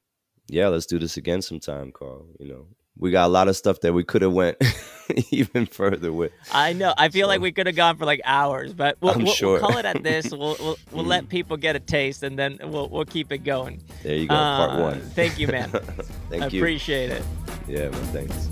Yeah 0.49 0.69
let's 0.69 0.87
do 0.87 0.99
this 0.99 1.17
again 1.17 1.43
sometime 1.43 1.93
carl 1.93 2.27
you 2.39 2.49
know 2.49 2.67
we 2.99 3.11
got 3.11 3.27
a 3.27 3.29
lot 3.29 3.49
of 3.49 3.57
stuff 3.57 3.81
that 3.81 3.93
we 3.93 4.05
could 4.05 4.23
have 4.23 4.33
went 4.33 4.57
even 5.31 5.67
further 5.67 6.13
with. 6.13 6.33
I 6.53 6.73
know. 6.73 6.95
I 6.97 7.09
feel 7.09 7.25
so, 7.25 7.29
like 7.29 7.41
we 7.41 7.53
could 7.53 7.67
have 7.67 7.77
gone 7.77 7.97
for 7.97 8.05
like 8.05 8.21
hours, 8.25 8.73
but 8.75 8.97
we'll, 9.01 9.15
I'm 9.15 9.25
we'll, 9.25 9.33
sure. 9.33 9.53
we'll 9.53 9.61
call 9.61 9.79
it 9.79 9.85
at 9.85 10.03
this. 10.03 10.33
We'll 10.43 10.57
we'll, 10.59 10.77
we'll 10.91 11.05
let 11.05 11.29
people 11.29 11.57
get 11.57 11.77
a 11.77 11.81
taste, 11.81 12.23
and 12.23 12.39
then 12.39 12.59
we'll 12.63 12.89
we'll 12.89 13.05
keep 13.05 13.31
it 13.33 13.39
going. 13.39 13.83
There 14.03 14.17
you 14.17 14.29
go, 14.29 14.35
uh, 14.35 14.67
part 14.67 14.81
one. 14.81 15.01
Thank 15.11 15.39
you, 15.39 15.47
man. 15.47 15.69
thank 16.31 16.43
I 16.43 16.47
you. 16.49 16.61
Appreciate 16.61 17.11
it. 17.11 17.23
Yeah, 17.69 17.91
man. 17.91 18.05
Thanks. 18.07 18.49